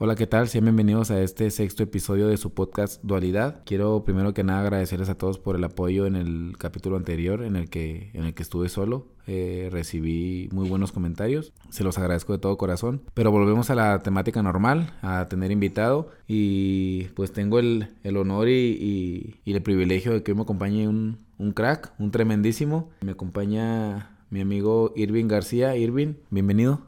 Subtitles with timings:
[0.00, 0.48] Hola, ¿qué tal?
[0.48, 3.62] Sean bienvenidos a este sexto episodio de su podcast Dualidad.
[3.66, 7.56] Quiero primero que nada agradecerles a todos por el apoyo en el capítulo anterior en
[7.56, 9.08] el que, en el que estuve solo.
[9.26, 13.02] Eh, recibí muy buenos comentarios, se los agradezco de todo corazón.
[13.12, 19.40] Pero volvemos a la temática normal, a tener invitado y pues tengo el, honor y,
[19.46, 22.90] el privilegio de que me acompañe un, un crack, un tremendísimo.
[23.00, 25.76] Me acompaña mi amigo Irving García.
[25.76, 26.82] Irving, bienvenido.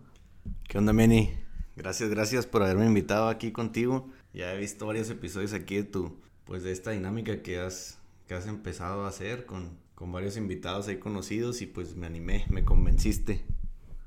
[0.69, 1.40] ¿Qué onda, Meni?
[1.83, 4.07] Gracias, gracias por haberme invitado aquí contigo.
[4.35, 6.15] Ya he visto varios episodios aquí de tu,
[6.45, 7.97] pues de esta dinámica que has,
[8.29, 12.45] que has empezado a hacer con, con varios invitados ahí conocidos y pues me animé,
[12.51, 13.47] me convenciste.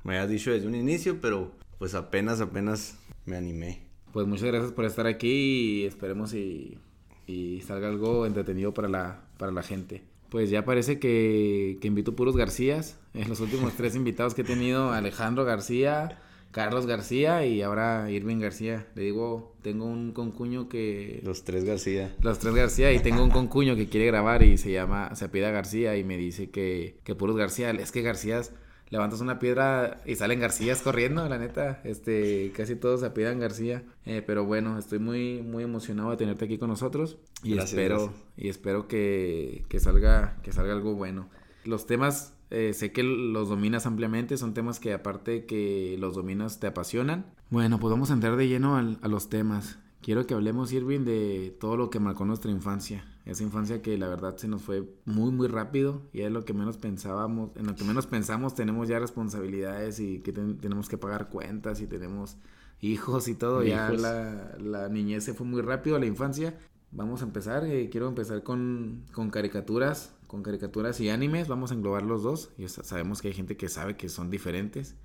[0.04, 1.50] Me habías dicho desde un inicio, pero
[1.80, 3.82] pues apenas, apenas me animé.
[4.12, 6.78] Pues muchas gracias por estar aquí y esperemos y,
[7.26, 10.04] y salga algo entretenido para la, para la gente.
[10.28, 13.00] Pues ya parece que, que invito puros Garcías.
[13.14, 16.20] En los últimos tres invitados que he tenido, Alejandro García,
[16.54, 18.86] Carlos García y ahora Irving García.
[18.94, 21.20] Le digo, tengo un concuño que...
[21.24, 22.14] Los tres García.
[22.20, 25.50] Los tres García y tengo un concuño que quiere grabar y se llama, se apida
[25.50, 27.72] García y me dice que, que puros García.
[27.72, 28.52] Es que Garcías,
[28.88, 31.80] levantas una piedra y salen Garcías corriendo, la neta.
[31.82, 33.82] Este, casi todos se apidan García.
[34.04, 38.48] Eh, pero bueno, estoy muy, muy emocionado de tenerte aquí con nosotros y espero, y
[38.48, 41.28] espero que, que salga, que salga algo bueno.
[41.64, 46.60] Los temas eh, sé que los dominas ampliamente, son temas que aparte que los dominas
[46.60, 47.26] te apasionan.
[47.50, 49.78] Bueno, pues vamos a entrar de lleno a los temas.
[50.00, 53.06] Quiero que hablemos, Irving, de todo lo que marcó nuestra infancia.
[53.24, 56.52] Esa infancia que la verdad se nos fue muy, muy rápido y es lo que
[56.52, 61.30] menos pensábamos, en lo que menos pensamos tenemos ya responsabilidades y que tenemos que pagar
[61.30, 62.36] cuentas y tenemos
[62.82, 63.62] hijos y todo.
[63.62, 66.54] Ya la, la, niñez se fue muy rápido, la infancia.
[66.90, 67.64] Vamos a empezar.
[67.64, 72.50] Eh, quiero empezar con, con caricaturas con caricaturas y animes, vamos a englobar los dos.
[72.58, 74.96] Y sabemos que hay gente que sabe que son diferentes.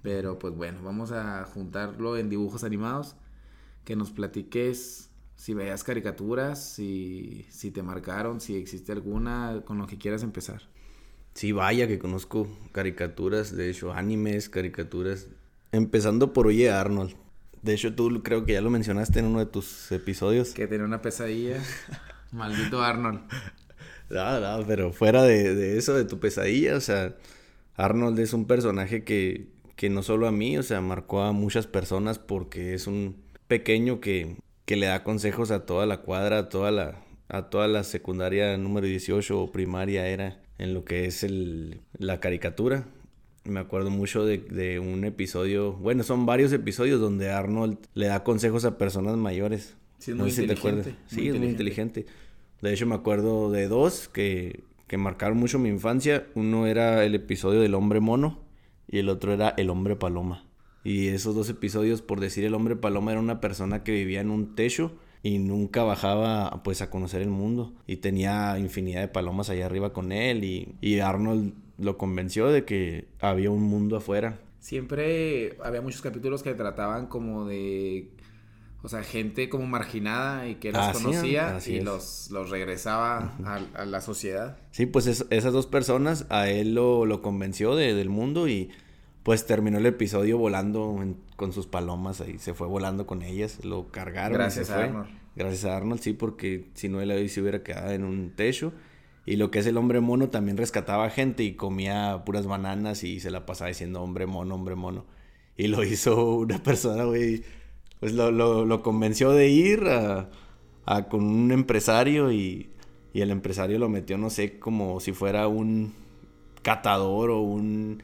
[0.00, 3.14] Pero pues bueno, vamos a juntarlo en dibujos animados.
[3.84, 9.86] Que nos platiques si veías caricaturas, si, si te marcaron, si existe alguna, con lo
[9.86, 10.62] que quieras empezar.
[11.34, 15.28] Sí, vaya que conozco caricaturas, de hecho, animes, caricaturas.
[15.72, 17.14] Empezando por Oye Arnold.
[17.60, 20.54] De hecho, tú creo que ya lo mencionaste en uno de tus episodios.
[20.54, 21.62] Que tenía una pesadilla.
[22.32, 23.20] Maldito Arnold.
[24.10, 27.16] No, no, pero fuera de, eso, de tu pesadilla, o sea,
[27.76, 31.66] Arnold es un personaje que, que no solo a mí, o sea, marcó a muchas
[31.68, 33.16] personas porque es un
[33.46, 37.68] pequeño que, que le da consejos a toda la cuadra, a toda la, a toda
[37.68, 42.86] la secundaria número 18 o primaria era en lo que es el, la caricatura.
[43.44, 48.22] Me acuerdo mucho de, de, un episodio, bueno, son varios episodios donde Arnold le da
[48.24, 49.76] consejos a personas mayores.
[49.98, 50.94] Sí, es muy inteligente.
[51.06, 52.06] Sí, es muy inteligente.
[52.62, 56.26] De hecho, me acuerdo de dos que, que marcaron mucho mi infancia.
[56.34, 58.40] Uno era el episodio del hombre mono
[58.86, 60.44] y el otro era el hombre paloma.
[60.82, 64.30] Y esos dos episodios, por decir el hombre paloma, era una persona que vivía en
[64.30, 67.74] un techo y nunca bajaba pues a conocer el mundo.
[67.86, 72.64] Y tenía infinidad de palomas allá arriba con él y, y Arnold lo convenció de
[72.64, 74.38] que había un mundo afuera.
[74.60, 78.10] Siempre había muchos capítulos que trataban como de
[78.82, 84.00] o sea, gente como marginada y que los conocía y los, los regresaba a, la
[84.00, 84.56] sociedad.
[84.70, 88.70] Sí, pues esas dos personas a él lo, lo convenció de, del mundo y
[89.22, 90.96] pues terminó el episodio volando
[91.36, 94.38] con sus palomas ahí, se fue volando con ellas, lo cargaron.
[94.38, 95.10] Gracias a Arnold.
[95.36, 98.72] Gracias a Arnold, sí, porque si no él ahí se hubiera quedado en un techo.
[99.26, 103.20] Y lo que es el hombre mono también rescataba gente y comía puras bananas y
[103.20, 105.04] se la pasaba diciendo hombre mono, hombre mono.
[105.56, 107.44] Y lo hizo una persona, güey
[108.00, 110.30] pues lo, lo, lo convenció de ir a,
[110.86, 112.68] a, con un empresario y,
[113.12, 115.92] y el empresario lo metió, no sé, como si fuera un
[116.62, 118.02] catador o un,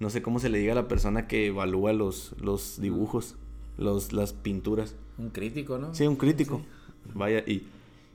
[0.00, 3.36] no sé cómo se le diga a la persona que evalúa los, los dibujos,
[3.78, 4.94] los, las pinturas.
[5.18, 5.94] Un crítico, ¿no?
[5.94, 6.62] Sí, un crítico.
[7.14, 7.64] Vaya, y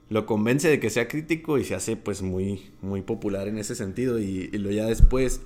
[0.08, 3.74] lo convence de que sea crítico y se hace pues muy, muy popular en ese
[3.74, 4.18] sentido.
[4.18, 5.40] Y, y lo ya después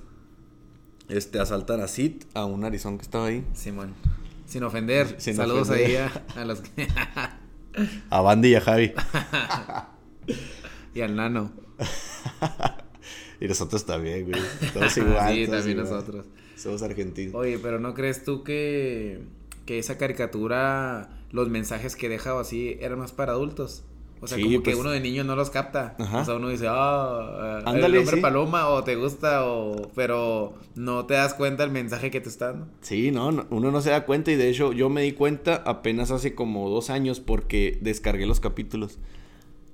[1.07, 3.45] este, asaltan a Sid, a un arizón que estaba ahí.
[3.53, 3.93] Simón.
[4.45, 5.19] Sin ofender.
[5.19, 6.87] Saludos ahí a, los que.
[8.09, 8.93] a Bandy y a Javi.
[10.93, 11.51] y al Nano.
[13.41, 14.41] y nosotros también, güey.
[14.73, 15.33] Todos igual.
[15.33, 16.25] sí, también nosotros.
[16.55, 17.35] Somos argentinos.
[17.35, 19.21] Oye, pero ¿no crees tú que,
[19.65, 23.83] que esa caricatura, los mensajes que dejaba así, eran más para adultos?
[24.21, 25.95] O sea, como que pues uno de niño no los capta.
[25.99, 29.91] O sea, uno dice, ah, oh, el hombre paloma o te gusta o...
[29.93, 32.67] Pero no te das cuenta el mensaje que te está dando.
[32.81, 36.11] Sí, no, uno no se da cuenta y de hecho yo me di cuenta apenas
[36.11, 38.97] hace como dos años porque descargué los capítulos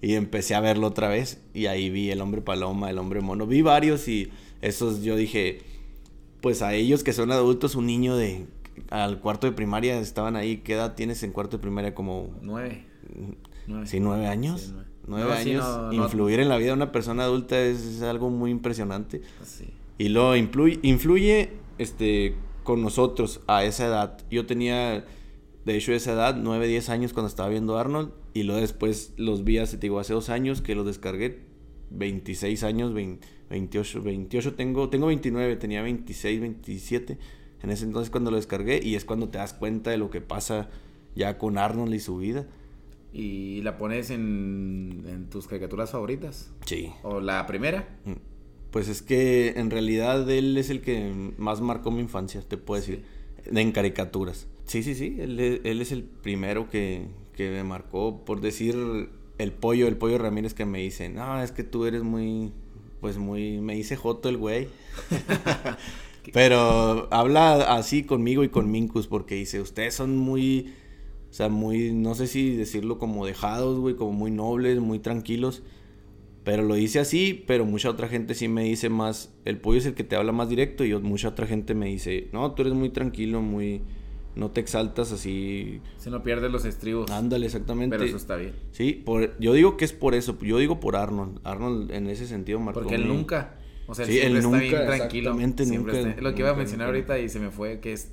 [0.02, 3.46] y empecé a verlo otra vez y ahí vi el hombre paloma, el hombre mono.
[3.48, 5.62] Vi varios y esos yo dije,
[6.42, 8.46] pues a ellos que son adultos, un niño de
[8.90, 10.58] al cuarto de primaria estaban ahí.
[10.58, 11.94] ¿Qué edad tienes en cuarto de primaria?
[11.94, 12.30] Como...
[12.42, 12.86] Nueve.
[13.86, 14.74] Sí, nueve años.
[15.08, 15.34] nueve.
[15.34, 15.94] años.
[15.94, 19.22] Influir en la vida de una persona adulta es, algo muy impresionante.
[19.44, 19.66] Sí.
[19.98, 24.18] Y luego influye, influye este, con nosotros a esa edad.
[24.30, 25.06] Yo tenía,
[25.66, 28.12] de hecho, esa edad, nueve, diez años cuando estaba viendo Arnold.
[28.34, 31.52] Y luego después los vi hace, digo, hace dos años que los descargué.
[31.94, 37.18] 26 años, 28, 28 tengo, tengo 29, tenía 26, 27
[37.64, 40.22] en ese entonces cuando lo descargué y es cuando te das cuenta de lo que
[40.22, 40.70] pasa
[41.16, 42.48] ya con Arnold y su vida.
[43.14, 46.52] ¿Y la pones en, tus caricaturas favoritas?
[46.66, 46.92] Sí.
[47.04, 48.00] ¿O la primera?
[48.06, 48.14] Mm.
[48.72, 52.80] Pues es que en realidad él es el que más marcó mi infancia, te puedo
[52.80, 53.04] decir,
[53.46, 54.48] en caricaturas.
[54.66, 57.06] Sí, sí, sí, él, es el primero que,
[57.36, 61.52] que me marcó, por decir el pollo, el pollo Ramírez que me dice, no, es
[61.52, 62.54] que tú eres muy,
[63.02, 64.70] pues muy, me dice Joto el güey.
[66.34, 70.74] Pero habla así conmigo y con Minkus porque dice, ustedes son muy,
[71.32, 75.64] o sea, muy, no sé si decirlo como dejados, güey, como muy nobles, muy tranquilos.
[76.44, 79.86] Pero lo dice así, pero mucha otra gente sí me dice más, el pollo es
[79.86, 82.74] el que te habla más directo y mucha otra gente me dice, no, tú eres
[82.74, 83.82] muy tranquilo, muy,
[84.36, 85.80] no te exaltas así.
[85.96, 87.10] Se no pierdes los estribos.
[87.10, 87.96] Ándale, exactamente.
[87.96, 88.54] Pero eso está bien.
[88.72, 91.40] Sí, por, yo digo que es por eso, yo digo por Arnold.
[91.46, 92.82] Arnold en ese sentido marcó.
[92.82, 93.56] Porque él nunca,
[93.88, 95.38] o sea, él siempre está bien tranquilo.
[95.64, 98.12] Siempre lo que iba a mencionar ahorita y se me fue, que es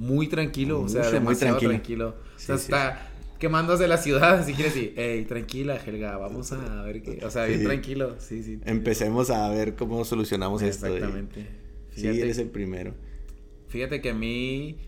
[0.00, 2.16] muy tranquilo, o sea, demasiado muy tranquilo.
[2.34, 7.02] o sea, está quemándose la ciudad, si quieres decir, hey, tranquila, Helga, vamos a ver
[7.02, 8.60] qué, o sea, bien tranquilo, sí, sí.
[8.64, 10.86] Empecemos a ver cómo solucionamos esto.
[10.86, 11.46] Exactamente.
[11.94, 12.94] Sí, eres el primero.
[13.68, 14.78] Fíjate que a mí,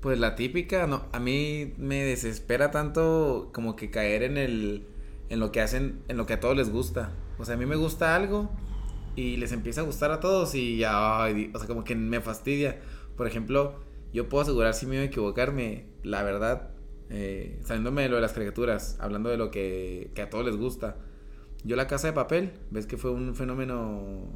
[0.00, 4.86] pues la típica, no, a mí me desespera tanto como que caer en el,
[5.30, 7.12] en lo que hacen, en lo que a todos les gusta.
[7.38, 8.50] O sea, a mí me gusta algo
[9.16, 12.80] y les empieza a gustar a todos y ya, o sea, como que me fastidia.
[13.16, 16.70] Por ejemplo, yo puedo asegurar si me a equivocarme, la verdad,
[17.10, 20.96] eh, saliéndome de lo de las caricaturas, hablando de lo que, a todos les gusta.
[21.64, 24.26] Yo la casa de papel, ves que fue un fenómeno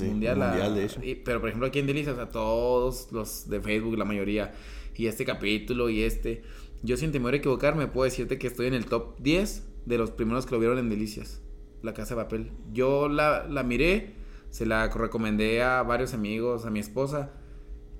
[0.00, 0.74] mundial.
[0.74, 1.00] de eso.
[1.24, 4.54] pero por ejemplo aquí en Delicias, o sea, todos los de Facebook, la mayoría,
[4.96, 6.42] y este capítulo y este,
[6.82, 10.10] yo sin temor a equivocarme puedo decirte que estoy en el top 10 de los
[10.10, 11.40] primeros que lo vieron en Delicias,
[11.82, 12.50] la casa de papel.
[12.72, 14.14] Yo la, la miré,
[14.50, 17.32] se la recomendé a varios amigos, a mi esposa.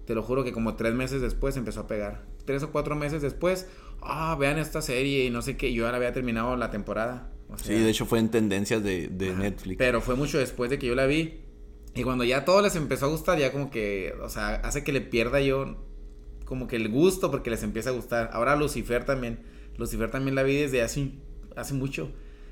[0.07, 2.25] Te lo juro que como tres meses después empezó a pegar.
[2.45, 3.67] Tres o cuatro meses después,
[4.03, 7.31] ah, vean esta serie y no sé qué, yo ya la había terminado la temporada.
[7.57, 9.79] sí, de hecho fue en tendencias de, Netflix.
[9.79, 11.41] Pero fue mucho después de que yo la vi.
[11.95, 14.93] Y cuando ya todo les empezó a gustar, ya como que, o sea, hace que
[14.93, 15.77] le pierda yo
[16.45, 18.31] como que el gusto porque les empieza a gustar.
[18.33, 19.41] Ahora Lucifer también.
[19.79, 21.13] Lucifer también la vi desde hace,
[21.57, 22.11] hace mucho.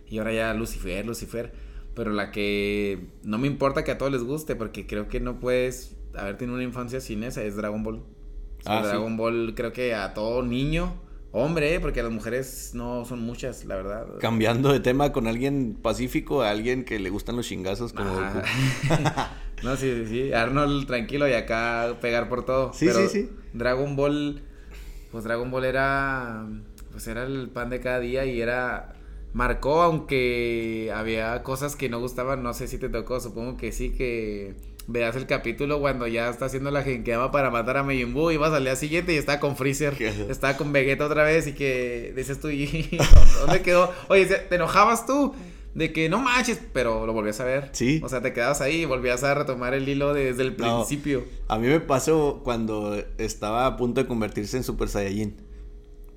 [0.09, 1.53] Y ahora ya Lucifer, Lucifer.
[1.95, 5.41] Pero la que no me importa que a todos les guste porque creo que no
[5.41, 8.03] puedes haber tenido una infancia sin esa es Dragon Ball.
[8.65, 10.95] ah, Dragon Ball creo que a todo niño
[11.35, 14.07] Hombre, porque las mujeres no son muchas, la verdad.
[14.21, 18.11] Cambiando de tema con alguien pacífico a alguien que le gustan los chingazos como
[19.63, 20.33] no, sí, sí, sí.
[20.35, 22.75] Arnold tranquilo y acá pegar por todo.
[22.75, 23.31] Sí, sí, sí.
[23.55, 24.43] Dragon Ball,
[25.11, 26.47] pues Dragon Ball era,
[26.91, 28.93] pues era el pan de cada día y era,
[29.33, 33.89] marcó aunque había cosas que no gustaban, no sé si te tocó, supongo que sí,
[33.89, 34.55] que
[34.87, 38.37] veas el capítulo cuando ya está haciendo la genkeama para matar a Majin Buu y
[38.37, 39.97] vas al día siguiente y está con Freezer,
[40.29, 42.99] está con Vegeta otra vez y que dices tú, ¿y
[43.41, 43.93] dónde quedó?
[44.09, 45.35] Oye, ¿te enojabas tú?
[45.75, 47.71] De que no manches, pero lo volvías a ver.
[47.73, 48.01] Sí.
[48.05, 51.25] O sea, te quedabas ahí y volvías a retomar el hilo desde el principio.
[51.49, 55.35] A mí me pasó cuando estaba a punto de convertirse en Super Saiyajin.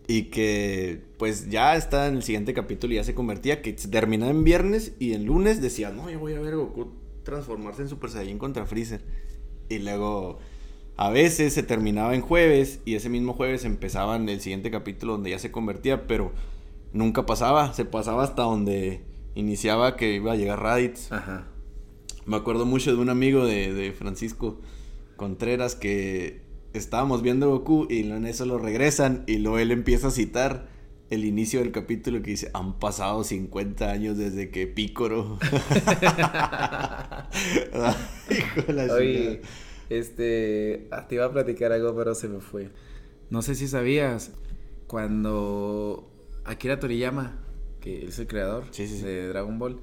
[0.07, 4.29] Y que pues ya está en el siguiente capítulo y ya se convertía, que terminaba
[4.29, 8.09] en viernes y en lunes decía, no, yo voy a ver Goku transformarse en Super
[8.09, 9.01] Saiyan contra Freezer.
[9.67, 10.39] Y luego
[10.95, 15.13] a veces se terminaba en jueves y ese mismo jueves empezaba en el siguiente capítulo
[15.13, 16.31] donde ya se convertía, pero
[16.93, 19.03] nunca pasaba, se pasaba hasta donde
[19.33, 21.11] iniciaba que iba a llegar Raditz.
[21.11, 21.47] Ajá.
[22.25, 24.61] Me acuerdo mucho de un amigo de, de Francisco
[25.17, 26.41] Contreras que
[26.73, 30.74] estábamos viendo Goku y en eso lo regresan y luego él empieza a citar
[31.09, 35.37] el inicio del capítulo que dice, han pasado 50 años desde que Pícoro...
[38.95, 39.41] Oye,
[39.89, 42.69] este, ah, te iba a platicar algo, pero se me fue.
[43.29, 44.31] No sé si sabías,
[44.87, 46.11] cuando
[46.43, 47.39] Akira Toriyama,
[47.81, 49.79] que es el creador de Dragon Ball,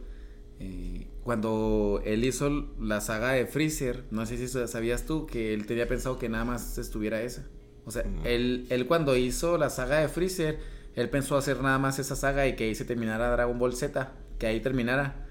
[0.59, 5.67] eh, cuando él hizo la saga de Freezer, no sé si sabías tú que él
[5.67, 7.47] tenía pensado que nada más estuviera esa.
[7.85, 10.59] O sea, él, él cuando hizo la saga de Freezer,
[10.95, 14.13] él pensó hacer nada más esa saga y que ahí se terminara Dragon Ball Z,
[14.39, 15.27] que ahí terminara.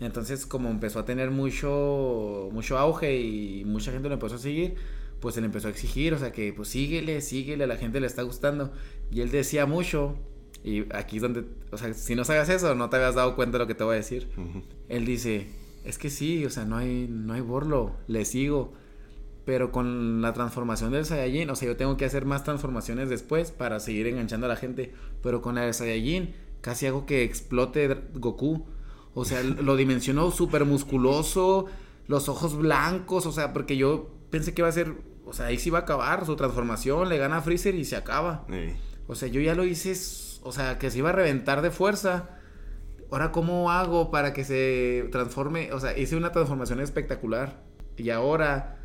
[0.00, 4.74] Entonces, como empezó a tener mucho, mucho auge y mucha gente lo empezó a seguir,
[5.20, 8.06] pues él empezó a exigir, o sea, que pues síguele, síguele, a la gente le
[8.06, 8.72] está gustando.
[9.10, 10.18] Y él decía mucho,
[10.62, 13.58] y aquí es donde, o sea, si no sabes eso, no te habías dado cuenta
[13.58, 14.28] de lo que te voy a decir.
[14.88, 15.46] Él dice,
[15.84, 18.74] es que sí, o sea, no hay, no hay borlo, le sigo.
[19.46, 23.52] Pero con la transformación del Saiyajin, o sea, yo tengo que hacer más transformaciones después
[23.52, 24.92] para seguir enganchando a la gente.
[25.22, 28.66] Pero con la del Saiyajin, casi hago que explote Goku.
[29.14, 31.66] O sea, lo dimensionó súper musculoso,
[32.08, 35.58] los ojos blancos, o sea, porque yo pensé que iba a ser, o sea, ahí
[35.58, 38.46] sí va a acabar su transformación, le gana a Freezer y se acaba.
[39.06, 39.92] O sea, yo ya lo hice,
[40.42, 42.30] o sea, que se iba a reventar de fuerza.
[43.12, 45.72] Ahora, ¿cómo hago para que se transforme?
[45.72, 47.62] O sea, hice una transformación espectacular.
[47.96, 48.75] Y ahora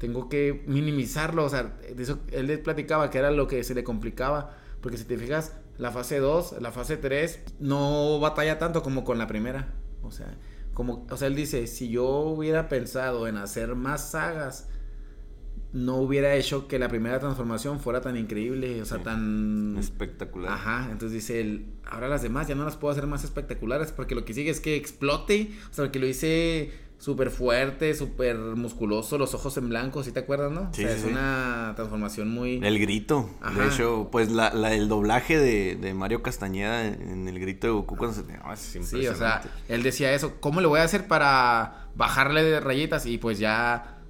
[0.00, 1.44] tengo que minimizarlo.
[1.44, 4.56] O sea, eso, él les platicaba que era lo que se le complicaba.
[4.80, 9.18] Porque si te fijas, la fase 2, la fase 3, no batalla tanto como con
[9.18, 9.74] la primera.
[10.02, 10.38] O sea,
[10.72, 14.68] como, o sea, él dice, si yo hubiera pensado en hacer más sagas,
[15.74, 19.76] no hubiera hecho que la primera transformación fuera tan increíble, o sea, tan...
[19.78, 20.54] Espectacular.
[20.54, 24.14] Ajá, entonces dice él, ahora las demás ya no las puedo hacer más espectaculares porque
[24.14, 29.16] lo que sigue es que explote, o sea, que lo hice súper fuerte, súper musculoso,
[29.16, 30.68] los ojos en blanco, ¿sí te acuerdas, no?
[30.72, 32.60] Sí, o sea, es una transformación muy...
[32.62, 33.30] El grito.
[33.56, 37.72] De hecho, pues la, la, el doblaje de, de, Mario Castañeda en el grito de
[37.72, 38.22] Goku cuando se...
[38.22, 42.60] Oh, sí, o sea, él decía eso, ¿cómo le voy a hacer para bajarle de
[42.60, 43.06] rayitas?
[43.06, 44.02] Y pues ya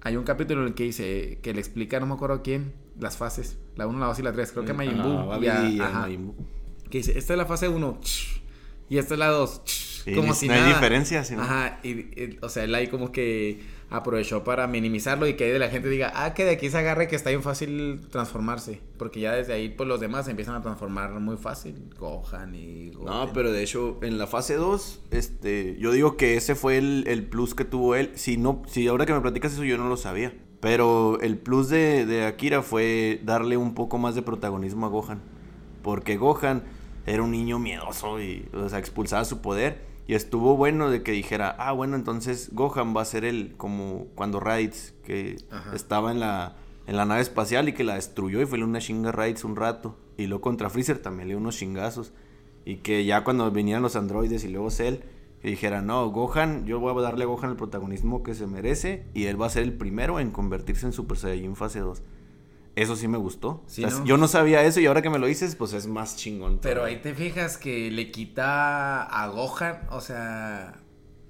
[0.00, 3.16] hay un capítulo en el que dice, que le explica, no me acuerdo quién, las
[3.16, 3.58] fases.
[3.74, 4.52] La 1, la 2 y la 3.
[4.52, 5.32] Creo que Majin Buu.
[5.32, 6.08] Ah,
[6.88, 7.98] que dice, esta es la fase 1.
[8.88, 9.62] Y esta es la 2.
[10.14, 11.24] Como si no hay diferencia.
[11.38, 11.78] Ajá.
[11.82, 15.88] Y, o sea, él ahí como que aprovechó para minimizarlo y que de la gente
[15.88, 18.80] diga, ah, que de aquí se agarre que está bien fácil transformarse.
[18.98, 21.90] Porque ya desde ahí, pues los demás se empiezan a transformar muy fácil.
[21.98, 26.54] Gohan y No, pero de hecho, en la fase 2, este, yo digo que ese
[26.54, 28.10] fue el, el, plus que tuvo él.
[28.14, 30.34] Si no, si ahora que me platicas eso, yo no lo sabía.
[30.60, 35.20] Pero el plus de, de Akira fue darle un poco más de protagonismo a Gohan.
[35.82, 36.62] Porque Gohan
[37.06, 39.93] era un niño miedoso y, o sea, expulsaba su poder.
[40.06, 44.06] Y estuvo bueno de que dijera, ah, bueno, entonces Gohan va a ser el, como
[44.14, 45.36] cuando Raids, que
[45.72, 46.56] estaba en la,
[46.86, 49.96] en la nave espacial y que la destruyó y fue una chinga Raids un rato.
[50.18, 52.12] Y luego contra Freezer también le dio unos chingazos.
[52.66, 54.96] Y que ya cuando venían los androides y luego Cell,
[55.40, 59.06] que dijera, no, Gohan, yo voy a darle a Gohan el protagonismo que se merece
[59.12, 62.02] y él va a ser el primero en convertirse en Super Saiyajin fase 2.
[62.76, 63.62] Eso sí me gustó.
[64.04, 66.58] Yo no sabía eso y ahora que me lo dices, pues es más chingón.
[66.60, 70.80] Pero ahí te fijas que le quita a Gohan, o sea,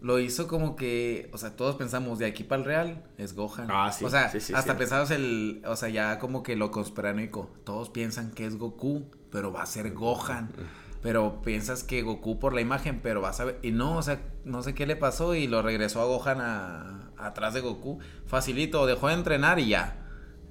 [0.00, 3.68] lo hizo como que, o sea, todos pensamos de aquí para el real es Gohan.
[3.70, 4.06] Ah, sí.
[4.06, 7.50] O sea, hasta pensamos el, o sea, ya como que lo conspiranoico.
[7.64, 10.50] Todos piensan que es Goku, pero va a ser Gohan.
[11.02, 13.58] Pero piensas que Goku por la imagen, pero vas a ver.
[13.60, 17.10] Y no, o sea, no sé qué le pasó y lo regresó a Gohan a,
[17.18, 17.98] atrás de Goku.
[18.24, 20.00] Facilito, dejó de entrenar y ya.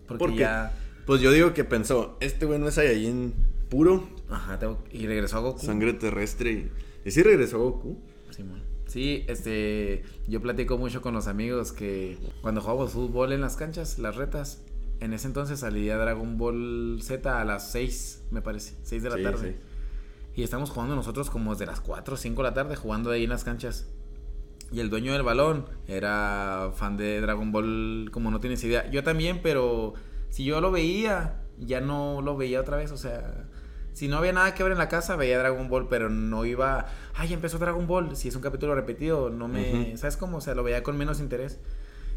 [0.07, 0.71] Porque ya
[1.05, 3.33] pues yo digo que pensó, este güey no es Saiyajin
[3.69, 4.07] puro.
[4.29, 4.59] Ajá,
[4.91, 5.65] y regresó a Goku.
[5.65, 6.69] Sangre terrestre.
[7.05, 7.97] ¿Y sí regresó a Goku?
[8.29, 8.43] Sí,
[8.85, 13.97] Sí, este, yo platico mucho con los amigos que cuando jugamos fútbol en las canchas,
[13.97, 14.61] las retas,
[14.99, 19.31] en ese entonces salía Dragon Ball Z a las 6, me parece, 6 de la
[19.31, 19.57] tarde.
[20.35, 23.23] Y estamos jugando nosotros como desde las 4 o 5 de la tarde jugando ahí
[23.23, 23.87] en las canchas.
[24.71, 28.89] Y el dueño del balón era fan de Dragon Ball, como no tienes idea.
[28.89, 29.93] Yo también, pero
[30.33, 33.45] si yo lo veía, ya no lo veía otra vez, o sea,
[33.93, 36.87] si no había nada que ver en la casa, veía Dragon Ball, pero no iba,
[37.13, 40.37] ay, empezó Dragon Ball, si es un capítulo repetido, no me, ¿sabes cómo?
[40.37, 41.59] O sea, lo veía con menos interés.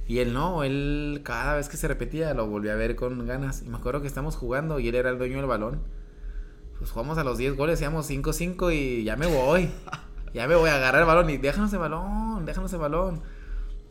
[0.09, 3.61] Y él no, él cada vez que se repetía lo volvía a ver con ganas.
[3.61, 5.83] Y me acuerdo que estamos jugando y él era el dueño del balón.
[6.79, 9.69] Pues jugamos a los 10 goles, íbamos 5-5 y ya me voy.
[10.33, 13.23] Ya me voy a agarrar el balón y déjanos el balón, déjanos el balón.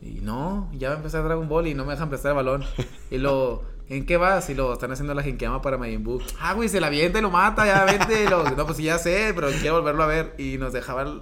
[0.00, 2.64] Y no, ya va a empezar Dragon Ball y no me dejan prestar el balón.
[3.10, 4.50] Y lo ¿En qué vas?
[4.50, 6.20] Y lo están haciendo la Genkiyama para Majin Buu.
[6.40, 8.26] Ah, güey, se la avienta y lo mata, ya vente.
[8.28, 10.34] No, pues ya sé, pero quiero volverlo a ver.
[10.38, 11.20] Y nos dejaba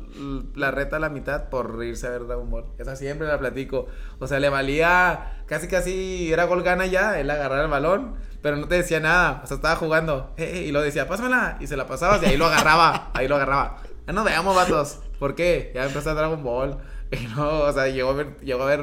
[0.55, 2.65] la reta a la mitad por irse a ver Dragon Ball.
[2.79, 3.87] Esa siempre la platico.
[4.19, 8.15] O sea, le valía casi, casi era gol gana ya, él agarrar el balón.
[8.41, 9.43] Pero no te decía nada.
[9.45, 10.33] O sea, estaba jugando.
[10.39, 11.59] Eh, eh, y lo decía, pásamela.
[11.61, 13.11] Y se la pasabas y ahí lo agarraba.
[13.13, 13.83] Ahí lo agarraba.
[14.07, 15.01] Ya nos veamos, vatos.
[15.19, 15.71] ¿Por qué?
[15.75, 16.79] Ya empezó Dragon Ball.
[17.11, 18.83] Y no, o sea, llegó a ver, llegó a ver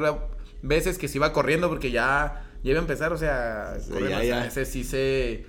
[0.62, 4.84] veces que se iba corriendo porque ya ya iba a empezar, o sea, ese sí
[4.84, 5.46] se...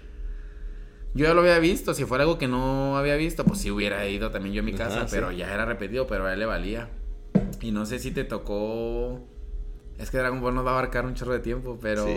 [1.15, 4.07] Yo ya lo había visto, si fuera algo que no había visto, pues sí hubiera
[4.07, 6.89] ido también yo a mi casa, pero ya era repetido, pero a él le valía.
[7.61, 9.27] Y no sé si te tocó...
[9.99, 12.07] Es que Dragon Ball nos va a abarcar un chorro de tiempo, pero...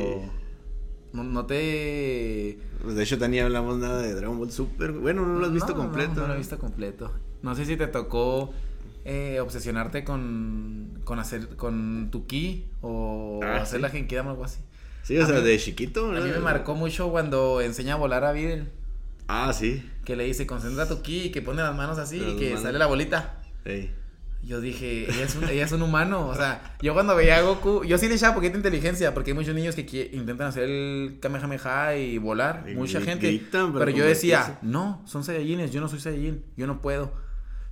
[1.12, 2.58] No, te...
[2.82, 4.92] Pues de hecho, ni hablamos nada de Dragon Ball Super.
[4.92, 6.14] Bueno, no lo has visto completo.
[6.14, 7.12] No, no, lo he visto completo.
[7.42, 8.52] No sé si te tocó
[9.04, 14.44] eh, obsesionarte con, con hacer con tu ki o ah, hacer la genkidama o algo
[14.44, 14.60] así.
[15.06, 16.10] Sí, o A sea, mí- de chiquito.
[16.10, 16.40] A mí me ¿no?
[16.40, 18.70] marcó mucho cuando enseña a volar a Videl.
[19.28, 19.88] Ah, sí.
[20.04, 22.62] Que le dice, concentra tu ki, que pone las manos así y que manos.
[22.62, 23.40] sale la bolita.
[23.64, 23.92] Ey.
[24.42, 26.28] Yo dije, ella es, un, ella es un humano.
[26.28, 29.34] O sea, yo cuando veía a Goku, yo sí le echaba poquita inteligencia, porque hay
[29.36, 32.64] muchos niños que qui- intentan hacer el Kamehameha y volar.
[32.68, 33.26] Y mucha gente.
[33.28, 37.12] gritan pero yo decía, no, son Saiyajines, yo no soy Saiyajin, yo no puedo.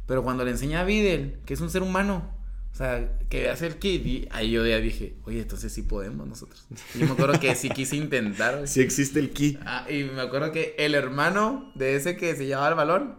[0.06, 2.33] Pero cuando le enseña a Videl, que es un ser humano,
[2.74, 6.26] o sea, que hace el kit, y ahí yo ya dije, oye, entonces sí podemos
[6.26, 6.66] nosotros.
[6.96, 8.56] Y yo me acuerdo que sí quise intentar.
[8.56, 8.66] güey.
[8.66, 9.58] Sí existe el ki.
[9.64, 13.14] Ah, y me acuerdo que el hermano de ese que se llevaba el balón,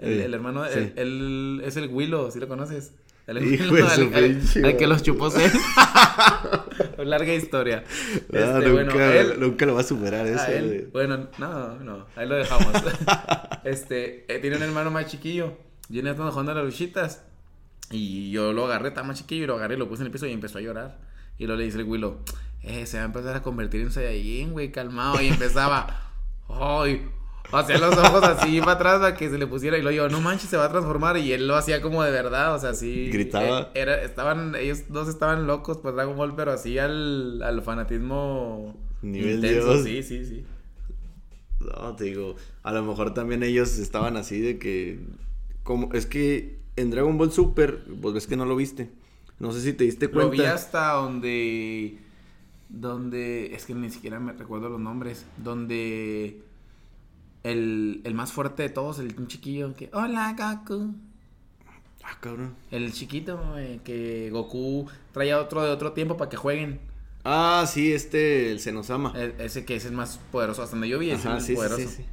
[0.00, 0.78] el, hermano, sí.
[0.78, 2.92] el- el- es el Willow, ¿sí lo conoces?
[3.26, 3.94] El Hijo Willow, de
[4.42, 5.28] su al, al- que los chupó.
[6.98, 7.84] Larga historia.
[7.86, 10.40] Ah, Este, nunca, bueno, él, nunca lo va a superar eso.
[10.40, 12.72] a él- bueno, no, no, ahí lo dejamos.
[13.64, 15.56] este, eh, tiene un hermano más chiquillo.
[15.88, 17.22] Yo en estando jugando a las luchitas.
[17.92, 20.26] Y yo lo agarré, estaba más chiquillo, y lo agarré, lo puse en el piso
[20.26, 20.98] y empezó a llorar.
[21.38, 22.18] Y luego le dice el Willow,
[22.62, 25.20] eh, se va a empezar a convertir en Saiyajin, güey, calmado.
[25.20, 26.12] Y empezaba,
[26.48, 27.06] ay,
[27.52, 29.76] hacía los ojos así para atrás para que se le pusiera.
[29.76, 31.16] Y luego yo, no manches, se va a transformar.
[31.18, 33.10] Y él lo hacía como de verdad, o sea, así.
[33.10, 33.60] Gritaba.
[33.74, 38.74] eh, era, estaban, ellos dos estaban locos por Dragon Ball, pero así al, al fanatismo.
[39.02, 39.84] Nivel intenso, Dios.
[39.84, 40.44] Sí, sí, sí.
[41.60, 45.00] No, te digo, a lo mejor también ellos estaban así de que,
[45.62, 48.90] como, es que en Dragon Ball Super, pues ves que no lo viste.
[49.38, 50.54] No sé si te diste Lo vi cuenta.
[50.54, 51.98] hasta donde.
[52.68, 53.54] Donde.
[53.54, 55.26] Es que ni siquiera me recuerdo los nombres.
[55.36, 56.42] Donde.
[57.42, 59.90] El, el más fuerte de todos, el un chiquillo que.
[59.92, 60.94] Hola, Goku.
[62.04, 62.54] Ah, cabrón.
[62.70, 66.80] El chiquito, eh, que Goku traía otro de otro tiempo para que jueguen.
[67.24, 69.12] Ah, sí, este, el Senosama.
[69.16, 70.62] E- ese que es el más poderoso.
[70.62, 71.80] Hasta donde yo vi, es el sí, sí, poderoso.
[71.82, 72.04] sí, sí.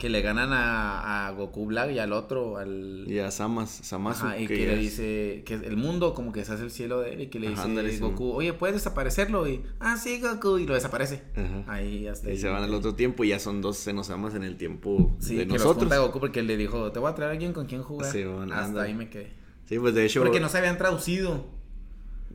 [0.00, 3.04] Que le ganan a, a Goku Black y al otro, al.
[3.06, 4.24] Y a Samas, Samasu.
[4.26, 7.00] Ajá, y que le es- dice que el mundo como que se hace el cielo
[7.02, 7.98] de él y que le Ajá, dice ándale, sí.
[8.00, 9.46] Goku, oye, ¿puedes desaparecerlo?
[9.46, 11.22] Y, ah, sí, Goku, y lo desaparece.
[11.36, 11.64] Ajá.
[11.74, 14.56] Ahí hasta Y se van al otro tiempo y ya son dos Senosamas en el
[14.56, 15.76] tiempo Sí, de que nosotros.
[15.80, 18.10] junta Goku porque él le dijo, te voy a traer a alguien con quien jugar.
[18.10, 19.34] Sí, bueno, hasta ahí me quedé.
[19.66, 20.22] Sí, pues de hecho.
[20.22, 21.44] Porque no se habían traducido.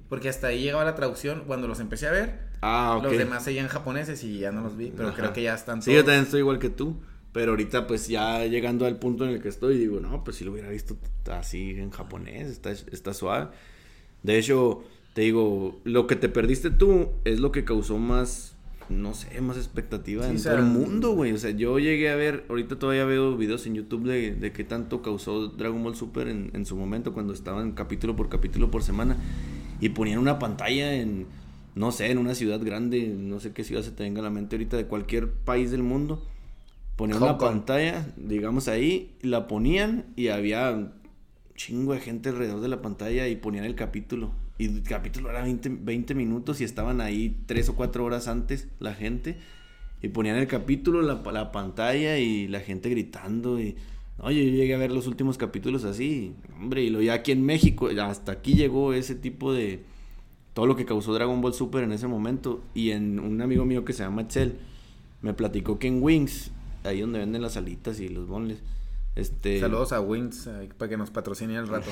[0.07, 1.43] Porque hasta ahí llegaba la traducción.
[1.47, 3.05] Cuando los empecé a ver, Ah, ok.
[3.05, 4.91] los demás seguían japoneses y ya no los vi.
[4.95, 5.17] Pero Ajá.
[5.17, 6.05] creo que ya están Sí, yo todos.
[6.05, 6.97] también estoy igual que tú.
[7.35, 10.45] Pero ahorita, pues ya llegando al punto en el que estoy, digo, no, pues si
[10.45, 10.95] lo hubiera visto
[11.29, 13.49] así en japonés, está, está suave.
[14.23, 18.55] De hecho, te digo, lo que te perdiste tú es lo que causó más,
[18.87, 21.33] no sé, más expectativa Sí, en o sea, todo el mundo, güey.
[21.33, 24.63] O sea, yo llegué a ver, ahorita todavía veo videos en YouTube de, de qué
[24.63, 28.81] tanto causó Dragon Ball Super en, en su momento, cuando estaban capítulo por capítulo por
[28.81, 29.17] semana.
[29.81, 31.25] Y ponían una pantalla en,
[31.75, 34.29] no sé, en una ciudad grande, no sé qué ciudad se te venga a la
[34.29, 36.23] mente ahorita, de cualquier país del mundo.
[36.95, 37.49] Ponían Hong una Kong.
[37.49, 40.93] pantalla, digamos ahí, la ponían y había un
[41.55, 44.31] chingo de gente alrededor de la pantalla y ponían el capítulo.
[44.57, 48.69] Y el capítulo era 20, 20 minutos y estaban ahí 3 o 4 horas antes
[48.79, 49.37] la gente.
[50.01, 53.59] Y ponían el capítulo, la, la pantalla y la gente gritando.
[53.59, 53.75] Y,
[54.17, 56.35] no, yo llegué a ver los últimos capítulos así.
[56.61, 59.83] Hombre, y lo ya aquí en México, hasta aquí llegó ese tipo de...
[60.53, 62.63] Todo lo que causó Dragon Ball Super en ese momento.
[62.73, 64.55] Y en un amigo mío que se llama Excel
[65.21, 66.51] me platicó que en Wings,
[66.85, 68.61] ahí donde venden las alitas y los bonles,
[69.15, 69.59] este...
[69.59, 71.89] Saludos a Wings eh, para que nos patrocine al rato.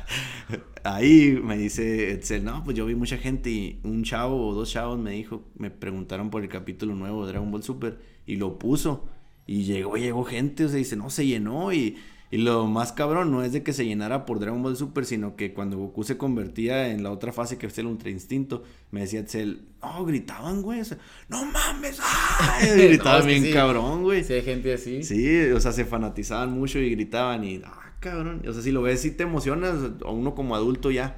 [0.84, 4.70] Ahí me dice Edsel, no, pues yo vi mucha gente y un chavo o dos
[4.70, 8.58] chavos me dijo, me preguntaron por el capítulo nuevo de Dragon Ball Super y lo
[8.58, 9.06] puso
[9.46, 11.98] y llegó, llegó gente, o sea, dice, no, se llenó y,
[12.32, 15.34] y lo más cabrón no es de que se llenara por Dragon Ball Super, sino
[15.34, 18.62] que cuando Goku se convertía en la otra fase que es el Ultra Instinto,
[18.92, 22.68] me decía Edsel, no, gritaban, güey, o sea, no mames, ¡ay!
[22.68, 23.52] No, gritaban bien sí.
[23.52, 24.22] cabrón, güey.
[24.22, 25.02] Si hay gente así.
[25.02, 28.42] Sí, o sea, se fanatizaban mucho y gritaban y, ah, cabrón.
[28.48, 31.16] O sea, si lo ves, sí te emocionas, o uno como adulto ya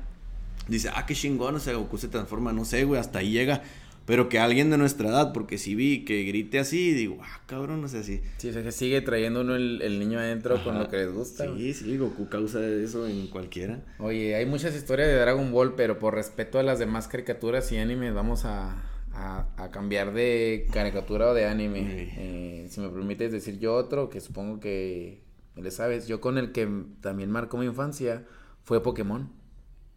[0.69, 3.63] dice, ah, qué chingón, o sea, Goku se transforma, no sé, güey, hasta ahí llega.
[4.05, 7.85] Pero que alguien de nuestra edad, porque si vi que grite así, digo, ah, cabrón,
[7.85, 8.21] o sea, sí.
[8.39, 11.13] Sí, o sea, que sigue trayendo uno el, el niño adentro con lo que les
[11.13, 11.47] gusta.
[11.47, 11.73] güey.
[11.73, 13.81] Sí, sí, Goku causa eso en cualquiera.
[13.99, 17.79] Oye, hay muchas historias de Dragon Ball, pero por respeto a las demás caricaturas y
[17.79, 21.81] animes, vamos a, a, a cambiar de caricatura o de anime.
[21.81, 22.09] Sí.
[22.19, 25.23] Eh, si me permites decir yo otro, que supongo que
[25.55, 26.69] le sabes, yo con el que
[27.01, 28.25] también marcó mi infancia
[28.65, 29.31] fue Pokémon.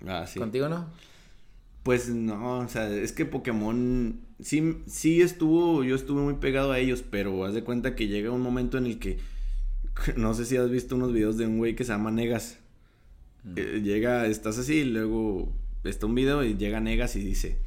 [0.05, 0.37] Ah, sí.
[0.37, 0.89] ¿Contigo no?
[1.85, 6.79] Pues no, o sea, es que Pokémon sí, sí estuvo, yo estuve muy pegado a
[6.79, 9.19] ellos, pero haz de cuenta que llega un momento en el que,
[10.17, 12.57] no sé si has visto unos videos de un güey que se llama Negas.
[13.55, 17.59] Eh, llega, estás así y luego está un video y llega Negas y dice,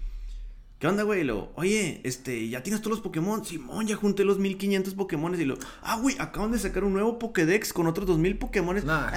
[0.78, 1.22] ¿Qué onda, güey?
[1.22, 3.44] Y lo, oye, este, ¿ya tienes todos los Pokémon?
[3.44, 5.34] Simón, ya junté los 1500 Pokémon.
[5.34, 8.86] Y lo, ah, güey, acaban de sacar un nuevo Pokédex con otros 2000 Pokémon.
[8.86, 9.12] No, ah,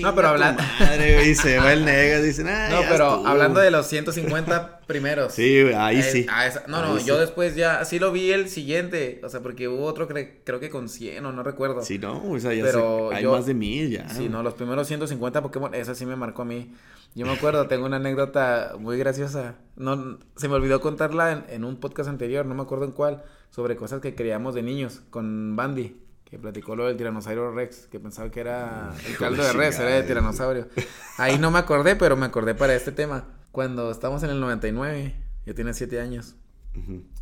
[0.00, 0.62] no pero hablando.
[0.78, 2.20] Madre, se va el nega.
[2.20, 5.32] Dicen, ah, No, pero hablando de los 150 primeros.
[5.32, 6.26] Sí, güey, ahí eh, sí.
[6.46, 9.22] esa, no, no, yo después ya, sí lo vi el siguiente.
[9.24, 11.82] O sea, porque hubo otro, creo que con 100 o no recuerdo.
[11.82, 14.06] Sí, no, o sea, ya pero hay más de mil ya.
[14.10, 16.70] Sí, no, los primeros 150 Pokémon, esa sí me marcó a mí.
[17.16, 19.54] Yo me acuerdo, tengo una anécdota muy graciosa.
[19.74, 23.74] No, se me olvidó contarla en, un podcast anterior, no me acuerdo en cuál, sobre
[23.74, 28.30] cosas que creíamos de niños con Bandy, que platicó lo del tiranosaurio Rex, que pensaba
[28.30, 30.68] que era el caldo de res, era de tiranosaurio.
[31.16, 33.24] Ahí no me acordé, pero me acordé para este tema.
[33.50, 35.14] Cuando estábamos en el 99,
[35.46, 36.34] yo tenía 7 años.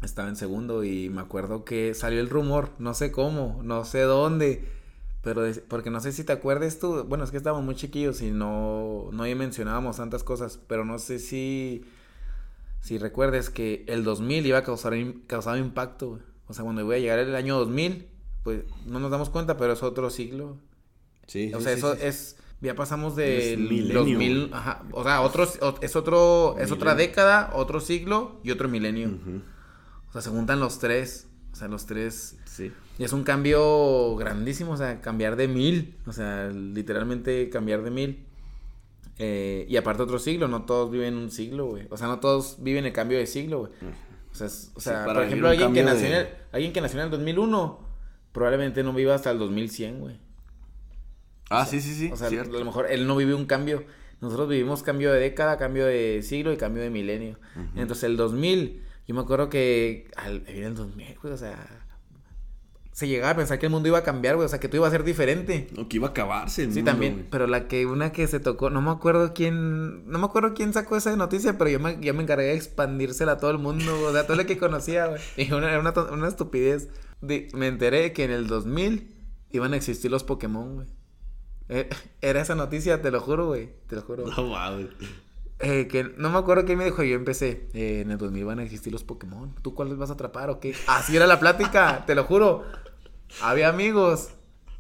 [0.02, 4.00] Estaba en segundo y me acuerdo que salió el rumor, no sé cómo, no sé
[4.00, 4.68] dónde,
[5.24, 8.30] pero porque no sé si te acuerdas tú, bueno, es que estábamos muy chiquillos y
[8.30, 11.82] no, no mencionábamos tantas cosas, pero no sé si,
[12.80, 14.94] si recuerdes que el 2000 iba a causar,
[15.26, 18.06] causar impacto, O sea, cuando iba a llegar el año 2000,
[18.42, 20.58] pues no nos damos cuenta, pero es otro siglo.
[21.26, 21.54] Sí.
[21.54, 25.44] O sea, eso es, ya pasamos del 2000, ajá, o sea, otro,
[25.80, 29.18] es otro, es otra década, otro siglo y otro milenio.
[30.10, 32.36] O sea, se juntan los tres, o sea, los tres.
[32.44, 32.70] Sí.
[32.98, 37.90] Y es un cambio grandísimo, o sea, cambiar de mil, o sea, literalmente cambiar de
[37.90, 38.24] mil.
[39.18, 41.86] Eh, y aparte otro siglo, no todos viven un siglo, güey.
[41.90, 43.72] O sea, no todos viven el cambio de siglo, güey.
[44.32, 47.06] O sea, o sea por ejemplo, alguien que, nació en el, alguien que nació en
[47.06, 47.80] el 2001
[48.32, 50.20] probablemente no viva hasta el 2100, güey.
[51.50, 52.10] Ah, sí, sí, sí.
[52.12, 53.84] O sea, a lo mejor él no vive un cambio.
[54.20, 57.38] Nosotros vivimos cambio de década, cambio de siglo y cambio de milenio.
[57.76, 61.83] Entonces, el 2000, yo me acuerdo que al, en el 2000, güey, o sea
[62.94, 64.46] se llegaba a pensar que el mundo iba a cambiar, güey.
[64.46, 65.66] O sea, que todo iba a ser diferente.
[65.76, 67.26] O que iba a acabarse el sí, también.
[67.28, 70.72] Pero la que, una que se tocó, no me acuerdo quién, no me acuerdo quién
[70.72, 74.00] sacó esa noticia, pero yo me, yo me encargué de expandírsela a todo el mundo,
[74.00, 75.20] o sea, a todo el que conocía, güey.
[75.36, 76.88] Y una, era una, una estupidez.
[77.20, 79.12] me enteré que en el 2000
[79.50, 80.86] iban a existir los Pokémon, güey.
[81.70, 83.70] Eh, era esa noticia, te lo juro, güey.
[83.88, 84.24] Te lo juro.
[84.24, 84.54] No.
[85.60, 87.02] Eh, que no me acuerdo qué me dijo.
[87.02, 87.68] Yo empecé.
[87.74, 89.54] Eh, en el 2000 van a existir los Pokémon.
[89.62, 90.74] ¿Tú cuáles vas a atrapar o qué?
[90.86, 92.64] Así era la plática, te lo juro.
[93.42, 94.30] Había amigos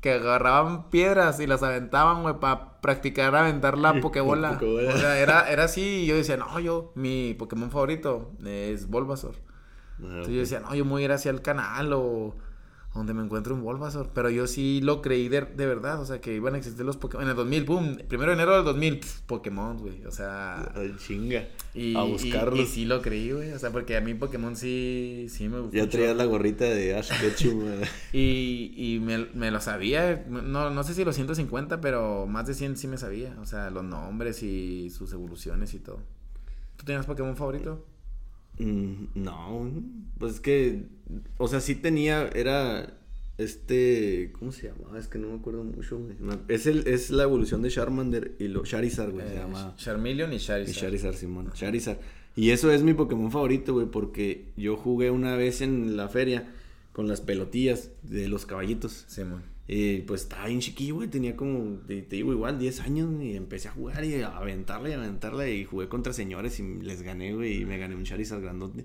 [0.00, 4.60] que agarraban piedras y las aventaban, güey, para practicar aventar la Pokébola.
[4.62, 6.02] o sea, era, era así.
[6.02, 9.34] Y yo decía, no, yo, mi Pokémon favorito es Bulbasaur.
[9.36, 12.34] Ah, Entonces yo decía, no, yo me voy a ir hacia el canal o
[12.94, 14.10] donde me encuentro un Bulbasaur.
[14.14, 17.24] Pero yo sí lo creí de, verdad, o sea, que iban a existir los Pokémon.
[17.24, 20.72] En el 2000, boom, primero de enero del 2000, Pokémon, güey, o sea...
[21.04, 22.60] chinga, y, a buscarlos.
[22.60, 25.76] Y, sí lo creí, güey, o sea, porque a mí Pokémon sí, sí me gustó.
[25.76, 27.64] Ya traías la gorrita de Ash Ketchum,
[28.12, 32.54] Y, y me, me, lo sabía, no, no sé si los 150, pero más de
[32.54, 35.98] 100 sí me sabía, o sea, los nombres y sus evoluciones y todo.
[36.76, 37.84] ¿Tú tenías Pokémon favorito?
[38.58, 39.70] Mm, no,
[40.18, 40.84] pues es que,
[41.38, 42.98] o sea, sí tenía, era
[43.36, 44.98] este, ¿cómo se llamaba?
[44.98, 46.00] Es que no me acuerdo mucho,
[46.48, 49.74] Es, el, es la evolución de Charmander y lo, Charizard, güey, se eh, llama.
[49.76, 50.76] Charmeleon y Charizard.
[50.76, 51.98] Y Charizard, Simón, Charizard.
[52.36, 56.52] Y eso es mi Pokémon favorito, güey, porque yo jugué una vez en la feria
[56.92, 59.04] con las pelotillas de los caballitos.
[59.08, 59.42] Simón.
[59.66, 61.08] Y pues estaba bien chiquillo, güey.
[61.08, 63.22] Tenía como, te, digo, igual 10 años.
[63.22, 65.54] Y empecé a jugar y a aventarle y a aventarle.
[65.54, 67.62] Y jugué contra señores y les gané, güey.
[67.62, 68.84] Y me gané un Charizard grandote.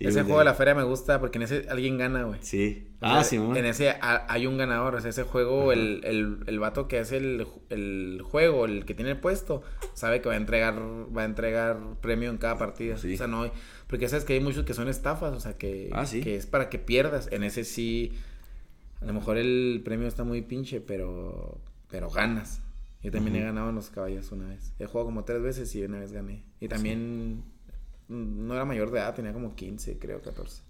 [0.00, 2.40] ese juego de la feria me gusta porque en ese alguien gana, güey.
[2.42, 2.88] Sí.
[3.00, 4.96] ah, sí, En ese hay un ganador.
[4.96, 8.94] O sea, ese juego, el, el, el, vato que hace el, el, juego, el que
[8.94, 9.62] tiene el puesto,
[9.94, 10.82] sabe que va a entregar,
[11.16, 12.98] va a entregar premio en cada partida.
[12.98, 13.14] Sí.
[13.14, 13.48] O sea, no.
[13.86, 15.32] Porque sabes que hay muchos que son estafas.
[15.32, 17.28] O sea, que, ah, que es para que pierdas.
[17.30, 18.14] En ese sí
[19.00, 22.60] a lo mejor el premio está muy pinche, pero, pero ganas.
[23.02, 24.72] Yo también he ganado en los caballos una vez.
[24.78, 26.44] He jugado como tres veces y una vez gané.
[26.60, 27.44] Y también
[28.08, 30.62] no era mayor de edad, tenía como 15, creo, 14.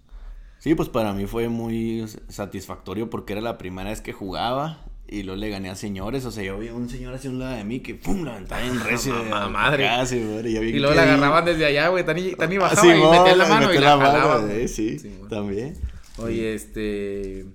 [0.59, 5.23] Sí, pues para mí fue muy satisfactorio porque era la primera vez que jugaba y
[5.23, 6.25] luego le gané a señores.
[6.25, 8.63] O sea, yo vi un señor hacia un lado de mí que pum, la aventaba
[8.63, 9.13] en recio.
[9.49, 9.87] madre.
[10.11, 12.05] y, luego la agarraban desde allá, güey.
[12.05, 14.47] Tan y, tan y bajaba y metía la mano y la.
[14.51, 14.97] Eh, sí,
[15.29, 15.75] también.
[16.17, 17.45] Oye, este.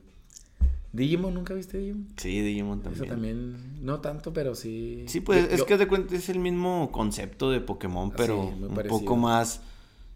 [0.94, 2.06] Digimon, ¿nunca viste Digimon?
[2.16, 3.04] Sí, Digimon también.
[3.04, 5.04] Eso también, no tanto, pero sí.
[5.08, 9.16] Sí, pues es que de cuenta es el mismo concepto de Pokémon, pero un poco
[9.16, 9.60] más.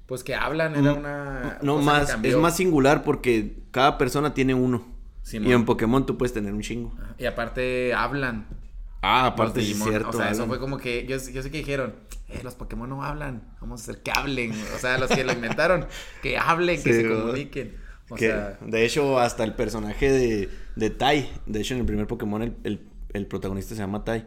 [0.06, 1.58] Pues que hablan, era una.
[1.62, 4.86] No, más, es más singular porque cada persona tiene uno.
[5.32, 6.94] y en Pokémon tú puedes tener un chingo.
[7.18, 8.46] Y aparte hablan.
[9.02, 10.10] Ah, aparte es cierto.
[10.10, 11.06] O sea, eso fue como que.
[11.08, 11.96] Yo, yo sé que dijeron,
[12.28, 13.42] eh, los Pokémon no hablan.
[13.60, 14.52] Vamos a hacer que hablen.
[14.76, 15.86] O sea, los que lo inventaron,
[16.22, 21.74] que hablen, que se comuniquen de hecho, hasta el personaje de, de Tai, de hecho
[21.74, 22.80] en el primer Pokémon el,
[23.12, 24.24] el, protagonista se llama Tai.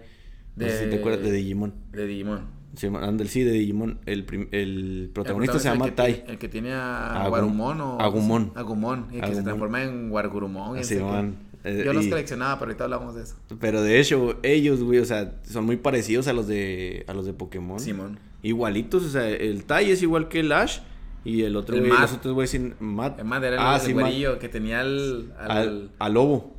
[0.56, 1.74] No sé si te acuerdas de Digimon.
[1.92, 2.62] De Digimon.
[2.76, 4.00] Sí, anda, sí, de Digimon.
[4.06, 6.14] El, prim- el protagonista se llama el que Tai.
[6.14, 8.00] tiene- El que tiene a Agum- Guarumon o...
[8.02, 8.52] Agumon.
[8.56, 9.08] Agumon.
[9.12, 10.78] Y que se transforma en Guargurumon.
[11.02, 11.36] man.
[11.64, 13.36] Eh, Yo los y- coleccionaba, pero ahorita hablamos de eso.
[13.60, 17.26] Pero de hecho, ellos, güey, o sea, son muy parecidos a los de, a los
[17.26, 17.80] de Pokémon.
[17.80, 18.18] Simón.
[18.42, 20.80] Igualitos, o sea, el Tai es igual que el Ash.
[21.24, 22.02] Y el otro, El güey, Matt.
[22.02, 23.20] los otros, güey, sin Matt.
[23.20, 24.06] Era el, Ah, el sí, Matt.
[24.06, 25.34] güerillo que tenía al...
[25.38, 26.56] al, Al, al lobo.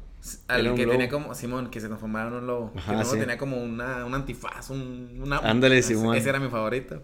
[0.47, 0.93] al que lobo.
[0.93, 1.35] tenía como...
[1.35, 2.73] Simón, que se transformaba en un lobo.
[2.77, 3.19] Ajá, que luego sí.
[3.19, 5.21] tenía como una, un antifaz, un...
[5.21, 6.17] Una, Ándale, Simón.
[6.17, 7.03] Ese era mi favorito.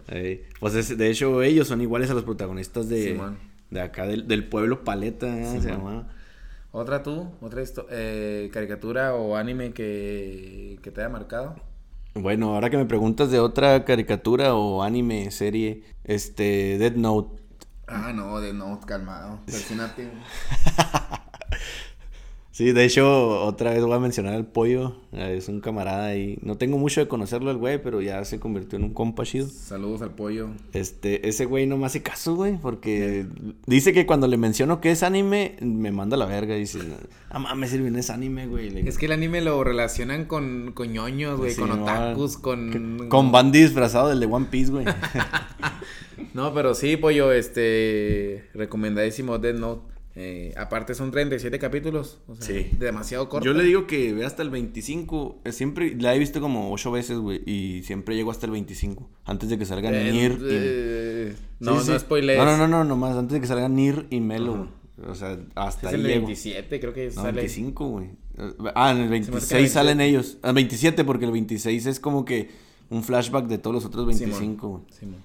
[0.59, 3.37] Pues es- de hecho, ellos son iguales a los protagonistas de, Simón.
[3.71, 5.59] de acá, del, del pueblo Paleta, ¿eh?
[5.61, 6.07] se llamaba.
[6.71, 7.27] ¿Otra tú?
[7.41, 11.55] ¿Otra eh, caricatura o anime que, que te haya marcado?
[12.13, 17.38] Bueno, ahora que me preguntas de otra caricatura o anime, serie, este, Dead Note.
[17.89, 19.39] Ah, no, de no, calmado.
[19.45, 20.11] Persínate.
[22.59, 24.97] Sí, de hecho, otra vez voy a mencionar al pollo.
[25.13, 26.37] Es un camarada ahí.
[26.41, 29.47] No tengo mucho de conocerlo al güey, pero ya se convirtió en un compa chido.
[29.47, 30.49] Saludos al pollo.
[30.73, 33.25] Este, ese güey no me hace caso, güey, porque
[33.65, 36.53] dice que cuando le menciono que es anime, me manda a la verga.
[36.55, 36.79] Dice,
[37.29, 38.71] ah, mames, Irving, es anime, güey.
[38.71, 43.07] Le Es que el anime lo relacionan con, con ñoños, güey, Sí, con otakus, con...
[43.07, 44.83] Con Bandy disfrazado del de One Piece, güey.
[46.33, 48.45] No, pero sí, pollo, este...
[48.53, 49.81] Recomendadísimo Dead Note.
[50.15, 52.19] Eh, aparte son 37 capítulos.
[52.27, 52.71] O sea, Sí.
[52.77, 53.45] Demasiado corto.
[53.45, 55.39] Yo le digo que ve hasta el 25.
[55.45, 57.41] eh, Siempre la he visto como 8 veces, güey.
[57.45, 59.09] Y siempre llego hasta el 25.
[59.25, 60.31] Antes de que salgan Eh, Nir.
[60.41, 61.91] y- eh, no, Sí, sí.
[61.91, 62.37] no spoilers.
[62.39, 65.09] No, no, no, no, nomás antes de que salgan Nir y Melo, güey.
[65.09, 66.25] O sea, hasta Es ahí el llego.
[66.25, 67.31] 27, creo que No, sale.
[67.41, 68.09] 25, güey.
[68.75, 70.37] Ah, en el me hace que 26 el salen ellos.
[70.41, 72.49] Ah, 27, porque el 26 es como que
[72.89, 74.83] un flashback de todos los otros 25, güey.
[74.91, 75.23] Simón.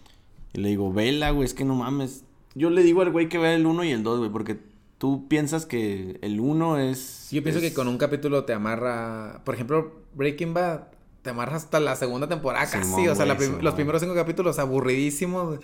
[0.55, 2.25] Y le digo, vela, güey, es que no mames.
[2.55, 4.57] Yo le digo al güey que vea el 1 y el 2, güey, porque
[4.99, 7.29] tú piensas que el 1 es.
[7.31, 9.43] Yo pienso es- que con un capítulo te amarra.
[9.45, 10.83] Por ejemplo, Breaking Bad
[11.23, 12.85] te amarra hasta la segunda temporada casi.
[12.85, 15.59] Simón, o sea, prim- los primeros cinco capítulos aburridísimos.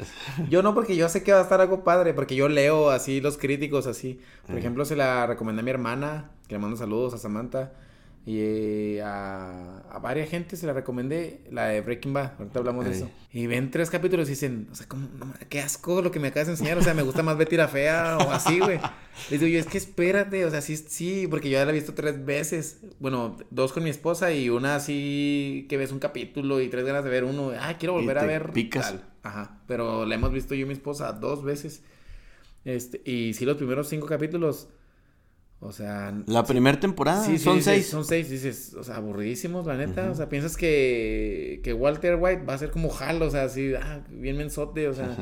[0.48, 2.12] Yo no, porque yo sé que va a estar algo padre.
[2.14, 4.18] Porque yo leo así los críticos así.
[4.46, 6.31] Por ejemplo, se la recomendé a mi hermana.
[6.48, 7.72] Que le mando saludos a Samantha.
[8.26, 11.40] Y eh, a, a varias gente se la recomendé.
[11.50, 12.33] La de Breaking Bad.
[12.38, 13.11] Ahorita hablamos de eso.
[13.33, 15.09] Y ven tres capítulos y dicen, o sea, ¿cómo?
[15.18, 16.76] No qué asco lo que me acabas de enseñar.
[16.78, 18.78] O sea, me gusta más Betty la Fea o así, güey.
[19.30, 21.74] Les digo yo, es que espérate, o sea, sí, sí, porque yo ya la he
[21.74, 22.80] visto tres veces.
[22.98, 27.04] Bueno, dos con mi esposa y una así que ves un capítulo y tres ganas
[27.04, 27.52] de ver uno.
[27.59, 28.50] Ay, quiero Y volver a ver.
[28.52, 28.88] picas.
[28.90, 29.04] tal.
[29.22, 31.83] Ajá, pero la hemos visto yo y mi esposa dos veces.
[32.64, 34.68] Este, y sí, los primeros cinco capítulos,
[35.61, 36.14] o sea...
[36.27, 37.88] La primera temporada, Sí, sí, son dices, 6.
[37.88, 40.11] Son seis, dices, o sea, aburridísimos, la neta.
[40.11, 43.75] O sea, piensas que, que Walter White va a ser como Hal, o sea, así,
[43.75, 45.16] ah, bien mensote, o sea.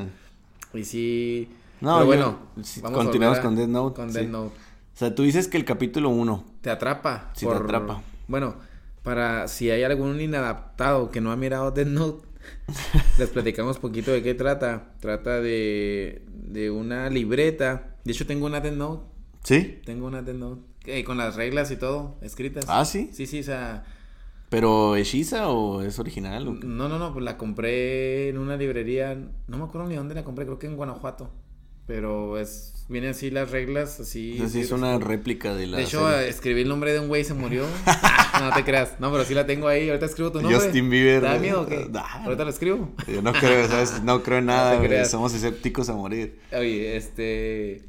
[0.73, 1.49] Y sí.
[1.81, 2.39] No, pero yo- bueno,
[2.81, 4.19] vamos continuamos a- con Death Note, Con sí.
[4.19, 4.55] Death Note.
[4.55, 6.43] O sea, tú dices que el capítulo 1.
[6.61, 7.31] Te atrapa.
[7.35, 8.01] Sí, te atrapa.
[8.27, 8.55] Bueno,
[9.03, 12.27] para si hay algún inadaptado que no ha mirado Death Note,
[13.17, 14.93] les platicamos poquito de qué trata.
[14.99, 17.95] Trata de, de una libreta.
[18.03, 19.08] De hecho, tengo una Death Note.
[19.43, 19.79] ¿Sí?
[19.85, 20.61] Tengo una Death Note.
[20.85, 22.65] eh, con las reglas y todo escritas.
[22.67, 23.09] Ah, sí.
[23.13, 23.85] Sí, sí, o sea.
[24.49, 26.47] ¿Pero hechiza o es original?
[26.47, 26.53] o?
[26.53, 29.15] No, no, no, pues la compré en una librería.
[29.47, 31.29] No me acuerdo ni dónde la compré, creo que en Guanajuato.
[31.85, 32.75] Pero es.
[32.89, 34.37] Vienen así las reglas, así.
[34.37, 35.77] Sea, sí es una réplica de la.
[35.77, 36.27] De hecho, serie.
[36.29, 37.65] escribí el nombre de un güey y se murió.
[38.41, 38.99] no te creas.
[38.99, 39.87] No, pero sí la tengo ahí.
[39.89, 40.59] Ahorita escribo tu nombre.
[40.59, 41.21] Justin Bieber.
[41.21, 41.87] ¿Te da miedo o qué?
[41.91, 42.89] Nah, Ahorita lo escribo.
[43.07, 44.01] Yo no creo, ¿sabes?
[44.03, 45.11] No creo en nada, creas.
[45.11, 46.39] Somos escépticos a morir.
[46.51, 47.83] Oye, este.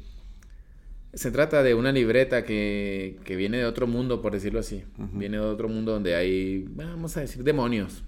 [1.13, 4.83] Se trata de una libreta que, que viene de otro mundo, por decirlo así.
[5.13, 8.03] Viene de otro mundo donde hay, vamos a decir, demonios.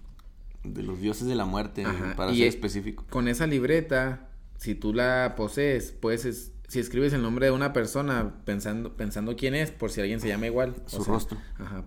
[0.63, 3.05] De los dioses de la muerte, Ajá, para y ser específico.
[3.09, 7.73] Con esa libreta, si tú la posees, puedes, es- si escribes el nombre de una
[7.73, 10.73] persona pensando, pensando quién es, por si alguien se llama igual.
[10.85, 11.37] o Su sea, rostro.
[11.59, 11.83] Ajá,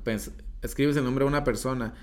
[0.62, 1.94] escribes el nombre de una persona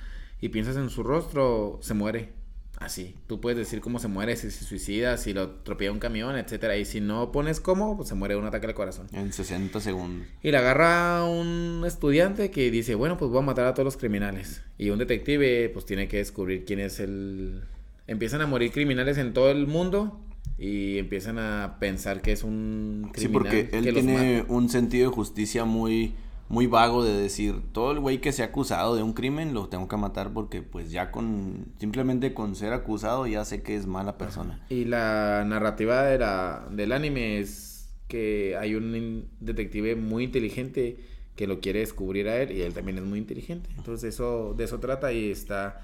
[0.42, 2.34] y piensas en su rostro, se muere.
[2.80, 3.16] Así.
[3.28, 6.76] Tú puedes decir cómo se muere, si se suicida, si lo atropella un camión, etcétera.
[6.78, 9.08] Y si no pones cómo, pues se muere de un ataque al corazón.
[9.14, 10.28] En 60 segundos.
[10.42, 13.98] Y la agarra un estudiante que dice, bueno, pues voy a matar a todos los
[13.98, 14.64] criminales.
[14.78, 17.62] Y un detective, pues tiene que descubrir quién es el...
[18.08, 20.20] Empiezan a morir criminales en todo el mundo
[20.58, 25.10] y empiezan a pensar que es un Sí, criminal porque él que tiene un sentido
[25.10, 26.16] de justicia muy,
[26.54, 29.88] muy vago de decir, todo el güey que sea acusado de un crimen lo tengo
[29.88, 34.20] que matar porque pues ya con, simplemente con ser acusado ya sé que es mala
[34.20, 34.64] persona.
[34.70, 41.00] Y la narrativa de la, del anime es que hay un detective muy inteligente
[41.36, 43.72] que lo quiere descubrir a él y él también es muy inteligente.
[43.76, 45.82] Entonces eso de eso trata y está...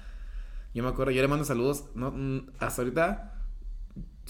[0.72, 1.86] Yo me acuerdo, yo le mando saludos.
[1.96, 3.29] No, mm, hasta ahorita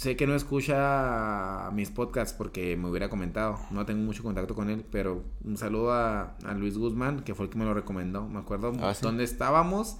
[0.00, 3.58] sé que no escucha mis podcasts porque me hubiera comentado.
[3.70, 7.44] No tengo mucho contacto con él, pero un saludo a, a Luis Guzmán, que fue
[7.46, 8.26] el que me lo recomendó.
[8.26, 9.00] Me acuerdo Ah, ¿sí?
[9.02, 9.98] dónde estábamos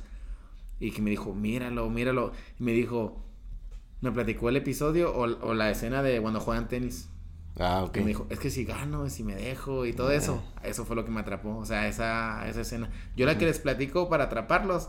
[0.79, 2.33] Y que me dijo, míralo, míralo.
[2.59, 3.23] Y me dijo,
[4.01, 7.11] me platicó el episodio o, o la escena de cuando juegan tenis.
[7.59, 7.93] Ah, ok.
[7.93, 10.43] Que me dijo, es que si gano, si me dejo y todo eso.
[10.63, 11.59] Eso fue lo que me atrapó.
[11.59, 12.91] O sea, esa, esa escena.
[13.17, 14.89] Yo la que les platico para atraparlos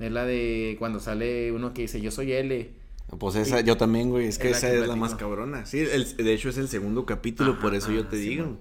[0.00, 2.79] es la de cuando sale uno que dice, yo soy L.
[3.18, 4.26] Pues esa, yo también, güey.
[4.26, 5.66] Es que Es esa que es la más cabrona.
[5.66, 8.44] Sí, el- de hecho es el segundo capítulo, Ajá, por eso yo te sí, digo.
[8.46, 8.58] man.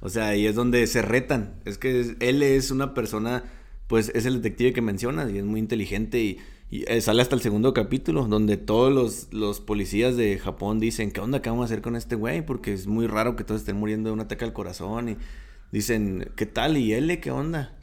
[0.00, 1.54] O sea, ahí es donde se retan.
[1.64, 3.44] Es que es- él es una persona,
[3.86, 6.38] pues es el detective que mencionas y es muy inteligente y,
[6.70, 11.10] y, eh, sale hasta el segundo capítulo donde todos los, los policías de Japón dicen,
[11.10, 11.42] ¿qué onda?
[11.42, 12.46] ¿Qué vamos a hacer con este güey?
[12.46, 15.16] Porque es muy raro que todos estén muriendo de un ataque al corazón y
[15.72, 16.76] dicen, ¿qué tal?
[16.76, 17.76] ¿Y L qué onda?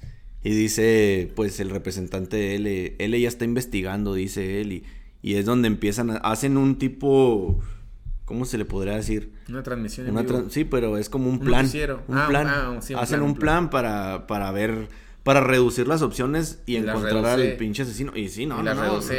[0.44, 4.84] Y dice, pues el representante de L, L ya está investigando, dice él, y,
[5.22, 7.60] y es donde empiezan, a- hacen un tipo,
[8.26, 9.34] ¿cómo se le podría decir?
[9.50, 10.50] Una transmisión en Una vivo.
[10.50, 11.62] sí, pero es como un Un plan.
[11.62, 12.04] noticiero.
[12.08, 12.48] Un Ah, plan.
[12.48, 14.88] ah, sí, un Hacen plan, un plan para, para ver,
[15.24, 18.12] para reducir las opciones y, encontrar reduce- al pinche asesino.
[18.16, 19.14] Y sí, no, y no, la no, reduce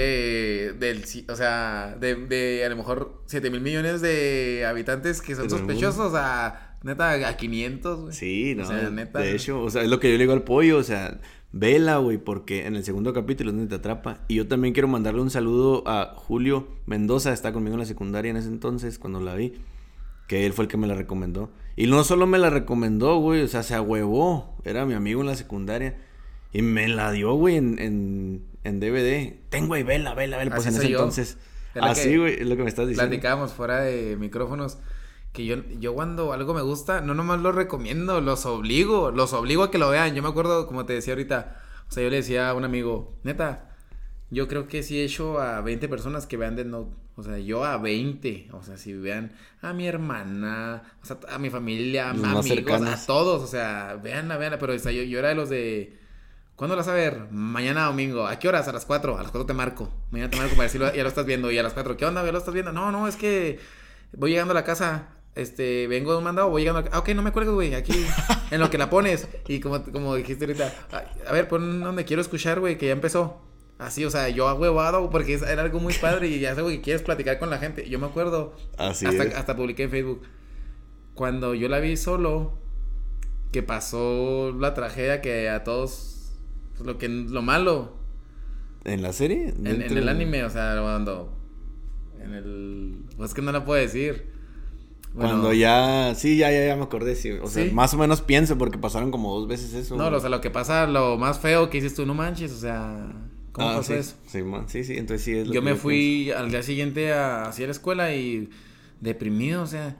[0.78, 5.34] del, ci- o sea, de, de a lo mejor 7 mil millones de habitantes que
[5.34, 8.14] son sospechosos a, neta, a 500, güey.
[8.14, 9.18] Sí, no, O sea, neta.
[9.18, 11.20] de hecho, o sea, es lo que yo le digo al pollo, o sea,
[11.52, 14.20] vela, güey, porque en el segundo capítulo es donde te atrapa.
[14.28, 18.30] Y yo también quiero mandarle un saludo a Julio Mendoza, está conmigo en la secundaria
[18.30, 19.54] en ese entonces, cuando la vi,
[20.26, 21.50] que él fue el que me la recomendó.
[21.76, 25.26] Y no solo me la recomendó, güey, o sea, se ahuevó, era mi amigo en
[25.26, 25.96] la secundaria.
[26.52, 29.34] Y me la dio, güey, en, en, en DVD.
[29.50, 30.54] Ten, güey, vela, vela, vela.
[30.54, 30.98] Pues en ese yo.
[30.98, 31.36] entonces.
[31.74, 33.08] Así, güey, es lo que me estás diciendo.
[33.08, 34.78] Platicábamos fuera de micrófonos
[35.32, 39.62] que yo, yo cuando algo me gusta, no nomás lo recomiendo, los obligo, los obligo
[39.64, 40.14] a que lo vean.
[40.14, 43.16] Yo me acuerdo, como te decía ahorita, o sea, yo le decía a un amigo,
[43.22, 43.68] neta,
[44.30, 46.90] yo creo que sí he hecho a 20 personas que vean Death Note.
[47.16, 48.48] O sea, yo a 20.
[48.52, 52.46] O sea, si vean a mi hermana, o sea, a mi familia, a mis amigos,
[52.46, 52.88] cercanos.
[52.90, 53.42] a todos.
[53.42, 54.58] O sea, veanla, veanla.
[54.58, 55.98] Pero o sea, yo, yo era de los de.
[56.54, 57.26] ¿Cuándo la vas a ver?
[57.30, 58.26] Mañana domingo.
[58.26, 58.68] ¿A qué horas?
[58.68, 59.18] A las 4.
[59.18, 59.92] A las 4 te marco.
[60.10, 61.50] Mañana te marco para decirlo, ya lo estás viendo.
[61.50, 62.24] Y a las 4, ¿qué onda?
[62.24, 62.72] ¿Ya lo estás viendo?
[62.72, 63.58] No, no, es que
[64.12, 65.08] voy llegando a la casa.
[65.38, 67.74] Este, vengo de un mandado, voy llegando a la Ah, ok, no me cuelgues, güey,
[67.74, 67.92] aquí,
[68.50, 69.28] en lo que la pones.
[69.46, 72.92] Y como, como dijiste ahorita, a, a ver, pon donde quiero escuchar, güey, que ya
[72.92, 73.40] empezó.
[73.78, 76.68] Así, o sea, yo huevado, porque es- era algo muy padre y ya es algo
[76.70, 77.88] que quieres platicar con la gente.
[77.88, 79.34] Yo me acuerdo, Así hasta, es.
[79.36, 80.22] hasta publiqué en Facebook.
[81.14, 82.58] Cuando yo la vi solo,
[83.52, 86.32] que pasó la tragedia que a todos,
[86.74, 87.96] pues, lo que lo malo,
[88.84, 89.48] ¿En la serie?
[89.56, 91.32] en, en el anime, o sea, cuando,
[92.20, 94.36] en el, pues que no la puedo decir.
[95.18, 97.32] Bueno, Cuando ya, sí, ya, ya, ya me acordé, sí.
[97.32, 99.96] O sea, más o menos pienso porque pasaron como dos veces eso.
[99.96, 102.58] No, o sea, lo que pasa, lo más feo que dices tú, no manches, o
[102.58, 103.12] sea,
[103.52, 104.16] ¿cómo Ah, pasó sí, eso?
[104.26, 105.82] Sí, man, sí, sí, entonces sí es lo Yo que me pienso.
[105.82, 108.48] fui al día siguiente a, hacia la escuela y
[109.00, 109.96] deprimido, o sea,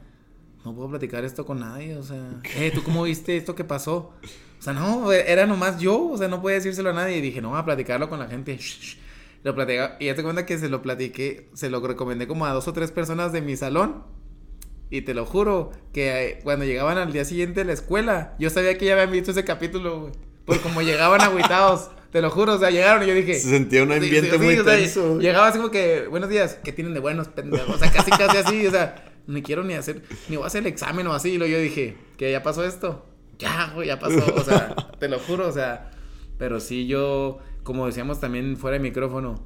[0.65, 4.13] no puedo platicar esto con nadie, o sea, eh, ¿tú cómo viste esto que pasó?
[4.59, 7.41] O sea, no, era nomás yo, o sea, no podía decírselo a nadie y dije,
[7.41, 8.57] no, a platicarlo con la gente.
[8.57, 8.99] Shh, shh.
[9.45, 12.53] Lo platicaba, y ya te cuenta que se lo platiqué, se lo recomendé como a
[12.53, 14.03] dos o tres personas de mi salón.
[14.91, 18.49] Y te lo juro, que eh, cuando llegaban al día siguiente a la escuela, yo
[18.51, 20.13] sabía que ya habían visto ese capítulo, güey.
[20.47, 23.35] Por como llegaban agüitados, te lo juro, o sea, llegaron y yo dije...
[23.35, 25.19] Se sentía un Sí, ambiente sí, muy sí, o sea, tenso.
[25.19, 27.77] Llegaba así como que, buenos días, ¿qué tienen de buenos, pendejos?
[27.77, 30.63] O sea, casi, casi así, o sea, ni quiero ni hacer, ni voy a hacer
[30.63, 31.33] el examen o así.
[31.33, 33.05] Y luego yo dije, que ya pasó esto.
[33.39, 35.91] Ya, güey, ya pasó, o sea, te lo juro, o sea,
[36.39, 39.45] pero sí yo, como decíamos también fuera de micrófono,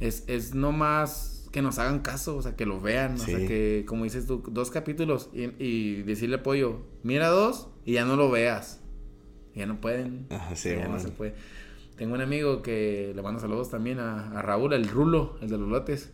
[0.00, 3.38] es, es no más que nos hagan caso, o sea, que lo vean, o sea,
[3.38, 8.16] que, como dices tú, dos capítulos y, y decirle apoyo, mira dos y ya no
[8.16, 8.80] lo veas.
[9.54, 10.26] Ya no pueden.
[10.30, 11.34] Ajá, sí, ya no se puede.
[11.96, 15.58] Tengo un amigo que le mando saludos también a, a Raúl, el Rulo, el de
[15.58, 16.12] los lotes.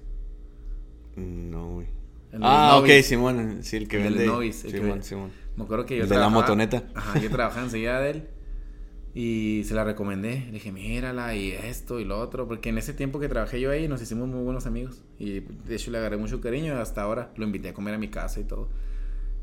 [1.17, 1.87] No, güey.
[2.41, 2.89] Ah, ok.
[3.03, 4.25] Simón, sí, el que El vende.
[4.25, 5.03] El que Simón.
[5.03, 5.31] Simón.
[5.57, 6.85] Me acuerdo que yo de la motoneta.
[6.95, 8.29] Ajá, yo trabajaba enseguida de él.
[9.15, 10.45] Y se la recomendé.
[10.47, 12.49] Le dije, mírala y esto y lo otro.
[12.49, 15.03] Porque en ese tiempo que trabajé yo ahí nos hicimos muy buenos amigos.
[15.19, 16.75] Y de hecho le agarré mucho cariño.
[16.79, 18.69] Hasta ahora lo invité a comer a mi casa y todo.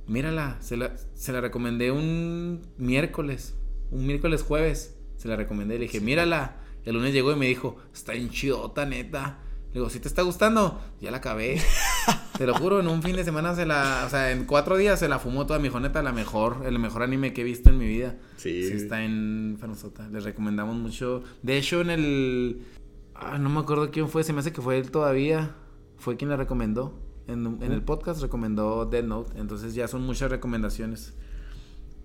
[0.07, 3.55] Mírala, se la, se la recomendé un miércoles.
[3.91, 4.97] Un miércoles jueves.
[5.15, 5.75] Se la recomendé.
[5.75, 6.57] Le dije, mírala.
[6.83, 9.39] El lunes llegó y me dijo, está en chidota, neta.
[9.73, 11.61] Le digo, si te está gustando, ya la acabé.
[12.37, 14.99] Te lo juro, en un fin de semana se la, o sea, en cuatro días
[14.99, 17.77] se la fumó toda mi joneta, la mejor, el mejor anime que he visto en
[17.77, 18.17] mi vida.
[18.37, 18.63] Sí.
[18.67, 20.09] Sí, está en Fanosota.
[20.09, 21.23] Les recomendamos mucho.
[21.43, 22.65] De hecho, en el.
[23.13, 24.23] Ah, no me acuerdo quién fue.
[24.23, 25.55] Se me hace que fue él todavía.
[25.97, 26.97] Fue quien la recomendó.
[27.27, 29.39] En, en el podcast recomendó Dead Note.
[29.39, 31.13] Entonces ya son muchas recomendaciones.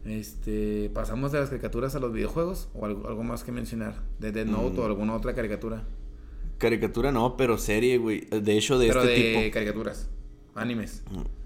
[0.05, 0.91] Este.
[0.95, 2.69] Pasamos de las caricaturas a los videojuegos.
[2.75, 3.95] O algo, algo más que mencionar.
[4.19, 4.81] De Dead Note Mm.
[4.81, 5.85] o alguna otra caricatura.
[6.59, 8.21] Caricatura no, pero serie, güey.
[8.31, 9.53] De hecho, de Pero este de tipo.
[9.55, 10.09] caricaturas.
[10.55, 11.03] Animes.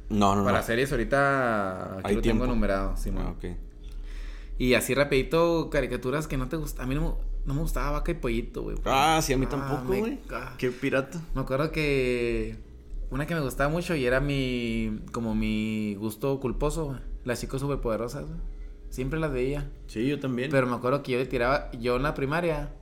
[0.09, 0.65] No, no, Para no.
[0.65, 1.95] series ahorita.
[1.99, 2.45] Aquí Hay lo tiempo.
[2.45, 2.97] tengo numerado.
[2.97, 3.25] Simón.
[3.27, 3.45] Ah, ok.
[4.59, 6.85] Y así rapidito, caricaturas que no te gustan.
[6.85, 8.77] A mí no me- no me gustaba vaca y pollito, güey.
[8.85, 10.19] Ah, sí, a mí Ah, tampoco, güey.
[10.59, 11.21] Qué pirata.
[11.35, 12.57] Me acuerdo que
[13.11, 16.99] una que me gustaba mucho y era mi, como mi gusto culposo, güey.
[17.25, 18.39] Las chicas superpoderosas, güey.
[18.91, 19.71] Siempre las veía.
[19.87, 20.51] Sí, yo también.
[20.51, 22.73] Pero me acuerdo que yo le tiraba, yo en la primaria,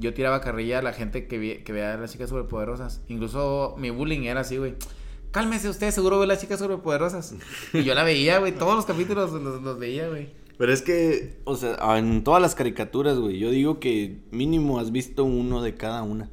[0.00, 3.02] yo tiraba carrilla a la gente que, vi- que veía a las chicas superpoderosas.
[3.08, 4.74] Incluso mi bullying era así, güey.
[5.30, 7.34] Cálmese usted, seguro ve las chicas superpoderosas.
[7.72, 8.52] Y yo la veía, güey.
[8.52, 10.28] Todos los capítulos los, los veía, güey.
[10.58, 14.90] Pero es que, o sea, en todas las caricaturas, güey, yo digo que mínimo has
[14.92, 16.28] visto uno de cada una.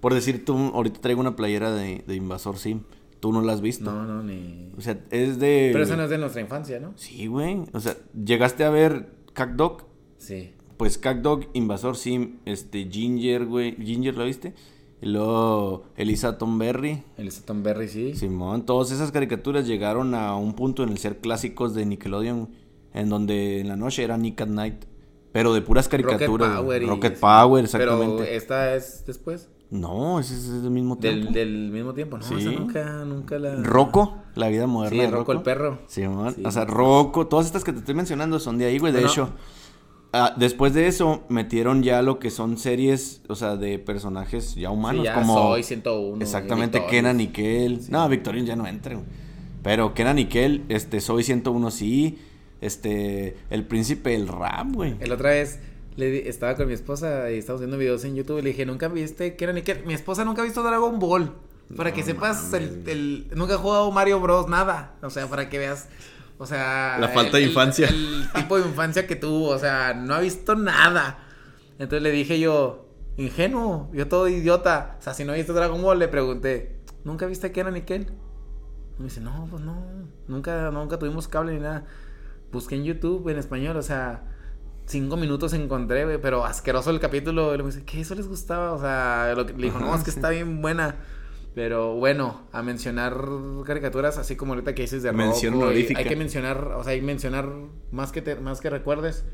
[0.00, 2.80] Por decir, tú, ahorita traigo una playera de, de Invasor Sim.
[3.20, 3.90] Tú no la has visto.
[3.90, 4.70] No, no, ni.
[4.76, 5.70] O sea, es de...
[5.72, 6.92] Pero eso no es de nuestra infancia, ¿no?
[6.96, 7.62] Sí, güey.
[7.72, 9.08] O sea, llegaste a ver
[9.56, 9.84] Dog
[10.18, 10.52] Sí.
[10.76, 13.76] Pues Dog, Invasor Sim, este, Ginger, güey.
[13.76, 14.54] ¿Ginger la viste?
[15.00, 17.02] Y luego Elisa Tomberry.
[17.16, 18.14] El Tom Berry, sí.
[18.14, 22.48] Simón, todas esas caricaturas llegaron a un punto en el ser clásicos de Nickelodeon,
[22.94, 24.84] en donde en la noche era Nick at Night,
[25.32, 26.48] pero de puras caricaturas.
[26.48, 26.82] Rocket Power.
[26.82, 28.36] y- Rocket Power, Pero exactamente.
[28.36, 29.50] esta es después.
[29.70, 31.24] No, ese es del mismo tiempo.
[31.24, 32.22] Del, del mismo tiempo, ¿no?
[32.24, 32.34] Sí.
[32.38, 33.56] Esa nunca, nunca la.
[33.56, 35.02] Rocco, la vida moderna.
[35.04, 35.78] Sí, de Rocco el perro.
[35.86, 36.42] Simón, Sí.
[36.44, 38.92] o sea, Rocco, todas estas que te estoy mencionando son de ahí, güey.
[38.92, 39.30] De hecho,
[40.14, 44.70] ah, después de eso metieron ya lo que son series, o sea, de personajes ya
[44.70, 46.22] humanos, Sí, ya como Soy 101.
[46.22, 46.90] Exactamente, Victorious.
[46.90, 47.80] Kenan y Kel.
[47.90, 49.06] No, Victorian ya no entra, güey.
[49.62, 52.18] Pero Kenan y Kel, este, Soy 101 sí.
[52.60, 54.94] Este, el príncipe del rap, güey.
[55.00, 55.58] El otra vez
[55.96, 58.88] le estaba con mi esposa y estábamos viendo videos en YouTube y le dije, ¿nunca
[58.88, 61.32] viste era ni que Mi esposa nunca ha visto Dragon Ball.
[61.76, 64.48] Para que sepas, el, el- nunca ha jugado Mario Bros.
[64.48, 64.94] Nada.
[65.02, 65.88] O sea, para que veas.
[66.38, 66.98] O sea.
[67.00, 67.88] La falta el- de infancia.
[67.88, 69.48] El, tipo de infancia que tuvo.
[69.48, 71.18] O sea, no ha visto nada.
[71.78, 74.96] Entonces le dije yo, ingenuo, yo todo idiota.
[74.98, 78.12] O sea, si no viste Dragon Ball, le pregunté, ¿nunca viste que era Nickel?
[78.98, 79.84] Y me dice, no, pues no.
[80.28, 81.84] Nunca, nunca tuvimos cable ni nada.
[82.52, 84.22] Busqué en YouTube en español, o sea,
[84.86, 87.54] cinco minutos encontré, güey, pero asqueroso el capítulo.
[87.54, 88.00] Y me dice, ¿qué?
[88.00, 88.72] ¿Eso les gustaba?
[88.72, 90.96] O sea, lo que, le dijo, no, es que está bien buena.
[91.54, 93.16] Pero bueno, a mencionar
[93.64, 96.00] caricaturas, así como ahorita que dices de Mención Rocco, y honorífica.
[96.00, 97.48] Hay que mencionar, o sea, hay que mencionar
[97.92, 99.24] más que, te- más que recuerdes.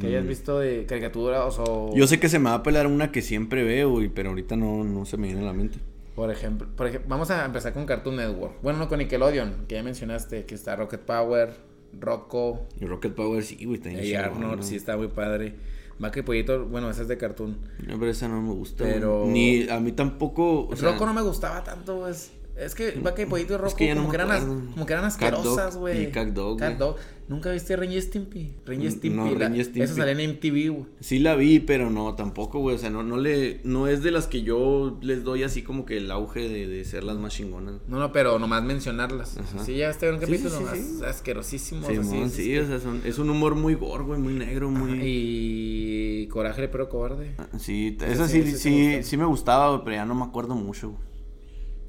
[0.00, 0.28] Que hayas Mm.
[0.28, 1.92] visto de caricaturas o...
[1.94, 4.56] Yo sé que se me va a pelar una que siempre veo, güey, pero ahorita
[4.56, 5.78] no, no se me viene a la mente.
[6.16, 8.54] Por ejemplo, por ejemplo, vamos a empezar con Cartoon Network.
[8.62, 11.52] Bueno, no con Nickelodeon, que ya mencionaste, que está Rocket Power,
[12.00, 14.62] Rocco, Y Rocket Power sí, güey, está y Arnold, ¿no?
[14.64, 15.54] sí está muy padre.
[15.98, 17.56] Vaca y Pollito, bueno, ese es de Cartoon.
[17.86, 18.84] No, pero esa no me gusta.
[18.84, 19.26] Pero-.
[19.26, 20.68] Ni a mí tampoco.
[20.68, 22.32] o sea, Rocco no me gustaba tanto, pues.
[22.56, 25.04] Es que Vaca y Pollito y Rocco que no como, que eran como que eran
[25.10, 26.04] Cat asquerosas, güey.
[26.04, 26.76] y Cat Dog, güey.
[26.76, 26.96] Dog.
[27.26, 28.52] ¿Nunca viste Ren y Stimpy?
[28.66, 29.16] Ren y Stimpy.
[29.16, 29.80] no, la- Stimpy.
[29.80, 30.84] Eso salía en MTV, güey.
[31.00, 32.76] Sí la vi, pero no, tampoco, güey.
[32.76, 33.60] O sea, no, no le.
[33.64, 36.84] No es de las que yo les doy así como que el auge de, de
[36.84, 37.80] ser las más chingonas.
[37.88, 39.36] No, no, pero nomás mencionarlas.
[39.38, 39.64] Ajá.
[39.64, 40.50] Sí, ya está en un Sí, capítulo.
[40.50, 40.96] sí, sí, sí.
[41.02, 41.86] as- Asquerosísimos.
[41.86, 44.70] Sí, así, es sí, o sea, son- es un humor muy gore, güey, muy negro,
[44.70, 45.00] muy.
[45.02, 47.34] Y Coraje, pero cobarde.
[47.58, 50.14] Sí, t- Ese esa sí, sí, sí sí, sí, me gustaba, güey, pero ya no
[50.14, 50.90] me acuerdo mucho.
[50.90, 51.13] güey.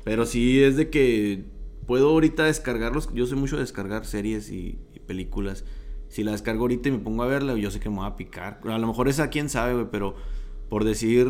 [0.06, 1.43] Pero sí es de que
[1.86, 3.10] puedo ahorita descargarlos.
[3.14, 5.66] Yo sé mucho de descargar series y, películas.
[6.08, 8.16] Si la descargo ahorita y me pongo a verla, yo sé que me va a
[8.16, 8.62] picar.
[8.64, 10.16] A lo mejor esa quién sabe, güey, pero
[10.70, 11.28] por decir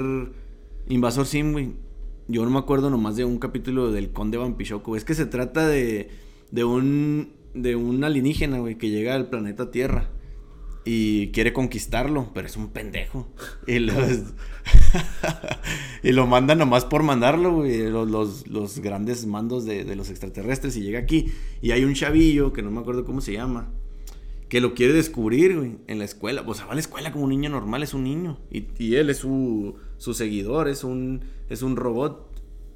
[0.87, 1.73] Invasor Sim, güey.
[2.27, 4.95] Yo no me acuerdo nomás de un capítulo del Conde Vampichoco.
[4.95, 6.09] Es que se trata de,
[6.51, 10.09] de un de un alienígena, güey, que llega al planeta Tierra
[10.85, 13.27] y quiere conquistarlo, pero es un pendejo.
[13.65, 13.77] Y,
[16.03, 20.11] y lo mandan nomás por mandarlo, güey, los, los, los grandes mandos de, de los
[20.11, 20.77] extraterrestres.
[20.77, 21.31] Y llega aquí
[21.61, 23.71] y hay un chavillo, que no me acuerdo cómo se llama,
[24.47, 26.43] que lo quiere descubrir, güey, en la escuela.
[26.45, 28.37] O sea, va a la escuela como un niño normal, es un niño.
[28.51, 32.29] Y, y él es su, su seguidor, es un, es un robot.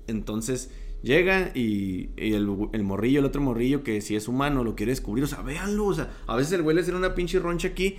[0.07, 0.72] Entonces
[1.02, 4.91] llega y, y el, el morrillo, el otro morrillo, que si es humano, lo quiere
[4.91, 5.24] descubrir.
[5.24, 5.86] O sea, véanlo.
[5.86, 7.97] O sea, a veces el güey le hace una pinche roncha aquí.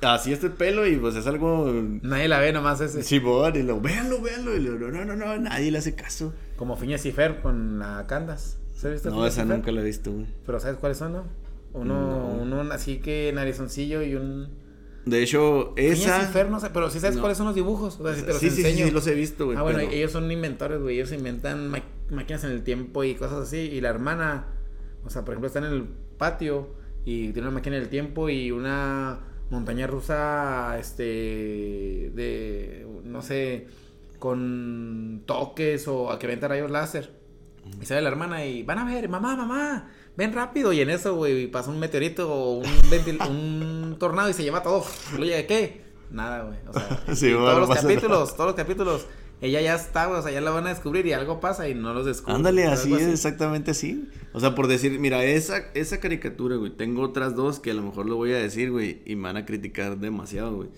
[0.00, 1.72] Así este pelo y pues es algo...
[2.02, 3.02] Nadie la ve nomás ese.
[3.02, 4.54] Sí, y lo, véanlo, véanlo.
[4.56, 6.32] Y lo, no, no, no, no, nadie le hace caso.
[6.56, 8.58] Como Phineas y Fer con la Candas.
[8.74, 10.26] ¿Sabes visto No, esa nunca la he visto, güey.
[10.46, 11.24] Pero ¿sabes cuáles son, no?
[11.72, 12.60] Uno, No.
[12.60, 14.48] uno así que narizoncillo y un...
[15.04, 16.22] De hecho, esa...
[16.22, 17.22] y Fer, no sé, pero sí sabes No.
[17.22, 17.98] cuáles son los dibujos.
[17.98, 18.86] O sea, si te los sí, sí, sí, enseño.
[18.86, 19.58] sí, los he visto, güey.
[19.58, 20.94] Ah, bueno, pero- ellos son inventores, güey.
[20.96, 21.72] Ellos inventan
[22.10, 23.58] máquinas en el tiempo y cosas así.
[23.58, 24.46] Y la hermana,
[25.04, 25.84] o sea, por ejemplo, está en el
[26.18, 31.02] patio y tiene una máquina del tiempo y una montaña rusa, este,
[32.14, 33.66] de, no sé,
[34.18, 37.16] con toques o a que venta rayos láser.
[37.80, 40.72] Y sale la hermana y van a ver, mamá, mamá, ven rápido.
[40.72, 44.62] Y en eso, güey, pasa un meteorito o un, ventil- un tornado y se lleva
[44.62, 44.84] todo.
[45.18, 45.82] Oye, ¿qué?
[46.10, 46.58] Nada, güey.
[46.66, 49.06] O sea, Sí, y bueno, todos los capítulos, todos los capítulos.
[49.40, 51.74] Ella ya está, güey, o sea, ya la van a descubrir y algo pasa y
[51.74, 52.36] no los descubren.
[52.36, 54.08] Ándale, así es, exactamente así.
[54.32, 57.82] O sea, por decir, mira, esa, esa caricatura, güey, tengo otras dos que a lo
[57.82, 60.68] mejor lo voy a decir, güey, y me van a criticar demasiado, güey.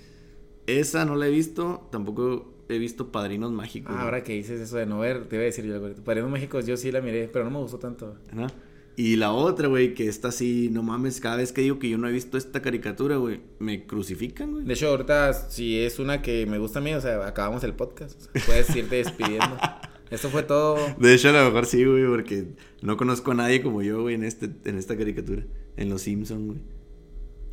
[0.66, 3.94] Esa no la he visto, tampoco he visto Padrinos Mágicos.
[3.96, 6.66] Ah, ahora que dices eso de no ver, te iba a decir yo, Padrinos Mágicos
[6.66, 8.16] yo sí la miré, pero no me gustó tanto.
[8.32, 8.46] ¿No?
[9.00, 11.96] Y la otra, güey, que está así, no mames, cada vez que digo que yo
[11.96, 14.64] no he visto esta caricatura, güey, me crucifican, güey.
[14.66, 17.72] De hecho, ahorita, si es una que me gusta a mí, o sea, acabamos el
[17.72, 18.26] podcast.
[18.44, 19.56] puedes irte despidiendo.
[20.10, 20.76] Esto fue todo.
[20.98, 22.48] De hecho, a lo mejor sí, güey, porque
[22.82, 25.44] no conozco a nadie como yo, güey, en, este, en esta caricatura.
[25.78, 26.58] En Los Simpsons, güey.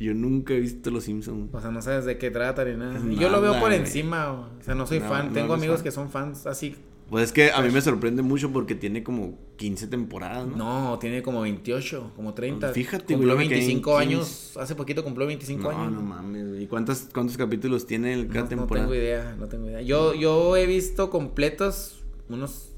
[0.00, 1.48] Yo nunca he visto Los Simpsons.
[1.54, 3.00] O sea, no sabes de qué trata ni nada.
[3.18, 5.32] yo lo veo por encima, o sea, no soy fan.
[5.32, 6.76] Tengo amigos que son fans así
[7.10, 10.56] pues es que a mí me sorprende mucho porque tiene como 15 temporadas, ¿no?
[10.56, 12.72] No, tiene como 28, como 30.
[12.72, 15.92] Fíjate, Cumplió 25 años, hace poquito cumplió 25 años.
[15.92, 16.60] No, no mames.
[16.60, 18.86] ¿Y cuántos, cuántos capítulos tiene cada temporada?
[18.86, 19.80] No tengo idea, no tengo idea.
[19.80, 22.74] Yo, yo he visto completos unos,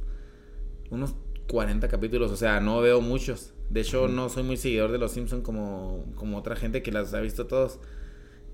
[0.90, 1.14] unos
[1.48, 3.52] 40 capítulos, o sea, no veo muchos.
[3.68, 7.14] De hecho, no soy muy seguidor de Los Simpsons como, como otra gente que las
[7.14, 7.80] ha visto todos.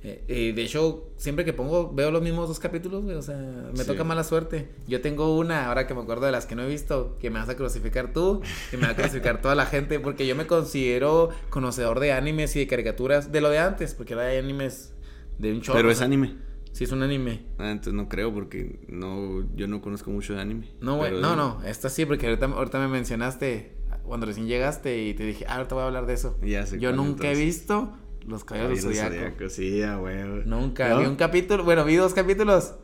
[0.09, 3.16] Eh, de hecho, siempre que pongo, veo los mismos dos capítulos, güey.
[3.16, 3.36] O sea,
[3.76, 4.68] me toca mala suerte.
[4.86, 7.40] Yo tengo una, ahora que me acuerdo de las que no he visto, que me
[7.40, 8.40] vas a crucificar tú,
[8.70, 12.54] que me va a crucificar toda la gente, porque yo me considero conocedor de animes
[12.54, 14.94] y de caricaturas, de lo de antes, porque ahora hay animes
[15.38, 15.78] de un chorro.
[15.78, 16.36] Pero es anime.
[16.70, 17.46] Sí, es un anime.
[17.59, 20.68] Ah, entonces no creo, porque no, yo no conozco mucho de anime.
[20.80, 23.72] No, güey, no, no, esta sí, porque ahorita, ahorita me mencionaste
[24.04, 26.38] cuando recién llegaste y te dije, ah, ahorita voy a hablar de eso.
[26.42, 27.92] Ya sé yo nunca he visto
[28.26, 29.48] los Caballeros del Zodiaco.
[29.48, 29.96] Sí, a
[30.44, 30.98] Nunca.
[30.98, 32.74] Vi un capítulo, bueno, vi dos capítulos.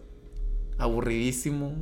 [0.78, 1.74] Aburridísimo.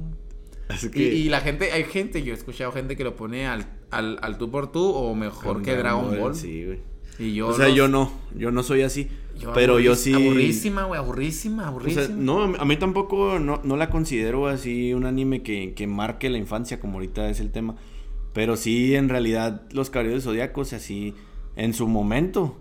[0.95, 4.39] y, la gente, hay gente, yo he escuchado gente que lo pone al, al, al
[4.39, 6.35] tú por tú o mejor que Dragon Ball.
[6.35, 6.91] Sí, güey.
[7.19, 9.09] Y yo o sea, yo no, yo no soy así.
[9.53, 10.15] pero yo sí.
[10.15, 12.03] Aburrísima, güey, aburrísima, aburrísima.
[12.03, 15.87] O sea, no, a mí tampoco no, no la considero así un anime que, que,
[15.87, 17.77] marque la infancia, como ahorita es el tema.
[18.33, 21.15] Pero sí, en realidad, los Caballeros Zodíacos, así,
[21.57, 22.60] en su momento,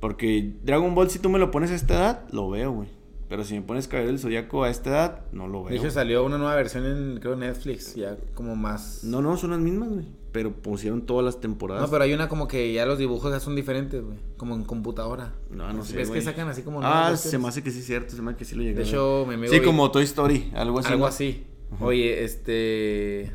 [0.00, 2.88] porque Dragon Ball, si tú me lo pones a esta edad, lo veo, güey.
[3.28, 5.70] Pero si me pones Caballero del Zodíaco a esta edad, no lo veo.
[5.70, 9.04] De hecho, salió una nueva versión en, creo, Netflix, ya como más...
[9.04, 10.06] No, no, son las mismas, güey.
[10.32, 11.82] Pero pusieron todas las temporadas.
[11.82, 14.18] No, pero hay una como que ya los dibujos ya son diferentes, güey.
[14.36, 15.32] Como en computadora.
[15.48, 16.80] No, no sé, Es que sacan así como...
[16.82, 18.74] Ah, se me hace que sí es cierto, se me hace que sí lo llegué.
[18.74, 20.92] De hecho, me Sí, como Toy Story, algo así.
[20.92, 21.46] Algo así.
[21.78, 23.32] Oye, este...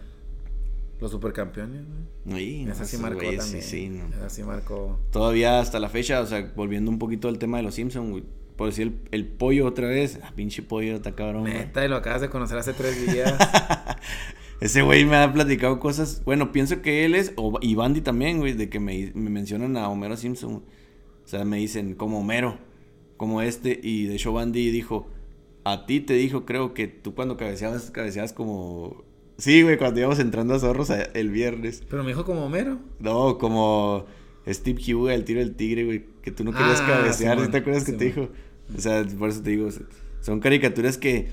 [1.00, 2.15] Los supercampeones, güey.
[2.28, 3.42] Esa sí marcó también.
[3.42, 4.08] Sí, sí, no.
[4.08, 5.00] Esa sí marcó.
[5.12, 8.24] Todavía hasta la fecha, o sea, volviendo un poquito al tema de los Simpsons, güey.
[8.56, 10.20] Por decir el, pollo otra vez.
[10.24, 11.44] Ah, pinche pollo, está cabrón.
[11.44, 13.34] Neta, y lo acabas de conocer hace tres días.
[14.62, 16.24] Ese güey me ha platicado cosas.
[16.24, 17.34] Bueno, pienso que él es.
[17.36, 20.64] O, y Bandy también, güey, de que me, me mencionan a Homero Simpson.
[21.26, 22.58] O sea, me dicen como Homero,
[23.18, 23.80] como este.
[23.84, 25.10] Y de hecho, Bandy dijo:
[25.66, 29.04] A ti te dijo, creo que tú cuando cabeceabas, cabeceabas como
[29.38, 31.84] Sí, güey, cuando íbamos entrando a Zorros el viernes.
[31.90, 32.80] ¿Pero me dijo como Homero?
[33.00, 34.06] No, como
[34.48, 36.06] Steve Huga, el tiro del tigre, güey.
[36.22, 38.30] Que tú no querías ah, cabecear, ¿te acuerdas que te dijo?
[38.76, 39.70] O sea, por eso te digo,
[40.22, 41.30] son caricaturas que,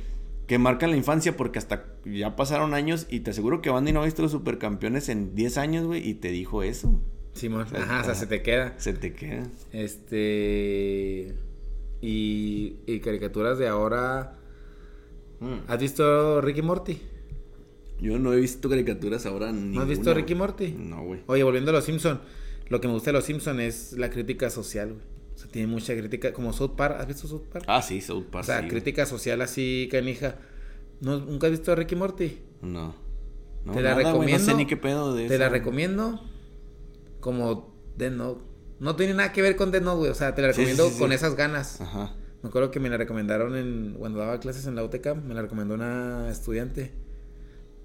[0.46, 4.02] que marcan la infancia porque hasta ya pasaron años y te aseguro que Bandy no
[4.02, 7.00] ha visto los supercampeones en 10 años, güey, y te dijo eso.
[7.32, 8.74] Simón, ajá, o sea, se te queda.
[8.76, 9.44] Se te queda.
[9.72, 11.34] Este...
[12.02, 14.36] Y, y caricaturas de ahora...
[15.40, 15.60] Mm.
[15.68, 17.00] ¿Has visto Ricky Morty?
[18.00, 19.52] Yo no he visto caricaturas ahora.
[19.52, 20.72] ¿No has visto Ricky Morty?
[20.72, 21.20] No, güey.
[21.26, 22.20] Oye, volviendo a los Simpson,
[22.68, 25.12] lo que me gusta de los Simpson es la crítica social, güey.
[25.34, 26.96] O sea, tiene mucha crítica, como South Park.
[27.00, 27.64] ¿Has visto South Park?
[27.68, 28.44] Ah, sí, South Park.
[28.44, 30.36] O sea, crítica social así, canija.
[31.00, 32.38] ¿No, ¿Nunca has visto Ricky Morty?
[32.60, 32.94] No.
[33.64, 34.38] no te la recomiendo.
[34.38, 36.20] no sé ni qué pedo de Te la recomiendo
[37.20, 38.42] como Dead Note.
[38.78, 40.10] No tiene nada que ver con Dead Note, güey.
[40.10, 41.80] O sea, te la recomiendo con esas ganas.
[41.80, 42.14] Ajá.
[42.42, 45.24] Me acuerdo que me la recomendaron en, cuando daba clases en la UTCAM.
[45.24, 46.92] Me la recomendó una estudiante.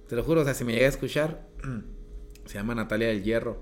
[0.08, 1.48] Te lo juro, o sea, si me llega a escuchar,
[2.46, 3.62] se llama Natalia del Hierro.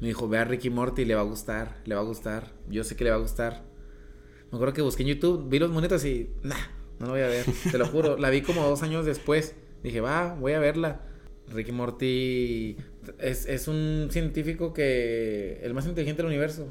[0.00, 2.52] Me dijo, ve a Ricky Morty, le va a gustar, le va a gustar.
[2.68, 3.64] Yo sé que le va a gustar.
[4.50, 6.56] Me acuerdo que busqué en YouTube, vi los monetos y, nah,
[6.98, 7.46] no lo voy a ver.
[7.70, 9.54] Te lo juro, la vi como dos años después.
[9.82, 11.02] Dije, va, voy a verla.
[11.48, 12.76] Ricky Morty
[13.18, 16.68] es, es un científico que, el más inteligente del universo.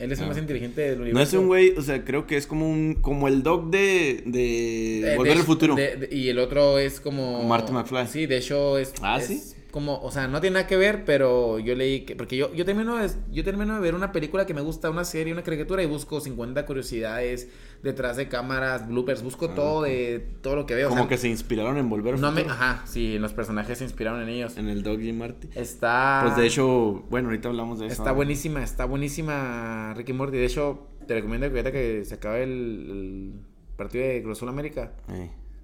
[0.00, 1.14] Él es el más inteligente del universo.
[1.14, 4.22] No es un güey, o sea, creo que es como un como el dog de,
[4.24, 5.76] de, Volver al Futuro.
[6.10, 7.42] y el otro es como...
[7.44, 8.06] Marty McFly.
[8.06, 8.94] Sí, de hecho es...
[9.02, 9.40] Ah, sí
[9.70, 12.64] como, o sea, no tiene nada que ver, pero yo leí que, porque yo, yo
[12.64, 15.82] termino de, yo termino de ver una película que me gusta, una serie, una caricatura
[15.82, 17.48] y busco 50 curiosidades
[17.82, 20.88] detrás de cámaras, bloopers, busco ah, todo de todo lo que veo.
[20.88, 24.28] Como que se inspiraron en Volver no me, Ajá, sí, los personajes se inspiraron en
[24.28, 24.56] ellos.
[24.56, 25.48] En el Dog y Marty.
[25.54, 26.20] Está...
[26.24, 27.94] Pues de hecho, bueno, ahorita hablamos de eso.
[27.94, 30.36] Está buenísima, está buenísima Ricky Morty.
[30.36, 33.34] De hecho, te recomiendo que ahorita que se acabe el,
[33.76, 34.92] partido de Cruz América,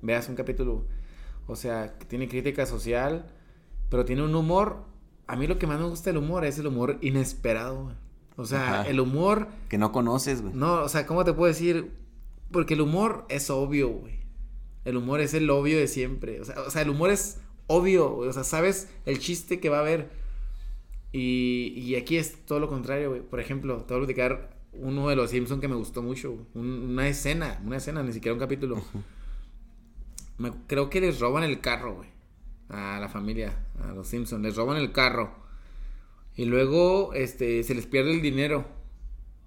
[0.03, 0.87] veas un capítulo.
[1.47, 3.27] O sea, tiene crítica social
[3.89, 4.85] pero tiene un humor.
[5.27, 7.93] A mí lo que más me gusta del humor es el humor inesperado,
[8.37, 9.49] O sea, el humor.
[9.69, 10.55] Que no conoces, güey.
[10.55, 11.93] No, o sea, ¿cómo te puedo decir?
[12.51, 14.21] Porque el humor es obvio, güey.
[14.85, 16.41] El humor es el obvio de siempre.
[16.41, 18.29] O sea, o sea el humor es obvio, güey.
[18.29, 20.11] O sea, sabes el chiste que va a haber.
[21.13, 23.23] Y, y aquí es todo lo contrario, güey.
[23.23, 26.47] Por ejemplo, te voy a platicar uno de los Simpsons que me gustó mucho.
[26.55, 28.83] una escena, una escena, ni siquiera un capítulo.
[30.39, 32.09] Me, creo que les roban el carro, güey.
[32.69, 34.43] A la familia, a los Simpsons.
[34.43, 35.35] Les roban el carro.
[36.35, 38.67] Y luego, este, se les pierde el dinero.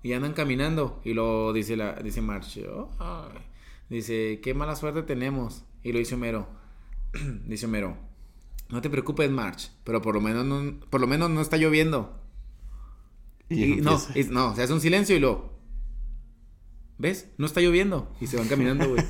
[0.02, 1.02] Y andan caminando.
[1.04, 2.60] Y lo dice la, dice March.
[3.89, 5.64] dice, qué mala suerte tenemos.
[5.84, 6.47] Y lo dice Homero.
[7.45, 7.97] dice Homero.
[8.70, 9.72] No te preocupes, March.
[9.84, 12.16] Pero por lo menos no, por lo menos no está lloviendo.
[13.50, 15.58] Y, no, no, se hace un silencio y lo.
[17.00, 17.30] ¿Ves?
[17.38, 18.14] No está lloviendo.
[18.22, 19.04] Y se van caminando, güey.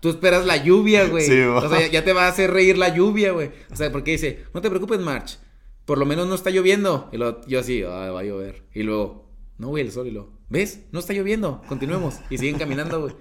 [0.00, 1.24] Tú esperas la lluvia, güey.
[1.42, 3.52] o sea, ya te va a hacer reír la lluvia, güey.
[3.70, 5.38] O sea, porque dice, no te preocupes, March.
[5.84, 7.08] Por lo menos no está lloviendo.
[7.12, 8.64] Y luego, yo así, va a llover.
[8.74, 9.29] Y luego,
[9.60, 10.06] no, güey, el sol.
[10.06, 10.86] Y luego, ¿ves?
[10.90, 11.60] No está lloviendo.
[11.68, 12.18] Continuemos.
[12.30, 13.14] Y siguen caminando, güey.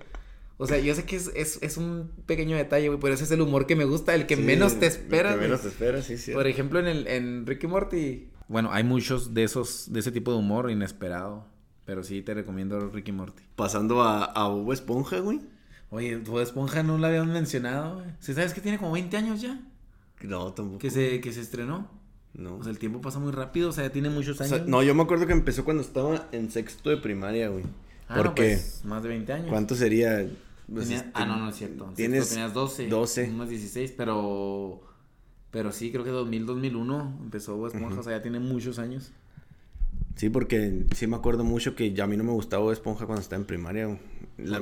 [0.57, 3.31] O sea, yo sé que es, es, es, un pequeño detalle, güey, pero ese es
[3.31, 5.33] el humor que me gusta, el que menos te espera.
[5.33, 6.31] El que menos te espera, sí, sí.
[6.31, 8.29] Por ejemplo, en, el, en Ricky Morty.
[8.47, 11.45] Bueno, hay muchos de esos, de ese tipo de humor inesperado.
[11.85, 13.43] Pero sí te recomiendo Ricky Morty.
[13.55, 15.41] Pasando a, a Bob Esponja, güey.
[15.89, 18.07] Oye, Bob Esponja no la habíamos mencionado, güey.
[18.19, 19.59] ¿Sabes que tiene como 20 años ya?
[20.21, 20.79] No, tampoco.
[20.79, 21.98] Que se, que se estrenó.
[22.33, 22.55] No.
[22.55, 24.67] O sea, el tiempo pasa muy rápido, o sea, ya tiene muchos años.
[24.67, 27.63] no, yo me acuerdo que empezó cuando estaba en sexto de primaria, güey.
[28.07, 29.49] Ah, Porque, pues, más de 20 años.
[29.49, 30.27] ¿Cuánto sería?
[30.71, 31.91] Pues, este, ah, no, no es cierto.
[31.95, 32.87] Tienes tenías 12.
[32.87, 33.29] 12.
[33.29, 34.81] Unos 16, pero...
[35.51, 39.11] Pero sí, creo que 2000, 2001 empezó Bob Esponja, o sea, ya tiene muchos años.
[40.15, 43.05] Sí, porque sí me acuerdo mucho que ya a mí no me gustaba Bob Esponja
[43.05, 43.97] cuando estaba en primaria.
[44.37, 44.59] La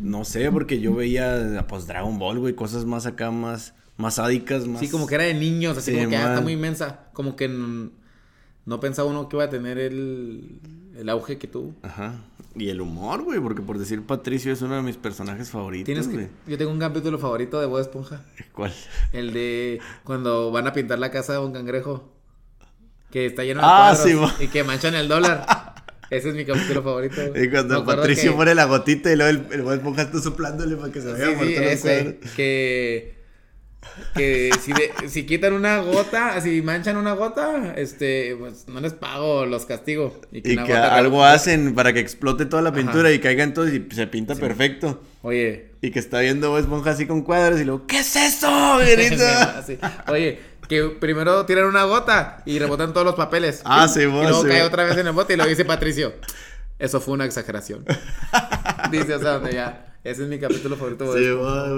[0.00, 4.66] no sé, porque yo veía pues Dragon Ball, güey, cosas más acá, más, más sádicas,
[4.66, 4.80] más...
[4.80, 7.06] Sí, como que era de niños, así como que ya está muy inmensa.
[7.12, 10.60] Como que no pensaba uno que iba a tener el,
[10.96, 11.74] el auge que tuvo.
[11.82, 12.14] Ajá.
[12.56, 15.86] Y el humor, güey, porque por decir Patricio es uno de mis personajes favoritos.
[15.86, 16.28] ¿Tienes que...
[16.50, 18.22] Yo tengo un capítulo favorito de Bob Esponja.
[18.52, 18.72] ¿Cuál?
[19.12, 22.12] El de cuando van a pintar la casa de un cangrejo.
[23.10, 25.46] Que está lleno de ah, cuadros sí, y que manchan el dólar.
[26.10, 27.20] Ese es mi capítulo favorito.
[27.36, 30.92] Y cuando Patricio pone la gotita y luego el, el Bob Esponja está soplándole para
[30.92, 33.23] que se vaya sí, por ese, Que
[34.14, 34.72] que si,
[35.08, 40.20] si quitan una gota, si manchan una gota, este, pues no les pago, los castigo.
[40.32, 44.06] Y que, algo hacen para que explote toda la pintura y caigan todos y se
[44.06, 45.02] pinta perfecto.
[45.22, 45.70] Oye.
[45.80, 48.76] Y que está viendo Esponja así con cuadros y luego, ¿qué es eso?
[50.08, 53.62] Oye, que primero tiran una gota y rebotan todos los papeles.
[53.64, 56.14] Ah, sí, vos, Y luego cae otra vez en el bote y lo dice Patricio.
[56.78, 57.84] Eso fue una exageración.
[58.90, 59.93] dice, o sea, donde ya.
[60.04, 61.10] Ese es mi capítulo favorito.
[61.14, 61.24] Sí,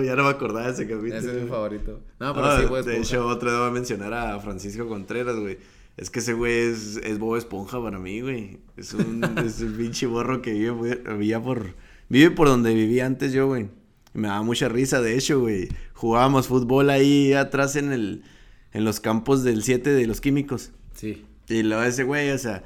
[0.04, 1.14] ya no me acordaba de ese capítulo.
[1.14, 2.00] Ese es mi favorito.
[2.18, 2.84] No, pero sí, güey.
[2.84, 5.58] De hecho, otro debo mencionar a Francisco Contreras, güey.
[5.96, 8.58] Es que ese güey es, es Bob Esponja para mí, güey.
[8.76, 11.74] Es un, es un pinche borro que vive, vivía por...
[12.08, 13.68] Vive por donde vivía antes yo, güey.
[14.12, 15.68] Me daba mucha risa, de hecho, güey.
[15.94, 18.24] Jugábamos fútbol ahí atrás en el...
[18.72, 20.72] En los campos del 7 de los químicos.
[20.94, 21.24] Sí.
[21.48, 22.64] Y luego ese güey, o sea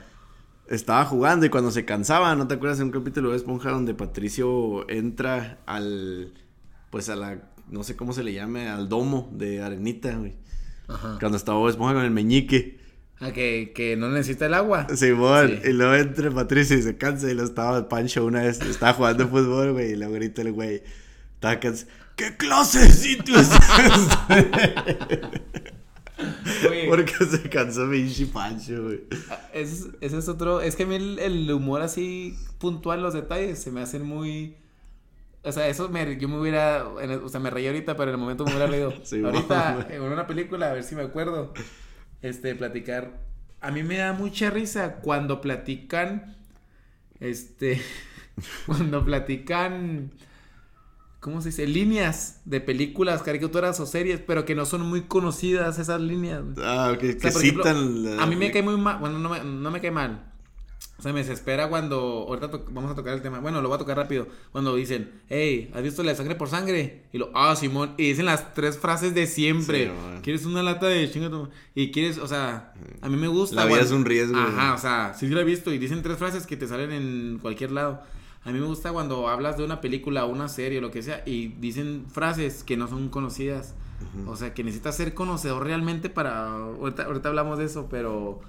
[0.71, 3.93] estaba jugando y cuando se cansaba, ¿no te acuerdas de un capítulo de Esponja donde
[3.93, 6.33] Patricio entra al,
[6.91, 10.35] pues a la, no sé cómo se le llame, al domo de arenita, güey?
[10.89, 11.17] Ajá.
[11.19, 12.79] Cuando estaba Esponja con el meñique.
[13.19, 14.87] Ah, que, que no necesita el agua.
[14.95, 18.61] Sí, bueno, y luego entra Patricio y se cansa y lo estaba Pancho una vez,
[18.63, 20.83] estaba jugando fútbol, güey, y luego grita el güey,
[21.35, 23.51] estaba cansado, ¿qué clase de sitio es
[26.89, 29.01] Porque se cansó mi Pancho, güey.
[29.31, 30.61] Ah, ese, es otro.
[30.61, 34.57] Es que a mí el, humor así puntual, los detalles, se me hacen muy.
[35.43, 36.87] O sea, eso me, yo me hubiera.
[36.87, 38.93] o sea, me reí ahorita, pero en el momento me hubiera reído.
[39.27, 41.53] ahorita, en una película, a ver si me acuerdo.
[42.23, 43.21] Este, platicar.
[43.61, 46.37] A mí me da mucha risa cuando platican.
[47.21, 47.81] Este.
[48.67, 50.13] cuando platican
[51.21, 51.67] ¿cómo se dice?
[51.67, 56.43] Líneas de películas, caricaturas o series, pero que no son muy conocidas esas líneas.
[56.59, 58.19] Ah, que, que citan.
[58.19, 60.27] A mí me cae muy mal, bueno, no me, no me cae mal.
[60.99, 63.79] O sea, me desespera cuando, ahorita vamos a tocar el tema, bueno, lo voy a
[63.79, 67.05] tocar rápido, cuando dicen, hey, ¿has visto la sangre por sangre?
[67.11, 69.91] Y lo, ah, Simón, y dicen las tres frases de siempre.
[70.23, 71.49] ¿Quieres una lata de chingato?
[71.75, 73.57] Y quieres, o sea, a mí me gusta.
[73.57, 74.37] La vida es un riesgo.
[74.37, 76.93] Ajá, o sea, sí, sí lo he visto y dicen tres frases que te salen
[76.93, 78.03] en cualquier lado.
[78.45, 81.23] A mí me gusta cuando hablas de una película una serie o lo que sea
[81.27, 83.75] y dicen frases que no son conocidas.
[84.27, 86.47] O sea, que necesitas ser conocedor realmente para...
[86.55, 88.41] Ahorita, ahorita hablamos de eso, pero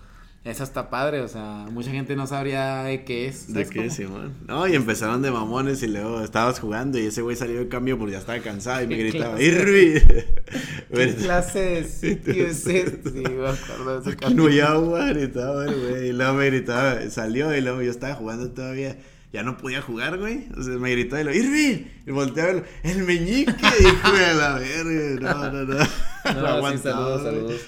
[0.43, 3.53] esa está padre, o sea, mucha gente no sabría de qué es.
[3.53, 4.33] ¿De qué es, Simón?
[4.47, 7.99] No, y empezaron de mamones y luego estabas jugando y ese güey salió de cambio
[7.99, 10.01] porque ya estaba cansado y me gritaba, ¡Irvi!
[10.91, 13.09] ¿Qué clase de sitio es este?
[13.11, 16.07] Sí, me acuerdo de ese no agua, gritaba el güey.
[16.07, 18.97] Y luego me gritaba, salió y luego yo estaba jugando todavía.
[19.33, 20.47] Ya no podía jugar, güey.
[20.57, 25.33] O sea, me gritó y lo, Irving, y volteaba el meñique, hijo de la verga.
[25.33, 25.85] No, no, no.
[26.23, 27.61] No, sí, saludos, saludos.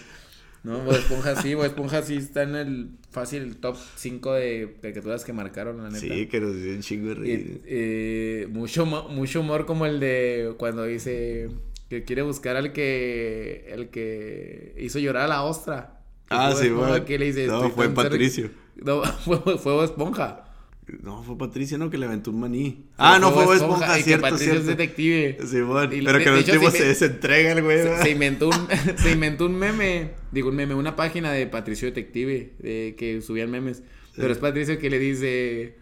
[0.64, 5.26] No, Bob Esponja sí, Bob Esponja sí está en el fácil top 5 de caricaturas
[5.26, 6.00] que marcaron, la neta.
[6.00, 7.62] Sí, que nos dio un chingo de reír.
[7.66, 11.50] Eh, mucho, mucho humor como el de cuando dice
[11.90, 16.00] que quiere buscar al que, el que hizo llorar a la ostra.
[16.30, 17.04] Ah, sí, bueno.
[17.04, 18.50] Que le dice, no, fue Patricio.
[18.76, 20.53] No, fue, fue Bob Esponja.
[21.02, 21.90] No, fue Patricia, ¿no?
[21.90, 22.86] Que le aventó un maní.
[22.98, 25.38] ah, no, fue Bob Esponja, y cierto, que es detective.
[25.46, 27.82] Sí, bueno, pero que los tipos se desentrega el güey.
[27.82, 28.68] Se, se, inventó un,
[28.98, 33.50] se inventó un meme, digo un meme, una página de Patricio Detective, de que subían
[33.50, 33.84] memes.
[34.16, 35.78] Pero es Patricio que le dice,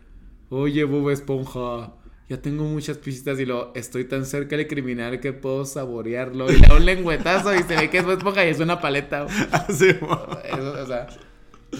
[0.49, 1.93] oye, Bob Esponja,
[2.30, 6.49] ya tengo muchas pistas y lo estoy tan cerca del criminal que puedo saborearlo.
[6.49, 8.80] Y le da un lengüetazo y se ve que es Bob Esponja y es una
[8.80, 9.28] paleta.
[9.70, 11.07] sí, Eso, o sea...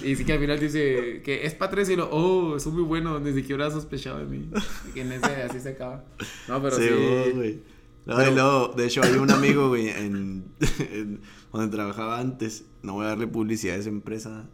[0.04, 3.20] Y sí que al final dice que es Patricio y lo, oh, es muy bueno,
[3.20, 4.50] ni siquiera sospechado de mí.
[4.96, 6.06] Y en ese así se acaba.
[6.48, 6.84] No, pero sí.
[6.88, 7.60] sí güey.
[8.06, 8.32] No, pero...
[8.32, 10.46] luego, de hecho, había un amigo, güey, en,
[10.92, 11.20] en,
[11.52, 12.66] donde trabajaba antes.
[12.82, 14.50] No voy a darle publicidad a esa empresa.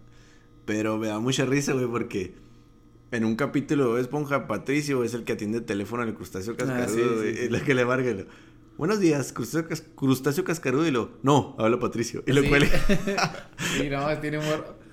[0.66, 2.34] Pero me da mucha risa, güey, porque
[3.12, 7.22] en un capítulo de Esponja, Patricio es el que atiende el teléfono al crustáceo cascarudo,
[7.22, 8.26] ah, sí, que le marca lo,
[8.78, 10.86] Buenos días, crustáceo, crustáceo, cascarudo.
[10.86, 12.24] Y lo, no, habla Patricio.
[12.28, 12.70] Y lo cuelga.
[13.78, 14.87] sí, no, tiene humor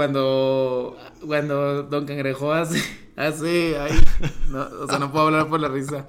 [0.00, 0.96] cuando
[1.26, 2.82] cuando Don Cangrejo hace
[3.16, 3.92] hace ay,
[4.50, 6.06] no, o sea, no puedo hablar por la risa.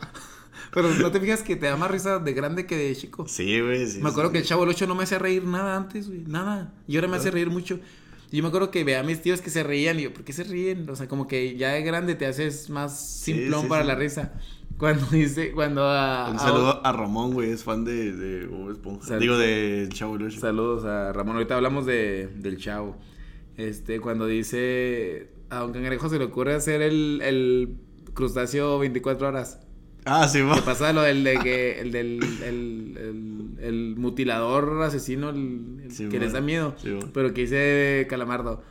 [0.73, 3.27] Pero no te fijas que te da más risa de grande que de chico.
[3.27, 3.99] Sí, güey, sí.
[3.99, 4.33] Me acuerdo sí.
[4.33, 6.73] que el Chavo el 8 no me hacía reír nada antes, güey, nada.
[6.87, 7.81] Y ahora me hace reír mucho.
[8.31, 10.31] Yo me acuerdo que veía a mis tíos que se reían y yo, ¿por qué
[10.31, 10.89] se ríen?
[10.89, 14.31] O sea, como que ya de grande te haces más simplón sí, para la risa.
[14.77, 16.29] Cuando dice, cuando a...
[16.31, 19.05] Un saludo a, a Ramón, güey, es fan de, de Bob Esponja.
[19.05, 20.39] Sal Digo, de Chavo el 8.
[20.39, 22.95] Saludos a Ramón, ahorita hablamos de, del Chavo.
[23.58, 27.76] Este, cuando dice a Don Cangrejo se le ocurre hacer el, el
[28.14, 29.60] crustáceo 24 horas.
[30.06, 30.56] Ah, sí, va.
[30.56, 36.08] Que pasa lo del de que el del el, el, el mutilador asesino el, sí,
[36.10, 36.22] que man.
[36.22, 36.76] les da miedo.
[36.78, 38.64] Sí, pero que dice Calamardo.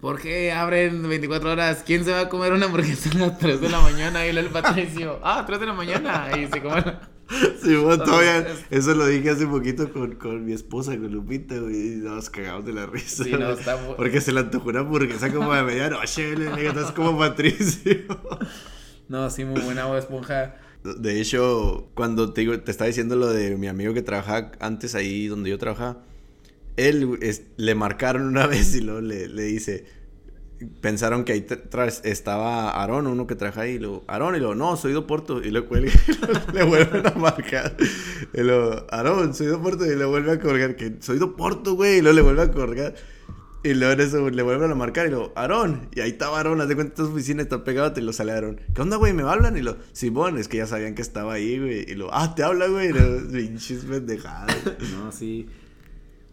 [0.00, 1.82] ¿Por qué abren 24 horas?
[1.84, 4.26] ¿Quién se va a comer una hamburguesa a las 3 de la mañana?
[4.26, 6.28] Y el Patricio, ah, 3 de la mañana.
[6.38, 6.82] Y se come.
[7.62, 11.94] Sí, bueno, todavía, eso lo dije hace poquito con, con mi esposa, con Lupita, güey,
[11.94, 13.24] y nos cagamos de la risa.
[13.24, 17.18] Sí, no, está Porque se le antojó una hamburguesa como de medianoche, le estás como
[17.18, 17.92] Patricio.
[19.08, 20.54] No, sí, muy buena Bob Esponja.
[20.84, 24.94] De hecho, cuando te, digo, te estaba diciendo lo de mi amigo que trabajaba antes
[24.94, 26.04] ahí donde yo trabajaba,
[26.76, 29.84] él es, le marcaron una vez y luego le, le dice,
[30.80, 31.46] pensaron que ahí
[32.04, 35.50] estaba Aarón, uno que trabaja ahí, y lo, Aarón, y lo, no, soy Porto, y
[35.50, 35.92] lo cuelga,
[36.52, 37.76] le vuelven a marcar,
[38.32, 41.98] y lo, Aarón, soy Porto, y le vuelve a colgar, que soy do Porto, güey,
[41.98, 42.94] y luego le vuelve a colgar,
[43.62, 46.60] y luego en eso le vuelven a marcar, y lo, Aarón, y ahí estaba Aarón,
[46.60, 49.22] haz de cuenta, tu oficina está pegado, y lo sale Aarón, ¿qué onda, güey, me
[49.22, 49.56] hablan?
[49.56, 52.42] Y lo, Simón, es que ya sabían que estaba ahí, güey, y lo, ah, te
[52.42, 52.92] habla, güey,
[53.32, 54.56] pinches pendejadas.
[54.92, 55.48] No, sí,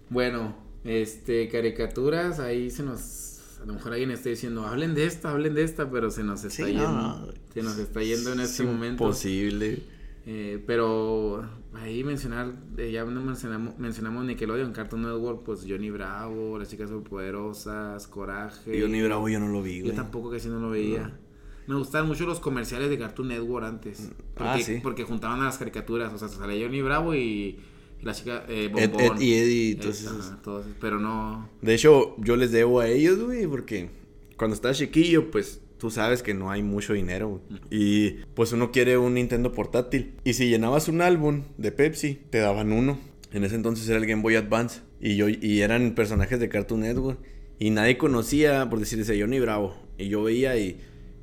[0.09, 3.26] bueno, este, caricaturas, ahí se nos
[3.68, 6.41] a lo mejor alguien está diciendo, hablen de esta, hablen de esta, pero se nos
[6.45, 6.89] está sí, yendo.
[6.89, 9.03] No, se nos está yendo en este es momento.
[9.03, 9.84] Imposible.
[10.26, 16.57] Eh, pero ahí mencionar, eh, ya no mencionamos, mencionamos Nickelodeon, Cartoon Network, pues Johnny Bravo,
[16.57, 18.82] Las Chicas Superpoderosas, Coraje.
[18.82, 19.95] Johnny Bravo yo no lo vi, Yo güey.
[19.97, 21.09] tampoco casi no lo veía.
[21.09, 21.28] No.
[21.68, 24.11] Me gustaban mucho los comerciales de Cartoon Network antes.
[24.34, 24.80] Porque, ah, sí.
[24.82, 27.59] porque juntaban a las caricaturas, o sea, salía Johnny Bravo y
[28.02, 31.50] la chica eh, Ed, Ed, y Eddie entonces, Ajá, todos, pero no.
[31.62, 33.89] De hecho yo les debo a ellos güey porque
[34.38, 37.62] cuando estás chiquillo pues tú sabes que no hay mucho dinero güey.
[37.70, 40.14] y pues uno quiere un Nintendo portátil.
[40.24, 43.00] Y si llenabas un álbum de Pepsi te daban uno.
[43.34, 44.82] En ese entonces era el Game Boy Advance.
[45.00, 47.20] Y yo y eran personajes de Cartoon Network.
[47.60, 49.76] Y nadie conocía por decirse Johnny Bravo.
[49.98, 50.80] Y yo veía y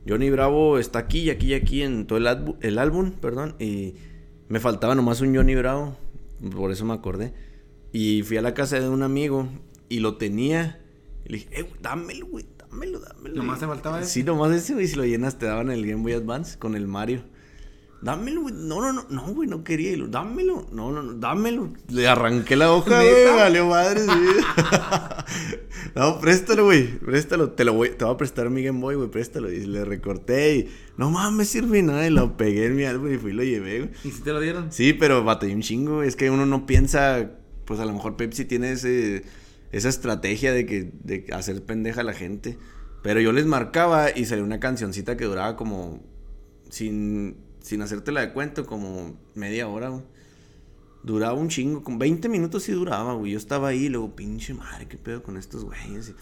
[0.06, 3.54] Johnny Bravo está aquí y aquí y aquí en todo el, el álbum perdón.
[3.58, 3.94] Y
[4.48, 5.96] me faltaba nomás un Johnny Bravo
[6.54, 7.34] por eso me acordé.
[7.92, 9.48] Y fui a la casa de un amigo
[9.88, 10.80] y lo tenía.
[11.24, 13.36] Y le dije, eh, dámelo, güey, dámelo, dámelo.
[13.36, 14.10] ¿Nomás te faltaba ese?
[14.10, 14.86] Sí, nomás ese, güey.
[14.86, 17.22] Si lo llenas, te daban el Game Boy Advance con el Mario.
[18.04, 18.54] Dámelo, güey.
[18.54, 19.92] No, no, no, no, güey, no quería.
[19.92, 20.66] Y lo, dámelo.
[20.70, 21.72] No, no, no, dámelo.
[21.88, 23.24] Le arranqué la hoja, güey.
[23.34, 24.10] Valió madre, sí.
[25.94, 26.98] no, préstalo, güey.
[26.98, 27.52] Préstalo.
[27.52, 29.08] Te lo voy, te voy a prestar mi Game Boy, güey.
[29.08, 29.50] Préstalo.
[29.50, 32.06] Y le recorté y no mames, sirve nada.
[32.06, 33.90] Y lo pegué en mi álbum y fui y lo llevé, güey.
[34.04, 34.70] ¿Y si te lo dieron?
[34.70, 36.02] Sí, pero batallé un chingo.
[36.02, 37.30] Es que uno no piensa,
[37.64, 39.24] pues a lo mejor Pepsi tiene ese,
[39.72, 42.58] esa estrategia de que de hacer pendeja a la gente.
[43.02, 46.02] Pero yo les marcaba y salió una cancioncita que duraba como
[46.68, 50.02] sin sin hacértela de cuento, como media hora, güey.
[51.02, 53.32] Duraba un chingo, con 20 minutos sí duraba, güey.
[53.32, 56.12] Yo estaba ahí y luego, pinche madre, qué pedo con estos güeyes.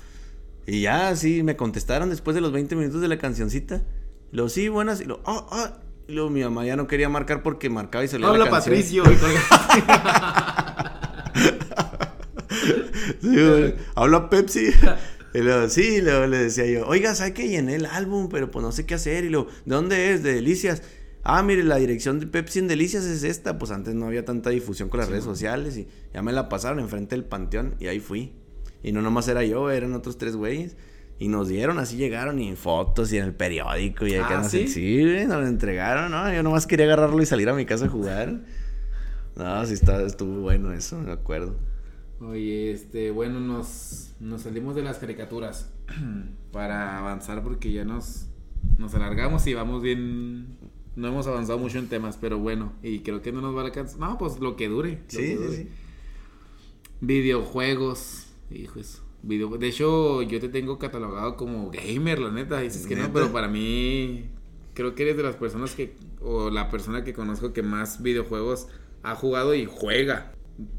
[0.67, 3.83] Y ya, sí, me contestaron después de los 20 minutos de la cancioncita.
[4.31, 5.01] Luego, sí, buenas.
[5.01, 5.81] Y luego, ah, ah.
[6.07, 9.05] Y luego mi mamá ya no quería marcar porque marcaba y se le Habla Patricio.
[13.21, 13.75] sí, güey.
[13.97, 14.71] Habla Pepsi.
[15.35, 18.29] Y luego, sí, luego le decía yo, oiga, ¿sabe que llené el álbum?
[18.29, 19.25] Pero pues no sé qué hacer.
[19.25, 20.23] Y luego, ¿de dónde es?
[20.23, 20.83] De Delicias.
[21.25, 23.59] Ah, mire, la dirección de Pepsi en Delicias es esta.
[23.59, 25.77] Pues antes no había tanta difusión con las redes sociales.
[25.77, 27.77] Y ya me la pasaron enfrente del panteón.
[27.79, 28.33] Y ahí fui.
[28.83, 30.77] Y no nomás era yo, eran otros tres güeyes.
[31.19, 34.07] Y nos dieron, así llegaron, y en fotos y en el periódico.
[34.07, 34.67] Y ahí Ah, ¿sí?
[34.67, 36.33] sí, güey, nos lo entregaron, ¿no?
[36.35, 38.41] Yo nomás quería agarrarlo y salir a mi casa a jugar.
[39.37, 41.57] No, sí, está, estuvo bueno eso, me acuerdo.
[42.21, 45.71] Oye, este, bueno, nos, nos salimos de las caricaturas
[46.53, 48.27] para avanzar porque ya nos,
[48.79, 50.59] nos alargamos y vamos bien.
[50.95, 53.65] No hemos avanzado mucho en temas, pero bueno, y creo que no nos va a
[53.67, 53.99] alcanzar.
[53.99, 54.93] No, pues lo que dure.
[54.93, 55.57] lo Sí, que dure.
[55.57, 55.69] sí.
[57.01, 59.03] Videojuegos, hijo eso.
[59.23, 59.57] Video...
[59.57, 62.61] De hecho, yo te tengo catalogado como gamer, la neta.
[62.61, 64.27] Dices que no, pero para mí,
[64.75, 68.69] creo que eres de las personas que, o la persona que conozco que más videojuegos
[69.03, 70.33] ha jugado y juega.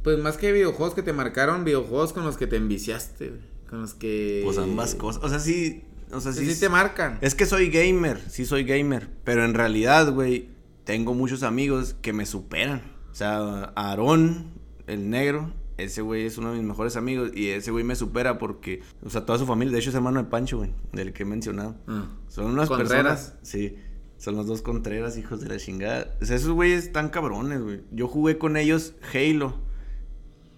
[0.04, 3.34] Pues más que videojuegos que te marcaron, videojuegos con los que te enviciaste,
[3.70, 4.42] con los que...
[4.46, 5.24] Pues ambas cosas.
[5.24, 5.84] O sea, sí.
[6.14, 6.60] O sea, Sí, sí.
[6.60, 7.18] te marcan.
[7.22, 9.10] Es que soy gamer, sí soy gamer.
[9.24, 10.50] Pero en realidad, güey,
[10.84, 12.82] tengo muchos amigos que me superan.
[13.12, 14.52] O sea, Aarón,
[14.88, 17.32] el negro, ese güey es uno de mis mejores amigos.
[17.36, 20.22] Y ese güey me supera porque, o sea, toda su familia, de hecho es hermano
[20.24, 21.76] de Pancho, güey, del que he mencionado.
[21.88, 22.08] Ah.
[22.28, 22.92] Son unas Contreras.
[23.32, 23.36] personas.
[23.44, 23.78] Sí.
[24.18, 26.16] Son los dos Contreras, hijos de la chingada.
[26.22, 27.82] O sea, esos güeyes están cabrones, güey.
[27.92, 29.60] Yo jugué con ellos Halo.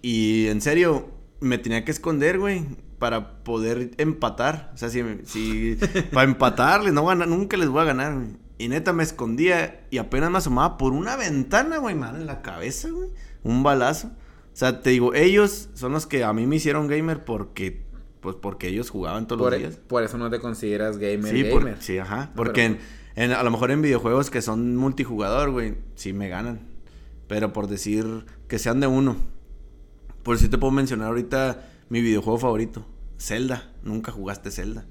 [0.02, 1.08] Y en serio,
[1.40, 2.64] me tenía que esconder, güey.
[2.98, 4.70] Para poder empatar.
[4.74, 5.02] O sea, si.
[5.24, 5.76] si
[6.12, 8.28] para empatarles, no gana, nunca les voy a ganar, güey.
[8.58, 12.40] Y neta me escondía y apenas me asomaba por una ventana, güey, madre, en la
[12.40, 13.10] cabeza, güey.
[13.42, 14.08] Un balazo.
[14.08, 17.84] O sea, te digo, ellos son los que a mí me hicieron gamer porque.
[18.20, 19.76] Pues porque ellos jugaban todos Por, los días.
[19.76, 21.32] por eso no te consideras gamer.
[21.32, 21.82] Sí, por- gamer.
[21.82, 22.32] sí, ajá.
[22.34, 22.80] Porque pero-
[23.14, 26.60] en, en- a lo mejor en videojuegos que son multijugador, güey, sí me ganan.
[27.28, 29.16] Pero por decir que sean de uno.
[30.22, 32.86] Por si te puedo mencionar ahorita mi videojuego favorito,
[33.18, 33.72] Zelda.
[33.82, 34.86] Nunca jugaste Zelda.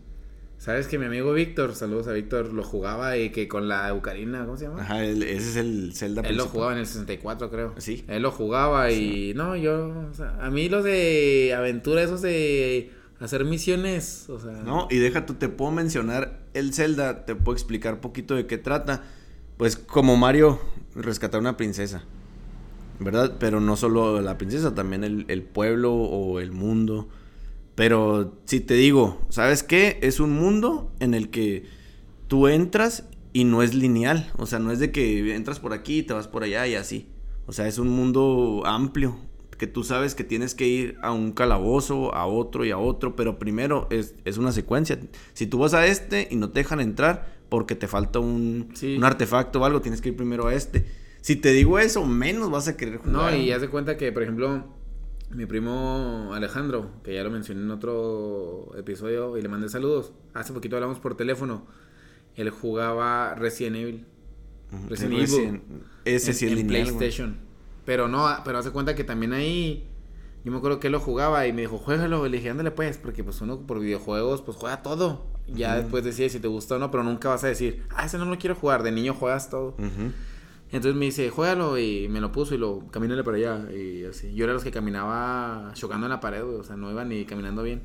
[0.57, 4.45] Sabes que mi amigo Víctor, saludos a Víctor, lo jugaba y que con la Eucarina,
[4.45, 4.81] ¿cómo se llama?
[4.81, 7.75] Ajá, ese es el Zelda Él lo jugaba en el 64, creo.
[7.77, 8.05] Sí.
[8.07, 12.91] Él lo jugaba y no, yo, o sea, a mí los de aventura, esos de
[13.19, 17.53] hacer misiones, o sea, No, y deja tú, te puedo mencionar el Zelda, te puedo
[17.53, 19.03] explicar poquito de qué trata.
[19.57, 20.59] Pues como Mario,
[20.95, 22.03] rescatar una princesa,
[22.99, 23.37] ¿verdad?
[23.39, 27.07] Pero no solo la princesa, también el, el pueblo o el mundo.
[27.75, 29.99] Pero si te digo, ¿sabes qué?
[30.01, 31.65] Es un mundo en el que
[32.27, 34.31] tú entras y no es lineal.
[34.37, 36.75] O sea, no es de que entras por aquí y te vas por allá y
[36.75, 37.09] así.
[37.47, 39.17] O sea, es un mundo amplio.
[39.57, 43.15] Que tú sabes que tienes que ir a un calabozo, a otro y a otro.
[43.15, 44.99] Pero primero es, es una secuencia.
[45.33, 48.95] Si tú vas a este y no te dejan entrar porque te falta un, Sí.
[48.97, 50.85] un artefacto o algo, tienes que ir primero a este.
[51.25, 53.11] Si te digo eso, menos vas a querer jugar.
[53.33, 54.63] No, y haz de cuenta que, por ejemplo,
[55.31, 60.11] mi primo Alejandro, que ya lo mencioné en otro episodio y le mandé saludos.
[60.35, 61.65] Hace poquito hablamos por teléfono.
[62.35, 64.05] Él jugaba Resident Evil.
[64.87, 65.21] Resident Evil.
[65.23, 65.61] Resident-
[66.05, 66.83] Ese en, sí es en lineal.
[66.85, 67.37] PlayStation.
[67.85, 69.87] Pero no, pero hace cuenta que también ahí.
[70.43, 72.27] Yo me acuerdo que él lo jugaba y me dijo, juégalo.
[72.27, 75.25] Y le dije, ándale pues, porque pues uno por videojuegos, pues juega todo.
[75.47, 78.19] Ya después decides si te gusta o no, pero nunca vas a decir, ah, ese
[78.19, 78.83] no lo quiero jugar.
[78.83, 79.75] De niño juegas todo.
[80.75, 84.33] Entonces me dice, juégalo y me lo puso y lo camínale para allá y así.
[84.33, 87.23] Yo era los que caminaba chocando en la pared, güey, o sea, no iba ni
[87.25, 87.81] caminando bien.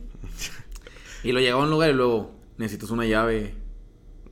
[1.22, 3.54] y lo llegaba a un lugar y luego, necesitas una llave.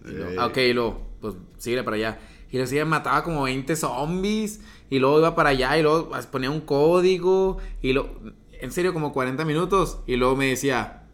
[0.05, 0.37] Y luego, Eh.
[0.39, 2.19] ah, ok, y luego, pues síguele para allá.
[2.51, 6.51] Y sí, mataba como 20 zombies y luego iba para allá y luego as- ponía
[6.51, 8.19] un código y luego,
[8.61, 10.01] en serio, como 40 minutos.
[10.07, 11.05] Y luego me decía,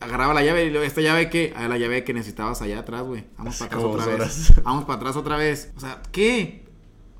[0.00, 1.52] agarraba la llave y luego, ¿esta llave qué?
[1.56, 3.26] Ah, la llave que necesitabas allá atrás, güey.
[3.36, 4.52] Vamos para atrás otra vez.
[4.62, 5.72] Vamos para atrás otra vez.
[5.76, 6.69] O sea, ¿qué?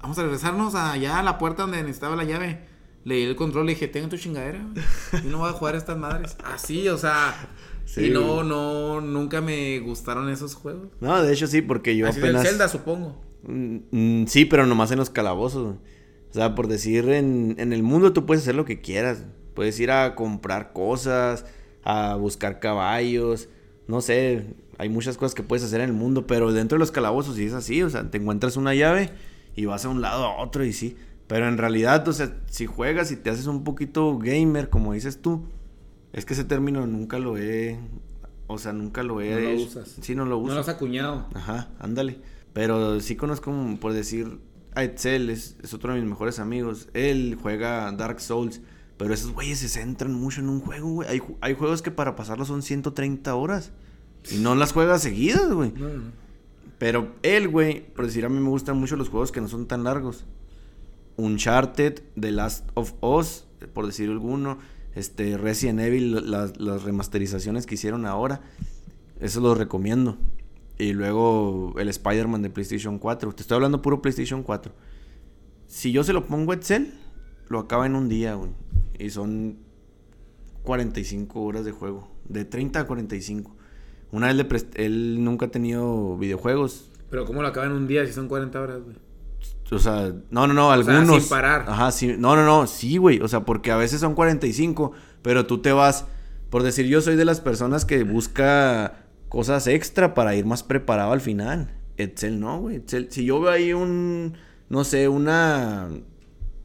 [0.03, 2.61] Vamos a regresarnos allá a la puerta donde necesitaba la llave.
[3.05, 4.67] Le di el control y dije, tengo tu chingadera.
[5.13, 6.37] Yo no voy a jugar a estas madres.
[6.45, 7.35] Así, o sea.
[7.85, 10.89] Sí, y no, no, nunca me gustaron esos juegos.
[11.01, 12.47] No, de hecho sí, porque yo Así apenas...
[12.47, 13.21] Zelda, supongo.
[13.43, 15.77] Mm, mm, sí, pero nomás en los calabozos.
[16.31, 19.25] O sea, por decir, en, en el mundo tú puedes hacer lo que quieras.
[19.55, 21.45] Puedes ir a comprar cosas,
[21.83, 23.49] a buscar caballos,
[23.89, 26.93] no sé, hay muchas cosas que puedes hacer en el mundo, pero dentro de los
[26.93, 29.11] calabozos sí es así, o sea, te encuentras una llave
[29.61, 30.97] y vas a un lado a otro y sí.
[31.27, 35.21] Pero en realidad, o sea, si juegas y te haces un poquito gamer, como dices
[35.21, 35.45] tú,
[36.15, 37.79] es que ese término nunca lo he...
[38.47, 39.35] O sea, nunca lo he...
[39.35, 39.97] No lo usas.
[40.01, 40.49] Sí, no lo uso.
[40.49, 41.29] No lo has acuñado.
[41.35, 42.21] Ajá, ándale.
[42.55, 44.41] Pero sí conozco, por decir,
[44.75, 46.89] a Etzel, es, es otro de mis mejores amigos.
[46.95, 48.63] Él juega Dark Souls,
[48.97, 51.09] pero esos güeyes se centran mucho en un juego, güey.
[51.11, 53.73] Hay, hay juegos que para pasarlos son 130 horas.
[54.33, 55.71] Y no las juegas seguidas, güey.
[55.77, 56.20] No, no.
[56.81, 59.67] Pero él, güey, por decir, a mí me gustan mucho los juegos que no son
[59.67, 60.25] tan largos.
[61.19, 64.57] Uncharted, The Last of Us, por decir alguno.
[64.95, 68.41] Este, Resident Evil, las, remasterizaciones que hicieron ahora.
[69.21, 70.17] Eso lo recomiendo.
[70.79, 73.35] Y luego el Spider-Man de PlayStation 4.
[73.35, 74.73] Te estoy hablando puro PlayStation 4.
[75.67, 76.95] Si yo se lo pongo a Excel,
[77.51, 78.53] lo acaba en un día, güey.
[78.99, 79.59] Y son
[80.63, 82.11] 45 horas de juego.
[82.27, 83.55] De 30 a 45.
[84.13, 86.91] Una vez le presté, él nunca ha tenido videojuegos.
[87.11, 88.97] Pero ¿cómo lo acaba en un día si son 40 horas, güey?
[89.73, 91.23] O sea, no, no, no, algunos.
[91.23, 91.65] sin parar.
[91.69, 92.15] Ajá, sí.
[92.19, 93.21] No, no, no, sí, güey.
[93.21, 94.93] O sea, porque a veces son 45,
[95.23, 96.07] pero tú te vas.
[96.51, 101.13] Por decir, yo soy de las personas que busca cosas extra para ir más preparado
[101.13, 101.73] al final.
[101.97, 102.77] Excel no, güey.
[102.77, 104.35] Excel, si yo veo ahí un.
[104.69, 105.89] No sé, una.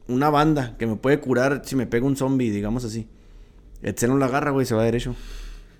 [0.08, 3.08] Una banda que me puede curar si me pega un zombie, digamos así.
[3.82, 5.14] Excel no la agarra, güey, se va derecho.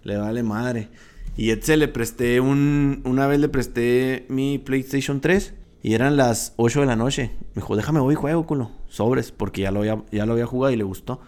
[0.05, 0.91] Le vale madre.
[1.37, 3.03] Y Excel le presté un.
[3.05, 7.32] Una vez le presté mi PlayStation 3 y eran las 8 de la noche.
[7.55, 8.70] Me dijo, déjame voy y juego, culo.
[8.89, 11.20] Sobres, porque ya lo había, ya lo había jugado y le gustó.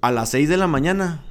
[0.00, 1.24] A las 6 de la mañana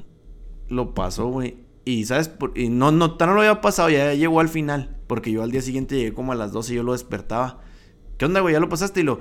[0.70, 1.58] lo pasó, güey.
[1.84, 2.30] Y, ¿sabes?
[2.30, 4.98] Por- y no, no, no lo había pasado, ya llegó al final.
[5.08, 7.62] Porque yo al día siguiente llegué como a las 12 y yo lo despertaba.
[8.18, 8.54] ¿Qué onda, güey?
[8.54, 9.02] ¿Ya lo pasaste?
[9.02, 9.20] Y lo...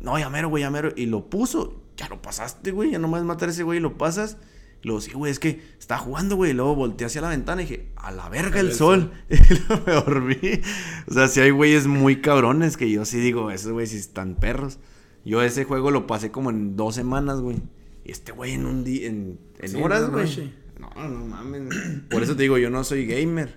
[0.00, 0.90] No, ya mero, güey, ya mero.
[0.96, 1.80] Y lo puso.
[1.96, 2.90] Ya lo pasaste, güey.
[2.90, 4.36] Ya nomás matar a ese güey y lo pasas.
[4.84, 6.52] Luego, sí, güey, es que está jugando, güey.
[6.52, 9.12] Luego volteé hacia la ventana y dije, a la verga el El sol.
[9.30, 10.60] Y luego me dormí.
[11.08, 14.34] O sea, si hay güeyes muy cabrones que yo sí digo, esos güeyes sí están
[14.34, 14.78] perros.
[15.24, 17.62] Yo ese juego lo pasé como en dos semanas, güey.
[18.04, 20.52] Y este güey en un día, en, en Sí, horas, güey.
[20.78, 21.74] No, no mames.
[22.10, 23.54] Por eso te digo, yo no soy gamer.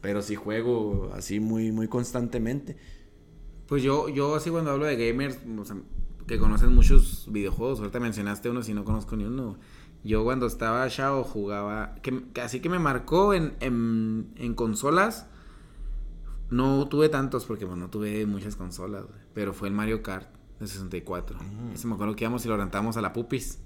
[0.00, 2.76] Pero sí juego así muy, muy constantemente.
[3.66, 5.76] Pues yo, yo así cuando hablo de gamers, o sea,
[6.26, 9.58] que conocen muchos videojuegos, ahorita mencionaste uno si no conozco ni uno.
[10.02, 15.26] Yo cuando estaba chavo jugaba, que, que así que me marcó en, en, en consolas,
[16.50, 20.28] no tuve tantos porque bueno, no tuve muchas consolas, güey, pero fue el Mario Kart
[20.58, 21.38] de 64.
[21.74, 23.58] Ese me acuerdo que íbamos y lo rentamos a la Pupis,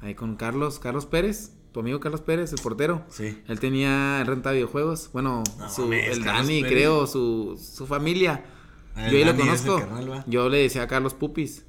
[0.00, 3.04] ahí con Carlos, Carlos Pérez, tu amigo Carlos Pérez, el portero.
[3.08, 3.42] Sí.
[3.46, 5.10] Él tenía él rentaba videojuegos.
[5.12, 6.74] Bueno, No su, mames, el Carlos Dani, Pérez.
[6.74, 8.44] creo, su, su familia.
[8.94, 9.82] Ah, el Yo ahí lo conozco.
[10.26, 11.64] Yo le decía a Carlos Pupis.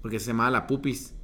[0.00, 1.14] Porque se llamaba La Pupis.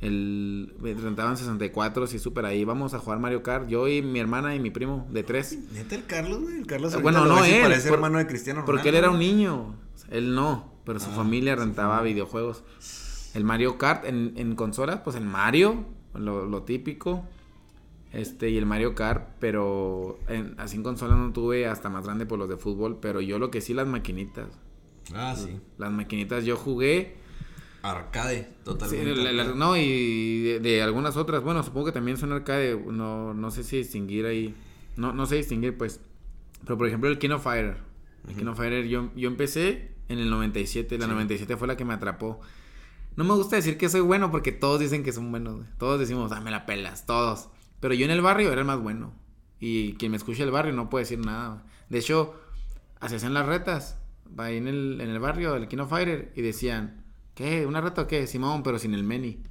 [0.00, 0.72] El,
[1.02, 2.64] rentaban 64 y súper ahí.
[2.64, 3.68] Vamos a jugar Mario Kart.
[3.68, 5.58] Yo y mi hermana y mi primo de tres.
[5.72, 6.56] Neta el Carlos, güey.
[6.58, 7.00] El Carlos.
[7.02, 8.72] Bueno, no él, Parece por- hermano de Cristiano Ronaldo.
[8.72, 9.74] Porque él era un niño.
[10.10, 10.72] Él no.
[10.84, 12.62] Pero su Ah, familia rentaba videojuegos.
[13.34, 15.84] El Mario Kart en, en consolas, pues el Mario,
[16.14, 17.22] lo, lo típico.
[18.12, 22.24] Este, y el Mario Kart, pero en- así en consolas no tuve hasta más grande
[22.26, 22.98] por los de fútbol.
[23.00, 24.46] Pero yo lo que sí, las maquinitas.
[25.14, 25.60] Ah, sí.
[25.78, 27.19] Las maquinitas yo jugué.
[27.82, 29.14] Arcade, Sí, totalmente.
[29.16, 31.42] la- la- no, y de, de algunas otras.
[31.42, 32.76] Bueno, supongo que también son arcade.
[32.76, 34.54] No, no sé si distinguir ahí.
[34.96, 36.00] No, no sé distinguir, pues.
[36.64, 37.78] Pero por ejemplo, el King of Fighter.
[38.28, 40.98] El King of Fighter, yo, yo empecé en el 97.
[40.98, 41.10] La Sí.
[41.12, 42.40] 97 fue la que me atrapó.
[43.16, 45.66] No me gusta decir que soy bueno porque todos dicen que son buenos.
[45.78, 47.48] Todos decimos, dame la pelas, todos.
[47.80, 49.14] Pero yo en el barrio era el más bueno.
[49.58, 51.64] Y quien me escuche el barrio no puede decir nada.
[51.88, 52.34] De hecho,
[53.00, 53.98] así hacían las retas.
[54.36, 56.32] Ahí en el, en el barrio del King of Fighter.
[56.36, 57.02] Y decían,
[57.40, 57.66] ¿qué?
[57.66, 58.26] ¿Una reta o qué?
[58.26, 59.42] Simón, pero sin el Meni.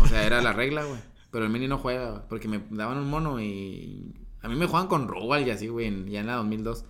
[0.00, 1.00] O sea, era la regla, güey.
[1.30, 4.14] Pero el Meni no juega, güey, porque me daban un mono y...
[4.42, 6.84] A mí me juegan con Rugal y así, güey, ya en la 2002.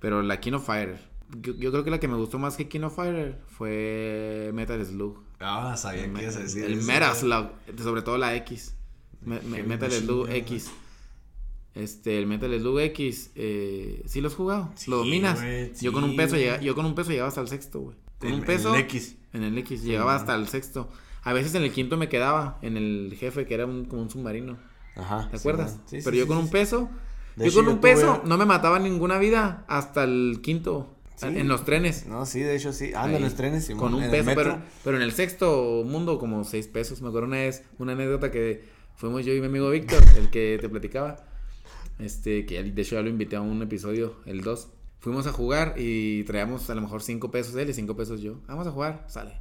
[0.00, 0.98] Pero la King of Fighter.
[1.40, 4.84] Yo, yo creo que la que me gustó más que King of Fighter fue Metal
[4.84, 5.22] Slug.
[5.40, 7.14] Ah, sabía que ibas a decir El Metal.
[7.14, 7.48] Slug,
[7.82, 8.74] sobre todo la X.
[9.24, 10.70] Me- me- Heavy Metal Slug X.
[11.74, 14.70] Este, el Metal Slug X, eh, ¿sí lo has jugado?
[14.74, 15.40] Sí, ¿Lo dominas?
[15.80, 16.42] yo con un peso güey.
[16.44, 17.96] llega- yo con un peso llegaba hasta el sexto, güey.
[18.18, 19.16] Con un peso el X.
[19.32, 20.88] en el X llegaba hasta el sexto.
[21.24, 24.10] A veces en el quinto me quedaba en el jefe que era un, como un
[24.10, 24.58] submarino.
[24.96, 25.28] Ajá.
[25.30, 25.78] ¿Te sí, acuerdas?
[25.86, 26.52] Sí, sí, Pero yo sí, con sí, un sí.
[26.52, 26.90] peso,
[27.36, 30.40] De yo hecho, con yo un peso tuve- no me mataba ninguna vida hasta el
[30.42, 30.96] quinto.
[31.16, 31.26] Sí.
[31.28, 32.06] En los trenes.
[32.06, 32.90] No, sí, de hecho sí.
[32.96, 33.64] Ahí, en los trenes.
[33.66, 37.00] Simón, con un peso, pero, pero en el sexto mundo como seis pesos.
[37.00, 38.64] Me acuerdo una vez, una anécdota que
[38.96, 41.24] fuimos yo y mi amigo Víctor, el que te platicaba.
[42.00, 44.68] Este, que de hecho ya lo invité a un episodio, el 2.
[45.02, 48.36] Fuimos a jugar y traíamos a lo mejor cinco pesos él y cinco pesos yo.
[48.46, 49.34] Vamos a jugar, sale.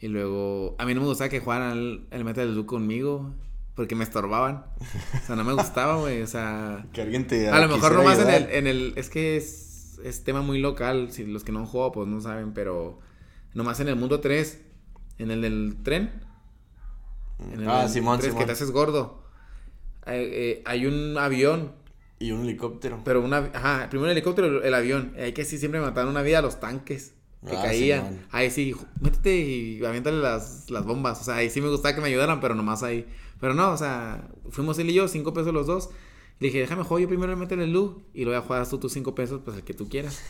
[0.00, 3.30] Y luego, a mí no me gustaba que jugaran el, el Metal Slug conmigo
[3.74, 4.64] porque me estorbaban.
[5.22, 6.22] O sea, no me gustaba, güey.
[6.22, 7.48] O sea, Que alguien te.
[7.50, 8.94] a lo mejor nomás en el, en el.
[8.96, 11.12] Es que es, es tema muy local.
[11.12, 12.54] Si los que no han jugado, pues no saben.
[12.54, 12.98] Pero
[13.52, 14.62] nomás en el mundo 3,
[15.18, 16.10] en el del tren.
[17.52, 18.46] En el Ah, Simón, 3, que Simón.
[18.46, 19.24] te haces gordo.
[20.06, 21.72] Eh, eh, hay un avión.
[22.18, 23.02] Y un helicóptero.
[23.04, 23.50] Pero una.
[23.52, 25.14] Ajá, primero el helicóptero, el avión.
[25.18, 27.14] Hay que sí siempre mataron una vida a los tanques.
[27.46, 28.06] Que Ah, caían.
[28.06, 28.26] Simón.
[28.32, 31.20] ahí sí, métete y aviéntale las, las bombas.
[31.20, 33.06] O sea, ahí sí me gustaba que me ayudaran, pero nomás ahí.
[33.40, 35.90] Pero no, o sea, fuimos él y yo, cinco pesos los dos.
[36.40, 38.92] Le dije, déjame jugar yo primero el Metal Slug y luego ya juegas tú tus
[38.92, 40.20] cinco pesos, pues el que tú quieras.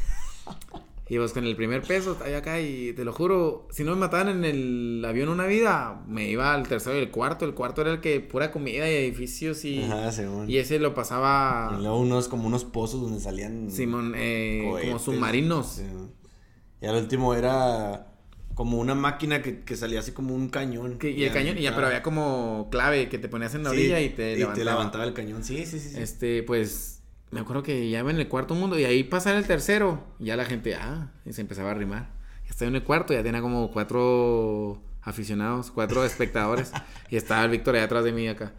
[1.09, 3.99] Y pues con el primer peso estaba acá y te lo juro, si no me
[4.01, 7.45] mataban en el avión una vida, me iba al tercero y el cuarto.
[7.45, 9.85] El cuarto era el que pura comida y edificios y...
[9.85, 10.51] Ajá, Simón.
[10.51, 11.77] Y ese lo pasaba...
[11.79, 13.71] Y luego unos, como unos pozos donde salían...
[13.71, 15.75] Simón, eh, como submarinos.
[15.77, 15.83] Sí.
[16.83, 18.09] Y al último era
[18.55, 20.99] como una máquina que, que salía así como un cañón.
[20.99, 23.71] Que- y el cañón, y ya, pero había como clave que te ponías en la
[23.71, 24.65] Sí, orilla y te levantaba.
[24.65, 25.45] levantaba el cañón.
[25.45, 25.91] Sí, sí, sí.
[25.91, 26.01] sí.
[26.01, 26.96] Este, pues,
[27.31, 30.05] me acuerdo que ya iba en el cuarto mundo y ahí pasaba el tercero.
[30.19, 32.11] Y ya la gente, ah, y se empezaba a rimar.
[32.45, 36.73] Ya estaba en el cuarto, ya tenía como cuatro aficionados, cuatro espectadores.
[37.11, 38.53] y estaba el Víctor allá atrás de mí acá.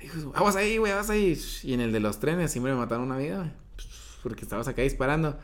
[0.00, 1.38] Dijo, aguas ahí, güey, aguas ahí.
[1.62, 3.50] Y en el de los trenes siempre me mataron una vida, güey.
[4.22, 5.38] Porque estabas acá disparando.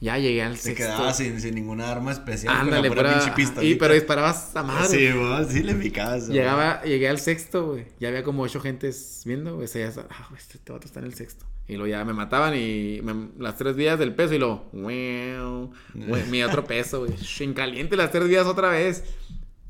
[0.00, 0.82] Ya llegué al Te sexto.
[0.82, 2.54] quedabas sin, sin ninguna arma especial.
[2.56, 3.64] Ándale, con la pura pura- pinche pistolita.
[3.72, 4.88] Y pero disparabas a madre.
[4.88, 6.26] Sí, vos, sí le picabas.
[6.26, 6.38] güey.
[6.38, 7.86] Llegaba, llegué al sexto, güey.
[8.00, 9.66] Ya había como ocho gentes viendo, güey.
[9.66, 11.46] O sea, ya, ah, güey, este, este vato está en el sexto.
[11.68, 15.72] Y luego ya me mataban y me- las tres días del peso y luego, "Wow,
[16.30, 17.12] mi otro peso, güey.
[17.40, 19.04] En caliente las tres días otra vez.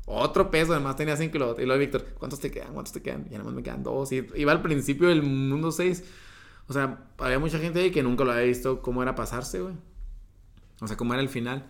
[0.05, 2.73] Otro peso, además tenía cinco y luego, y luego Víctor, ¿cuántos te quedan?
[2.73, 3.23] ¿Cuántos te quedan?
[3.25, 4.11] Ya nada más me quedan dos.
[4.11, 6.03] Y iba al principio del mundo seis.
[6.67, 9.75] O sea, había mucha gente ahí que nunca lo había visto cómo era pasarse, güey.
[10.81, 11.65] O sea, cómo era el final.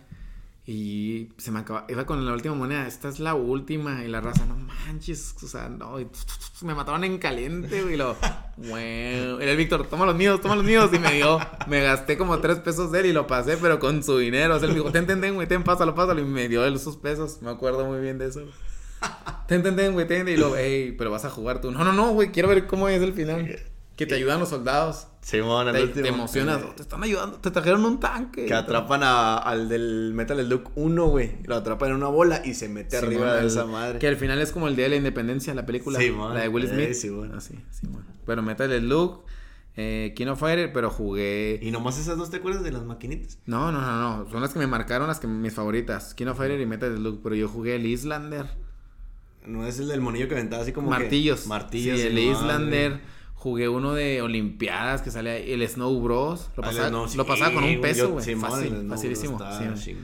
[0.66, 1.84] Y se me acaba.
[1.88, 2.86] Iba con la última moneda.
[2.86, 4.02] Esta es la última.
[4.02, 5.34] Y la raza, no manches.
[5.42, 6.00] O sea, no.
[6.00, 6.06] y
[6.62, 7.94] me mataron en caliente, güey.
[7.94, 8.16] Y lo.
[8.56, 9.40] Bueno.
[9.40, 10.88] Era el Víctor, toma los míos, toma los míos.
[10.92, 11.38] Y me dio.
[11.66, 14.56] Me gasté como tres pesos de él y lo pasé, pero con su dinero.
[14.56, 16.20] O sea, él dijo, ten, ten, ten, güey, ten, pásalo, pásalo.
[16.20, 17.42] Y me dio él sus pesos.
[17.42, 18.40] Me acuerdo muy bien de eso.
[19.48, 20.26] Ten, ten, ten, güey, ten.
[20.28, 21.70] Y lo, hey, pero vas a jugar tú.
[21.70, 23.60] No, no, no, güey, quiero ver cómo es el final.
[23.96, 25.06] Que te ayudan los soldados.
[25.20, 26.02] Simón, al Te, último.
[26.02, 26.74] te emocionas.
[26.76, 27.38] Te están ayudando.
[27.38, 28.44] Te trajeron un tanque.
[28.46, 31.36] Que atrapan a- al del Metal Slug 1, güey.
[31.44, 33.98] Lo atrapan en una bola y se mete Simón, arriba de esa madre.
[34.00, 35.98] Que al final es como el día de la independencia, la película.
[36.00, 36.92] Simón, la de Will eh, Smith.
[36.94, 37.32] Simón.
[37.34, 38.04] Así, Simón.
[38.26, 39.22] Bueno, Metal Slug,
[39.76, 41.58] eh, King of Fighter, pero jugué.
[41.62, 43.38] Y nomás esas dos te acuerdas de las maquinitas.
[43.46, 44.30] No, no, no, no.
[44.30, 46.14] Son las que me marcaron, las que mis favoritas.
[46.14, 47.20] King of Fighter y Metal Slug.
[47.22, 48.46] Pero yo jugué el Islander.
[49.46, 50.88] No es el del monillo que aventaba así como.
[50.90, 51.46] que- Martillos.
[51.46, 52.00] Martillos.
[52.00, 53.00] Sí, el Islander.
[53.44, 55.52] Jugué uno de Olimpiadas que sale ahí.
[55.52, 56.48] El Snow Bros.
[56.56, 58.34] Lo Ah, pasaba, Snow, sí, lo pasaba con un peso, güey.
[58.36, 59.38] Fácil, facilísimo.
[59.76, 59.94] sí,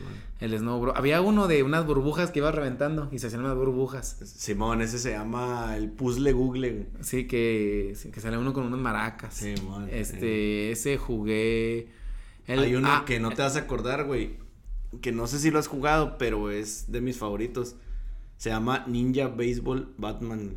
[0.41, 0.95] el Snow Bros.
[0.95, 4.18] Había uno de unas burbujas que iba reventando y se hacían unas burbujas.
[4.26, 6.86] Simón, ese se llama el puzzle Google, güey.
[7.01, 9.32] Sí, que, que sale uno con unas maracas.
[9.36, 11.88] Simón, Este, ese jugué.
[12.47, 14.36] el- Hay uno ah, que no te vas a acordar, güey.
[15.01, 17.76] Que no sé si lo has jugado, pero es de mis favoritos.
[18.36, 20.57] Se llama Ninja Baseball Batman.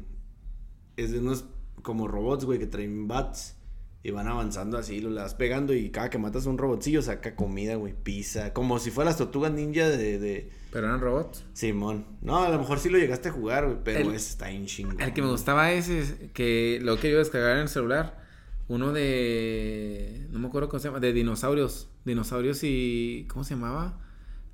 [0.97, 1.45] Es de unos
[1.83, 3.57] como robots, güey, que traen bats.
[4.05, 7.01] Y van avanzando así, lo le vas pegando y cada que matas a un robotcillo
[7.01, 8.51] saca comida, güey, pizza.
[8.51, 11.45] Como si fueran las tortugas ninja de, de Pero eran robots.
[11.53, 12.05] Simón.
[12.21, 14.65] No, a lo mejor sí lo llegaste a jugar, güey, pero El- ese está en
[14.65, 14.99] chingón.
[14.99, 18.21] El que me gustaba ese, es que lo que yo descargar en el celular.
[18.67, 20.27] Uno de.
[20.31, 20.99] No me acuerdo cómo se llama.
[20.99, 21.89] De dinosaurios.
[22.05, 23.25] Dinosaurios y.
[23.29, 23.99] ¿Cómo se llamaba?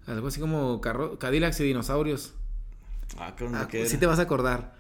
[0.06, 2.34] Algo así como carro, Cadillacs y dinosaurios.
[3.18, 3.62] Ah, ¿qué onda?
[3.62, 4.00] Ah, ¿Qué sí era?
[4.02, 4.76] te vas a acordar.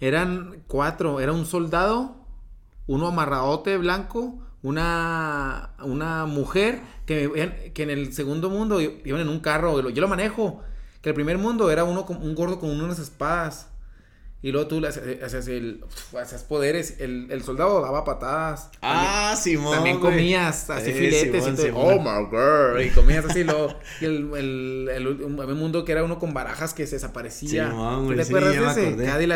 [0.00, 1.20] Eran cuatro.
[1.20, 2.16] Era un soldado,
[2.86, 9.40] uno amarradote blanco, una, una mujer que, que en el segundo mundo iban en un
[9.40, 9.88] carro.
[9.90, 10.62] Yo lo manejo.
[11.02, 13.68] Que el primer mundo era uno con- un gordo con unas espadas.
[14.42, 15.84] Y luego tú le hacías, hacías el,
[16.18, 16.96] hacías poderes.
[16.98, 18.70] El, el soldado daba patadas.
[18.80, 19.74] Ah, Simón.
[19.74, 20.12] También güey.
[20.14, 21.76] comías así Eh, filetes Simón, y todo.
[21.82, 22.80] Oh my god.
[22.80, 23.68] Y comías así lo.
[24.00, 27.68] Y el, el, el, un mundo que era uno con barajas que se desaparecía.
[27.68, 28.82] Simón, ¿Tú güey, te sí, acuerdas de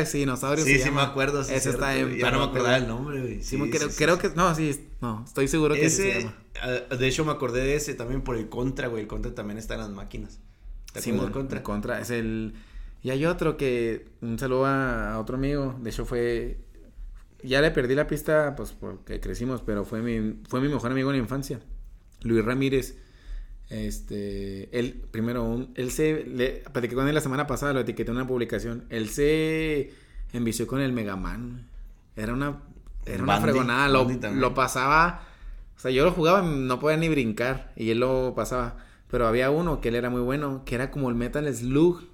[0.00, 0.16] ese?
[0.16, 0.66] y dinosaurios.
[0.66, 1.44] Sí, sí me acuerdo.
[1.44, 2.16] sí, Ese cierto, está en.
[2.16, 3.34] Ya no me acordaba el nombre, güey.
[3.42, 4.30] Sí, Simón, creo, que.
[4.34, 4.88] No, sí.
[5.02, 6.34] No, estoy seguro que se Ese, llama.
[6.62, 9.02] ah, de hecho me acordé de ese también por el Contra, güey.
[9.02, 10.38] El Contra también está en las máquinas.
[10.94, 11.58] ¿Te Simón, Contra?
[11.58, 12.00] el contra.
[12.00, 12.54] Es el.
[13.04, 14.08] Y hay otro que.
[14.22, 15.76] Un saludo a, a otro amigo.
[15.80, 16.58] De hecho, fue.
[17.42, 21.10] Ya le perdí la pista, pues porque crecimos, pero fue mi, fue mi mejor amigo
[21.10, 21.60] en la infancia.
[22.22, 22.96] Luis Ramírez.
[23.68, 24.76] Este.
[24.78, 26.24] Él, primero, un- él se.
[26.24, 28.86] Le, platiqué con él la semana pasada, lo etiqueté en una publicación.
[28.88, 29.92] Él se
[30.32, 31.68] envició con el Megaman.
[32.16, 32.62] Era una.
[33.06, 33.88] Era una fregonada.
[33.88, 35.22] Lo, lo pasaba.
[35.76, 37.72] O sea, yo lo jugaba, no podía ni brincar.
[37.76, 38.78] Y él lo pasaba.
[39.08, 42.13] Pero había uno que él era muy bueno, que era como el Metal Slug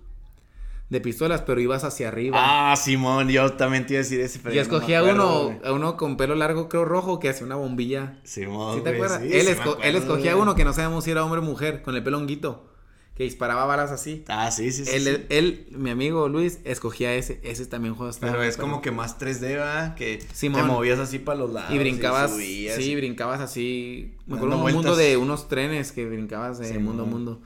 [0.90, 2.36] de pistolas, pero ibas hacia arriba.
[2.38, 4.38] Ah, Simón, yo también te iba a decir ese.
[4.40, 5.68] pero y yo no me escogía acuerdo, uno, güey.
[5.70, 8.18] a uno con pelo largo, creo rojo, que hacía una bombilla.
[8.24, 9.22] Simón, ¿Sí te güey, acuerdas?
[9.22, 11.40] sí, él, sí me esco- acuerdo, él escogía uno que no sabemos si era hombre
[11.40, 12.66] o mujer, con el pelo honguito,
[13.14, 14.24] que disparaba balas así.
[14.28, 14.90] Ah, sí, sí, sí.
[14.96, 15.26] él, sí.
[15.28, 17.38] él, mi amigo Luis, escogía ese.
[17.44, 18.12] Ese también juego.
[18.18, 19.94] Pero es como que más 3D, ¿verdad?
[19.94, 20.62] Que Simón.
[20.62, 21.72] te movías así para los lados.
[21.72, 22.76] Y brincabas, subías.
[22.76, 24.14] sí, brincabas así.
[24.26, 24.96] Me acuerdo un mundo vueltas.
[24.98, 27.42] de unos trenes que brincabas de mundo a mundo.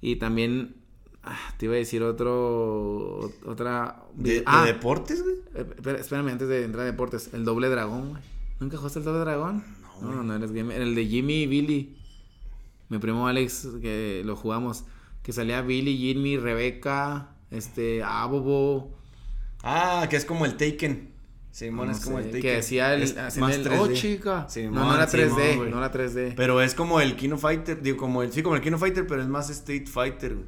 [0.00, 0.76] Y también,
[1.24, 4.02] ah, te iba a decir otro, otra...
[4.14, 5.36] ¿De, de ah, deportes, güey?
[5.54, 8.22] eh, espérame, antes de entrar a deportes, el doble dragón, güey.
[8.60, 9.64] ¿Nunca jugaste el doble dragón?
[10.02, 10.80] No, No, no, eres gamer.
[10.80, 11.96] El de Jimmy y Billy.
[12.88, 14.84] mi primo Alex, que lo jugamos,
[15.22, 18.96] que salía Billy, Jimmy, Rebeca, este, Abobo.
[19.62, 21.10] Ah, que es como el Taken.
[21.50, 22.42] Simón no es como sé, el Taken.
[22.42, 23.78] Que decía el, más el 3D.
[23.78, 24.48] oh, chica.
[24.48, 25.70] Simón, no, no era 3D, Simón, güey.
[25.70, 26.34] no era 3D.
[26.36, 29.20] Pero es como el Kino Fighter, digo, como el, sí, como el Kino Fighter, pero
[29.20, 30.46] es más Street Fighter, güey.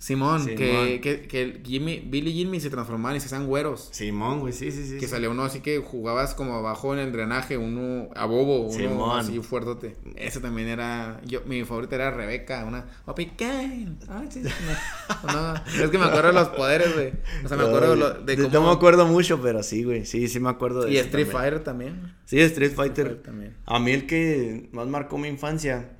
[0.00, 0.56] Simón, Simón.
[0.56, 3.90] Que, que, que Jimmy, Billy y Jimmy se transformaban y se hacían güeros.
[3.92, 4.94] Simón, güey, sí, sí, sí.
[4.94, 5.08] Que sí.
[5.08, 9.20] salía uno así que jugabas como abajo en el drenaje, uno a bobo, uno Simón.
[9.20, 9.96] así fuertote.
[10.16, 13.88] Ese también era, yo, mi favorita era Rebeca, una Papi Kane.
[14.08, 15.54] Ay, sí, no, no,
[15.84, 17.12] es que me acuerdo de los poderes, güey.
[17.44, 18.54] O sea, me acuerdo de, lo- de No, cómo...
[18.60, 20.06] No me acuerdo mucho, pero sí, güey.
[20.06, 21.42] Sí, sí me acuerdo de Y eso Street también.
[21.42, 22.14] Fighter también.
[22.24, 23.06] Sí, Street Fighter.
[23.06, 23.54] Fighter también.
[23.66, 25.90] A mí el que más marcó mi infancia.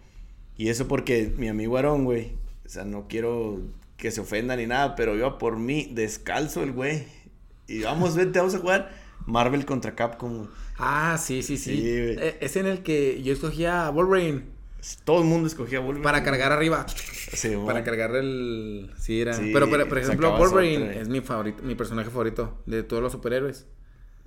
[0.56, 2.32] Y eso porque mi amigo Aarón, güey.
[2.64, 3.60] O sea, no quiero
[4.00, 7.04] que se ofenda ni nada, pero iba por mí descalzo el güey.
[7.68, 8.90] Y vamos, vente, vamos a jugar
[9.26, 10.48] Marvel contra Capcom.
[10.78, 11.80] Ah, sí, sí, sí.
[11.84, 14.44] Eh, es en el que yo escogía a Wolverine
[15.04, 16.02] Todo el mundo escogía Wolverine.
[16.02, 16.86] para cargar arriba.
[16.88, 17.52] Sí.
[17.66, 18.90] Para cargar el.
[18.98, 19.34] Sí, era.
[19.34, 21.00] Sí, pero, pero, por ejemplo, Wolverine otra.
[21.02, 23.66] es mi favorito, mi personaje favorito de todos los superhéroes.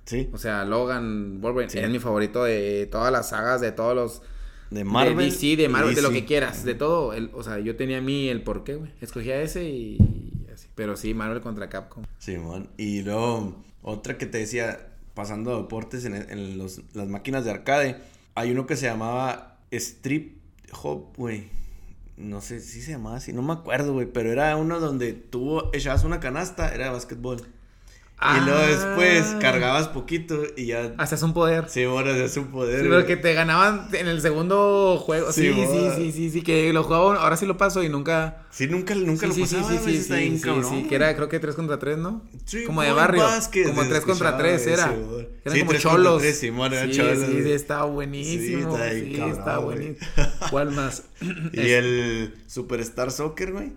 [0.06, 1.78] Sí, O sea, Logan, Wolverine Sí.
[1.80, 4.22] es mi favorito de todas las sagas, de todos los.
[4.70, 5.16] De Marvel.
[5.16, 7.12] De DC, de Marvel, de lo que quieras, de todo.
[7.12, 8.90] El, o sea, yo tenía a mí el porqué, güey.
[9.00, 10.68] Escogía ese y, y así.
[10.74, 12.04] Pero sí, Marvel contra Capcom.
[12.18, 12.68] Simón.
[12.76, 17.50] Y luego, otra que te decía, pasando a deportes en, en los- las máquinas de
[17.52, 17.96] arcade,
[18.34, 20.36] hay uno que se llamaba Strip
[20.82, 21.44] Hop, güey.
[22.16, 25.62] No sé si se llamaba así, no me acuerdo, güey, pero era uno donde tú
[25.72, 27.42] echabas una canasta, era de básquetbol.
[28.16, 28.66] Y luego Ah.
[28.68, 30.94] después cargabas poquito y ya...
[30.98, 31.68] Hacías un poder.
[31.68, 32.80] Sí, bueno, hacías un poder.
[32.80, 35.30] Sí, pero que te ganaban en el segundo juego.
[35.32, 38.46] Sí, Sí, sí, sí, sí, sí, que lo jugaba, ahora sí lo paso y nunca.
[38.50, 41.28] Sí, nunca, nunca sí, lo pasaba, sí, sí, está sí, sí, sí, que era creo
[41.28, 42.22] que 3 contra 3, ¿no?
[42.46, 43.20] Sí, como de barrio.
[43.24, 44.84] Basket, como se 3 contra escuchaba 3 era.
[44.84, 46.22] Eran Sí, como 3 contra cholos.
[46.22, 48.76] 3, Simón, eran sí, cholos, sí, sí, estaba buenísimo.
[48.78, 49.96] Sí, está Sí, cabrón, buenísimo.
[50.50, 51.02] ¿Cuál más?
[51.52, 53.72] Y el Superstar Soccer, güey.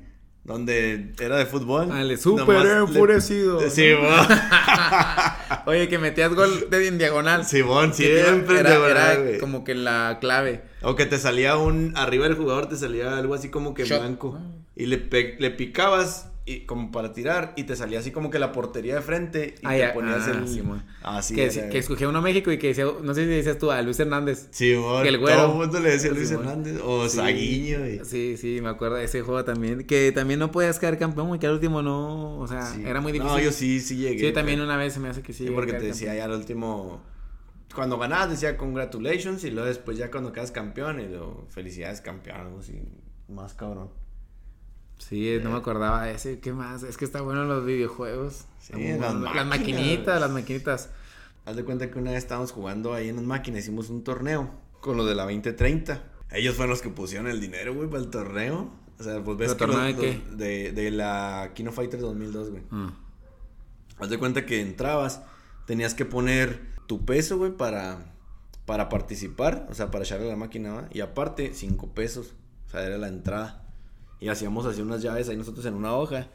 [0.47, 1.89] Donde era de fútbol.
[1.91, 3.59] Ah, el Super Nomás le- enfurecido.
[3.69, 3.91] Sí.
[5.65, 7.45] Oye, que metías gol de en diagonal.
[7.45, 7.93] Simón, iba-
[8.23, 10.61] siempre era, diagonal, era como que la clave.
[10.81, 11.93] O que te salía un.
[11.97, 13.99] Arriba del jugador te salía algo así como que Shot.
[13.99, 14.39] blanco.
[14.75, 17.53] Y le, pe- le picabas y como para tirar.
[17.57, 19.55] Y te salía así como que la portería de frente.
[19.61, 20.47] Y te ponías Ah, el.
[20.47, 20.83] Simón.
[21.03, 23.57] Así que, era, que escogía uno a México y que decía, no sé si decías
[23.57, 24.47] tú a Luis Hernández.
[24.51, 25.03] Simón.
[25.03, 25.37] que el güero.
[25.41, 26.47] Todo el mundo le decía Luis Simón.
[26.47, 26.81] Hernández.
[26.83, 27.17] O Sí.
[27.17, 27.85] Saguiño.
[27.87, 29.85] y- Sí, sí, me acuerdo de ese juego también.
[29.85, 32.39] Que también no podías caer campeón y que al último no.
[32.39, 32.81] O sea, Sí.
[32.85, 33.35] era muy difícil.
[33.35, 34.27] No, yo sí, sí llegué.
[34.27, 35.45] Sí, también una vez se me hace que sí.
[35.47, 36.17] Sí, porque te decía campeón.
[36.29, 37.01] ya al último.
[37.75, 42.37] Cuando ganabas decía congratulations y luego después ya cuando quedas campeón y luego felicidades campeón,
[42.37, 42.81] algo así.
[43.27, 43.89] Más cabrón.
[44.97, 46.39] Sí, no me acordaba de ese.
[46.39, 46.83] ¿Qué más?
[46.83, 48.45] Es que está bueno los videojuegos.
[48.59, 48.81] Sí, las
[49.13, 49.19] bueno.
[49.33, 49.45] las máquinas.
[49.47, 50.89] maquinitas, las maquinitas.
[51.45, 54.51] Haz de cuenta que una vez estábamos jugando ahí en las máquinas, hicimos un torneo
[54.81, 56.03] con los de la 2030.
[56.31, 58.69] Ellos fueron los que pusieron el dinero, güey, para el torneo.
[58.99, 60.35] O sea, pues ves ¿Pero que torneo los- de qué?
[60.35, 62.63] de, de la Kino Fighter 2002, güey.
[62.71, 62.91] Ah.
[63.99, 65.21] Haz de cuenta que entrabas,
[65.65, 68.13] tenías que poner tu peso, güey, para,
[68.65, 70.89] para participar, o sea, para echarle a la máquina, ¿va?
[70.91, 72.33] Y aparte, cinco pesos,
[72.67, 73.66] o sea, era la entrada.
[74.19, 76.27] Y hacíamos así unas llaves ahí nosotros en una hoja.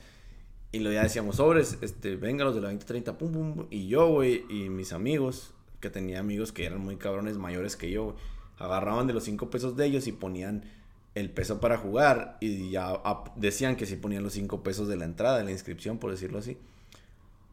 [0.70, 3.66] Y luego ya decíamos, sobres, este, venga los de la 2030, pum, pum, pum.
[3.70, 7.90] Y yo, güey, y mis amigos, que tenía amigos que eran muy cabrones mayores que
[7.90, 8.16] yo,
[8.58, 10.64] agarraban de los cinco pesos de ellos y ponían
[11.14, 12.38] el peso para jugar.
[12.40, 13.02] Y ya
[13.36, 16.38] decían que si ponían los cinco pesos de la entrada, de la inscripción, por decirlo
[16.38, 16.56] así.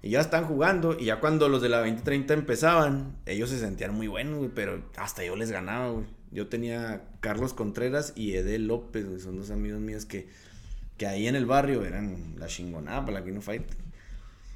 [0.02, 0.98] Y ya están jugando.
[0.98, 4.52] Y ya cuando los de la 2030 empezaban, ellos se sentían muy buenos, güey.
[4.54, 6.06] Pero hasta yo les ganaba, güey.
[6.32, 9.20] Yo tenía Carlos Contreras y Edel López, güey.
[9.20, 10.28] Son dos amigos míos que,
[10.98, 13.64] que ahí en el barrio eran la chingonada para la Kino Fight.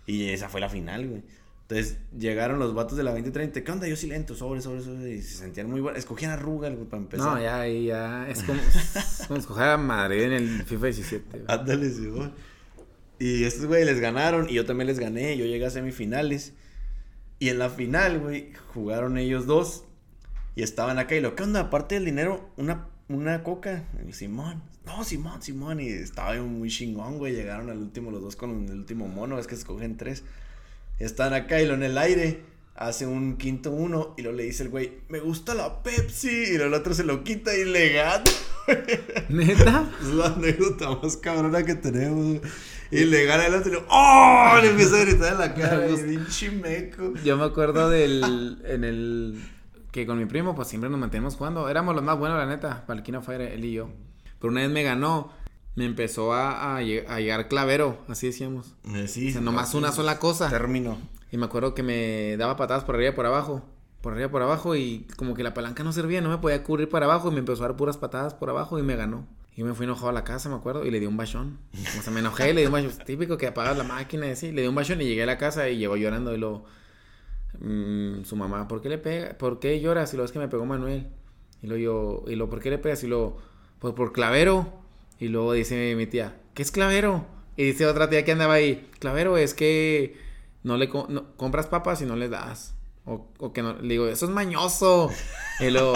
[0.05, 1.23] Y esa fue la final, güey.
[1.63, 3.63] Entonces llegaron los vatos de la 2030.
[3.63, 3.87] ¿Qué onda?
[3.87, 5.13] Yo silento, sobre, sobre, sobre.
[5.13, 5.97] Y se sentían muy buenos.
[5.97, 7.25] Escogían a Rugal, güey, para empezar.
[7.25, 8.29] No, ya, ahí ya.
[8.29, 8.59] Es como,
[8.95, 11.25] es como escoger a Madrid en el FIFA 17.
[11.29, 11.43] güey.
[11.47, 12.29] Ándale, sí, güey.
[13.19, 15.37] Y estos güey les ganaron y yo también les gané.
[15.37, 16.53] Yo llegué a semifinales.
[17.39, 19.85] Y en la final, güey, jugaron ellos dos.
[20.55, 21.61] Y estaban acá y lo, ¿qué onda?
[21.61, 23.83] Aparte del dinero, una, una coca.
[24.07, 24.61] Y Simón.
[24.85, 25.79] No, Simón, Simón.
[25.79, 27.33] Y estaba muy chingón, güey.
[27.33, 29.39] Llegaron al último los dos con el último mono.
[29.39, 30.23] Es que escogen tres.
[30.99, 32.41] Están acá y lo en el aire.
[32.75, 34.13] Hace un quinto uno.
[34.17, 36.29] Y lo le dice el güey, me gusta la Pepsi.
[36.29, 38.23] Y lo el otro se lo quita y le gana.
[39.29, 39.91] ¿Neta?
[40.01, 42.39] Es la anécdota más cabrona que tenemos.
[42.39, 42.41] güey.
[42.91, 44.59] Y le gana el otro y lo, ¡Oh!
[44.61, 45.87] Le empieza a gritar en la cara.
[46.07, 47.13] pinche meco.
[47.23, 48.61] Yo me acuerdo del.
[48.65, 49.43] En el.
[49.93, 51.69] Que con mi primo, pues siempre nos mantenemos jugando.
[51.69, 52.85] Éramos los más buenos, la neta.
[52.85, 53.89] Para el Fire, él y yo.
[54.39, 55.31] Pero una vez me ganó.
[55.75, 58.75] Me empezó a, a lle- a llegar clavero, así decíamos.
[58.93, 60.49] Eh, Sí, O sea, nomás una sola cosa.
[60.49, 60.97] Término.
[61.31, 63.63] Y me acuerdo que me daba patadas por arriba y por abajo.
[64.01, 66.89] por arriba por abajo y como que la palanca no servía, no me podía cubrir
[66.89, 69.25] para abajo y me empezó a dar puras patadas por abajo y me ganó.
[69.55, 71.57] Y me fui enojado a la casa, me acuerdo, y le di un bachón.
[71.97, 72.91] O sea, me enojé y le di un bachón.
[73.05, 74.51] Típico que apagas la máquina y así.
[74.51, 76.65] Le di un bachón y llegué a la casa y llegó llorando y lo...
[77.59, 79.37] mm, su mamá, ¿por qué le pega?
[79.37, 80.13] ¿Por qué lloras?
[80.13, 81.07] Y lo es que me pegó Manuel.
[81.61, 83.03] Y lo yo, y lo, ¿por qué le pegas?
[83.03, 83.37] Y lo,
[83.79, 84.67] pues por clavero.
[85.19, 87.25] Y luego dice mi tía, ¿qué es clavero?
[87.55, 90.17] Y dice otra tía que andaba ahí, clavero es que
[90.63, 92.75] no le no- compras papas y no les das.
[93.05, 95.09] O, o que no, le digo, eso es mañoso.
[95.59, 95.93] Y luego,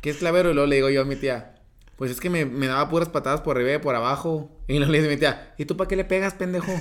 [0.00, 0.50] ¿qué es clavero?
[0.50, 1.54] Y luego le digo yo a mi tía,
[1.96, 4.50] pues es que me, me daba puras patadas por arriba y por abajo.
[4.68, 6.72] Y luego le dice mi tía, ¿y tú para qué le pegas, pendejo?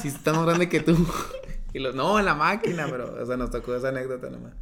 [0.00, 0.96] Si está más grande que tú.
[1.74, 4.54] Y no, en la máquina, pero, o sea, nos tocó esa anécdota nomás.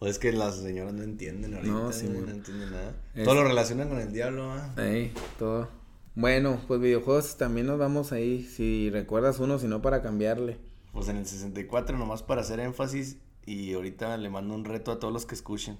[0.00, 2.92] O es que las señoras no entienden ahorita, No, sí, no entienden nada.
[3.14, 4.72] Es- Todo lo relacionan con el diablo, ¿ah?
[4.76, 5.68] Ahí, todo.
[6.16, 8.42] Bueno, pues videojuegos también nos vamos ahí.
[8.42, 10.58] Si recuerdas uno, si no, para cambiarle.
[10.92, 14.98] Pues en el 64, nomás para hacer énfasis, y ahorita le mando un reto a
[14.98, 15.76] todos los que escuchen.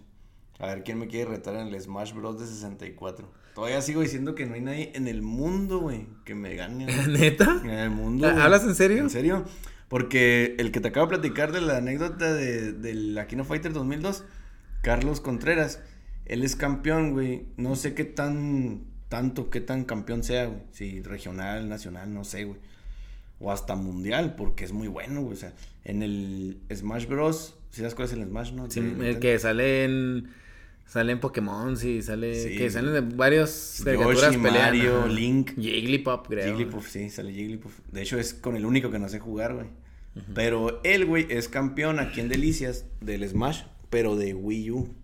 [0.59, 2.39] A ver quién me quiere retar en el Smash Bros.
[2.39, 3.27] de 64.
[3.55, 6.86] Todavía sigo diciendo que no hay nadie en el mundo, güey, que me gane.
[7.09, 7.61] ¿Neta?
[7.62, 8.27] En el mundo.
[8.28, 8.98] ¿Hablas en serio?
[8.98, 9.44] ¿En serio?
[9.89, 14.24] Porque el que te acabo de platicar de la anécdota de, del Aquino Fighter 2002,
[14.82, 15.81] Carlos Contreras,
[16.24, 17.47] él es campeón, güey.
[17.56, 20.62] No sé qué tan, tanto, qué tan campeón sea, güey.
[20.73, 22.59] Si regional, nacional, no sé, güey.
[23.40, 25.35] O hasta mundial, porque es muy bueno, güey.
[25.35, 25.52] O sea,
[25.85, 27.56] en el Smash Bros.
[27.70, 28.70] ¿Sí sabes cuál es el Smash, no?
[28.70, 30.31] Sí, el que sale en.
[30.86, 32.35] Sale en Pokémon, sí, sale.
[32.35, 32.56] Sí.
[32.56, 34.39] Que salen de varios caricaturas Yoshi.
[34.39, 35.09] Mario, ajá.
[35.09, 35.55] Link.
[35.56, 36.47] Jigglypuff, creo.
[36.47, 37.81] Jigglypuff, sí, sale Jigglypuff.
[37.90, 39.66] De hecho, es con el único que no sé jugar, güey.
[40.35, 44.94] Pero él, güey, es campeón aquí en Delicias del Smash, pero de Wii U.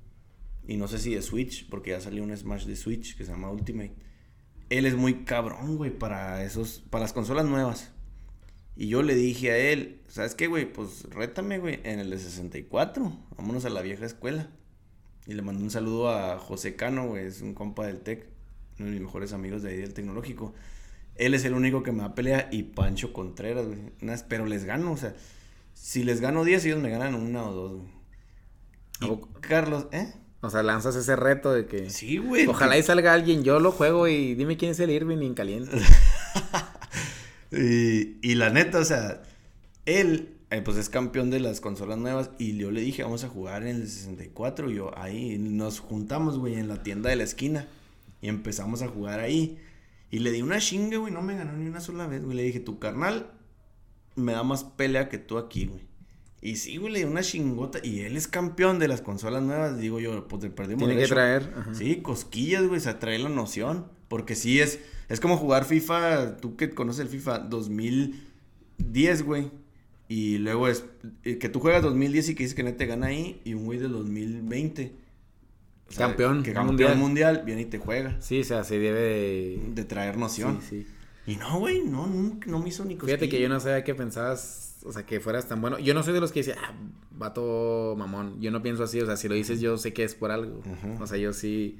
[0.68, 3.32] Y no sé si de Switch, porque ya salió un Smash de Switch que se
[3.32, 3.92] llama Ultimate.
[4.68, 7.90] Él es muy cabrón, güey, para esos, para las consolas nuevas.
[8.76, 10.72] Y yo le dije a él, ¿sabes qué, güey?
[10.72, 13.12] Pues rétame, güey, en el de 64.
[13.36, 14.48] Vámonos a la vieja escuela.
[15.26, 18.26] Y le mandé un saludo a José Cano, güey, es un compa del TEC,
[18.78, 20.54] uno de mis mejores amigos de ahí del tecnológico.
[21.16, 23.78] Él es el único que me va a pelear y Pancho Contreras, güey.
[24.28, 25.14] Pero les gano, o sea,
[25.74, 27.90] si les gano 10, ellos me ganan una o dos, güey.
[29.00, 29.28] ¿A Y poco?
[29.40, 30.14] Carlos, ¿eh?
[30.42, 31.90] O sea, lanzas ese reto de que.
[31.90, 32.46] Sí, güey.
[32.46, 35.76] Ojalá y salga alguien, yo lo juego y dime quién es el Irving en caliente.
[37.52, 39.22] Y, y la neta, o sea,
[39.84, 42.30] él, eh, pues es campeón de las consolas nuevas.
[42.38, 44.70] Y yo le dije, vamos a jugar en el 64.
[44.70, 47.68] Y yo, ahí nos juntamos, güey, en la tienda de la esquina.
[48.20, 49.58] Y empezamos a jugar ahí.
[50.10, 52.36] Y le di una chinga, güey, no me ganó ni una sola vez, güey.
[52.36, 53.30] Le dije, tu carnal
[54.16, 55.82] me da más pelea que tú aquí, güey.
[56.42, 57.78] Y sí, güey, le di una chingota.
[57.82, 59.78] Y él es campeón de las consolas nuevas.
[59.78, 61.54] Digo yo, pues le perdimos Tiene que traer.
[61.56, 61.74] ajá.
[61.74, 63.86] Sí, cosquillas, güey, o sea, trae la noción.
[64.08, 69.50] Porque sí es, es como jugar FIFA, tú que conoces el FIFA 2010, güey.
[70.10, 70.84] Y luego es
[71.22, 73.40] eh, que tú juegas 2010 y que dices que no te gana ahí.
[73.44, 74.92] Y un güey del 2020.
[75.88, 76.98] o sea, Campeón, Que campeón mundial.
[76.98, 77.42] mundial.
[77.46, 78.20] viene y te juega.
[78.20, 79.60] Sí, o sea, se debe de.
[79.72, 80.58] De traer noción.
[80.68, 81.32] Sí, sí.
[81.32, 83.20] Y no, güey, no, nunca, no me hizo ni cosquillas.
[83.20, 85.78] Fíjate que yo no sabía que pensabas, o sea, que fueras tan bueno.
[85.78, 86.74] Yo no soy de los que dice, ah,
[87.12, 88.40] vato mamón.
[88.40, 90.60] Yo no pienso así, o sea, si lo dices yo sé que es por algo.
[90.98, 91.78] O sea, yo sí,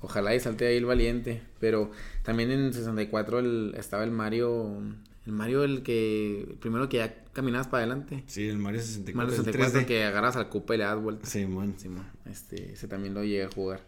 [0.00, 1.40] ojalá y salte ahí el valiente.
[1.60, 1.92] Pero
[2.24, 4.82] también en 64 el, estaba el Mario,
[5.26, 8.24] el Mario el que, el primero que ya caminabas para adelante.
[8.26, 9.16] Sí, el Mario 64.
[9.16, 9.86] Mario el 64 3D.
[9.86, 11.26] que agarras al cupa y le das vuelta.
[11.26, 11.74] Sí, man.
[11.78, 13.82] Simón, este, ese también lo llegué a jugar.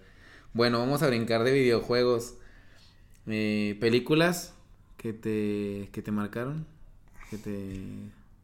[0.53, 2.35] Bueno, vamos a brincar de videojuegos.
[3.27, 4.55] Eh, películas
[4.97, 6.67] que te, que te marcaron.
[7.31, 7.81] Que te...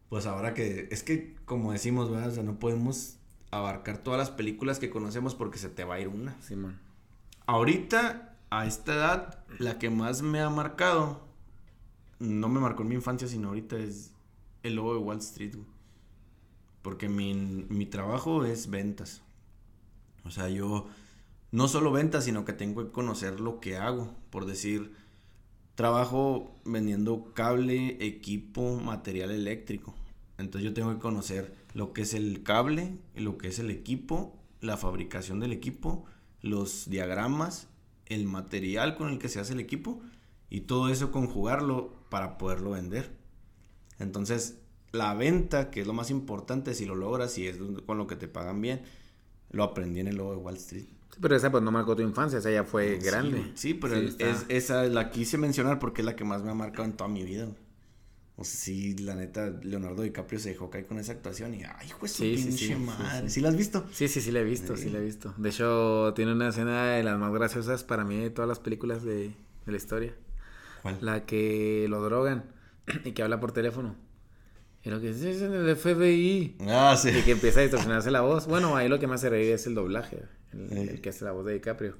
[0.08, 2.28] Pues ahora que, es que como decimos, ¿verdad?
[2.28, 3.16] O sea, no podemos
[3.50, 6.40] abarcar todas las películas que conocemos porque se te va a ir una.
[6.40, 6.78] Simón.
[7.44, 11.27] Ahorita, a esta edad, la que más me ha marcado,
[12.18, 14.12] no me marcó en mi infancia, sino ahorita es
[14.62, 15.56] el logo de Wall Street.
[16.82, 19.22] Porque mi, mi trabajo es ventas.
[20.24, 20.86] O sea, yo
[21.50, 24.14] no solo ventas, sino que tengo que conocer lo que hago.
[24.30, 24.92] Por decir,
[25.74, 29.94] trabajo vendiendo cable, equipo, material eléctrico.
[30.36, 34.36] Entonces yo tengo que conocer lo que es el cable, lo que es el equipo,
[34.60, 36.04] la fabricación del equipo,
[36.42, 37.68] los diagramas,
[38.06, 40.00] el material con el que se hace el equipo
[40.50, 43.10] y todo eso conjugarlo para poderlo vender.
[43.98, 44.58] Entonces,
[44.92, 48.16] la venta, que es lo más importante, si lo logras y es con lo que
[48.16, 48.82] te pagan bien,
[49.50, 50.84] lo aprendí en el logo de Wall Street.
[51.10, 53.50] Sí, pero esa pues no marcó tu infancia, esa ya fue Sí, grande.
[53.54, 56.54] Sí, pero Sí, es- esa la quise mencionar porque es la que más me ha
[56.54, 57.48] marcado en toda mi vida.
[58.36, 61.88] O sea, sí, la neta, Leonardo DiCaprio se dejó caer con esa actuación y, ay,
[61.88, 63.28] hijo de su Sí, pinche sí, madre.
[63.28, 63.34] sí.
[63.34, 63.84] ¿Sí la has visto?
[63.90, 64.90] Sí, sí, sí la he visto, sí Sí.
[64.90, 65.34] la he visto.
[65.38, 69.02] De hecho, tiene una escena de las más graciosas para mí de todas las películas
[69.02, 69.28] de,
[69.66, 70.14] de la historia.
[70.82, 70.98] ¿Cuál?
[71.00, 72.44] La que lo drogan
[73.04, 73.96] y que habla por teléfono.
[74.82, 76.56] Y lo que dice es en el FBI.
[76.68, 77.10] Ah, sí.
[77.10, 78.46] Y que empieza a distorsionarse la voz.
[78.46, 80.22] Bueno, ahí lo que me hace reír es el doblaje.
[80.52, 81.96] El, el que hace la voz de DiCaprio.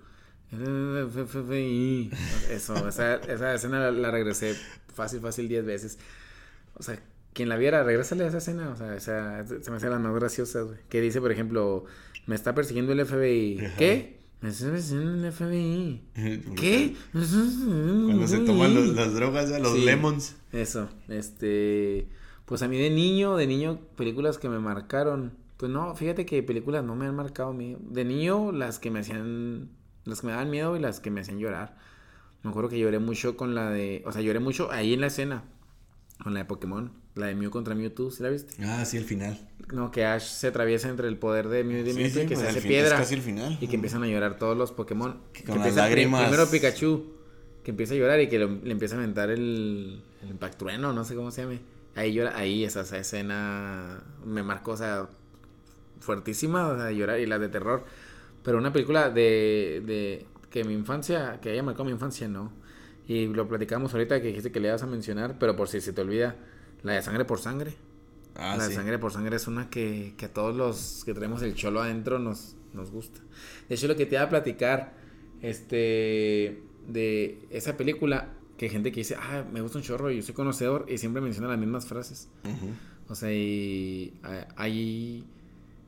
[0.53, 2.11] El FBI.
[2.51, 4.55] Eso, esa, esa escena la, la regresé
[4.95, 5.99] fácil, fácil 10 veces.
[6.75, 6.99] O sea,
[7.35, 8.71] quien la viera, regrésale a esa escena.
[8.71, 10.79] O sea, esa, se me hace las más graciosas, güey.
[10.89, 11.85] Que dice, por ejemplo,
[12.27, 13.67] me está persiguiendo el FBI.
[13.67, 13.77] Ajá.
[13.77, 14.18] ¿Qué?
[14.40, 16.02] Me está persiguiendo el FBI.
[16.56, 16.94] ¿Qué?
[17.12, 19.85] Cuando se toman los- las drogas, a los Sí.
[19.85, 20.36] lemons.
[20.52, 22.09] Eso, este,
[22.44, 26.43] pues a mí de niño, de niño, películas que me marcaron, pues no, fíjate que
[26.43, 27.77] películas no me han marcado mí.
[27.81, 29.70] De niño, las que me hacían,
[30.05, 31.77] las que me daban miedo y las que me hacían llorar.
[32.44, 35.09] Me acuerdo que lloré mucho con la de, o sea, lloré mucho ahí en la
[35.09, 35.43] escena,
[36.23, 38.55] con la de Pokémon, la de Mew contra Mewtwo, ¿sí la viste?
[38.65, 39.39] Ah, sí, el final.
[39.73, 42.23] No, que Ash se atraviesa entre el poder de Mew y de Sí, Mewtwo y
[42.23, 42.95] sí, que pues, se al hace piedra.
[42.95, 43.59] es casi el final.
[43.61, 45.20] Y que empiezan a llorar todos los Pokémon.
[45.32, 47.12] Que Que con las empieza pri- lágrimas- Primero Pikachu,
[47.65, 51.05] que empieza a llorar y que lo- le empieza a aventar el, el impactrueno, no
[51.05, 51.59] sé cómo se llame.
[51.97, 55.09] Ahí llora, ahí esa, esa escena me marcó, o sea,
[56.01, 57.85] fuertísima, o sea, llorar y las de terror.
[58.43, 62.53] Pero una película de, de que mi infancia, que haya marcado mi infancia, no.
[63.07, 65.93] Y lo platicamos ahorita que dijiste que le ibas a mencionar, pero por si se
[65.93, 66.36] te olvida,
[66.83, 67.75] la de sangre por sangre.
[68.35, 68.71] Ah, la sí.
[68.71, 71.81] de sangre por sangre es una que, que a todos los que tenemos el cholo
[71.81, 73.21] adentro nos, nos gusta.
[73.69, 74.95] De hecho, lo que te iba a platicar,
[75.43, 80.23] este, de esa película, que hay gente que dice, ah, me gusta un chorro, yo
[80.23, 82.29] soy conocedor, y siempre menciona las mismas frases.
[83.09, 84.19] O sea, y
[84.57, 85.25] hay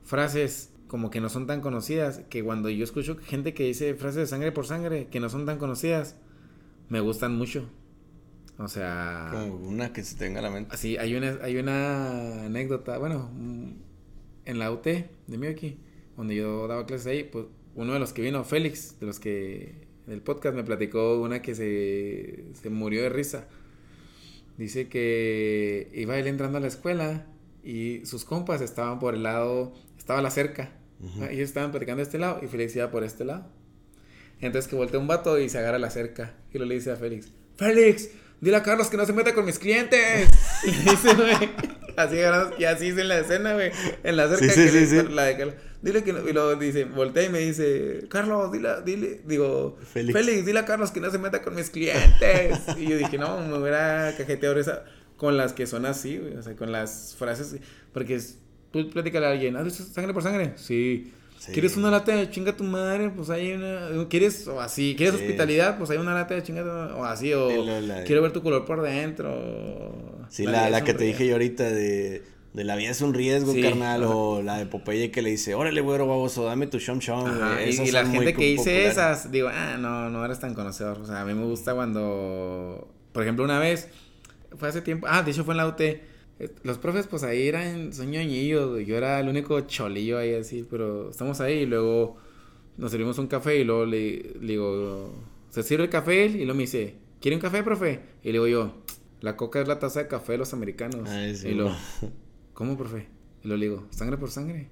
[0.04, 4.16] frases como que no son tan conocidas, que cuando yo escucho gente que dice frases
[4.16, 6.16] de sangre por sangre, que no son tan conocidas,
[6.88, 7.68] me gustan mucho.
[8.60, 9.28] O sea...
[9.32, 10.74] Como una que se tenga a la mente.
[10.74, 13.70] Así, hay una, hay una anécdota, bueno, mm,
[14.44, 15.08] en la UT de
[15.38, 15.78] Miyaki,
[16.16, 19.88] donde yo daba clases ahí, pues uno de los que vino, Félix, de los que
[20.06, 23.46] del podcast, me platicó una que se, se murió de risa.
[24.58, 27.26] Dice que iba él entrando a la escuela
[27.62, 30.72] y sus compas estaban por el lado, estaba la cerca.
[31.00, 31.24] Ujú.
[31.24, 33.46] Ellos estaban platicando de este lado y Félix iba por este lado.
[34.40, 36.34] Entonces que voltea un vato y se agarra la cerca.
[36.52, 38.10] Y lo le dice a Félix, Félix,
[38.40, 40.28] dile a Carlos que no se meta con mis clientes.
[40.64, 41.50] Y le dice, güey.
[41.96, 42.16] Así
[42.58, 43.72] y así hice en la escena, güey.
[44.04, 45.06] En la cerca Sí, sí, que le- sí, sí.
[45.12, 45.54] la de Carlos.
[45.82, 50.18] Dile que no, y luego dice, voltea y me dice, Carlos, dile, dile, digo, Félix.
[50.18, 50.44] Félix.
[50.46, 52.58] dile a Carlos que no se meta con mis clientes.
[52.76, 54.84] y yo dije, no, me hubiera cajeteado esa
[55.16, 56.36] con las que son así, güey.
[56.36, 57.56] O sea, con las frases,
[57.94, 58.38] porque es,
[58.72, 60.52] tú platícale a alguien, ¿has visto sangre por sangre?
[60.56, 61.12] Sí.
[61.40, 61.52] Sí.
[61.52, 63.08] ¿Quieres una lata de chinga tu madre?
[63.08, 63.88] Pues hay una.
[64.10, 64.94] ¿Quieres o así?
[64.94, 65.22] ¿Quieres Sí.
[65.22, 65.78] hospitalidad?
[65.78, 67.48] Pues hay una lata de chinga tu O así, o.
[67.48, 69.32] Sí, la- la- Quiero ver tu color por dentro.
[69.32, 72.22] o- Sí, la, la que te dije yo ahorita de,
[72.52, 74.04] de la vida es un riesgo, Sí, carnal.
[74.04, 74.14] ajá.
[74.14, 77.62] O la de Popeye que le dice, órale, güero baboso, dame tu shom shom, Ajá,
[77.64, 80.98] y, la gente que dice esas, digo, ah, no, no eres tan conocedor.
[81.00, 83.88] O sea, a mí me gusta cuando, por ejemplo, una vez,
[84.58, 85.80] fue hace tiempo, ah, de hecho fue en la UT.
[86.62, 91.10] Los profes, pues ahí eran, son ñoñillos, yo era el único cholillo ahí así, pero
[91.10, 92.16] estamos ahí y luego
[92.76, 95.12] nos servimos un café y luego le, le digo,
[95.50, 98.00] se sirve el café y luego me dice, ¿quiere un café, profe?
[98.22, 98.74] Y le digo yo,
[99.20, 101.08] la coca es la taza de café de los americanos.
[101.08, 101.70] Ay, sí, y luego,
[102.02, 102.10] no.
[102.54, 103.08] ¿cómo, profe?
[103.42, 104.68] Y le digo, ¿sangre por sangre?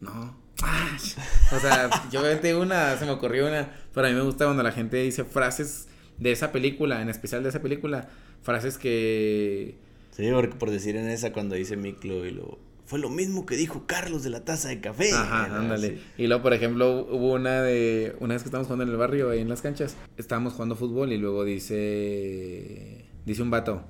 [0.00, 0.36] No.
[0.62, 0.98] Ah,
[1.56, 3.70] O sea, yo inventé una, se me ocurrió una.
[3.94, 7.42] Pero a mí me gusta cuando la gente dice frases de esa película, en especial
[7.42, 8.08] de esa película.
[8.42, 9.78] Frases que.
[10.20, 12.58] Sí, por decir en esa cuando dice Miklo y lo...
[12.84, 15.12] Fue lo mismo que dijo Carlos de la taza de café.
[15.12, 16.00] Ajá, ándale.
[16.18, 18.16] Y luego, por ejemplo, hubo una de.
[18.18, 19.96] Una vez que estábamos jugando en el barrio, ahí en las canchas.
[20.16, 23.04] Estábamos jugando fútbol y luego dice.
[23.24, 23.84] Dice un vato.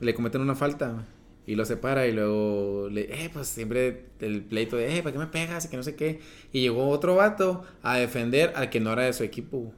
[0.00, 1.06] Le cometen una falta.
[1.46, 5.18] Y lo separa y luego le, eh, pues siempre el pleito de, eh, ¿para qué
[5.18, 5.66] me pegas?
[5.66, 6.20] Y que no sé qué.
[6.50, 9.74] Y llegó otro vato a defender al que no era de su equipo.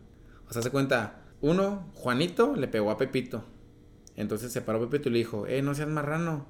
[0.49, 3.45] O sea, se cuenta, uno, Juanito, le pegó a Pepito.
[4.19, 6.47] Entonces se paró Pepito y le dijo, eh, no seas marrano.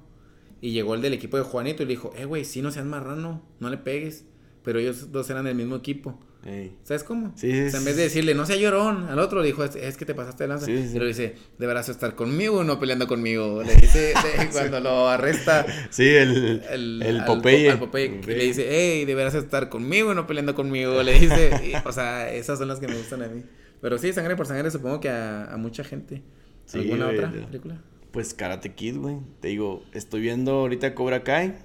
[0.59, 2.85] Y llegó el del equipo de Juanito y le dijo, eh, güey, sí, no seas
[2.85, 4.25] marrano, no le pegues.
[4.63, 6.19] Pero ellos dos eran del mismo equipo.
[6.45, 6.75] Ey.
[6.83, 7.31] ¿Sabes cómo?
[7.35, 9.75] Sí, O sea, en vez de decirle, no sea llorón, al otro le dijo, es,
[9.75, 10.65] es que te pasaste de lanza.
[10.65, 10.89] Sí, sí.
[10.93, 13.61] Pero dice, deberás estar conmigo, no peleando conmigo.
[13.63, 14.13] Le dice,
[14.51, 17.69] cuando lo arresta Sí, el, el, Popeye.
[17.69, 18.37] al Popeye, Popeye.
[18.37, 21.03] le dice, hey, deberás estar conmigo, no peleando conmigo.
[21.03, 23.43] Le dice, y, o sea, esas son las que me gustan a mí.
[23.81, 26.21] Pero sí, sangre por sangre, supongo que a, a mucha gente.
[26.69, 27.81] Sí, ¿Alguna güey, otra película?
[28.11, 29.17] Pues Karate Kid, güey.
[29.39, 31.55] Te digo, estoy viendo ahorita Cobra Kai.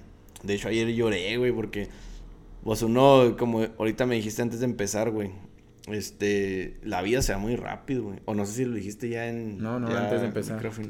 [0.41, 1.89] De hecho, ayer lloré, güey, porque...
[2.63, 5.29] Pues uno, como ahorita me dijiste antes de empezar, güey.
[5.87, 8.19] Este, la vida se va muy rápido, güey.
[8.25, 9.59] O no sé si lo dijiste ya en...
[9.59, 10.55] No, no, antes de empezar.
[10.55, 10.87] micrófono.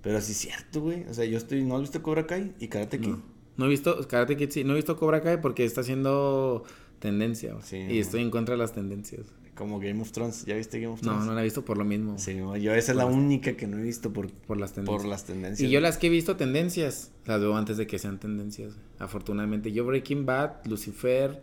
[0.00, 1.04] Pero sí es cierto, güey.
[1.10, 1.62] O sea, yo estoy...
[1.62, 3.10] ¿No has visto Cobra Kai y Karate Kid?
[3.10, 3.22] No.
[3.58, 6.64] No he visto, Karate Kid sí, no he visto Cobra Kai porque está haciendo
[6.98, 7.54] tendencia.
[7.62, 7.92] Sí, y no.
[7.94, 9.26] estoy en contra de las tendencias.
[9.56, 10.44] Como Game of Thrones.
[10.44, 11.26] ¿Ya viste Game of No, Thrones?
[11.26, 12.18] no la he visto por lo mismo.
[12.18, 15.02] Sí, yo esa es la única que no he visto por, Por las tendencias.
[15.02, 15.68] por las tendencias.
[15.68, 18.74] Y yo las que he visto tendencias, las veo antes de que sean tendencias.
[18.98, 19.72] Afortunadamente.
[19.72, 21.40] Yo Breaking Bad, Lucifer,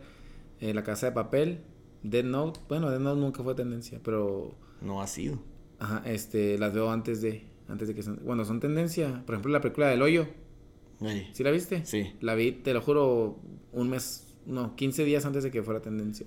[0.60, 1.58] eh, La Casa de Papel,
[2.04, 2.60] Dead Note.
[2.68, 4.54] Bueno, Dead Note nunca fue tendencia, pero...
[4.80, 5.40] No ha sido.
[5.80, 7.42] Ajá, este, las veo antes de...
[7.68, 8.20] Antes de que sean...
[8.24, 9.22] Bueno, son tendencia.
[9.26, 10.28] Por ejemplo, la película del hoyo.
[11.00, 11.84] Ey, ¿Sí la viste?
[11.84, 12.12] Sí.
[12.20, 13.40] La vi, te lo juro,
[13.72, 14.28] un mes...
[14.46, 16.26] No, 15 días antes de que fuera tendencia.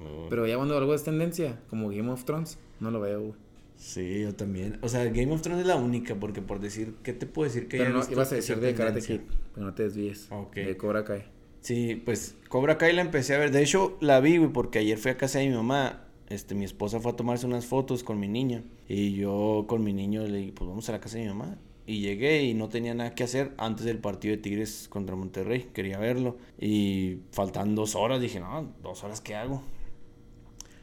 [0.00, 3.34] Oh, Pero ya cuando algo es tendencia, como Game of Thrones, no lo veo, güey.
[3.76, 4.78] Sí, yo también.
[4.82, 7.66] O sea, Game of Thrones es la única, porque por decir, ¿qué te puedo decir
[7.66, 9.00] que Pero no, ibas a decir de Karate?
[9.00, 9.20] Kid,
[9.54, 10.28] pero no te desvíes.
[10.30, 10.56] Ok.
[10.56, 11.24] De Cobra Kai.
[11.62, 13.50] Sí, pues Cobra Kai la empecé a ver.
[13.50, 16.04] De hecho, la vi, güey, porque ayer fui a casa de mi mamá.
[16.28, 18.62] Este, mi esposa fue a tomarse unas fotos con mi niña.
[18.86, 21.56] Y yo con mi niño le dije, pues vamos a la casa de mi mamá.
[21.86, 25.70] Y llegué y no tenía nada que hacer antes del partido de Tigres contra Monterrey.
[25.72, 26.36] Quería verlo.
[26.58, 28.20] Y faltan dos horas.
[28.20, 29.62] Dije, no, dos horas, ¿qué hago?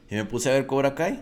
[0.10, 1.22] Y me puse a ver Cobra Kai.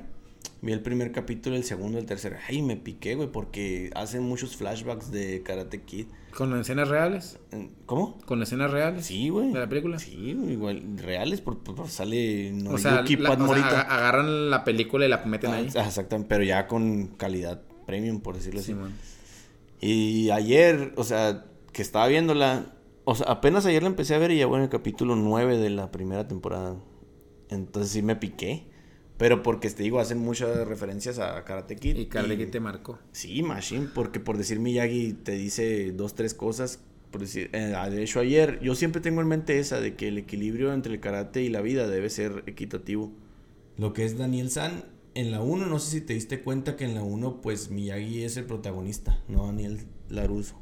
[0.62, 2.38] Vi el primer capítulo, el segundo, el tercero.
[2.48, 6.08] Ay, me piqué, güey, porque hacen muchos flashbacks de Karate Kid.
[6.36, 7.40] ¿Con escenas reales?
[7.86, 8.18] ¿Cómo?
[8.26, 9.06] ¿Con escenas reales?
[9.06, 9.52] Sí, güey.
[9.54, 10.00] ¿De la película?
[10.00, 10.16] Sí,
[10.50, 13.68] igual, reales, por, por- sale no, o sea, Yuki la- Pat o sea, Morita.
[13.82, 15.70] aga- agarran la película y la meten Ah, ahí.
[15.78, 18.74] ah, exactamente, pero ya con calidad premium, por decirlo así.
[18.74, 18.94] Simón.
[19.82, 24.32] Y ayer, o sea, que estaba viéndola, o sea, apenas ayer la empecé a ver
[24.32, 26.76] y ya voy en el capítulo 9 de la primera temporada.
[27.50, 28.68] Entonces sí me piqué.
[29.18, 31.96] Pero porque te digo, hacen muchas referencias a Karate Kid.
[31.96, 33.00] Y Karate Kid te marcó.
[33.12, 36.82] Sí, Machine, porque por decir Miyagi te dice dos, tres cosas.
[37.12, 40.18] Por decir, eh, de hecho, ayer yo siempre tengo en mente esa de que el
[40.18, 43.14] equilibrio entre el karate y la vida debe ser equitativo.
[43.78, 44.84] Lo que es Daniel San,
[45.14, 48.24] en la 1, no sé si te diste cuenta que en la 1, pues Miyagi
[48.24, 49.80] es el protagonista, no Daniel
[50.10, 50.60] Laruso.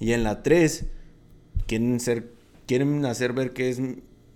[0.00, 0.86] Y en la 3,
[1.66, 2.32] quieren, ser,
[2.66, 3.80] quieren hacer ver que es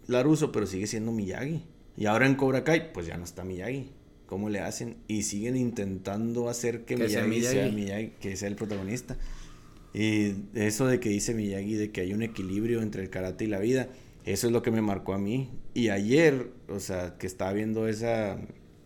[0.07, 1.65] Laruso, pero sigue siendo Miyagi.
[1.99, 3.91] Y ahora en Cobra Kai, pues ya no está Miyagi.
[4.27, 4.99] ¿Cómo le hacen?
[5.09, 7.75] Y siguen intentando hacer que, Que sea Miyagi, sea Miyagi.
[7.75, 9.17] Miyagi, que sea el protagonista.
[9.93, 13.49] Y eso de que dice Miyagi, de que hay un equilibrio entre el karate y
[13.49, 13.89] la vida,
[14.25, 15.51] eso es lo que me marcó a mí.
[15.75, 18.39] Y ayer, o sea, que estaba viendo esa,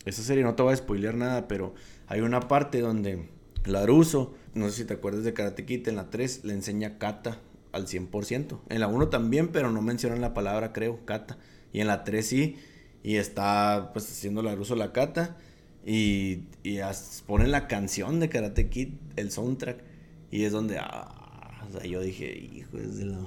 [0.06, 1.74] esa serie, no te voy a spoilear nada, pero
[2.06, 3.28] hay una parte donde
[3.66, 7.40] Laruso, no sé si te acuerdas de Karate Kid, en la 3 le enseña kata
[7.72, 8.60] al 100%.
[8.70, 11.36] En la 1 también, pero no mencionan la palabra, creo, kata.
[11.74, 12.56] Y en la 3 sí,
[13.02, 15.36] y está pues haciendo Laruso la kata.
[15.84, 16.78] Y, y
[17.26, 19.82] ponen la canción de Karate Kid, el soundtrack.
[20.30, 23.18] Y es donde, ah, o sea, yo dije, hijo de la...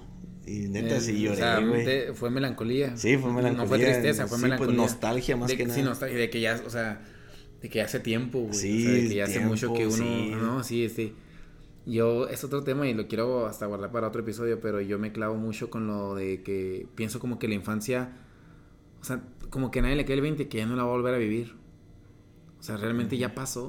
[0.48, 2.96] Y neta sí o lloré, sea, fue melancolía.
[2.98, 4.76] Sí, fue No fue melancolía, tristeza, fue sí, pues, melancolía.
[4.78, 5.84] nostalgia más De- que Sí, nada.
[5.86, 7.02] nostalgia, de que ya, o sea,
[7.62, 8.54] de que hace tiempo, güey.
[8.54, 9.96] Sí, o sea, de que ya hace mucho que uno.
[9.96, 10.32] sí.
[10.36, 11.14] No, sí, sí.
[11.88, 15.12] Yo, es otro tema y lo quiero hasta guardar para otro episodio, pero yo me
[15.12, 18.10] clavo mucho con lo de que pienso como que la infancia,
[19.02, 19.22] o sea,
[19.56, 21.14] como que a nadie le cae el 20 que ya no la va a volver
[21.14, 21.56] a vivir.
[22.60, 23.68] O sea, realmente ya pasó.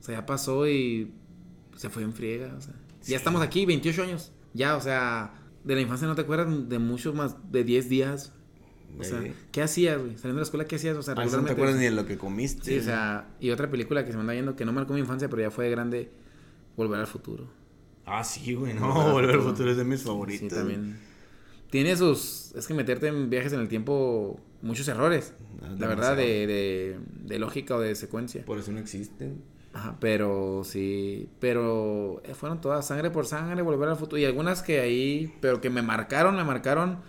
[0.00, 1.12] O sea, ya pasó y
[1.76, 2.54] se fue en friega.
[2.56, 2.72] O sea,
[3.04, 4.32] ya estamos aquí, 28 años.
[4.54, 8.32] Ya, o sea, de la infancia no te acuerdas de muchos más, de 10 días.
[8.98, 9.32] O sea, Sí.
[9.52, 10.12] ¿qué hacías, güey?
[10.16, 10.96] Saliendo de la escuela, ¿qué hacías?
[10.96, 12.64] O sea, A veces no te regularmente- acuerdas ni de lo que comiste.
[12.64, 15.00] Sí, o sea, y otra película que se me anda viendo que no marcó mi
[15.00, 16.10] infancia, pero ya fue de grande,
[16.78, 17.46] Volver al Futuro.
[18.06, 19.70] Ah, sí, güey, no, Volver al Futuro.
[19.70, 20.48] Es de mis Sí, favoritos.
[20.56, 20.98] también.
[21.76, 22.54] Tiene sus.
[22.54, 25.34] Es que meterte en viajes en el tiempo, muchos errores.
[25.62, 28.46] Ah, La verdad, de, de, de lógica o de secuencia.
[28.46, 29.42] Por eso no existen.
[29.74, 31.28] Ajá, pero sí.
[31.38, 34.16] Pero eh, fueron todas sangre por sangre, volver al futuro.
[34.18, 37.00] Y algunas que ahí, pero que me marcaron, me marcaron.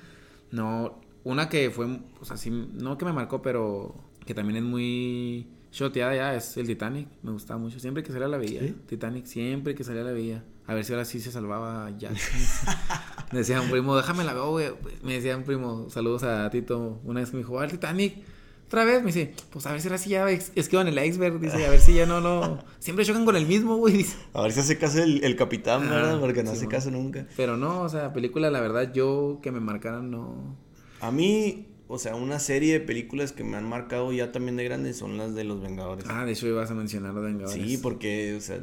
[0.51, 3.95] No, una que fue, o sea, sí, no que me marcó, pero
[4.25, 7.07] que también es muy shoteada ya, es el Titanic.
[7.23, 7.79] Me gustaba mucho.
[7.79, 8.59] Siempre que salía la veía.
[8.59, 8.75] ¿Sí?
[8.85, 10.43] Titanic, siempre que salía la veía.
[10.67, 12.13] A ver si ahora sí se salvaba Jack.
[13.31, 14.67] me decía un primo, déjame la veo, güey.
[15.01, 16.99] Me decía un primo, saludos a Tito.
[17.05, 18.17] Una vez que me dijo, el Titanic.
[18.65, 21.39] Otra vez me dice, pues a ver si ahora sí ya esquivan el iceberg.
[21.39, 22.61] Dice, a ver si ya no, no.
[22.79, 23.93] Siempre chocan con el mismo, güey.
[23.93, 24.17] Dice.
[24.33, 26.19] A ver si hace caso el, el capitán, ¿verdad?
[26.19, 27.25] Porque no sí, hace caso nunca.
[27.37, 30.57] Pero no, o sea, película, la verdad, yo que me marcaran, no.
[30.99, 34.65] A mí, o sea, una serie de películas que me han marcado ya también de
[34.65, 36.03] grandes son las de Los Vengadores.
[36.09, 37.65] Ah, de hecho ibas a mencionar los Vengadores.
[37.65, 38.59] Sí, porque, o sea,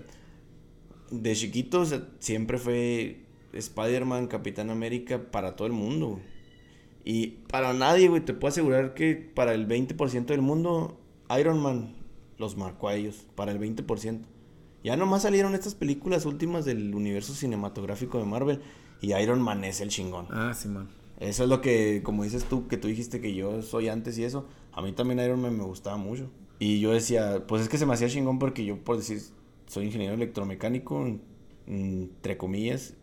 [1.23, 3.21] de chiquito, o sea, siempre fue
[3.53, 6.21] Spider-Man, Capitán América para todo el mundo.
[7.05, 10.99] Y para nadie, güey, te puedo asegurar que para el 20% del mundo,
[11.39, 11.95] Iron Man
[12.39, 14.21] los marcó a ellos, para el 20%.
[14.83, 18.61] Ya nomás salieron estas películas últimas del universo cinematográfico de Marvel
[19.01, 20.27] y Iron Man es el chingón.
[20.31, 20.89] Ah, Simón.
[21.21, 24.25] Eso es lo que, como dices tú, que tú dijiste que yo soy antes y
[24.25, 24.47] eso.
[24.73, 26.29] A mí también Iron Man me gustaba mucho.
[26.59, 29.21] Y yo decía, pues es que se me hacía chingón porque yo, por decir,
[29.67, 31.19] soy ingeniero electromecánico,
[31.67, 32.95] entre comillas.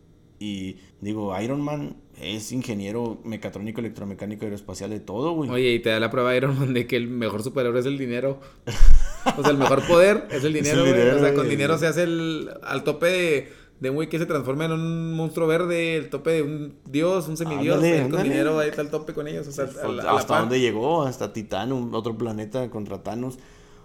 [0.41, 5.49] Y digo, Iron Man es ingeniero mecatrónico, electromecánico, aeroespacial, de todo, güey.
[5.51, 7.99] Oye, y te da la prueba Iron Man de que el mejor superhéroe es el
[7.99, 8.39] dinero.
[9.37, 11.09] o sea, el mejor poder es el dinero, güey.
[11.09, 13.49] O sea, con dinero se hace el al tope de,
[13.81, 17.27] de un güey que se transforma en un monstruo verde, el tope de un dios,
[17.27, 17.79] un semidios.
[18.09, 19.47] con dinero ahí está el tope con ellos.
[19.47, 19.65] O sea,
[20.09, 23.37] hasta dónde llegó, hasta Titán, un, otro planeta contra Thanos.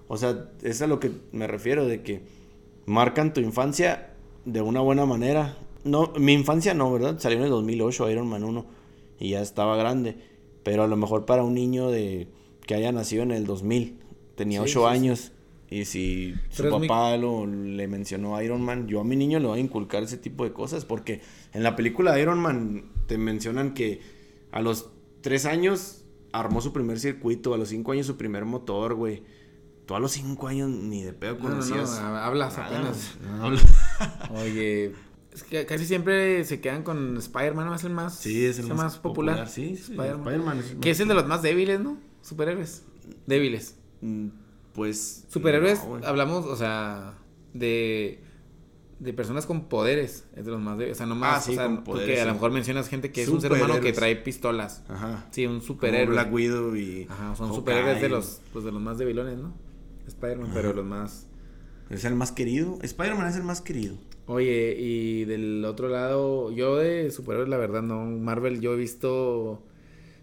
[0.08, 2.22] O sea, es a lo que me refiero, de que
[2.86, 4.14] marcan tu infancia
[4.44, 5.58] de una buena manera.
[5.84, 7.18] No, mi infancia no, ¿verdad?
[7.18, 8.64] Salió en el 2008 Iron Man 1
[9.18, 10.16] y ya estaba grande.
[10.62, 12.28] Pero a lo mejor para un niño de
[12.66, 13.98] que haya nacido en el 2000,
[14.34, 15.32] tenía 8 años.
[15.68, 19.48] Y si su papá lo, le mencionó a Iron Man, yo a mi niño le
[19.48, 20.84] voy a inculcar ese tipo de cosas.
[20.84, 21.20] Porque
[21.52, 24.00] en la película de Iron Man te mencionan que
[24.50, 24.90] a los
[25.22, 29.22] 3 años armó su primer circuito, a los 5 años su primer motor, güey
[29.86, 32.00] Tú a los cinco años ni de pedo conocías.
[32.00, 33.14] No, no, hablas apenas.
[34.34, 34.92] Oye,
[35.32, 37.74] es que casi siempre se quedan con Spider-Man, ¿no?
[37.74, 39.48] Es el más, sí, es el, más, popular.
[39.48, 40.62] Sí, Spider-Man.
[40.80, 41.98] que es el de los más débiles, ¿no?
[42.20, 42.84] Superhéroes.
[43.26, 43.76] Débiles.
[44.00, 44.28] Mm,
[44.72, 45.24] pues.
[45.28, 47.14] Superhéroes, hablamos, o sea,
[47.54, 48.22] de.
[48.98, 50.96] De personas con poderes, es de los más débiles.
[50.96, 51.36] O sea, no más.
[51.36, 53.78] Ah, sí, o sea, porque a lo mejor mencionas gente que es un ser humano
[53.80, 54.82] que trae pistolas.
[54.88, 55.26] Ajá.
[55.30, 56.14] Sí, un superhéroe.
[56.14, 57.06] Black Widow y.
[57.10, 59.65] Ajá, son superhéroes de los, pues, de los más débiles, ¿no?
[60.06, 61.28] Spider-Man, pero los más...
[61.90, 62.78] Es el más querido.
[62.82, 63.96] Spider-Man es el más querido.
[64.26, 68.04] Oye, y del otro lado, yo de superhéroes, la verdad, no.
[68.04, 69.62] Marvel, yo he visto.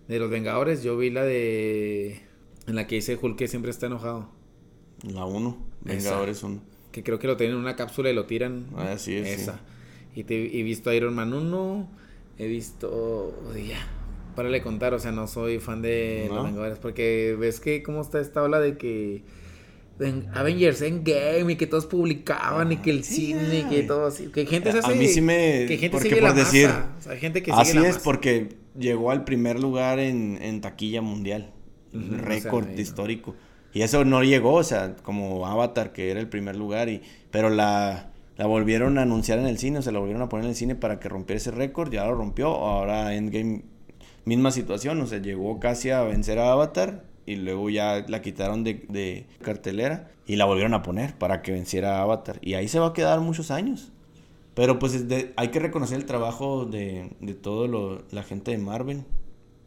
[0.08, 2.22] De los Vengadores, yo vi la de.
[2.68, 4.30] En la que dice Hulk que siempre está enojado.
[5.04, 5.58] La 1.
[5.82, 6.62] Vengadores 1.
[6.92, 8.68] Que creo que lo tienen en una cápsula y lo tiran.
[8.76, 9.42] Ah, así es.
[9.42, 9.62] Esa.
[10.14, 11.90] Y te, he visto Iron Man 1.
[12.40, 13.42] He visto.
[13.56, 13.88] Ya.
[14.36, 16.78] Para le contar, o sea, no soy fan de los Vengadores.
[16.80, 19.24] Porque ves que cómo está esta ola de que
[20.34, 24.28] Avengers Endgame y que todos publicaban y que el cine y que todo así.
[24.28, 24.92] Que gente se hace.
[24.92, 25.66] A mí sí me.
[25.68, 26.70] Que gente sigue la decir,
[27.20, 31.52] gente que Así es, porque llegó al primer lugar en, en taquilla mundial.
[31.94, 33.36] récord histórico.
[33.74, 37.02] Y eso no llegó, o sea, como Avatar, que era el primer lugar, y
[37.32, 40.46] pero la, la volvieron a anunciar en el cine, o sea, la volvieron a poner
[40.46, 42.50] en el cine para que rompiera ese récord, ya lo rompió.
[42.50, 43.64] Ahora Endgame,
[44.26, 48.64] misma situación, o sea, llegó casi a vencer a Avatar y luego ya la quitaron
[48.64, 52.40] de, cartelera y la volvieron a poner para que venciera Avatar.
[52.42, 53.92] Y ahí se va a quedar muchos años.
[54.54, 55.06] Pero pues
[55.36, 59.04] hay que reconocer el trabajo de, de todo la gente de Marvel.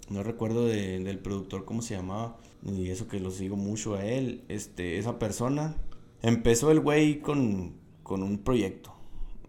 [0.08, 2.36] No recuerdo del productor cómo se llamaba.
[2.64, 4.44] Y eso que lo sigo mucho a él.
[4.48, 5.76] Este, esa persona.
[6.22, 8.94] Empezó el güey con, con un proyecto.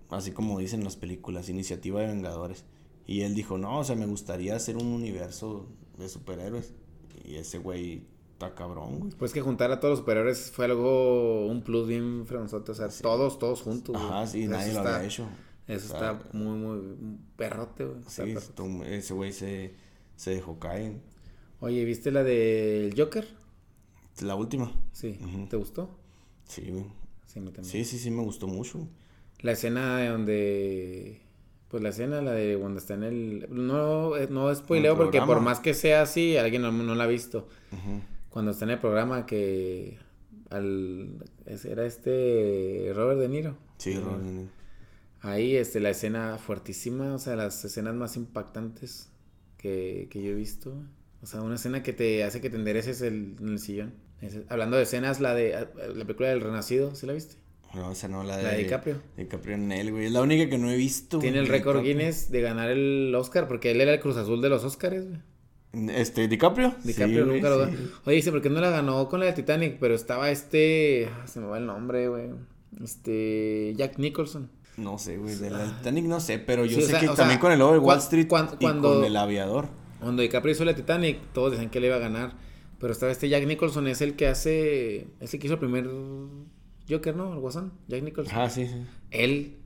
[0.10, 2.66] Así como dicen las películas, iniciativa de Vengadores.
[3.06, 5.68] Y él dijo, no, o sea, me gustaría hacer un universo
[5.98, 6.74] de superhéroes.
[7.24, 8.04] Y ese güey
[8.34, 9.12] está cabrón, güey.
[9.14, 12.72] Pues que juntar a todos los superiores fue algo, un plus bien frenzote.
[12.72, 13.96] O sea, todos, todos juntos.
[13.96, 15.28] Ajá, sí, nadie lo había hecho.
[15.68, 18.00] Eso está muy, muy perrote, güey.
[18.08, 18.36] Sí,
[18.86, 19.74] ese güey se,
[20.16, 21.02] se dejó caer.
[21.60, 23.28] Oye, ¿viste la del Joker?
[24.22, 24.72] La última.
[24.92, 25.20] Sí.
[25.50, 25.90] ¿Te gustó?
[26.46, 26.86] Sí, güey.
[27.26, 28.88] Sí, sí, sí, sí, me gustó mucho.
[29.42, 31.22] La escena de donde
[31.70, 33.48] pues la escena, la de cuando está en el...
[33.50, 37.48] No, eh, no spoileo porque por más que sea así, alguien no, la ha visto.
[38.30, 39.98] Cuando está en el programa que...
[40.50, 43.58] Al, era este Robert De Niro.
[43.78, 44.50] Sí, Robert De Niro.
[45.22, 49.10] Ahí este, la escena fuertísima, o sea, las escenas más impactantes
[49.58, 50.74] que, que yo he visto.
[51.22, 53.94] O sea, una escena que te hace que te endereces el, en el sillón.
[54.48, 57.36] hablando de escenas, la de la película del Renacido, ¿sí la viste?
[57.74, 59.02] No, esa no, la de, la de DiCaprio.
[59.18, 60.06] DiCaprio en él, güey.
[60.06, 61.20] Es la única que no he visto.
[61.20, 64.50] Tiene el récord Guinness de ganar el Oscar, porque él era el Cruz Azul de
[64.50, 65.20] los Oscars, güey.
[65.90, 66.74] Este, ¿DiCaprio?
[66.84, 67.78] DiCaprio nunca lo ganó.
[68.06, 69.78] Oye, dice, ¿por qué no la ganó con la de Titanic?
[69.80, 71.10] Pero estaba este.
[71.12, 72.30] Ah, se me va el nombre, güey.
[72.84, 73.74] Este.
[73.76, 74.50] Jack Nicholson.
[74.78, 75.36] No sé, güey.
[75.36, 77.98] De la de Titanic no sé, pero yo sé que también con el Over Wall
[78.00, 78.28] Street
[78.60, 79.68] y con el aviador.
[80.00, 82.34] Cuando DiCaprio hizo la Titanic, todos decían que le iba a ganar.
[82.80, 85.08] Pero estaba este Jack Nicholson, es el que hace.
[85.20, 85.90] Es el que hizo el primer
[86.90, 87.34] Joker, ¿no?
[87.34, 88.38] El Guasón, Jack Nicholson.
[88.38, 88.86] Ah, sí, sí.
[89.12, 89.58] Él,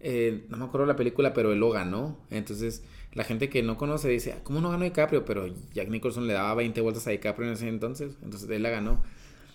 [0.00, 2.18] eh, no me acuerdo la película, pero él lo ganó.
[2.30, 2.82] Entonces,
[3.12, 5.24] la gente que no conoce dice, ah, ¿cómo no ganó DiCaprio?
[5.24, 8.16] Pero Jack Nicholson le daba 20 vueltas a DiCaprio en ese entonces.
[8.22, 9.02] Entonces, él la ganó.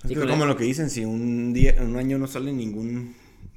[0.08, 3.16] Es como lo que dicen, si un día, un año no sale ningún,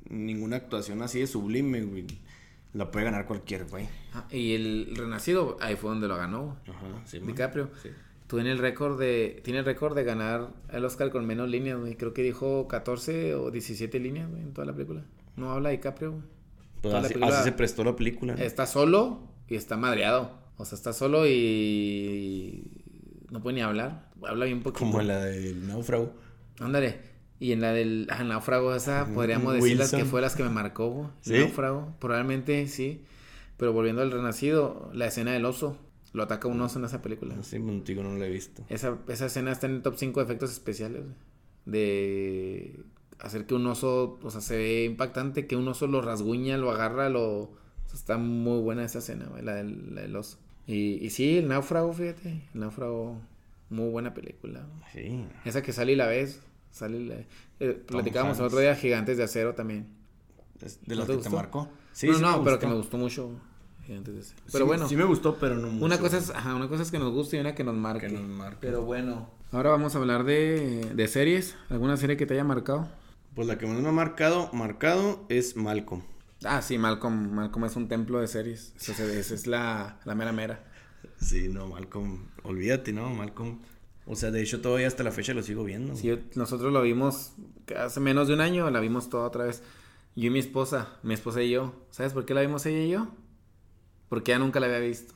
[0.08, 2.06] ninguna actuación así de sublime, güey.
[2.72, 3.88] La puede ganar cualquier güey.
[4.14, 6.56] Ah, y el Renacido, ahí fue donde lo ganó.
[6.66, 7.18] Ajá, sí.
[7.18, 7.70] DiCaprio.
[7.82, 7.90] Sí
[8.28, 11.96] tiene el récord de tiene el récord de ganar el Oscar con menos líneas, güey.
[11.96, 15.04] Creo que dijo 14 o 17 líneas, güey, en toda la película.
[15.36, 16.22] No habla de DiCaprio, güey.
[16.82, 18.34] Pues así, se prestó la película.
[18.34, 20.38] Está solo y está madreado.
[20.56, 22.70] O sea, está solo y
[23.30, 24.10] no puede ni hablar.
[24.22, 24.78] Habla bien poquito.
[24.84, 26.12] Como la del náufrago.
[26.60, 27.08] Ándale.
[27.40, 30.90] Y en la del náufrago esa podríamos decir las que fue las que me marcó,
[30.90, 31.08] güey.
[31.20, 31.38] ¿Sí?
[31.38, 33.04] náufrago, probablemente sí.
[33.56, 35.78] Pero volviendo al Renacido, la escena del oso.
[36.18, 37.36] Lo ataca un oso en esa película.
[37.44, 38.64] Sí, contigo no la he visto.
[38.68, 41.04] Esa, esa escena está en el top 5 de efectos especiales.
[41.64, 42.80] De
[43.20, 46.70] hacer que un oso, o sea, se ve impactante, que un oso lo rasguña, lo
[46.72, 47.24] agarra, lo...
[47.42, 47.50] o
[47.86, 50.38] sea, está muy buena esa escena, la del, la del oso.
[50.66, 53.20] Y, y sí, el náufrago, fíjate, el náufrago,
[53.70, 54.66] muy buena película.
[54.92, 55.24] Sí.
[55.44, 56.40] Esa que sale y la ves,
[56.72, 57.14] sale y la...
[57.60, 59.86] eh, platicábamos el otro día Gigantes de Acero también.
[60.60, 61.36] Es de ¿No las te que te gustó?
[61.36, 61.62] marcó.
[61.64, 63.30] no, sí no, me pero que me gustó mucho
[63.88, 64.38] Gigantes de Acero.
[64.44, 65.84] Sí, Pero bueno, Sí me gustó, pero no mucho.
[65.84, 68.06] una cosa es, ajá, una cosa es que nos guste y una que nos marque.
[68.06, 68.58] Que nos marque.
[68.60, 69.30] Pero bueno.
[69.50, 71.56] Ahora vamos a hablar de, de series.
[71.70, 72.86] ¿Alguna serie que te haya marcado?
[73.34, 76.02] Pues la que más me ha marcado, marcado es Malcolm.
[76.44, 77.32] Ah, sí, Malcolm.
[77.32, 78.74] Malcolm es un templo de series.
[78.78, 80.64] Esa, es- la, la mera mera.
[81.20, 82.26] Sí, no, Malcolm.
[82.42, 83.08] Olvídate, ¿no?
[83.10, 83.58] Malcolm.
[84.06, 85.94] O sea, de hecho, todavía hasta la fecha lo sigo viendo.
[85.96, 87.32] Sí, nosotros lo vimos
[87.76, 89.62] hace menos de un año, la vimos toda otra vez.
[90.16, 91.74] Yo y mi esposa, mi esposa y yo.
[91.90, 93.08] ¿Sabes por qué la vimos ella y yo?
[94.08, 95.14] Porque ella nunca la había visto.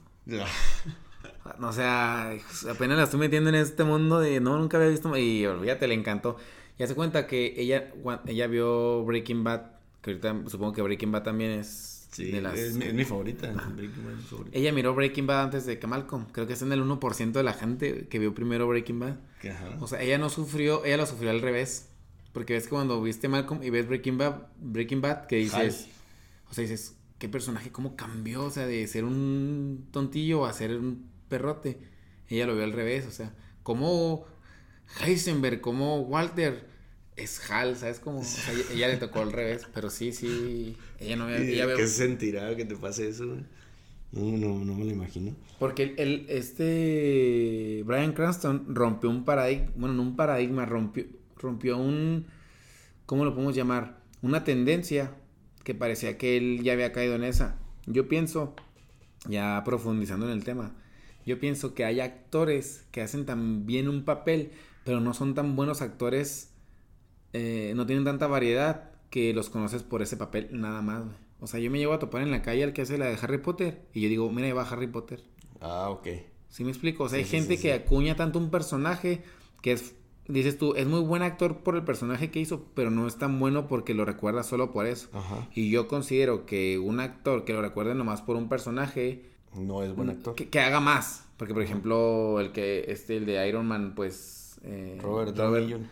[1.58, 2.36] No, o sea,
[2.70, 5.16] apenas la estoy metiendo en este mundo de no, nunca había visto.
[5.16, 6.36] Y olvídate, le encantó.
[6.78, 7.92] Y hace cuenta que ella,
[8.26, 9.62] ella vio Breaking Bad,
[10.00, 12.58] que ahorita supongo que Breaking Bad también es Sí, de las.
[12.58, 13.50] es, mi, es mi favorita.
[13.50, 14.58] Breaking Bad es mi favorita.
[14.58, 16.26] Ella miró Breaking Bad antes de que Malcolm.
[16.30, 19.16] Creo que es en el 1% de la gente que vio primero Breaking Bad.
[19.50, 19.78] Ajá.
[19.80, 21.88] O sea, ella no sufrió, ella lo sufrió al revés.
[22.32, 25.88] Porque ves que cuando viste Malcolm y ves Breaking Bad, Breaking Bad, que dices,
[26.50, 28.44] o sea, dices, ¿qué personaje cómo cambió?
[28.46, 31.78] O sea, de ser un tontillo a ser un perrote.
[32.28, 33.32] Ella lo vio al revés, o sea,
[33.62, 34.26] como
[35.00, 36.66] Heisenberg, como Walter
[37.14, 38.20] es Hal, ¿sabes cómo?
[38.20, 41.44] O sea, ella, ella le tocó al revés, pero sí, sí, ella no había...
[41.44, 43.24] ¿Y ella ¿Qué se sentirá que te pase eso?
[44.12, 45.32] No, no, no me lo imagino.
[45.58, 51.04] Porque el, el- este Brian Cranston rompió un paradigma, bueno, no un paradigma, rompió,
[51.36, 52.26] rompió un,
[53.06, 54.00] ¿cómo lo podemos llamar?
[54.22, 55.14] Una tendencia
[55.64, 57.58] que parecía que él ya había caído en esa.
[57.86, 58.54] Yo pienso,
[59.28, 60.74] ya profundizando en el tema,
[61.26, 64.52] yo pienso que hay actores que hacen tan bien un papel,
[64.84, 66.52] pero no son tan buenos actores,
[67.32, 71.04] eh, no tienen tanta variedad que los conoces por ese papel nada más.
[71.40, 73.18] O sea, yo me llevo a topar en la calle al que hace la de
[73.20, 75.22] Harry Potter y yo digo, mira, ahí va Harry Potter.
[75.60, 76.08] Ah, ok.
[76.48, 77.04] ¿Sí me explico?
[77.04, 79.22] O sea, Sí, hay sí, gente sí, que acuña tanto un personaje
[79.62, 79.94] que es,
[80.32, 83.38] dices tú, es muy buen actor por el personaje que hizo, pero no es tan
[83.38, 85.08] bueno porque lo recuerda solo por eso.
[85.12, 85.48] Ajá.
[85.54, 89.94] Y yo considero que un actor que lo recuerde nomás por un personaje, No es
[89.94, 90.34] buen actor.
[90.34, 91.26] que, que haga más.
[91.36, 94.60] Porque, por ejemplo, el que, este, el de Iron Man, pues...
[94.64, 95.86] eh, Robert Downey Jr.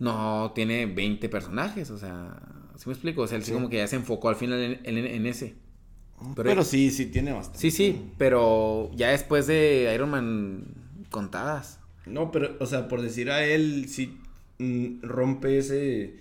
[0.00, 2.40] no tiene 20 personajes, o sea,
[2.76, 3.22] ¿sí me explico?
[3.22, 3.54] O sea, él sí Sí.
[3.54, 5.54] como que ya se enfocó al final en, en- en ese.
[6.34, 7.60] Pero- Pero, sí, sí tiene bastante.
[7.60, 10.64] Sí, sí, pero ya después de Iron Man,
[11.10, 11.78] contadas.
[12.08, 14.18] No, pero, o sea, por decir a él, sí
[14.58, 16.16] mm, rompe ese,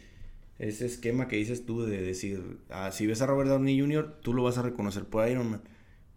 [0.60, 4.34] ese esquema que dices tú de decir, ah, si ves a Robert Downey Jr., tú
[4.34, 5.62] lo vas a reconocer por Iron Man,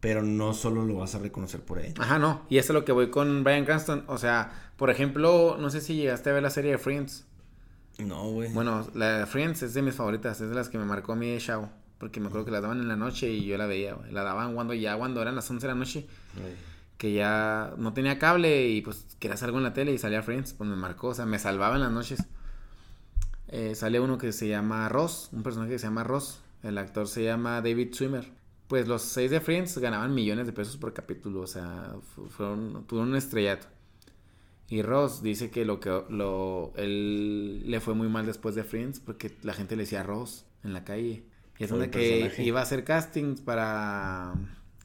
[0.01, 1.95] pero no solo lo vas a reconocer por él.
[1.99, 2.43] Ajá, no.
[2.49, 4.05] Y eso es lo que voy con Brian Cranston.
[4.07, 7.27] O sea, por ejemplo, no sé si llegaste a ver la serie de Friends.
[7.99, 8.51] No, güey.
[8.53, 11.17] Bueno, la de Friends es de mis favoritas, es de las que me marcó a
[11.17, 11.41] mí de.
[11.99, 14.11] Porque me acuerdo que la daban en la noche y yo la veía, güey.
[14.11, 16.07] La daban cuando ya, cuando eran las 11 de la noche,
[16.37, 16.57] Ay.
[17.01, 20.23] Que ya no tenía cable y pues quería hacer algo en la tele y salía
[20.23, 22.27] Friends, pues me marcó, o sea, me salvaba en las noches.
[23.49, 26.41] Eh, sale uno que se llama Ross, un personaje que se llama Ross.
[26.63, 28.31] El actor se llama David Swimmer.
[28.69, 32.85] Pues los seis de Friends ganaban millones de pesos por capítulo, o sea, fu- fueron,
[32.87, 33.67] tuvieron un estrellato.
[34.69, 39.01] Y Ross dice que lo que lo él le fue muy mal después de Friends
[39.01, 41.25] porque la gente le decía Ross en la calle.
[41.59, 42.45] Y es donde que personaje.
[42.45, 44.35] iba a hacer castings para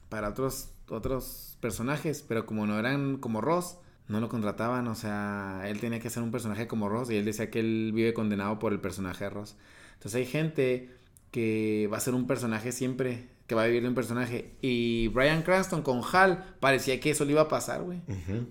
[0.08, 3.78] para otros otros personajes, pero como no eran como Ross,
[4.08, 7.24] no lo contrataban, o sea, él tenía que ser un personaje como Ross y él
[7.24, 9.56] decía que él vive condenado por el personaje de Ross.
[9.94, 10.96] Entonces hay gente
[11.30, 14.56] que va a ser un personaje siempre, que va a vivir de un personaje.
[14.62, 18.00] Y Brian Cranston con Hal parecía que eso le iba a pasar, güey.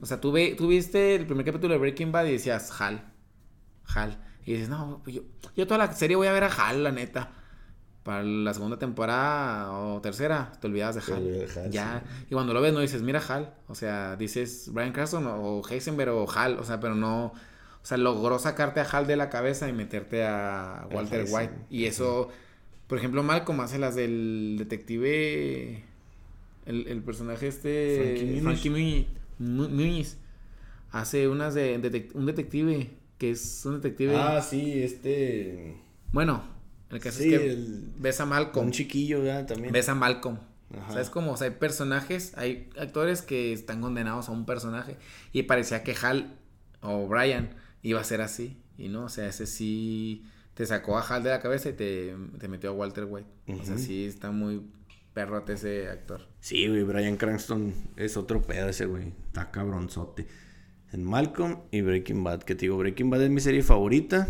[0.02, 3.14] O sea, tú, ve, tú viste el primer capítulo de Breaking Bad y decías, Hal,
[3.88, 4.22] Hal.
[4.46, 5.24] Y dices, no, yo,
[5.56, 7.32] yo toda la serie voy a ver a Hal, la neta.
[8.06, 11.24] Para la segunda temporada o tercera, te olvidas de Hal.
[11.24, 12.04] olvidas de ya.
[12.08, 12.26] sí.
[12.30, 13.54] Y cuando lo ves, no dices, mira Hal.
[13.68, 16.60] O sea, dices Brian Cranston o Heisenberg o Hal.
[16.60, 17.26] O sea, pero no.
[17.28, 21.26] O sea, logró sacarte a Hal de la cabeza y meterte a Walter.
[21.30, 21.54] White.
[21.72, 22.30] Y eso,
[22.88, 25.84] por ejemplo, Malcolm hace las del detective.
[26.68, 27.98] El, el personaje este.
[28.04, 28.44] Frankie Muniz.
[28.44, 29.08] Frankie Muniz.
[29.40, 30.18] Mu- Muniz.
[30.92, 32.92] Hace unas de detec- un detective.
[33.18, 34.16] Que es un detective.
[34.16, 35.78] Ah, sí, este...
[36.12, 36.44] Bueno,
[36.90, 37.92] el caso Sí, es que el...
[37.98, 38.68] ves a Malcolm.
[38.68, 39.74] Un chiquillo, ya, también.
[39.74, 40.40] Ves a Malcolm.
[40.76, 40.94] Ajá.
[40.94, 41.32] ¿Sabes cómo?
[41.34, 44.98] O sea, hay personajes, hay actores que están condenados a un personaje.
[45.32, 46.38] Y parecía que Hal
[46.82, 48.58] o Brian iba a ser así.
[48.78, 52.16] Y no, o sea, ese sí te sacó a Hal de la cabeza y te,
[52.40, 53.30] te metió a Walter White.
[53.60, 54.62] O sea, sí está muy,
[55.16, 56.22] perrote ese actor.
[56.42, 59.14] Sí, güey, Brian Cranston es otro pedo ese, güey.
[59.28, 60.28] Está cabronzote.
[60.92, 64.28] En Malcolm y Breaking Bad, que te digo, Breaking Bad es mi serie favorita.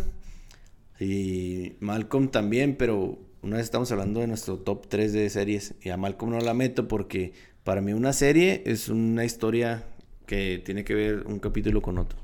[1.00, 5.76] Y Malcolm también, pero una vez estamos hablando de nuestro top 3 de series.
[5.82, 9.84] Y a Malcolm no la meto porque para mí una serie es una historia
[10.26, 12.20] que tiene que ver un capítulo con otro.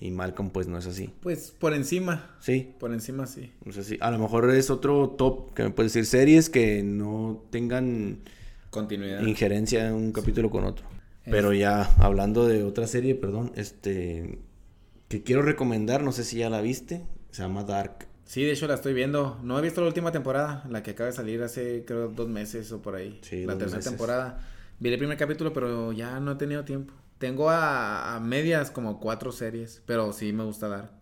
[0.00, 1.10] Y Malcolm pues no es así.
[1.20, 2.36] Pues por encima.
[2.40, 2.74] Sí.
[2.80, 3.52] Por encima sí.
[3.64, 3.98] No sé si.
[4.00, 8.18] A lo mejor es otro top que me puedes decir series que no tengan
[8.70, 9.22] Continuidad.
[9.22, 10.86] injerencia en un capítulo con otro.
[11.24, 14.40] Pero ya hablando de otra serie, perdón, este
[15.06, 17.02] que quiero recomendar, no sé si ya la viste,
[17.32, 18.08] se llama Dark.
[18.24, 19.38] Sí, de hecho la estoy viendo.
[19.42, 22.72] No he visto la última temporada, la que acaba de salir hace creo dos meses
[22.72, 23.18] o por ahí.
[23.22, 23.90] Sí, la tercera meses.
[23.90, 24.40] temporada.
[24.78, 26.94] Vi el primer capítulo, pero ya no he tenido tiempo.
[27.18, 30.92] Tengo a, a medias como cuatro series, pero sí me gusta dar.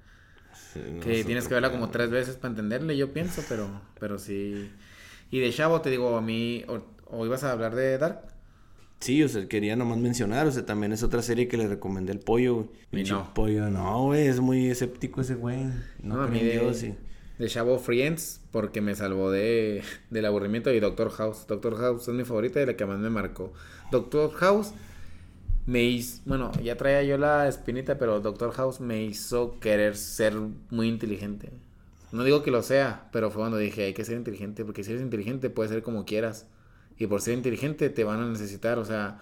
[1.00, 4.70] Que tienes que verla como tres veces para entenderle, yo pienso, pero, pero sí.
[5.30, 8.22] Y de Chavo, te digo, a mí, o, o ibas a hablar de Dark.
[9.00, 12.12] Sí, o sea, quería nomás mencionar, o sea, también es otra serie que le recomendé
[12.12, 13.04] el pollo, güey.
[13.04, 13.32] No.
[13.32, 15.64] pollo, no, güey, es muy escéptico ese güey.
[16.02, 16.94] No, No, a mí de, Dios y-
[17.38, 20.70] de Chavo Friends, porque me salvó de, del aburrimiento.
[20.72, 21.46] Y Doctor House.
[21.48, 23.54] Doctor House es mi favorita y la que más me marcó.
[23.90, 24.72] Doctor House
[25.66, 30.34] me hizo, bueno, ya traía yo la espinita, pero Doctor House me hizo querer ser
[30.70, 31.50] muy inteligente.
[32.12, 34.90] No digo que lo sea, pero fue cuando dije, hay que ser inteligente, porque si
[34.90, 36.46] eres inteligente puedes ser como quieras.
[37.00, 39.18] Y por ser inteligente te van a necesitar, o sea,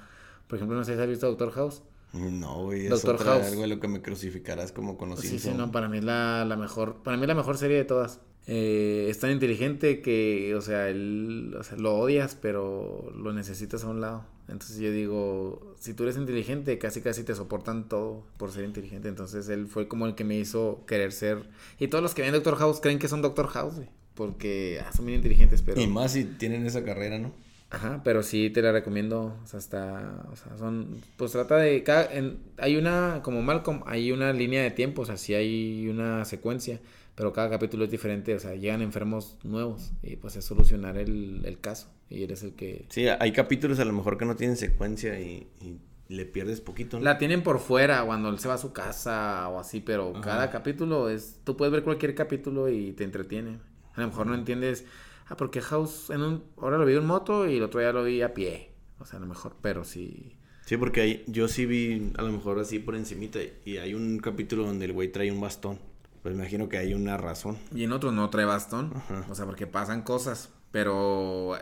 [0.49, 1.83] por ejemplo, no sé si has visto Doctor House.
[2.13, 3.47] No, güey, es Doctor otra, House.
[3.47, 6.05] algo de lo que me crucificarás como con los Sí, sí, no, para mí es
[6.05, 8.21] la, la mejor, para mí es la mejor serie de todas.
[8.49, 13.85] Eh, es tan inteligente que, o sea, él, o sea, lo odias, pero lo necesitas
[13.85, 14.25] a un lado.
[14.49, 19.09] Entonces yo digo, si tú eres inteligente, casi casi te soportan todo por ser inteligente.
[19.09, 21.49] Entonces él fue como el que me hizo querer ser.
[21.79, 23.89] Y todos los que ven Doctor House creen que son Doctor House, güey.
[24.15, 25.81] Porque ah, son bien inteligentes, pero...
[25.81, 27.31] Y más si tienen esa carrera, ¿no?
[27.71, 29.37] Ajá, pero sí te la recomiendo.
[29.43, 30.25] O sea, está.
[30.33, 30.97] O sea, son.
[31.17, 31.83] Pues trata de.
[31.83, 33.21] Cada, en, hay una.
[33.23, 35.03] Como Malcolm, hay una línea de tiempo.
[35.03, 36.81] O sea, sí hay una secuencia.
[37.15, 38.35] Pero cada capítulo es diferente.
[38.35, 39.93] O sea, llegan enfermos nuevos.
[40.03, 41.89] Y pues es solucionar el, el caso.
[42.09, 42.87] Y eres el que.
[42.89, 45.79] Sí, hay capítulos a lo mejor que no tienen secuencia y, y
[46.09, 47.05] le pierdes poquito, ¿no?
[47.05, 49.81] La tienen por fuera cuando él se va a su casa o así.
[49.81, 50.21] Pero Ajá.
[50.23, 51.41] cada capítulo es.
[51.45, 53.59] Tú puedes ver cualquier capítulo y te entretiene.
[53.95, 54.87] A lo mejor no entiendes.
[55.29, 56.45] Ah, porque House en un.
[56.57, 58.73] Ahora lo vi en moto y el otro día lo vi a pie.
[58.99, 59.57] O sea, a lo mejor.
[59.61, 60.37] Pero sí.
[60.65, 64.19] Sí, porque hay, yo sí vi a lo mejor así por encimita y hay un
[64.19, 65.79] capítulo donde el güey trae un bastón.
[66.23, 67.57] Pues me imagino que hay una razón.
[67.75, 68.93] Y en otros no trae bastón.
[68.95, 69.27] Ajá.
[69.31, 70.51] O sea, porque pasan cosas.
[70.71, 71.57] Pero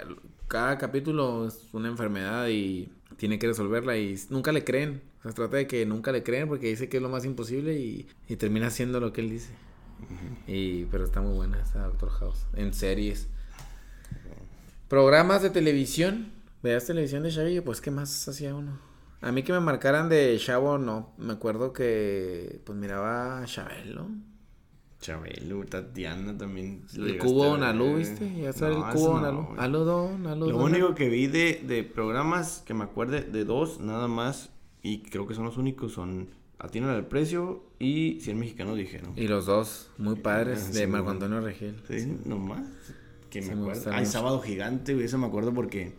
[0.48, 5.02] cada capítulo es una enfermedad y tiene que resolverla y nunca le creen.
[5.20, 7.24] O sea, se trata de que nunca le creen porque dice que es lo más
[7.24, 9.52] imposible y, y termina haciendo lo que él dice.
[10.47, 12.47] y, pero está muy buena esta Doctor House.
[12.55, 13.28] En series.
[14.88, 16.32] Programas de televisión.
[16.62, 17.64] ¿Veas televisión de Chavillo?
[17.64, 18.78] Pues, ¿qué más hacía uno?
[19.20, 21.12] A mí que me marcaran de Chavo, no.
[21.18, 24.08] Me acuerdo que, pues, miraba a Chabelo.
[25.00, 26.84] Chabelo, Tatiana también.
[26.96, 27.96] El cubo Donalú.
[27.96, 28.32] ¿viste?
[28.40, 29.42] Ya sale No, el cubo no, Donalú.
[29.48, 29.58] güey.
[29.60, 30.52] Aludón, aludón.
[30.52, 34.50] Lo único que vi de, de programas que me acuerde, de dos nada más,
[34.82, 39.12] y creo que son los únicos, son Atinan al Precio y 100 Mexicanos Dijeron.
[39.16, 41.76] Y los dos, muy padres, Ah, de Marco Antonio Regil.
[41.88, 42.62] Sí, nomás.
[43.31, 43.74] Que me acuerdo.
[43.74, 44.12] gusta Ay, mucho.
[44.12, 45.93] Sábado Gigante, güey, eso me acuerdo porque...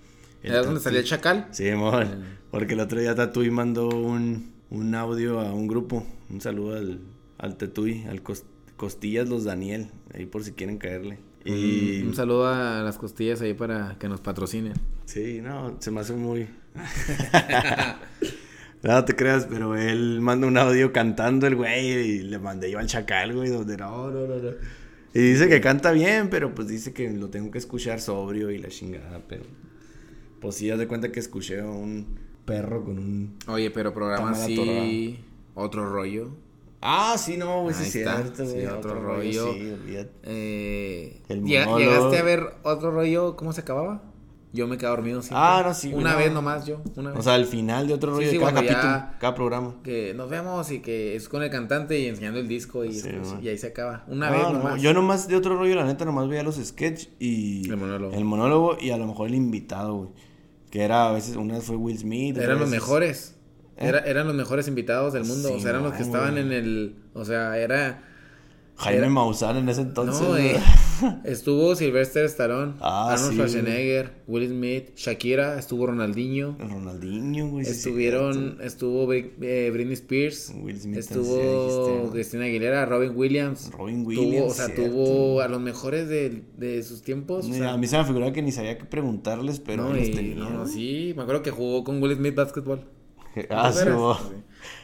[0.44, 1.48] ¿Era donde salía el chacal?
[1.52, 2.08] Sí, amor.
[2.52, 6.06] Porque el otro día Tatuí mandó un, un audio a un grupo.
[6.30, 7.02] Un saludo al,
[7.38, 8.46] al Tatuí, al Cos-
[8.78, 9.90] Costillas Los Daniel.
[10.14, 11.20] Ahí por si quieren caerle.
[11.44, 12.02] Y...
[12.02, 14.74] Un, un saludo a las costillas ahí para que nos patrocinen.
[15.06, 16.48] Sí, no, se me hace muy...
[18.84, 22.80] no te creas, pero él manda un audio cantando el güey y le mandé yo
[22.80, 24.50] al chacal, güey, donde no, no, no, no.
[25.14, 28.58] Y dice que canta bien, pero pues dice que lo tengo que escuchar sobrio y
[28.60, 29.44] la chingada, pero...
[30.40, 33.36] Pues sí, haz de cuenta que escuché a un perro con un...
[33.48, 35.20] Oye, pero programa así,
[35.56, 36.30] otro rollo.
[36.80, 39.52] Ah, sí, no, güey, sí cierto, sí, otro rollo.
[39.54, 40.12] Sí, olvídate.
[40.24, 41.92] Eh, El ¿llega- monólogo.
[41.96, 43.36] ¿Llegaste a ver otro rollo?
[43.36, 44.04] ¿Cómo se acababa?
[44.54, 45.38] Yo me quedé dormido siempre.
[45.40, 46.18] Ah, no, sí, Una no.
[46.20, 47.20] vez nomás yo, una vez.
[47.20, 49.76] O sea, al final de otro rollo sí, de cada capítulo, cada programa.
[49.84, 53.10] que nos vemos y que es con el cantante y enseñando el disco y, Sí,
[53.42, 54.06] y ahí se acaba.
[54.08, 54.82] Una vez no, nomás.
[54.82, 57.70] Yo nomás de otro rollo, la neta, nomás veía los sketch y...
[57.70, 58.14] El monólogo.
[58.16, 60.10] El monólogo y a lo mejor el invitado, güey.
[60.72, 62.38] Que era a veces, una vez fue Will Smith.
[62.38, 63.36] Eran los veces- mejores.
[63.78, 63.88] ¿Eh?
[63.90, 65.54] Era- eran los mejores invitados del mundo.
[65.54, 66.44] O sea, eran los que no, estaban güey.
[66.46, 66.96] en el.
[67.14, 68.04] O sea, era.
[68.78, 70.22] Jaime Maussan en ese entonces.
[70.22, 70.56] No, eh,
[71.26, 76.56] estuvo Sylvester Stallone, Ah, Arnold sí, Schwarzenegger, Will Smith, Shakira, estuvo Ronaldinho.
[76.60, 77.66] Ronaldinho, güey.
[77.66, 82.12] Estuvieron, estuvo eh, Britney Spears, Will Smith, estuvo.
[82.12, 83.72] Cristina Aguilera, Robin Williams.
[83.72, 84.52] Robin Tuvo, Williams.
[84.52, 84.84] o sea, cierto.
[84.84, 87.46] tuvo a los mejores de, de sus tiempos.
[87.46, 89.94] o Mira, sea, a mí se me figuraba que ni sabía qué preguntarles, pero no,
[89.94, 90.36] ahí los y- tenía.
[90.36, 92.82] no, sí, me acuerdo que jugó con Will Smith básquetbol.
[93.52, 93.90] Ah, ¿Te sí.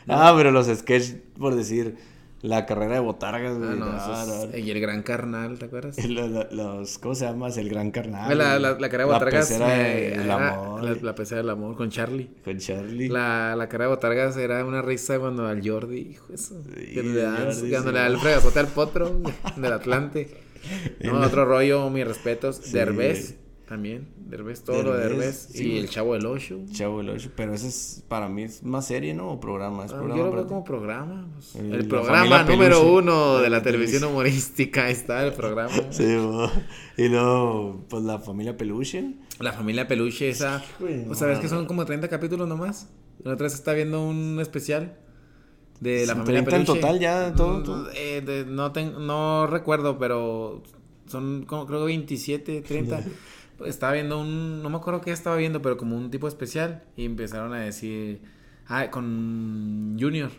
[0.07, 1.95] Ah, pero los sketches, por decir,
[2.43, 3.69] la carrera de botargas, güey.
[3.71, 4.57] Ah, no, Ah, esos- no.
[4.57, 5.97] y el gran carnal, ¿te acuerdas?
[5.97, 7.47] Y lo- lo- los, ¿cómo se llama?
[7.47, 8.37] El gran carnal.
[8.37, 9.49] la, la, la cara de botargas.
[9.49, 10.83] La pecera de- del era amor.
[10.83, 12.29] La, la pecera del amor con Charlie.
[12.45, 13.09] Con Charlie.
[13.09, 16.61] La, la cara de botargas era una risa cuando al Jordi, hijo eso.
[16.77, 17.11] Sí, cuando
[17.53, 17.65] sí.
[17.93, 19.19] le da el fregazote al potro
[19.55, 20.37] del Atlante.
[21.01, 22.55] No, otro rollo, mis respetos.
[22.63, 22.71] Sí.
[22.71, 23.35] Derbez
[23.73, 24.07] también.
[24.17, 26.59] Derbez, todo lo de Derbez, sí, y el Chavo del Ocho.
[26.71, 29.29] Chavo el Ocho, pero ese es, para mí es más serie, ¿no?
[29.31, 30.19] O programa, es Ah, programa.
[30.19, 31.27] Yo lo veo como programa.
[31.33, 31.55] pues.
[31.55, 32.95] El- programa número Peluche.
[32.97, 34.85] uno de la La televisión humorística.
[34.85, 35.71] Ahí está el programa.
[35.91, 36.49] Sí, bo.
[36.97, 39.15] y luego, pues la familia Peluche.
[39.39, 40.63] La familia Peluche, esa.
[40.79, 42.89] Güey, ¿O sabes que son como 30 capítulos nomás?
[43.23, 44.97] La otra vez está viendo un especial
[45.79, 46.79] de la familia 30 en Peluche.
[46.81, 47.89] total ya, todo, Mm, todo.
[47.95, 50.61] eh, de- no, ten- no recuerdo, pero
[51.07, 53.03] son como creo que 27, 30.
[53.65, 54.61] Estaba viendo un.
[54.63, 56.83] No me acuerdo qué estaba viendo, pero como un tipo especial.
[56.95, 58.21] Y empezaron a decir.
[58.67, 60.31] Ah, con Junior,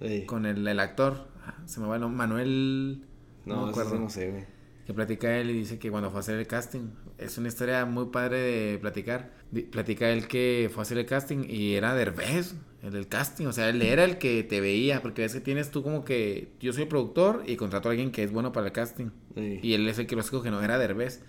[0.00, 0.26] Ey.
[0.26, 1.28] con el, el actor.
[1.44, 2.16] Ah, Se me va el nombre.
[2.18, 3.02] Manuel.
[3.44, 4.44] No, No, me acuerdo no sé, güey.
[4.86, 7.84] que platica él y dice que cuando fue a hacer el casting, es una historia
[7.86, 9.32] muy padre de platicar.
[9.72, 13.52] Platica él que fue a hacer el casting y era Derbez, el del casting, o
[13.52, 16.72] sea, él era el que te veía, porque ves que tienes tú como que yo
[16.72, 19.06] soy el productor y contrato a alguien que es bueno para el casting.
[19.36, 19.58] Ey.
[19.62, 21.22] Y él es el que lo escoge, no era Derbez.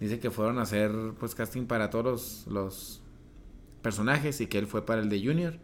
[0.00, 3.04] Dice que fueron a hacer pues casting para todos los,
[3.84, 5.58] personajes y que él fue para el de Junior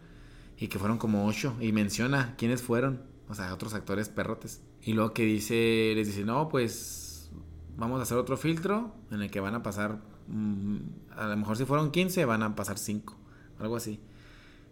[0.58, 4.62] y que fueron como ocho y menciona quiénes fueron, o sea, otros actores perrotes.
[4.82, 7.30] Y luego que dice, les dice, no, pues
[7.76, 10.76] vamos a hacer otro filtro en el que van a pasar, mm,
[11.16, 13.16] a lo mejor si fueron 15, van a pasar 5,
[13.58, 13.98] algo así.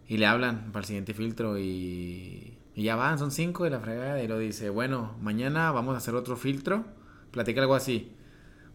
[0.07, 3.81] Y le hablan para el siguiente filtro y, y ya van, son 5 de la
[3.81, 4.23] fregada.
[4.23, 6.85] Y lo dice, bueno, mañana vamos a hacer otro filtro,
[7.31, 8.13] platica algo así.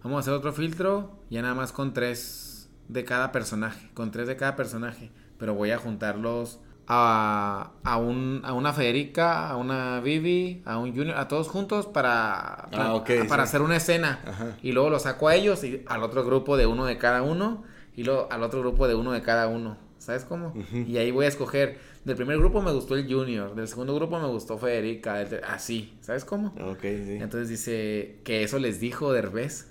[0.03, 4.27] Vamos a hacer otro filtro, ya nada más con tres de cada personaje, con tres
[4.27, 5.11] de cada personaje.
[5.38, 10.93] Pero voy a juntarlos a, a, un, a una Federica, a una Vivi, a un
[10.95, 13.49] Junior, a todos juntos para, para, Ah, para sí.
[13.49, 14.19] hacer una escena.
[14.27, 14.57] Ajá.
[14.61, 17.63] Y luego los saco a ellos y al otro grupo de uno de cada uno.
[17.95, 19.77] Y luego al otro grupo de uno de cada uno.
[19.99, 20.53] ¿Sabes cómo?
[20.73, 21.77] Y ahí voy a escoger.
[22.03, 23.55] Del primer grupo me gustó el Junior.
[23.55, 25.15] Del segundo grupo me gustó Federica.
[25.47, 25.97] así.
[26.01, 26.53] ¿Sabes cómo?
[26.81, 27.17] Sí.
[27.21, 29.69] Entonces dice que eso les dijo Derbez.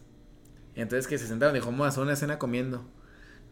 [0.74, 2.84] Entonces que se sentaron dijo, vamos a hacer una escena comiendo.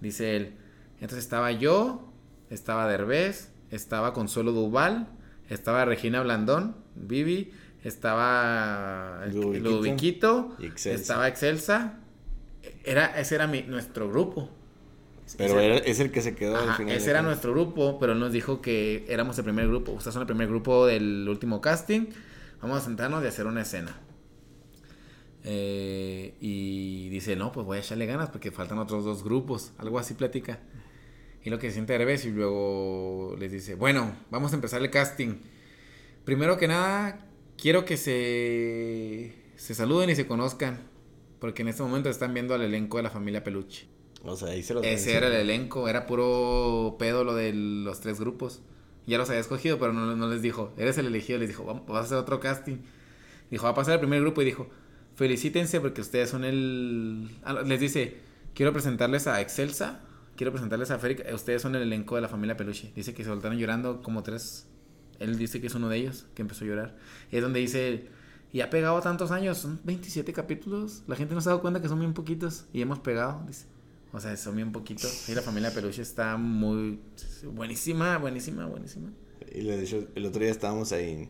[0.00, 0.54] Dice él.
[1.00, 2.12] Entonces estaba yo,
[2.50, 5.08] estaba Derbez, estaba Consuelo Duval,
[5.48, 7.52] estaba Regina Blandón, Vivi,
[7.84, 10.56] estaba el- Ludoviquito.
[10.84, 11.94] Estaba Excelsa.
[12.84, 14.50] Era, ese era mi, nuestro grupo.
[15.38, 16.96] Pero Ese- era, es el que se quedó al Ajá, final.
[16.96, 19.92] ese era nuestro grupo, pero él nos dijo que éramos el primer grupo.
[19.92, 22.06] Ustedes son el primer grupo del último casting.
[22.60, 23.96] Vamos a sentarnos y hacer una escena.
[25.44, 29.72] Eh, y dice, no, pues voy a echarle ganas porque faltan otros dos grupos.
[29.78, 30.60] Algo así platica.
[31.42, 34.90] Y lo que se siente Derbez y luego les dice, bueno, vamos a empezar el
[34.90, 35.36] casting.
[36.24, 37.26] Primero que nada,
[37.56, 40.88] quiero que se, se saluden y se conozcan.
[41.38, 43.88] Porque en este momento están viendo al elenco de la familia Peluche.
[44.22, 48.00] O sea, ahí se los Ese era el elenco, era puro pedo lo de los
[48.00, 48.60] tres grupos.
[49.06, 51.86] Ya los había escogido, pero no, no les dijo, eres el elegido, les dijo, vamos,
[51.86, 52.76] vas a hacer otro casting.
[53.50, 54.68] Dijo, va a pasar el primer grupo y dijo,
[55.20, 57.28] felicítense porque ustedes son el...
[57.44, 58.16] ah, Les dice,
[58.54, 60.00] quiero presentarles a Excelsa,
[60.34, 62.90] quiero presentarles a Férica, ustedes son el elenco de la familia Peluche.
[62.96, 64.66] Dice que se voltaron llorando como tres.
[65.18, 66.96] Él dice que es uno de ellos, que empezó a llorar.
[67.30, 68.06] Y es donde dice,
[68.50, 71.82] y ha pegado tantos años, son 27 capítulos, la gente no se ha dado cuenta
[71.82, 73.66] que son bien poquitos y hemos pegado, dice.
[74.14, 75.28] O sea, son bien poquitos.
[75.28, 76.98] Y la familia Peluche está muy
[77.44, 79.10] buenísima, buenísima, buenísima.
[79.54, 81.28] Y de hecho, el otro día estábamos ahí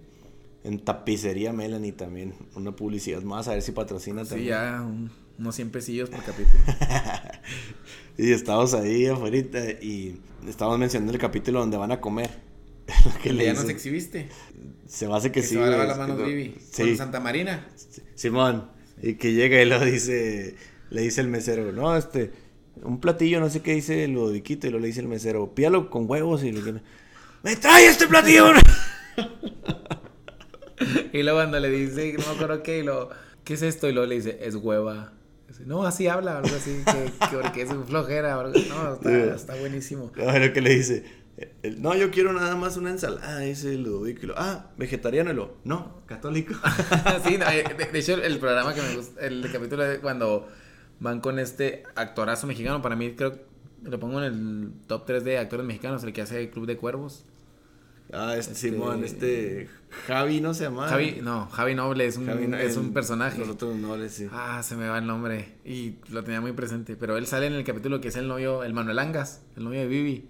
[0.64, 2.34] en, Tapicería Melanie también.
[2.54, 4.48] Una publicidad más, a ver si patrocina Sí, también.
[4.50, 6.58] ya un- unos 100 pesillos por capítulo.
[8.18, 9.38] Y estábamos ahí afuera
[9.80, 10.16] y
[10.46, 12.28] estábamos mencionando el capítulo donde van a comer.
[13.22, 14.28] que Que le ya nos dicen- exhibiste.
[14.86, 15.54] se hace que, Que sí.
[15.54, 16.54] se va a lavar las manos no- Vivi.
[16.70, 16.82] Sí.
[16.82, 17.66] Con Santa Marina.
[18.14, 18.68] Simón.
[19.02, 20.54] Y que llega y lo dice,
[20.90, 22.32] le dice el mesero, no, este,
[22.82, 25.88] un platillo, no sé qué dice el Ludoviquito, y lo le dice el mesero, píalo
[25.88, 26.74] con huevos y le dice,
[27.42, 28.52] ¡me trae este platillo!
[31.12, 33.10] Y luego cuando le dice, no me acuerdo qué, y lo,
[33.44, 33.88] ¿qué es esto?
[33.88, 35.12] Y luego le dice, es hueva.
[35.48, 38.34] Dice, no, así habla, algo así, que, que porque es un flojera.
[38.40, 40.10] algo- No, está, está buenísimo.
[40.26, 41.04] A ver, que le dice,
[41.62, 44.20] El- no, yo quiero nada más una ensalada, dice Ludovico.
[44.24, 45.30] Y lo, ah, vegetariano.
[45.32, 46.54] Y lo, no, católico.
[47.26, 50.48] sí, no, eh, de, de hecho, el programa que me gusta, el capítulo de cuando
[51.00, 53.38] van con este actorazo mexicano, para mí creo
[53.82, 57.24] lo pongo en el top 3 de actores mexicanos, el que hace Club de Cuervos.
[58.12, 59.68] Ah, este, Este- Simón, este.
[60.06, 60.86] Javi, ¿no se llama?
[60.88, 63.38] Javi, no, Javi Noble es un, Javi, es un personaje.
[63.38, 64.28] Los otros nobles, sí.
[64.32, 65.54] Ah, se me va el nombre.
[65.64, 66.94] Y lo tenía muy presente.
[66.96, 69.80] Pero él sale en el capítulo que es el novio, el Manuel Angas, el novio
[69.80, 70.28] de Vivi.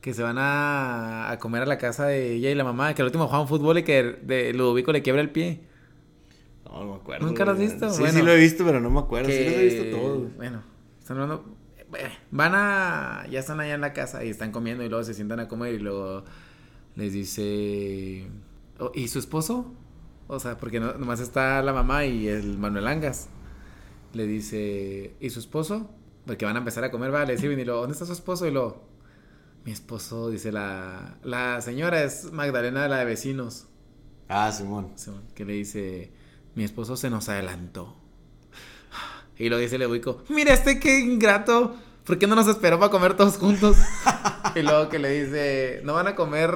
[0.00, 2.94] Que se van a, a comer a la casa de ella y la mamá.
[2.94, 5.60] Que al último juegan fútbol y que de Ludovico le quiebra el pie.
[6.64, 7.26] No, no me acuerdo.
[7.26, 7.90] ¿Nunca lo has visto?
[7.90, 8.18] Sí, Bueno.
[8.18, 9.28] sí lo he visto, pero no me acuerdo.
[9.28, 10.18] que, Sí lo he visto todo.
[10.36, 10.62] Bueno,
[11.00, 11.56] están hablando.
[11.98, 13.26] eh, Van a.
[13.30, 15.74] Ya están allá en la casa y están comiendo y luego se sientan a comer
[15.74, 16.24] y luego
[16.96, 18.26] les dice.
[18.78, 19.72] "Oh, ¿Y su esposo?
[20.26, 23.28] O sea, porque no, nomás está la mamá y el Manuel Angas.
[24.12, 25.14] Le dice.
[25.20, 25.90] ¿Y su esposo?
[26.26, 28.46] Porque van a empezar a comer, va, le sirven y luego, ¿dónde está su esposo?
[28.46, 28.82] Y luego,
[29.64, 31.18] mi esposo, dice la.
[31.22, 33.68] La señora es Magdalena, la de vecinos.
[34.28, 34.90] Ah, Simón.
[34.96, 36.10] Simón, que le dice,
[36.56, 37.94] mi esposo se nos adelantó.
[39.38, 42.90] Y lo dice el ubico, mira este qué ingrato, ¿por qué no nos esperó para
[42.90, 43.76] comer todos juntos?
[44.54, 46.50] y luego que le dice, no van a comer,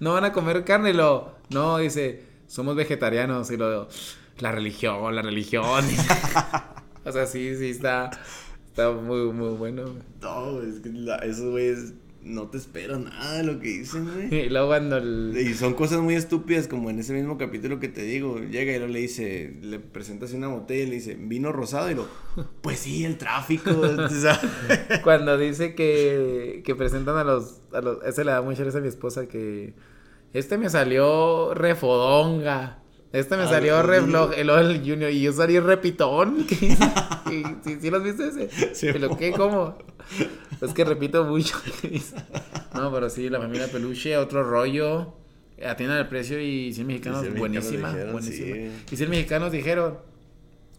[0.00, 3.88] no van a comer carne, y lo, no, dice, somos vegetarianos, y lo,
[4.38, 5.64] la religión, la religión.
[7.04, 8.10] o sea, sí, sí, está,
[8.68, 9.84] está muy, muy bueno.
[10.20, 14.44] No, es que la- esos güeyes no te esperan nada de lo que dicen, güey.
[14.46, 15.34] Y luego cuando el...
[15.36, 18.38] Y son cosas muy estúpidas, como en ese mismo capítulo que te digo.
[18.38, 21.90] Llega y luego le dice, le presenta así una botella y le dice, vino rosado.
[21.90, 22.06] Y lo,
[22.60, 23.70] pues sí, el tráfico.
[25.02, 28.02] Cuando dice que, que presentan a los, a los...
[28.04, 29.74] Ese le da mucha risa a mi esposa que...
[30.32, 32.79] Este me salió refodonga.
[33.12, 34.30] Este me Ah, salió el re Junior.
[34.30, 35.10] floj- el, el Junior.
[35.10, 36.46] Y yo salí repitón.
[37.30, 38.74] Y- ¿Sí, sí los viste ese?
[38.74, 39.30] Sí, ¿Y lo qué?
[39.32, 39.76] ¿Cómo?
[40.60, 41.56] Es que repito mucho.
[42.74, 45.14] No, pero sí, la familia Peluche, otro rollo.
[45.64, 47.92] Atienden al precio y 100 mexicanos, Y 100 buenísima.
[47.92, 48.78] mexicanos dijeron, buenísima.
[48.88, 48.94] sí.
[48.94, 49.98] Y 100 mexicanos dijeron...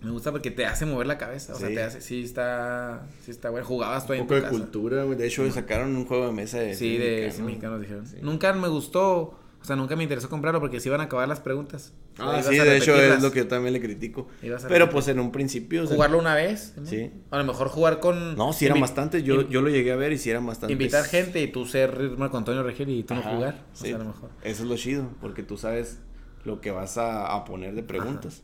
[0.01, 1.53] Me gusta porque te hace mover la cabeza.
[1.53, 1.75] O sea, Sí.
[1.75, 2.01] te hace...
[2.01, 3.05] Sí está...
[3.23, 3.67] Sí está bueno.
[3.67, 4.59] Jugabas tú ahí un en poco tu de casa.
[4.63, 5.17] cultura, güey.
[5.17, 6.73] De hecho, sacaron un juego de mesa de...
[6.73, 7.33] Sí, de mexicano.
[7.35, 8.07] sí, mexicanos dijeron.
[8.07, 8.17] Sí.
[8.21, 11.39] Nunca me gustó, o sea, nunca me interesó comprarlo porque se iban a acabar las
[11.39, 11.93] preguntas.
[12.13, 14.27] O sea, Ah, sí, de hecho es lo que yo también le critico.
[14.67, 15.83] Pero pues en un principio...
[15.83, 16.73] o sea, Jugarlo una vez.
[16.77, 16.85] ¿no?
[16.87, 17.11] Sí.
[17.29, 18.35] A lo mejor jugar con...
[18.35, 19.23] No, si eran bastantes.
[19.23, 20.73] Yo, yo lo llegué a ver y si eran bastantes.
[20.73, 23.63] Invitar gente y tú ser Marco Antonio Regil y tú no jugar.
[23.71, 23.87] O sí.
[23.87, 24.31] sea, a lo mejor.
[24.43, 25.99] Eso es lo chido, porque tú sabes
[26.43, 28.41] lo que vas a, a poner de preguntas.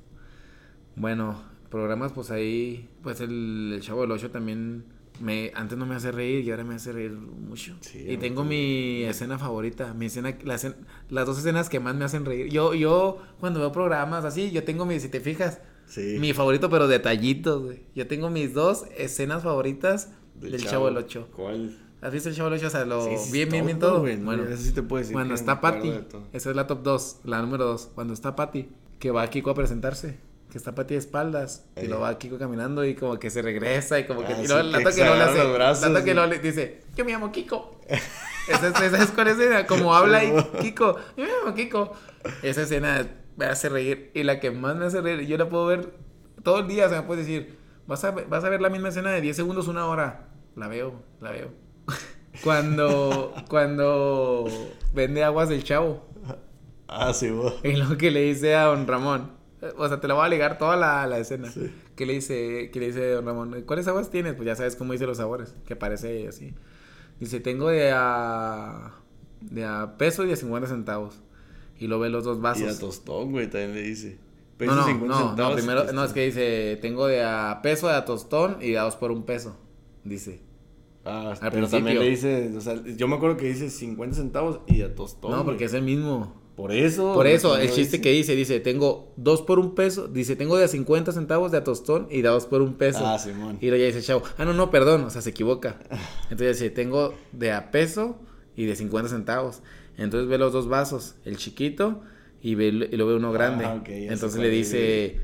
[0.95, 1.41] Bueno,
[1.71, 4.85] programas pues ahí, pues el, el Chavo del 8 también
[5.19, 7.75] me antes no me hace reír y ahora me hace reír mucho.
[7.81, 10.75] Sí, y tengo mi escena favorita, mi escena, la escena-
[11.09, 12.47] las dos escenas que más me hacen reír.
[12.49, 16.17] Yo, yo cuando veo programas así, yo tengo mi, si te fijas, Sí.
[16.19, 17.79] Mi favorito, pero detallitos, güey.
[17.95, 21.29] Yo tengo mis dos escenas favoritas del, Chavo del 8.
[21.33, 21.77] ¿Cuál?
[22.01, 22.67] ¿Has visto el Chavo del 8?
[22.67, 24.01] O sea, lo Sí, bien, bien, bien todo.
[24.01, 25.13] güey, bueno, Eso sí te puedo decir.
[25.13, 25.93] cuando está Patty,
[26.33, 27.89] esa es la top 2, la número 2.
[27.95, 28.67] Cuando está Patty,
[28.99, 30.17] que va a Kiko a presentarse,
[30.51, 31.87] que está Patty de espaldas, y Eh.
[31.87, 34.33] lo va Kiko caminando y como que se regresa y como que.
[34.33, 35.43] Ah, y luego sí, el que no le hace.
[35.53, 37.81] brazos, que no le dice, yo me llamo Kiko.
[38.47, 41.91] esa, es, esa es con escena, como habla y Kiko, yo me llamo Kiko.
[42.43, 44.11] Esa escena me hace reír.
[44.13, 45.93] Y la que más me hace reír, yo la puedo ver
[46.43, 48.89] todo el día, o sea, me puedes decir, vas a, vas a ver la misma
[48.89, 50.27] escena de 10 segundos, una hora.
[50.55, 51.49] La veo, la veo.
[52.43, 54.45] Cuando, cuando
[54.93, 56.05] vende aguas del chavo.
[56.87, 57.55] Ah, sí, vos.
[57.63, 59.31] Y lo que le dice a don Ramón.
[59.77, 61.51] O sea, te la voy a ligar toda la, la escena.
[61.51, 61.71] Sí.
[61.95, 64.35] Que le dice, que le dice don Ramón, ¿cuáles aguas tienes?
[64.35, 66.53] Pues ya sabes cómo dice los sabores, que parece así.
[67.19, 68.93] Dice, tengo de a,
[69.41, 71.21] de a peso y de 50 centavos.
[71.79, 72.79] Y lo ve los dos Y a vasos.
[72.79, 74.19] tostón, güey, también le dice.
[74.19, 77.23] No, Peso no, 50 no, no, centavos y primero, no, es que dice, tengo de
[77.23, 79.55] a peso, de a tostón y de a dos por un peso.
[80.03, 80.41] Dice.
[81.05, 84.59] Ah, al pero también le dice, o sea, yo me acuerdo que dice 50 centavos
[84.67, 85.31] y a tostón.
[85.31, 85.65] no, porque güey.
[85.65, 86.35] es el mismo.
[86.57, 87.13] Por eso.
[87.13, 88.01] Por eso, el chiste dice.
[88.01, 91.59] que dice, dice, tengo dos por un peso, dice, tengo de a 50 centavos de
[91.59, 93.05] a tostón y de a dos por un peso.
[93.07, 93.59] Ah, Simón.
[93.61, 95.77] Y luego ya dice chavo, ah, no, no, perdón, o sea, se equivoca.
[96.31, 98.19] Entonces dice, tengo de a peso
[98.55, 99.61] y de 50 centavos.
[99.97, 102.01] Entonces ve los dos vasos, el chiquito
[102.41, 103.63] y, ve, y lo ve uno grande.
[103.65, 105.19] Ah, ok, ya sé Entonces le dice,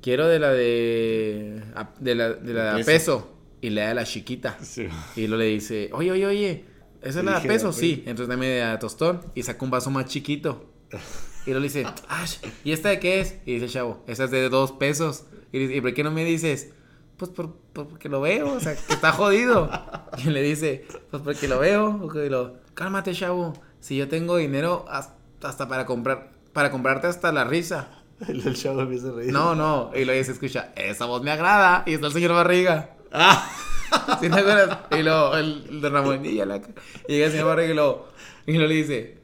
[0.00, 3.28] quiero de la de, a- de la de, la de a Peso.
[3.60, 4.56] y le da la chiquita.
[4.62, 4.86] Sí.
[5.16, 6.64] Y luego le dice, oye, oye, oye,
[7.02, 7.66] ¿esa es la de a peso?
[7.66, 8.02] "De a Sí.
[8.06, 10.72] Entonces dame de a tostón y saca un vaso más chiquito.
[10.90, 13.36] Y luego le dice, "Ash, ¿y esta de qué es?
[13.46, 15.24] Y dice el chavo, esa es de dos pesos.
[15.52, 16.70] Y dice, ¿y por qué no me dices?
[17.16, 19.70] Pues por, por- porque lo veo, o sea, que está jodido.
[20.18, 22.10] Y le dice, pues porque lo veo.
[22.24, 23.52] Y lo, cálmate, chavo.
[23.80, 27.88] Si yo tengo dinero hasta, para comprar, para comprarte hasta la risa.
[28.28, 29.30] El, el chavo empieza a reír.
[29.32, 29.90] No, no.
[29.94, 31.82] Y luego se escucha, esa voz me agrada.
[31.86, 32.96] Y está el señor Barriga.
[33.12, 33.48] Ah.
[34.20, 34.78] ¿Sí te acuerdas?
[34.90, 38.06] Y luego el, el don Ramón, y, la, y llega el señor Barriga y lo,
[38.46, 39.15] y lo le dice,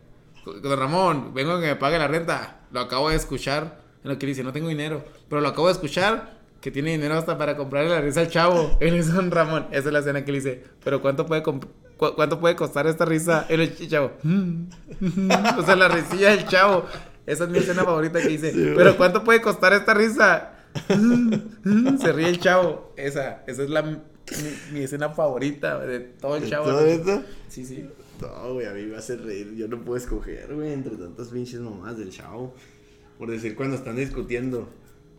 [0.44, 2.60] don Ramón, vengo a que me pague la renta.
[2.72, 3.80] Lo acabo de escuchar.
[4.04, 5.04] En lo que dice, no tengo dinero.
[5.28, 8.76] Pero lo acabo de escuchar que tiene dinero hasta para comprarle la risa al chavo.
[8.80, 9.66] Él es don Ramón.
[9.70, 11.66] Esa es la escena que le dice, pero ¿cuánto puede comp-
[11.96, 13.46] cu- ¿Cuánto puede costar esta risa?
[13.48, 14.12] Él el chavo.
[15.58, 16.86] o sea, la risilla del chavo.
[17.26, 20.54] Esa es mi escena favorita que dice, pero ¿cuánto puede costar esta risa?
[22.00, 22.92] Se ríe el chavo.
[22.96, 23.98] Esa, esa es la mi,
[24.72, 26.64] mi escena favorita de todo el chavo.
[26.66, 27.22] ¿Todo esto?
[27.48, 27.88] Sí, sí.
[28.22, 29.54] No, güey, a mí me hace reír.
[29.56, 32.54] Yo no puedo escoger, güey, entre tantas pinches mamás del chavo.
[33.18, 34.68] Por decir, cuando están discutiendo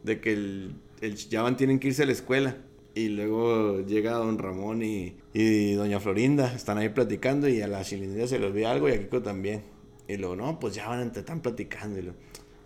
[0.04, 2.58] de que el, el ya van, tienen que irse a la escuela.
[2.96, 6.54] Y luego llega don Ramón y, y doña Florinda.
[6.54, 9.64] Están ahí platicando y a la chilindrina se le olvida algo y a Kiko también.
[10.08, 11.98] Y luego, no, pues ya van, entre- están platicando.
[12.00, 12.18] Y luego,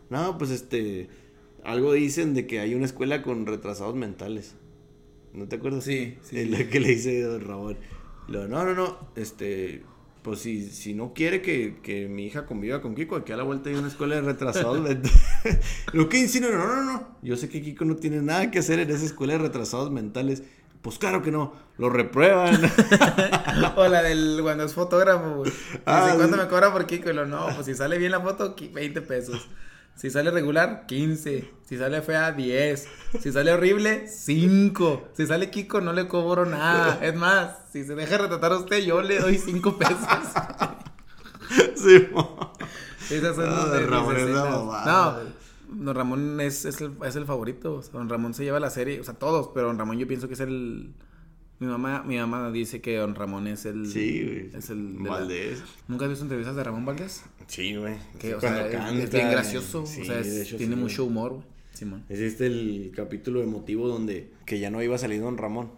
[0.10, 1.08] no, pues este,
[1.64, 4.56] algo dicen de que hay una escuela con retrasados mentales.
[5.34, 5.84] ¿No te acuerdas?
[5.84, 6.46] Sí, sí, sí.
[6.46, 7.78] lo que le dice don Ramón.
[8.28, 9.84] Y luego, no, no, no, este,
[10.28, 13.44] pues si, si no quiere que, que mi hija conviva con Kiko, aquí a la
[13.44, 15.14] vuelta hay una escuela de retrasados mentales.
[15.94, 17.08] Lo que insinúa, no, no, no.
[17.22, 20.44] Yo sé que Kiko no tiene nada que hacer en esa escuela de retrasados mentales.
[20.82, 22.60] Pues claro que no, lo reprueban.
[23.78, 25.52] O la del cuando es fotógrafo, güey.
[25.86, 26.42] Ah, ¿cuánto sí.
[26.42, 27.10] me cobra por Kiko?
[27.10, 29.48] Y lo, no, pues si sale bien la foto, qui- 20 pesos.
[29.98, 31.52] Si sale regular, 15.
[31.66, 32.88] Si sale fea, 10.
[33.20, 35.10] Si sale horrible, 5.
[35.14, 37.00] Si sale Kiko, no le cobro nada.
[37.04, 39.98] Es más, si se deja retratar a usted, yo le doy 5 pesos.
[41.76, 42.54] sí, mo.
[43.10, 44.28] Esas son Ah, de Ramón es.
[44.30, 45.16] No,
[45.70, 47.76] don Ramón es, es, el, es el favorito.
[47.76, 50.08] O sea, don Ramón se lleva la serie, o sea, todos, pero don Ramón yo
[50.08, 50.94] pienso que es el.
[51.60, 53.88] Mi mamá, mi mamá dice que don Ramón es el.
[53.88, 54.50] Sí, güey.
[54.56, 54.98] Es el.
[54.98, 55.64] de la- Valdés.
[55.88, 57.24] ¿Nunca has visto entrevistas de Ramón Valdés?
[57.48, 57.96] Sí, güey.
[58.20, 59.86] Que, o cuando sea, es- es canta, bien gracioso.
[59.86, 61.12] sí, o sea, es- de hecho, tiene sí, mucho güey.
[61.12, 61.44] humor, güey.
[61.74, 62.04] Simón.
[62.10, 65.70] Es este el capítulo emotivo donde que ya no iba a salir Don Ramón.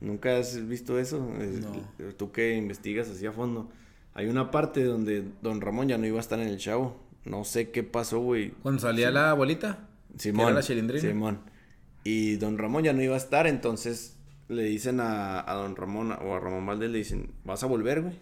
[0.00, 1.32] ¿Nunca has visto eso?
[1.40, 1.72] Es- No.
[2.16, 3.70] Tú que investigas así a fondo.
[4.14, 7.00] Hay una parte donde Don Ramón ya no iba a estar en el chavo.
[7.24, 8.50] No sé qué pasó, güey.
[8.62, 9.88] Cuando salía la abuelita.
[10.18, 10.46] Simón.
[10.46, 11.00] era la chilindrina.
[11.00, 11.40] Simón.
[12.04, 14.15] Y Don Ramón ya no iba a estar, entonces
[14.48, 18.02] le dicen a, a Don Ramón o a Ramón Valdés, le dicen, vas a volver,
[18.02, 18.14] güey.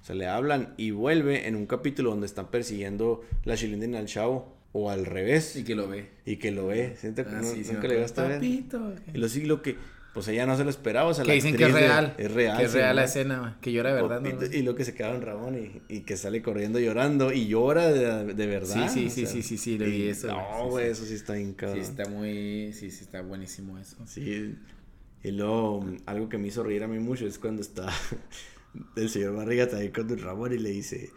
[0.00, 4.06] O sea, le hablan y vuelve en un capítulo donde están persiguiendo la chilindrina al
[4.06, 4.58] chavo.
[4.72, 5.56] O al revés.
[5.56, 6.10] Y que lo ve.
[6.24, 6.94] Y que lo ve.
[6.96, 7.94] ¿Siente Ah, no- sí, sí, nunca le acuerdo.
[7.96, 8.36] llegaste a ver?
[8.38, 8.94] Papito.
[9.12, 9.76] Y lo sí, lo que,
[10.14, 12.14] pues ella no se lo esperaba, o sea, Que la dicen que es de- real.
[12.18, 12.56] es real.
[12.56, 13.06] Que es sí, real la ¿no?
[13.08, 13.52] escena, güey.
[13.60, 14.30] Que llora de verdad, ¿no?
[14.30, 17.48] Popito, Y lo que se queda en Ramón y, y que sale corriendo llorando y
[17.48, 18.88] llora de, de verdad.
[18.88, 20.62] Sí, sí, o sí, sea, sí, sí, sí, le vi y- eso, güey, sí, No,
[20.64, 20.70] sí.
[20.70, 21.78] güey, eso sí está bien Sí, cabrón.
[21.80, 22.72] está muy.
[22.72, 23.96] Sí, sí, está buenísimo eso.
[24.06, 24.54] Sí.
[25.22, 27.88] Y luego, algo que me hizo reír a mí mucho es cuando está
[28.96, 31.10] el señor Barriga también con Don Ramón y le dice,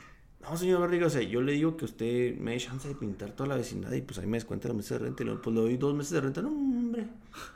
[0.44, 3.32] no, señor Barriga, o sea, yo le digo que usted me dé chance de pintar
[3.32, 5.56] toda la vecindad y pues ahí me descuenta los meses de renta y luego, pues
[5.56, 6.42] le doy dos meses de renta.
[6.42, 7.08] No, hombre,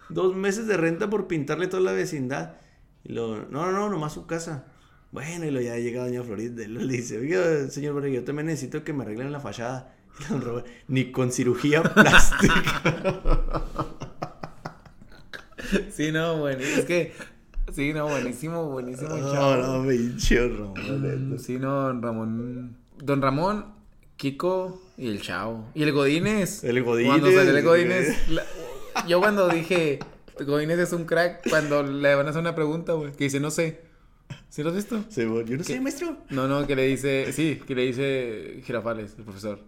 [0.10, 2.56] dos meses de renta por pintarle toda la vecindad.
[3.04, 4.68] Y luego, no, no, no, nomás su casa.
[5.12, 8.48] Bueno, y luego ya llega doña Florinda y le dice, oiga, señor Barriga, yo también
[8.48, 9.94] necesito que me arreglen la fachada.
[10.20, 12.82] Y don Ramón, ni con cirugía plástica.
[15.92, 16.60] Sí, no, bueno.
[16.62, 17.14] Es que.
[17.74, 19.56] Sí, no, buenísimo, buenísimo, No, chavo.
[19.84, 21.16] no, pinche Ramón, neta.
[21.18, 22.78] Mm, Sí, no, don Ramón.
[23.04, 23.66] Don Ramón,
[24.16, 25.66] Kiko y el Chavo.
[25.76, 26.64] Y el Godínez.
[26.64, 27.64] El Godínez, Cuando salió el.
[27.66, 28.30] Godínez.
[28.30, 28.44] la-
[29.08, 30.00] Yo cuando dije,
[30.46, 33.52] Godínez es un crack, cuando le van a hacer una pregunta, güey, que dice, no
[33.52, 33.82] sé.
[34.50, 35.04] ¿Sí lo has visto?
[35.10, 35.82] Sí, bueno, yo no sé, ¿Qué?
[35.82, 36.18] maestro.
[36.30, 39.60] No, no, que le dice, sí, que le dice Girafales, el profesor.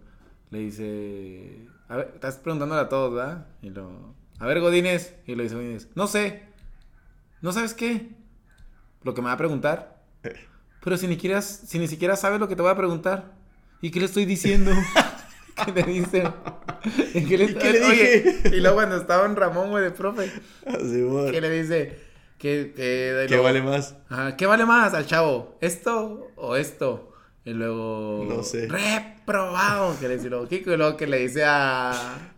[0.50, 3.46] Le dice, a ver, estás preguntándole a todos, ¿verdad?
[3.62, 5.14] Y lo, a ver, Godínez.
[5.26, 6.42] Y le dice Godínez, no sé.
[7.40, 8.08] ¿No sabes qué?
[9.02, 10.02] Lo que me va a preguntar.
[10.82, 13.32] Pero si ni, quieras, si ni siquiera sabes lo que te voy a preguntar.
[13.80, 14.72] ¿Y qué le estoy diciendo?
[15.64, 16.24] ¿Qué le dice?
[17.14, 18.56] ¿Y qué le, ¿Y qué le Oye, dije?
[18.56, 20.30] y luego cuando estaba en Ramón, güey, de profe,
[20.82, 21.30] Sí, bueno.
[21.30, 21.98] ¿qué le dice?
[22.38, 23.96] ¿Qué vale más?
[24.08, 25.58] Ajá, ¿qué vale más al chavo?
[25.60, 27.09] ¿Esto o esto?
[27.44, 28.26] Y luego.
[28.28, 28.68] No sé.
[28.68, 29.96] Reprobado.
[29.98, 30.72] Que le dice luego Kiko.
[30.72, 31.90] Y luego que le dice a.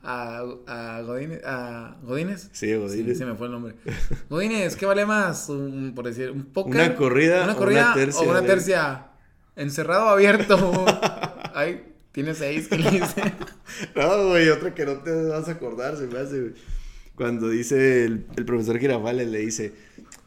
[0.02, 1.40] A, a Godínez.
[1.44, 2.48] A Godínez.
[2.52, 3.12] Sí, Godínez.
[3.12, 3.74] Sí, se me fue el nombre.
[4.28, 5.48] Godínez, ¿qué vale más?
[5.48, 6.74] Un- por decir, un póker.
[6.74, 9.06] Una corrida Una o corrida una tercia, o una tercia.
[9.56, 10.84] Encerrado o abierto.
[11.54, 13.22] Ay, tiene seis que le dice.
[13.96, 16.52] No, güey, otra que no te vas a acordar, se me hace, güey.
[17.14, 19.72] Cuando dice el, el profesor Girafales, le dice,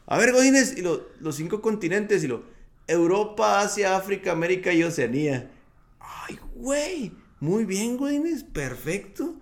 [0.06, 2.42] a ver, Godínez, y lo- los cinco continentes, y lo,
[2.88, 5.50] Europa, Asia, África, América y Oceanía.
[6.00, 9.36] Ay, güey, muy bien, Godínez, perfecto.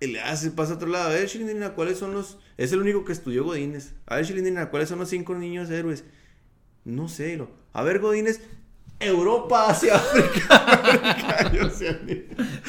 [0.00, 2.38] Y le hace, pasa a otro lado, a ver, Chilindrina, ¿cuáles son los...?
[2.58, 3.94] Es el único que estudió Godínez.
[4.06, 6.04] A ver, Chilindrina, ¿cuáles son los cinco niños héroes?
[6.84, 8.40] No sé, lo, a ver, Godínez,
[8.98, 10.56] Europa, Asia, África,
[11.48, 11.48] América.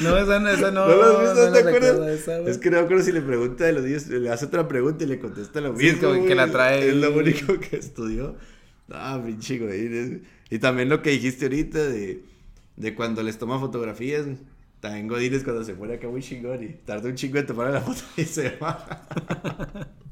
[0.00, 0.86] No, esa no, esa no.
[0.88, 1.46] ¿No visto?
[1.46, 2.08] no ¿Te acuerdas?
[2.20, 2.50] esa, güey.
[2.50, 5.04] es que no me acuerdo si le pregunta de los niños, le hace otra pregunta
[5.04, 6.00] y le contesta lo mismo.
[6.12, 6.34] que güey.
[6.34, 8.36] la trae- Es lo único que estudió.
[8.90, 10.20] Ah, pinche Godínez.
[10.50, 12.22] Y también lo que dijiste ahorita de,
[12.76, 14.24] de cuando les toma fotografías.
[14.24, 14.38] güey.
[14.80, 17.80] También Godínez cuando se pone acá muy chingón y tarda un chingo en tomar la
[17.80, 19.88] foto y se va.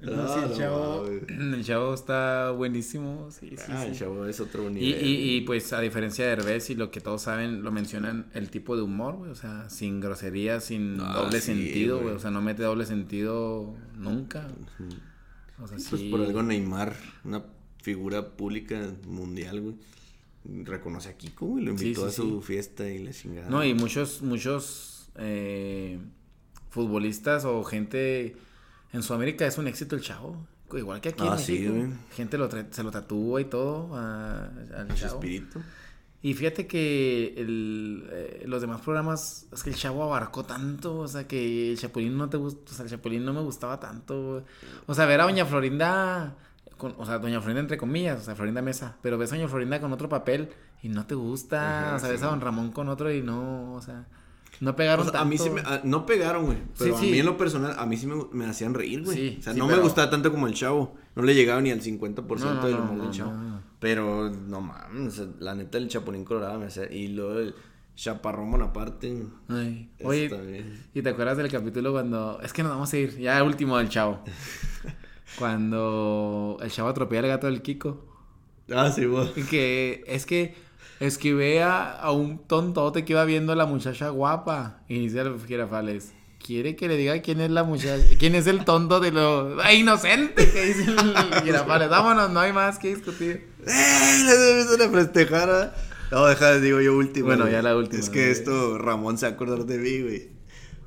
[0.00, 1.22] No, sí, el no chavo, mames.
[1.58, 5.06] el chavo está buenísimo, sí, sí, Ah, el chavo es otro nivel.
[5.06, 8.50] y, y pues a diferencia de Herbes y lo que todos saben, lo mencionan el
[8.50, 12.06] tipo de humor, güey, o sea, sin grosería, sin Ah, doble sentido, güey.
[12.06, 14.48] güey, o sea, no mete doble sentido nunca.
[15.62, 16.94] O sea, Pues por algo Neymar,
[17.24, 17.42] una
[17.82, 19.74] figura pública mundial, güey.
[20.64, 22.46] Reconoce a Kiko, güey, lo invitó sí, a su sí.
[22.46, 23.50] fiesta y la chingada.
[23.50, 25.98] No, y muchos, muchos eh,
[26.70, 28.36] futbolistas o gente
[28.92, 30.36] en Sudamérica es un éxito el chavo.
[30.72, 31.74] Igual que aquí en Ah, sí, México.
[31.74, 31.88] güey.
[32.14, 35.14] Gente lo se lo tatúa y todo a- al Su chavo.
[35.14, 35.60] espíritu.
[36.20, 41.08] Y fíjate que el, eh, los demás programas, es que el chavo abarcó tanto, o
[41.08, 44.44] sea, que el Chapulín no te gusta, o sea, el Chapulín no me gustaba tanto.
[44.86, 46.36] O sea, ver a Doña Florinda,
[46.78, 49.48] con, o sea, Doña Florinda entre comillas, o sea, Florinda Mesa, pero ves a Doña
[49.48, 50.48] Florinda con otro papel
[50.82, 52.26] y no te gusta, Ajá, o sea, ves a.
[52.28, 54.06] Don Ramón con otro y no, o sea,
[54.60, 55.62] no pegaron O sea, a mí sí tanto.
[55.62, 56.58] me, a- no pegaron, güey.
[56.78, 59.16] Pero Sí, a mí en lo personal, a mí sí me, me hacían reír, güey.
[59.16, 60.96] Sí, o sea, no pero- me gustaba tanto como el chavo.
[61.14, 63.32] No le llegaba ni al 50% No, no, del no, chavo.
[63.80, 66.90] Pero no mames, la neta el Chapulín Colorado me hacía.
[66.92, 67.54] Y luego el
[67.94, 69.24] Chaparrón Bonaparte.
[69.48, 70.64] Ay, Oye.
[70.94, 72.40] ¿y te acuerdas del capítulo cuando...
[72.42, 74.22] Es que nos vamos a ir, ya último del chavo.
[75.38, 78.04] cuando el chavo atropella al gato del Kiko.
[78.72, 79.06] Ah, sí.
[79.36, 80.54] Y que es que
[81.00, 84.82] esquivé a, a un tontote que iba viendo a la muchacha guapa.
[84.88, 86.12] Dice el Girafales,
[86.44, 88.04] ¿quiere que le diga quién es la muchacha?
[88.18, 90.50] ¿Quién es el tonto de lo ¡Ay, inocente!
[90.50, 91.88] Que dice el Girafales.
[91.88, 93.48] Vámonos, no hay más que discutir.
[93.66, 94.24] ¡Eh!
[94.26, 95.74] Les una festejada.
[96.10, 97.26] No, deja, digo yo última.
[97.26, 97.52] Bueno, güey.
[97.52, 98.30] ya la última, Es que güey.
[98.32, 100.28] esto, Ramón se va a acordar de mí, güey.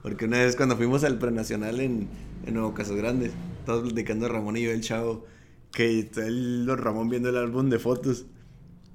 [0.01, 2.07] Porque una vez cuando fuimos al prenacional en,
[2.45, 3.31] en Nuevo Casas Grandes,
[3.65, 5.25] todos platicando a Ramón y yo, el chavo,
[5.71, 8.25] que está el Ramón viendo el álbum de fotos.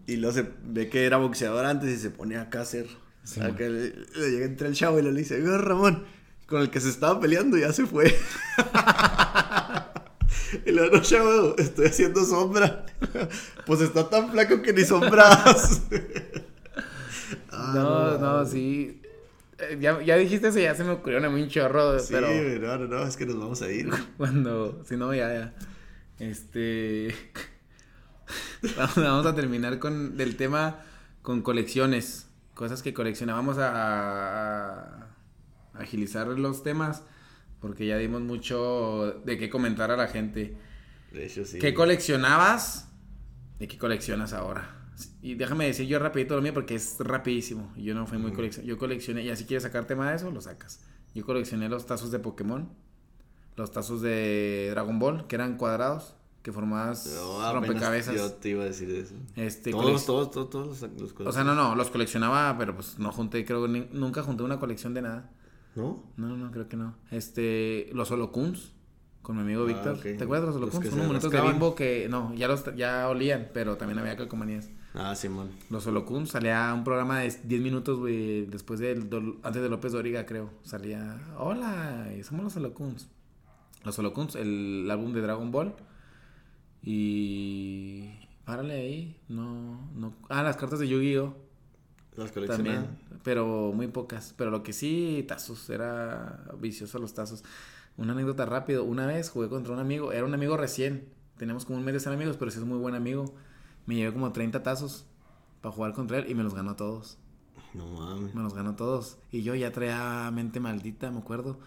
[0.06, 2.86] Y luego se ve que era boxeador antes y se pone acá a hacer.
[3.24, 6.04] Sí, acá le, le llega entre el chavo y le dice, "Oiga, Ramón,
[6.46, 8.14] con el que se estaba peleando ya se fue.
[10.64, 12.86] Y luego, no, chavo, estoy haciendo sombra.
[13.66, 15.82] Pues está tan flaco que ni sombras.
[17.50, 19.00] Ah, no, no, sí.
[19.58, 22.28] Eh, Ya, ya dijiste eso, ya se me ocurrió a mí un chorro, Sí, pero
[22.28, 23.88] no, no, no, es que nos vamos a ir.
[24.16, 25.54] cuando, si no, ya, ya.
[26.18, 27.14] Este,
[28.76, 30.80] vamos, vamos a terminar con del tema
[31.22, 35.06] con colecciones, cosas que coleccionábamos a, a-
[35.74, 37.02] a agilizar los temas,
[37.60, 40.56] porque ya dimos mucho de qué comentar a la gente.
[41.12, 41.58] De hecho, sí.
[41.58, 42.88] ¿Qué coleccionabas
[43.58, 44.75] y qué coleccionas ahora?
[45.26, 47.72] Y déjame decir yo rapidito lo mío porque es rapidísimo.
[47.76, 48.36] Yo no fui muy Ujú.
[48.36, 48.68] coleccionado.
[48.68, 50.84] Yo coleccioné, y así quieres sacar tema de eso, lo sacas.
[51.16, 52.68] Yo coleccioné los tazos de Pokémon,
[53.56, 58.14] los tazos de Dragon Ball, que eran cuadrados, que formabas No, rompecabezas.
[58.14, 59.14] Yo te iba a decir eso.
[59.34, 62.96] Este, todos, todos, todos, todos los, los O sea, no, no, los coleccionaba, pero pues
[63.00, 65.32] no junté, creo, ni- nunca junté una colección de nada.
[65.74, 66.04] ¿No?
[66.16, 66.94] No, no, creo que no.
[67.10, 68.74] Este, los holocuns
[69.22, 69.94] con mi amigo Ah, Víctor.
[69.96, 70.02] ok.
[70.02, 70.84] ¿Te acuerdas de los holocuns?
[70.84, 74.68] que Unos monitos de bimbo que, no, ya los ya olían, pero también había calcomanías.
[74.96, 75.50] Ah, Simón.
[75.68, 79.08] Los holocuns salía un programa de 10 minutos, güey, después del,
[79.42, 80.50] antes de López Dóriga, creo.
[80.62, 83.08] Salía, hola, y somos los holocuns.
[83.84, 85.74] Los holocuns, el álbum de Dragon Ball.
[86.82, 88.10] Y...
[88.46, 90.14] Párale ahí, no, no...
[90.28, 91.36] Ah, las cartas de Yu-Gi-Oh!
[92.16, 92.32] Las.
[92.32, 92.86] También,
[93.22, 94.32] pero muy pocas.
[94.38, 97.44] Pero lo que sí, tazos, era vicioso los tazos.
[97.98, 101.78] Una anécdota rápido, una vez jugué contra un amigo, era un amigo recién, tenemos como
[101.78, 103.34] un mes de ser amigos, pero sí es muy buen amigo.
[103.86, 105.06] Me llevé como 30 tazos
[105.60, 107.18] para jugar contra él y me los ganó todos.
[107.74, 108.34] No mames.
[108.34, 109.18] Me los ganó todos.
[109.30, 111.58] Y yo ya traía mente maldita, me acuerdo.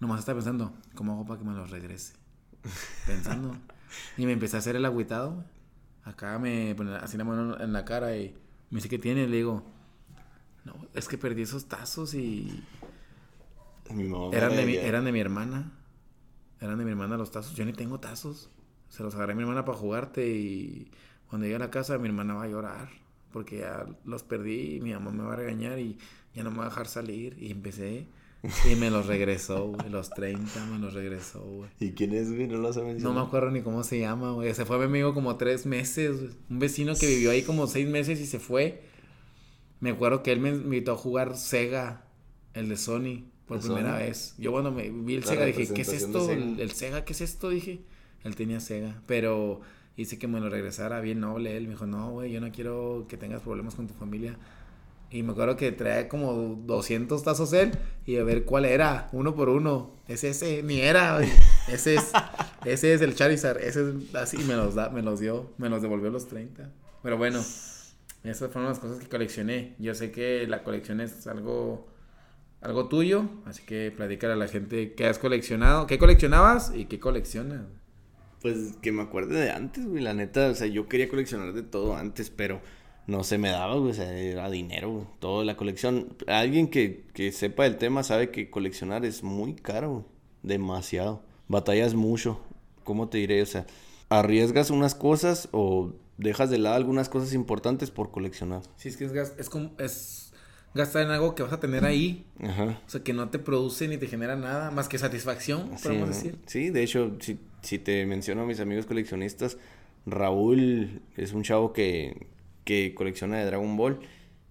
[0.00, 2.14] Nomás estaba pensando, ¿cómo hago para que me los regrese?
[3.06, 3.56] Pensando.
[4.16, 5.44] y me empecé a hacer el agüitado.
[6.04, 8.34] Acá me pone así la mano en la cara y
[8.70, 9.26] me dice, ¿qué tiene?
[9.26, 9.62] Le digo,
[10.64, 12.62] no, es que perdí esos tazos y
[13.90, 15.72] Mi mamá eran de, mi, eran de mi hermana.
[16.60, 17.54] Eran de mi hermana los tazos.
[17.54, 18.50] Yo ni tengo tazos.
[18.88, 20.90] Se los agarré a mi hermana para jugarte y
[21.28, 22.88] cuando llegue a la casa mi hermana va a llorar
[23.32, 25.98] porque ya los perdí y mi mamá me va a regañar y
[26.34, 27.36] ya no me va a dejar salir.
[27.40, 28.06] Y empecé
[28.70, 29.88] y me los regresó, güey.
[29.90, 31.68] Los 30 me los regresó, güey.
[31.80, 32.46] ¿Y quién es, güey?
[32.46, 33.14] No lo has No mencionado.
[33.20, 34.54] me acuerdo ni cómo se llama, güey.
[34.54, 36.20] Se fue mi amigo como tres meses.
[36.20, 36.32] güey.
[36.48, 38.82] Un vecino que vivió ahí como seis meses y se fue.
[39.80, 42.04] Me acuerdo que él me invitó a jugar Sega,
[42.54, 44.06] el de Sony, por ¿De primera Sony?
[44.06, 44.34] vez.
[44.38, 46.30] Yo cuando me vi el La Sega dije, ¿qué es esto?
[46.30, 47.48] El, el Sega, ¿qué es esto?
[47.48, 47.80] Dije.
[48.22, 49.60] Él tenía Sega, pero
[49.96, 51.56] hice que me lo regresara bien noble.
[51.56, 54.36] Él me dijo, no, güey, yo no quiero que tengas problemas con tu familia.
[55.10, 57.72] Y me acuerdo que traía como 200 tazos él
[58.04, 59.92] y a ver cuál era, uno por uno.
[60.08, 61.28] Es ese, ni era, güey.
[61.68, 62.12] Ese es,
[62.64, 63.58] ese es el Charizard.
[63.58, 66.68] Ese es así, me los, da, me los dio, me los devolvió los 30.
[67.02, 67.38] Pero bueno,
[68.24, 69.76] esas fueron las cosas que coleccioné.
[69.78, 71.86] Yo sé que la colección es algo,
[72.60, 76.98] algo tuyo, así que platícale a la gente qué has coleccionado, qué coleccionabas y qué
[76.98, 77.66] coleccionas.
[78.44, 81.62] Pues que me acuerde de antes, güey, la neta, o sea, yo quería coleccionar de
[81.62, 82.60] todo antes, pero
[83.06, 86.14] no se me daba, güey, o sea, era dinero, güey, toda la colección.
[86.26, 90.04] Alguien que, que sepa el tema sabe que coleccionar es muy caro, güey,
[90.42, 91.22] demasiado.
[91.48, 92.38] Batallas mucho,
[92.82, 93.40] ¿cómo te diré?
[93.40, 93.64] O sea,
[94.10, 98.60] arriesgas unas cosas o dejas de lado algunas cosas importantes por coleccionar.
[98.76, 100.34] Sí, es que es, es como, es
[100.74, 102.26] gastar en algo que vas a tener ahí.
[102.42, 102.78] Ajá.
[102.86, 106.08] O sea, que no te produce ni te genera nada más que satisfacción, Sí, podemos
[106.10, 106.36] decir.
[106.44, 109.58] Sí, de hecho, si, si te menciono a mis amigos coleccionistas,
[110.06, 112.26] Raúl es un chavo que,
[112.64, 114.00] que colecciona de Dragon Ball.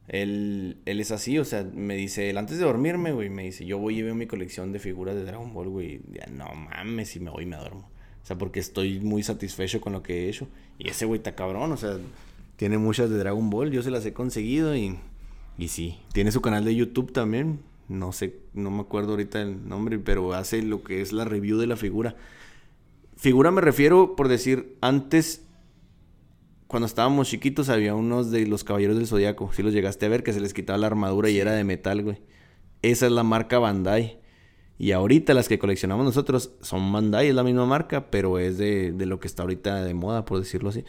[0.07, 3.65] Él, él es así, o sea, me dice, él antes de dormirme, güey, me dice,
[3.65, 6.01] yo voy y veo mi colección de figuras de Dragon Ball, güey.
[6.11, 7.89] Ya, no mames, y me voy y me duermo.
[8.21, 10.47] O sea, porque estoy muy satisfecho con lo que he hecho.
[10.77, 11.97] Y ese güey está cabrón, o sea,
[12.57, 14.97] tiene muchas de Dragon Ball, yo se las he conseguido y,
[15.57, 15.99] y sí.
[16.13, 20.33] Tiene su canal de YouTube también, no sé, no me acuerdo ahorita el nombre, pero
[20.33, 22.15] hace lo que es la review de la figura.
[23.23, 25.45] Figura me refiero, por decir, antes,
[26.67, 29.49] cuando estábamos chiquitos, había unos de los Caballeros del Zodiaco.
[29.53, 32.03] Si los llegaste a ver, que se les quitaba la armadura y era de metal,
[32.03, 32.21] güey.
[32.81, 34.19] Esa es la marca Bandai.
[34.77, 38.91] Y ahorita las que coleccionamos nosotros son Bandai, es la misma marca, pero es de,
[38.91, 40.83] de lo que está ahorita de moda, por decirlo así.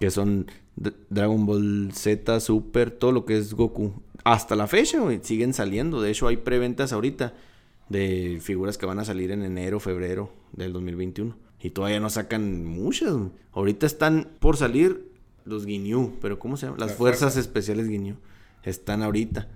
[0.00, 4.02] Que son D- Dragon Ball Z, Super, todo lo que es Goku.
[4.24, 6.02] Hasta la fecha, güey, siguen saliendo.
[6.02, 7.34] De hecho, hay preventas ahorita
[7.88, 11.46] de figuras que van a salir en enero, febrero del 2021.
[11.60, 13.14] Y todavía no sacan muchas.
[13.52, 15.10] Ahorita están por salir
[15.44, 16.78] los Ginyu, pero ¿cómo se llama?
[16.78, 17.36] Las Las Fuerzas fuerzas.
[17.38, 18.16] Especiales Ginyu.
[18.62, 19.48] Están ahorita.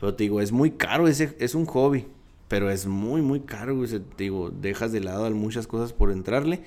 [0.00, 2.06] Pero te digo, es muy caro, ese, es un hobby.
[2.48, 3.88] Pero es muy, muy caro, güey.
[3.88, 6.62] Te digo, dejas de lado muchas cosas por entrarle.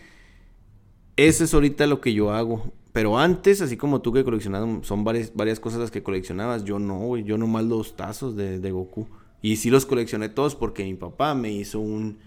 [1.16, 2.74] Eso es ahorita lo que yo hago.
[2.92, 6.64] Pero antes, así como tú que coleccionabas, son varias, varias cosas las que coleccionabas.
[6.64, 7.24] Yo no, güey.
[7.24, 9.08] Yo nomás los tazos de, de Goku.
[9.42, 12.20] Y sí los coleccioné todos porque mi papá me hizo un...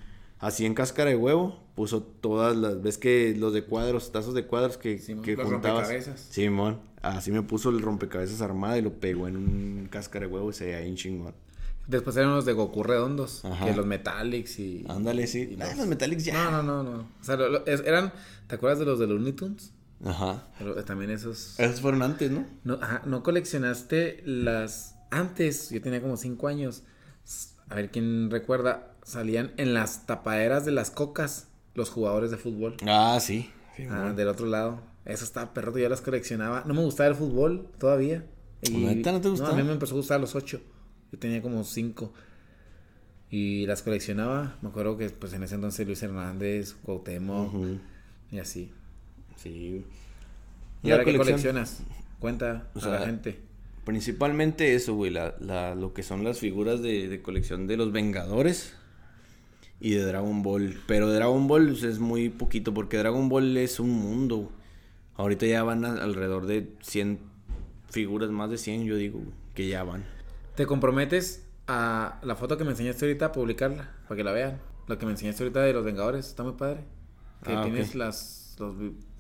[0.43, 2.83] Así en cáscara de huevo, puso todas las...
[2.83, 5.89] ¿Ves que los de cuadros, tazos de cuadros que, Simón, que los juntabas?
[5.89, 6.21] rompecabezas.
[6.31, 6.81] Simón.
[7.01, 10.53] Así me puso el rompecabezas armado y lo pegó en un cáscara de huevo y
[10.53, 11.35] se veía bien chingón.
[11.87, 13.65] Después eran los de Goku redondos, Ajá.
[13.67, 14.85] que los Metallics y...
[14.89, 15.57] Ándale, sí.
[15.57, 16.51] y Ah, los- los Metallics ya.
[16.51, 16.99] No, no, no, no.
[17.21, 18.13] O sea, lo- lo- es- eran...
[18.49, 19.73] ¿Te acuerdas de los de Looney Tunes?
[20.05, 20.49] Ajá.
[20.59, 21.59] Pero eh, también esos...
[21.59, 22.45] Esos fueron antes, ¿no?
[22.65, 24.97] No, ajá, no coleccionaste las...
[25.11, 26.83] Antes, yo tenía como cinco años.
[27.25, 28.89] S- A ver quién recuerda.
[29.03, 32.77] Salían en las tapaderas de las cocas los jugadores de fútbol.
[32.87, 33.51] Ah, sí.
[33.91, 34.81] Ah, del otro lado.
[35.05, 36.63] Eso estaba perro, yo las coleccionaba.
[36.67, 38.25] No me gustaba el fútbol todavía.
[38.71, 39.53] ¿Neta no te gustaba?
[39.55, 40.61] a mí me empezó a gustar a los ocho.
[41.11, 42.13] Yo tenía como cinco.
[43.31, 44.57] Y las coleccionaba.
[44.63, 47.53] Me acuerdo que pues en ese entonces Luis Hernández, Cuauhtémoc
[48.31, 48.71] y así.
[49.37, 49.85] Sí.
[50.83, 51.83] ¿Y ahora qué coleccionas?
[52.21, 53.41] Cuenta O a sea, la gente.
[53.85, 57.91] Principalmente eso, güey, la, la- lo que son las figuras de, de colección de los
[57.91, 58.75] Vengadores
[59.85, 60.79] y de Dragon Ball.
[60.87, 64.51] Pero de Dragon Ball pues, es muy poquito porque Dragon Ball es un mundo.
[65.17, 67.19] Ahorita ya van a- alrededor de 100
[67.91, 69.21] figuras, más de 100 yo digo,
[69.55, 70.05] que ya van.
[70.55, 73.91] ¿Te comprometes a la foto que me enseñaste ahorita a publicarla?
[74.09, 74.61] Para que la vean.
[74.87, 76.27] Lo que me enseñaste ahorita de los Vengadores.
[76.29, 76.85] Está muy padre.
[77.45, 78.55] Que Ah, tienes las...
[78.59, 78.75] Los,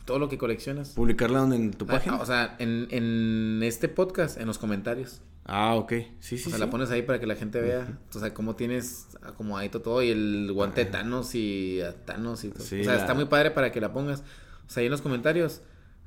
[0.04, 0.90] todo lo que coleccionas.
[0.90, 2.16] ¿Publicarla en tu Ah, página?
[2.20, 5.20] O sea, en, en este podcast, en los comentarios.
[5.44, 5.92] Ah, ok.
[6.20, 6.60] Sí, sí, o sea, sí.
[6.60, 7.98] la pones ahí para que la gente vea.
[8.14, 12.50] O sea, cómo tienes acomodadito todo y el guante de Thanos y a Thanos y
[12.50, 12.64] todo.
[12.64, 14.20] Sí, o sea, la- está muy padre para que la pongas.
[14.66, 15.60] O sea, ahí en los comentarios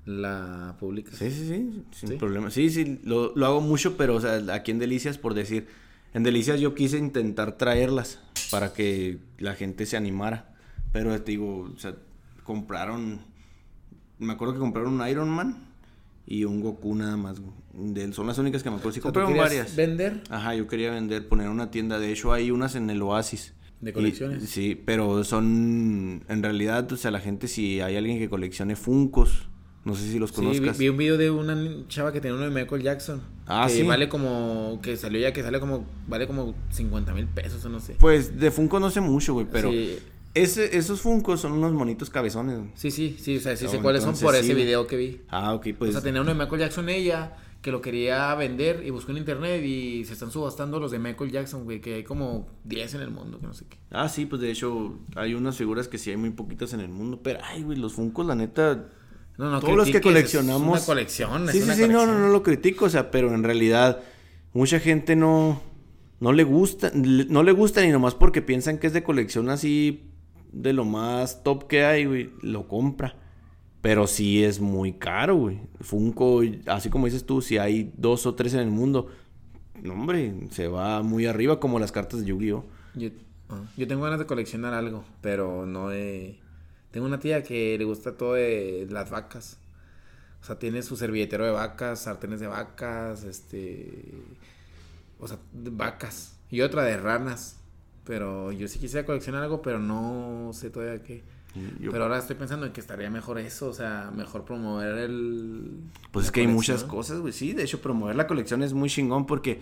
[0.05, 1.15] la publicas.
[1.15, 2.15] Sí, sí, sí, sin ¿Sí?
[2.15, 2.49] problema.
[2.49, 5.67] Sí, sí, lo, lo hago mucho, pero, o sea, aquí en Delicias, por decir,
[6.13, 8.19] en Delicias yo quise intentar traerlas
[8.51, 10.55] para que la gente se animara.
[10.93, 11.95] Pero te digo, o sea,
[12.43, 13.19] compraron,
[14.19, 15.67] me acuerdo que compraron un Iron Man
[16.25, 17.39] y un Goku nada más.
[17.41, 17.51] güey.
[17.77, 18.93] De son las únicas que me acuerdo.
[18.93, 19.75] Sí, O sea, ¿tú compraron varias.
[19.75, 20.21] vender?
[20.29, 21.99] Ajá, yo quería vender, poner una tienda.
[21.99, 23.53] De hecho, hay unas en el Oasis.
[23.81, 24.49] ¿De Y- colecciones?
[24.49, 29.49] sí, pero son, en realidad, o sea, la gente, si hay alguien que coleccione Funcos,
[29.83, 30.77] no sé si los Sí, vi, conozcas.
[30.77, 31.55] vi un video de una
[31.89, 33.21] chava que tenía uno de Michael Jackson.
[33.45, 33.83] Ah, que sí.
[33.83, 37.79] vale como, que salió ya que sale como, vale como 50 mil pesos o no
[37.79, 37.95] sé.
[37.99, 39.99] Pues de Funko no sé mucho, güey, pero Sí,
[40.33, 42.57] ese, esos Funkos son unos monitos cabezones.
[42.75, 45.21] sí, sí, sí, o sea, sí sé cuáles son por sí, ese video que vi.
[45.27, 45.89] Ah, ok, pues.
[45.89, 47.35] o sea, tenía uno de Michael Jackson ella,
[47.65, 51.31] que lo quería vender y buscó en internet y se están subastando los de Michael
[51.31, 53.79] Jackson, güey, que hay como 10 en el mundo, que no sé qué.
[53.89, 56.89] Ah, sí, pues de hecho hay unas figuras que sí hay muy poquitas en el
[56.89, 58.85] mundo, pero ay, güey, los Funkos, la neta.
[59.39, 60.77] No, no, todos los que coleccionamos.
[60.77, 63.09] Es una colección, Sí, es sí, una sí, no, no, no lo critico, o sea,
[63.09, 63.99] pero en realidad
[64.53, 65.59] mucha gente no,
[66.19, 70.11] no le gusta, no le gusta ni nomás porque piensan que es de colección así
[70.51, 73.24] de lo más top que hay, güey, lo compra.
[73.85, 75.61] Pero sí es muy caro, güey.
[75.79, 79.11] Funko, así como dices tú, si hay dos o tres en el mundo,
[79.83, 82.65] no, hombre, se va muy arriba como las cartas de Yu-Gi-Oh!
[82.95, 83.09] Yo,
[83.49, 86.39] ah, yo tengo ganas de coleccionar algo, pero no de...
[86.89, 89.59] Tengo una tía que le gusta todo de las vacas.
[90.41, 94.15] O sea, tiene su servilletero de vacas, sartenes de vacas, este...
[95.19, 96.39] O sea, de vacas.
[96.49, 97.59] Y otra de ranas.
[98.03, 101.34] Pero yo sí quisiera coleccionar algo, pero no sé todavía qué.
[101.79, 105.71] Pero ahora estoy pensando en que estaría mejor eso, o sea, mejor promover el...
[106.11, 108.89] Pues es que hay muchas cosas, güey, sí, de hecho promover la colección es muy
[108.89, 109.61] chingón porque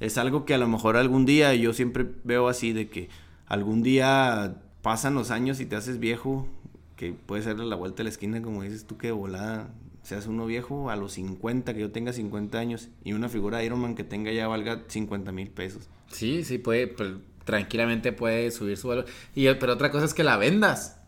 [0.00, 3.08] es algo que a lo mejor algún día, yo siempre veo así de que
[3.46, 6.46] algún día pasan los años y te haces viejo,
[6.96, 9.70] que puede ser la vuelta de la esquina, como dices tú, que volada
[10.04, 13.64] seas uno viejo a los 50, que yo tenga 50 años, y una figura de
[13.64, 15.88] Iron Man que tenga ya valga 50 mil pesos.
[16.08, 19.06] Sí, sí, puede, pues, tranquilamente puede subir su valor.
[19.34, 21.00] Y, pero otra cosa es que la vendas.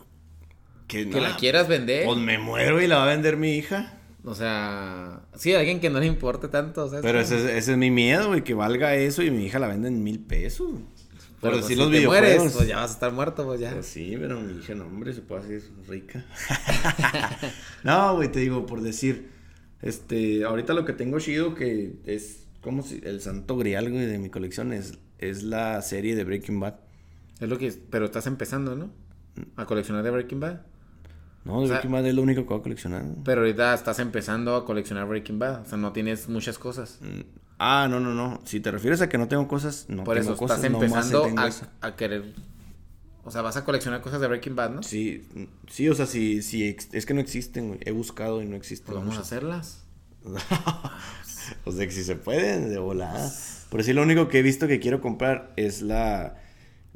[0.86, 2.04] Que, la quieras vender.
[2.04, 3.98] Pues me muero y la va a vender mi hija.
[4.24, 6.90] O sea, sí, alguien que no le importe tanto.
[7.02, 10.02] pero ese, es mi miedo, güey, que valga eso y mi hija la vende en
[10.02, 10.70] mil pesos.
[11.40, 12.36] Pero, si los videojuegos.
[12.38, 13.72] Mueres, pues ya vas a estar muerto, pues ya.
[13.72, 16.24] Pues sí, pero mi hija, no, hombre, se puede hacer rica.
[17.84, 19.30] no, güey, te digo, por decir.
[19.82, 24.18] Este, ahorita lo que tengo chido que es como si el santo grial, güey, de
[24.18, 26.74] mi colección es, es la serie de Breaking Bad.
[27.38, 28.90] Es lo que pero estás empezando, ¿no?
[29.54, 30.62] A coleccionar de Breaking Bad.
[31.46, 33.04] No, de Breaking Bad es lo único que voy a coleccionar.
[33.24, 36.98] Pero ahorita estás empezando a coleccionar Breaking Bad, o sea, no tienes muchas cosas.
[37.00, 37.20] Mm,
[37.58, 38.40] Ah, no, no, no.
[38.44, 41.26] Si te refieres a que no tengo cosas, no Por tengo eso estás empezando
[41.80, 42.34] a, querer.
[43.24, 44.82] O sea, vas a coleccionar cosas de Breaking Bad, ¿no?
[44.82, 45.26] Sí,
[45.68, 47.80] sí, o sea, sí, sí, es que no existen, güey.
[47.82, 48.86] He buscado y no existen.
[48.86, 49.84] Pues vamos a hacerlas.
[51.64, 53.32] o sea, que si se pueden, de volada.
[53.70, 56.36] Por sí, lo único que he visto que quiero comprar es la.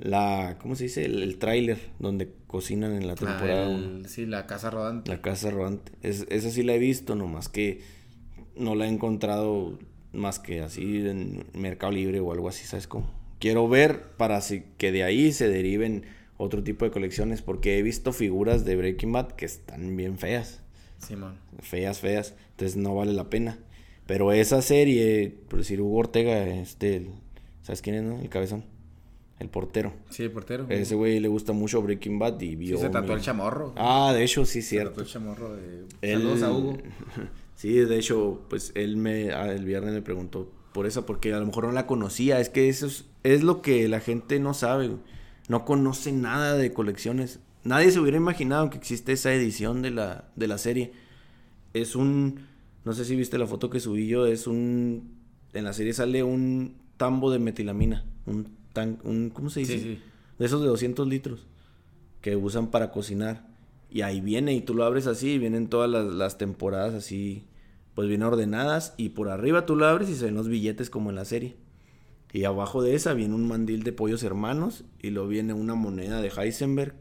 [0.01, 0.57] La.
[0.61, 1.05] ¿Cómo se dice?
[1.05, 3.79] El, tráiler donde cocinan en la temporada.
[4.07, 5.11] sí, la casa rodante.
[5.11, 5.93] La casa rodante.
[6.03, 7.81] Es, esa sí la he visto, nomás que
[8.57, 9.79] no la he encontrado
[10.13, 13.11] más que así en Mercado Libre o algo así, ¿sabes cómo?
[13.39, 14.41] Quiero ver para
[14.77, 16.05] que de ahí se deriven
[16.37, 20.61] otro tipo de colecciones, porque he visto figuras de Breaking Bad que están bien feas.
[20.99, 21.39] Sí, man.
[21.61, 22.35] Feas, feas.
[22.53, 23.59] Entonces no vale la pena.
[24.07, 27.07] Pero esa serie, por decir Hugo Ortega, este,
[27.63, 28.19] ¿sabes quién es, no?
[28.19, 28.65] El cabezón.
[29.41, 29.95] El portero.
[30.11, 30.67] Sí, el portero.
[30.69, 32.77] Ese güey le gusta mucho Breaking Bad y vio.
[32.77, 33.73] Sí, se tatuó el chamorro.
[33.77, 34.91] Ah, de hecho, sí, cierto.
[34.91, 36.13] Se tatuó el chamorro de.
[36.13, 36.79] Saludos a Hugo.
[37.61, 41.39] Sí, de hecho, pues él me ah, el viernes me preguntó por eso, porque a
[41.39, 42.41] lo mejor no la conocía.
[42.41, 42.87] Es que eso
[43.23, 44.91] es, lo que la gente no sabe.
[45.49, 47.41] No conoce nada de colecciones.
[47.65, 50.93] Nadie se hubiera imaginado que existe esa edición de la, de la serie.
[51.75, 52.47] Es un...
[52.87, 54.25] No sé si viste la foto que subí yo.
[54.25, 55.19] Es un...
[55.53, 58.07] En la serie sale un tambo de metilamina.
[58.25, 58.99] Un tan...
[59.05, 59.79] Un, ¿Cómo se dice?
[59.79, 59.99] Sí, sí.
[60.39, 61.47] De esos de 200 litros.
[62.21, 63.49] Que usan para cocinar.
[63.91, 67.45] Y ahí viene y tú lo abres así y vienen todas las, las temporadas así
[67.95, 71.11] pues bien ordenadas y por arriba tú lo abres y se ven los billetes como
[71.11, 71.57] en la serie.
[72.33, 76.23] Y abajo de esa viene un mandil de pollos hermanos y luego viene una moneda
[76.23, 76.95] de Heisenberg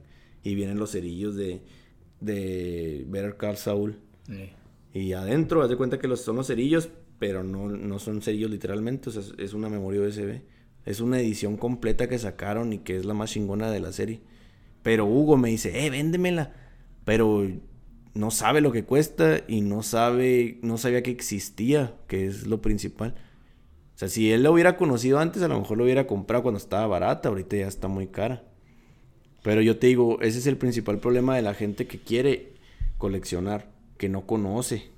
[0.44, 1.62] y vienen los cerillos de,
[2.20, 4.00] de Better Call Saul.
[4.94, 6.90] Y adentro, haz de cuenta que los, son los cerillos,
[7.20, 10.42] pero no, no son cerillos literalmente, o sea, es una memoria USB.
[10.90, 14.22] Es una edición completa que sacaron y que es la más chingona de la serie.
[14.82, 16.52] Pero Hugo me dice, eh, véndemela.
[17.06, 17.48] Pero
[18.16, 22.64] no sabe lo que cuesta y no sabe, no sabía que existía, que es lo
[22.64, 23.14] principal.
[23.94, 26.58] O sea, si él lo hubiera conocido antes, a lo mejor lo hubiera comprado cuando
[26.58, 28.42] estaba barata, ahorita ya está muy cara.
[29.44, 32.54] Pero yo te digo, ese es el principal problema de la gente que quiere
[32.98, 34.90] coleccionar, que no conoce.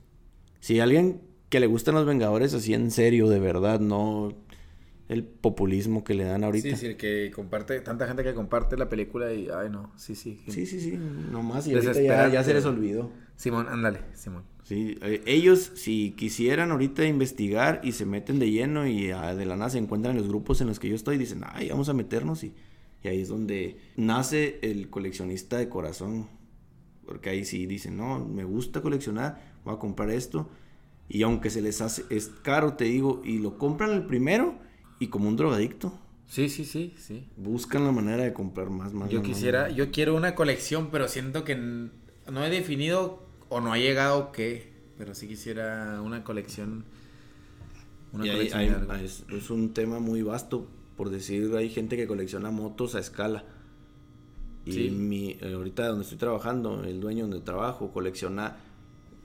[0.61, 1.19] Si alguien
[1.49, 4.33] que le gustan los Vengadores así en serio, de verdad, no
[5.11, 6.69] el populismo que le dan ahorita.
[6.69, 10.41] Sí, sí, que comparte, tanta gente que comparte la película y, ay, no, sí, sí.
[10.47, 10.97] Sí, sí, sí,
[11.29, 13.11] nomás, y ahorita ya, ya, se les olvidó.
[13.35, 14.43] Simón, ándale, Simón.
[14.63, 19.45] Sí, eh, ellos, si quisieran ahorita investigar y se meten de lleno y ah, de
[19.45, 21.89] la nada se encuentran en los grupos en los que yo estoy, dicen, ay, vamos
[21.89, 22.53] a meternos y,
[23.03, 26.29] y ahí es donde nace el coleccionista de corazón.
[27.05, 30.49] Porque ahí sí dicen, no, me gusta coleccionar, voy a comprar esto.
[31.09, 34.70] Y aunque se les hace, es caro, te digo, y lo compran el primero
[35.01, 35.91] y como un drogadicto.
[36.27, 37.25] Sí, sí, sí, sí.
[37.35, 39.09] Buscan la manera de comprar más, más.
[39.09, 43.79] Yo quisiera, yo quiero una colección, pero siento que no he definido o no ha
[43.79, 46.85] llegado qué, pero sí quisiera una colección.
[48.13, 48.87] Una colección
[49.31, 50.67] es, un tema muy vasto,
[50.97, 53.43] por decir, hay gente que colecciona motos a escala.
[54.65, 58.57] Y mi, eh, ahorita donde estoy trabajando, el dueño donde trabajo, colecciona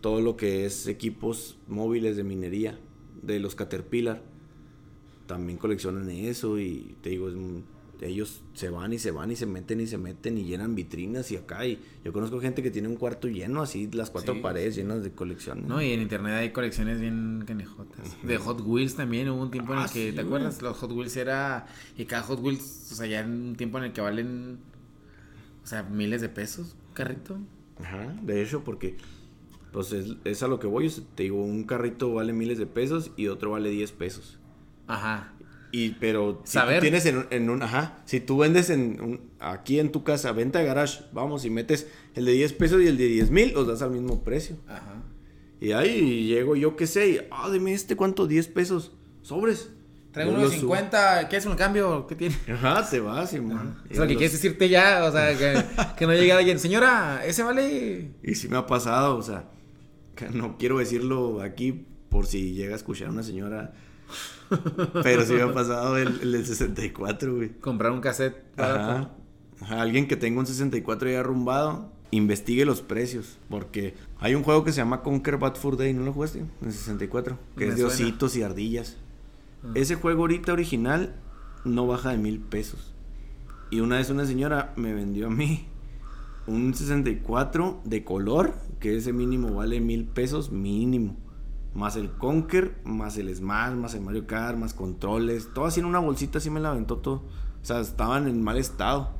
[0.00, 2.78] todo lo que es equipos móviles de minería,
[3.22, 4.22] de los Caterpillar
[5.26, 7.34] también coleccionan eso y te digo, es
[8.00, 11.30] ellos se van y se van y se meten y se meten y llenan vitrinas
[11.30, 11.66] y acá.
[11.66, 15.12] Y yo conozco gente que tiene un cuarto lleno, así las cuatro paredes llenas de
[15.12, 15.66] colecciones.
[15.66, 18.16] No, y en internet hay colecciones bien canejotas.
[18.22, 20.60] De Hot Wheels también hubo un tiempo en el ah, que, ¿te acuerdas?
[20.62, 21.66] Los Hot Wheels era.
[21.96, 24.58] Y cada Hot Wheels, o sea, ya en un tiempo en el que valen.
[25.62, 27.38] O sea, miles de pesos, carrito.
[27.80, 28.96] Ajá, de hecho, porque.
[29.72, 30.90] Pues es, es a lo que voy.
[31.14, 34.38] Te digo, un carrito vale miles de pesos y otro vale 10 pesos.
[34.86, 35.32] Ajá.
[35.72, 40.04] Y, pero si tienes en, un, ajá, si tú vendes en un, aquí en tu
[40.04, 43.30] casa, venta de garage, vamos, y metes el de 10 pesos y el de 10
[43.30, 44.56] mil, los das al mismo precio.
[44.68, 45.02] Ajá.
[45.60, 48.26] Y ahí llego yo qué sé, y, ah, dime este, ¿cuánto?
[48.26, 48.92] 10 pesos,
[49.22, 49.70] sobres.
[50.12, 52.06] Traigo unos 50, ¿qué es un cambio?
[52.06, 52.36] ¿Qué tiene?
[52.50, 53.76] Ajá, te vas, man.
[53.90, 55.62] O sea, que quieres decirte ya, o sea, que,
[55.98, 58.12] que no llegue alguien, señora, ese vale.
[58.22, 59.44] Y sí me ha pasado, o sea,
[60.14, 63.74] que no quiero decirlo aquí por si llega a escuchar a una señora
[65.02, 67.50] pero sí me ha pasado el, el 64, güey.
[67.60, 69.10] Comprar un cassette Ajá.
[69.68, 73.38] Alguien que tenga un 64 ya arrumbado, investigue los precios.
[73.48, 76.44] Porque hay un juego que se llama Conquer Bad Fur Day, ¿no lo jugaste?
[76.62, 77.38] En 64.
[77.56, 78.96] Que es de ositos y ardillas.
[79.64, 79.72] Ah.
[79.74, 81.14] Ese juego ahorita original
[81.64, 82.92] no baja de mil pesos.
[83.70, 85.66] Y una vez una señora me vendió a mí
[86.46, 91.16] un 64 de color, que ese mínimo vale mil pesos mínimo
[91.76, 95.86] más el Conker, más el Smash, más el Mario Kart, más controles, todo así en
[95.86, 97.16] una bolsita, así me la aventó todo.
[97.62, 99.10] O sea, estaban en mal estado.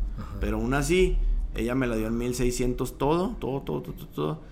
[0.41, 1.19] Pero aún así,
[1.55, 4.43] ella me la dio en 1600 todo, todo, todo, todo, todo.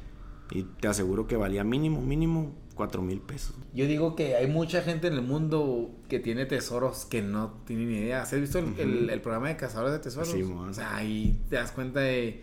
[0.51, 3.55] Y te aseguro que valía mínimo, mínimo 4 mil pesos.
[3.73, 7.89] Yo digo que hay mucha gente en el mundo que tiene tesoros que no tienen
[7.89, 8.23] ni idea.
[8.23, 10.29] ¿Has visto el, el, programa de cazadores de tesoros?
[10.29, 12.43] Sí, o sea, ahí te das cuenta de...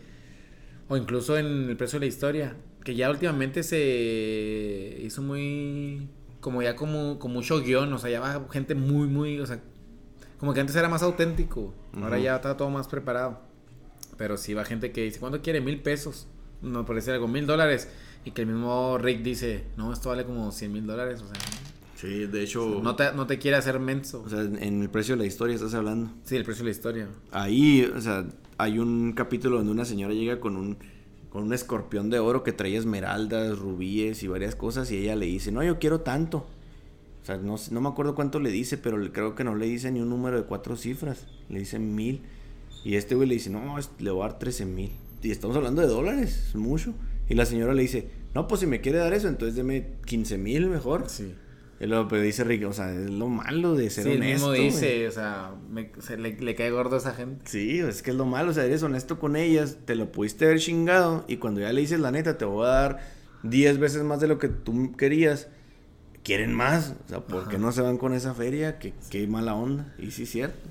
[0.87, 6.09] O incluso en el precio de la historia que ya últimamente se hizo muy
[6.41, 9.61] como ya como, como mucho guion, o sea, ya va gente muy, muy, o sea,
[10.39, 13.39] como que antes era más auténtico, ahora ya está todo más preparado.
[14.17, 15.61] Pero sí va gente que dice, ¿cuánto quiere?
[15.61, 16.27] Mil pesos,
[16.61, 17.87] no parece algo, mil dólares.
[18.25, 21.43] Y que el mismo Rick dice, no, esto vale como cien mil dólares, o sea.
[21.95, 22.81] Sí, de hecho.
[22.83, 24.23] no, te, no te quiere hacer menso.
[24.23, 26.11] O sea, en el precio de la historia estás hablando.
[26.23, 27.07] Sí, el precio de la historia.
[27.31, 28.25] Ahí, o sea,
[28.57, 30.77] hay un capítulo donde una señora llega con un
[31.31, 35.25] con un escorpión de oro que traía esmeraldas, rubíes y varias cosas y ella le
[35.25, 36.45] dice, no, yo quiero tanto.
[37.21, 39.91] O sea, no, no me acuerdo cuánto le dice, pero creo que no le dice
[39.91, 41.27] ni un número de cuatro cifras.
[41.49, 42.21] Le dice mil.
[42.83, 44.91] Y este güey le dice, no, le voy a dar trece mil.
[45.21, 46.93] Y estamos hablando de dólares, es mucho.
[47.29, 50.37] Y la señora le dice, no, pues si me quiere dar eso, entonces deme quince
[50.37, 51.05] mil mejor.
[51.07, 51.33] Sí.
[51.87, 54.23] Luego pero dice Rick, o sea, es lo malo de ser honesto.
[54.23, 55.55] Sí, mismo dice, o sea,
[56.17, 57.43] le, cae gordo a esa gente.
[57.45, 60.45] Sí, es que es lo malo, o sea, eres honesto con ellas, te lo pudiste
[60.45, 62.99] haber chingado y cuando ya le dices la neta, te voy a dar
[63.43, 65.47] 10 veces más de lo que tú querías.
[66.23, 68.77] Quieren más, o sea, ¿por qué no se van con esa feria?
[68.77, 69.95] Qué, qué mala onda.
[69.97, 70.69] Y sí, cierto.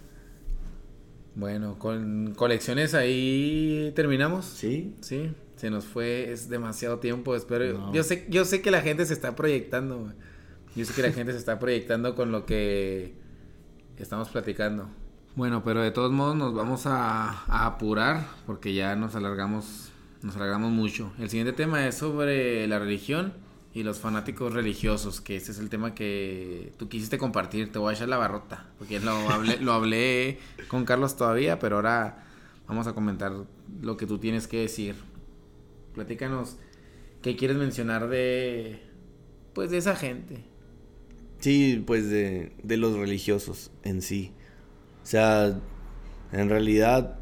[1.34, 4.44] Bueno, con colecciones ahí terminamos.
[4.44, 4.94] Sí.
[5.00, 7.92] Sí, se nos fue, es demasiado tiempo, espero.
[7.92, 10.12] Yo sé, yo sé que la gente se está proyectando,
[10.76, 13.14] yo sé que la gente se está proyectando con lo que
[13.96, 14.88] estamos platicando.
[15.36, 19.90] Bueno, pero de todos modos nos vamos a, apurar porque ya nos alargamos,
[20.22, 21.12] nos alargamos mucho.
[21.18, 23.32] El siguiente tema es sobre la religión
[23.72, 27.70] y los fanáticos religiosos, que este es el tema que tú quisiste compartir.
[27.70, 31.76] Te voy a echar la barrota, porque lo hablé, lo hablé con Carlos todavía, pero
[31.76, 32.24] ahora
[32.66, 33.32] vamos a comentar
[33.80, 34.96] lo que tú tienes que decir.
[35.94, 36.56] Platícanos
[37.22, 38.82] qué quieres mencionar de,
[39.54, 40.49] pues, de esa gente.
[41.40, 44.32] Sí, pues de, de los religiosos en sí.
[45.02, 45.58] O sea,
[46.32, 47.18] en realidad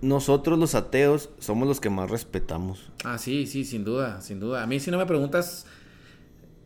[0.00, 2.92] nosotros los ateos somos los que más respetamos.
[3.04, 4.62] Ah, sí, sí, sin duda, sin duda.
[4.62, 5.66] A mí si no me preguntas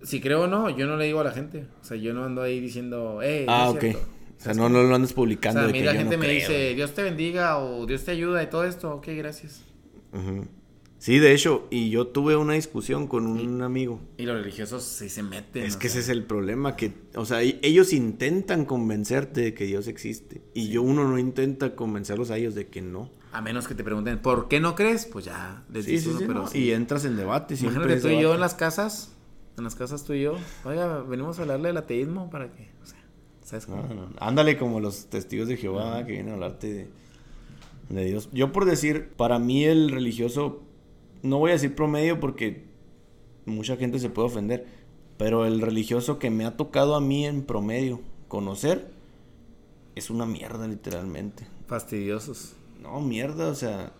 [0.02, 1.66] si creo o no, yo no le digo a la gente.
[1.80, 3.46] O sea, yo no ando ahí diciendo, eh.
[3.48, 3.84] Ah, ok.
[4.38, 5.60] O sea, no, no lo andas publicando.
[5.60, 8.42] O sea, a mí la gente me dice, Dios te bendiga o Dios te ayuda
[8.42, 8.94] y todo esto.
[8.94, 9.62] Ok, gracias.
[10.12, 10.44] Ajá.
[11.00, 14.02] Sí, de hecho, y yo tuve una discusión con un amigo.
[14.18, 15.64] Y los religiosos sí se meten.
[15.64, 19.88] Es que ese es el problema, que, o sea, ellos intentan convencerte de que Dios
[19.88, 20.42] existe.
[20.52, 23.08] Y yo uno no intenta convencerlos a ellos de que no.
[23.32, 25.06] A menos que te pregunten, ¿por qué no crees?
[25.06, 27.54] Pues ya, les sí, sí, pero Y entras en debate.
[27.58, 29.10] Imagínate tú y yo en las casas,
[29.56, 30.34] en las casas tú y yo,
[30.66, 33.02] oiga, venimos a hablarle del ateísmo para que, o sea,
[33.42, 34.10] ¿sabes cómo?
[34.18, 36.88] Ándale como los testigos de Jehová que vienen a hablarte de,
[37.88, 38.28] de Dios.
[38.34, 40.66] Yo por decir, para mí el religioso
[41.22, 42.64] no voy a decir promedio porque
[43.46, 44.66] mucha gente se puede ofender,
[45.16, 48.90] pero el religioso que me ha tocado a mí en promedio conocer
[49.94, 51.46] es una mierda literalmente.
[51.66, 52.54] Fastidiosos.
[52.80, 53.92] No, mierda, o sea,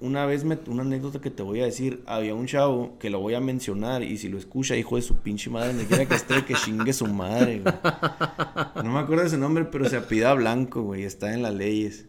[0.00, 3.20] una vez me, una anécdota que te voy a decir, había un chavo que lo
[3.20, 6.14] voy a mencionar y si lo escucha, hijo de su pinche madre, donde quiera que
[6.14, 7.62] esté, que chingue su madre,
[8.84, 11.04] no me acuerdo de su nombre, pero se apida Blanco, güey.
[11.04, 12.06] Está en las leyes.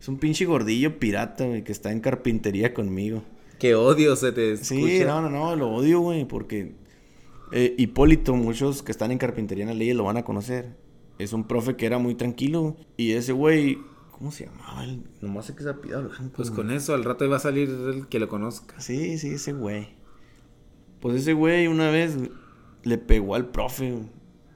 [0.00, 3.22] Es un pinche gordillo pirata, güey, que está en carpintería conmigo.
[3.62, 4.74] Qué odio se te escucha.
[4.74, 6.74] Sí, no, no, no, lo odio, güey, porque
[7.52, 10.74] eh, Hipólito, muchos que están en carpintería en las leyes lo van a conocer.
[11.20, 13.78] Es un profe que era muy tranquilo y ese güey,
[14.10, 14.82] ¿cómo se llamaba?
[14.82, 16.32] El- Nomás sé que se apida Blanco.
[16.34, 16.56] Pues güey.
[16.56, 18.80] con eso, al rato iba a salir el que lo conozca.
[18.80, 19.90] Sí, sí, ese güey.
[20.98, 22.16] Pues ese güey una vez
[22.82, 23.92] le pegó al profe.
[23.92, 24.06] güey.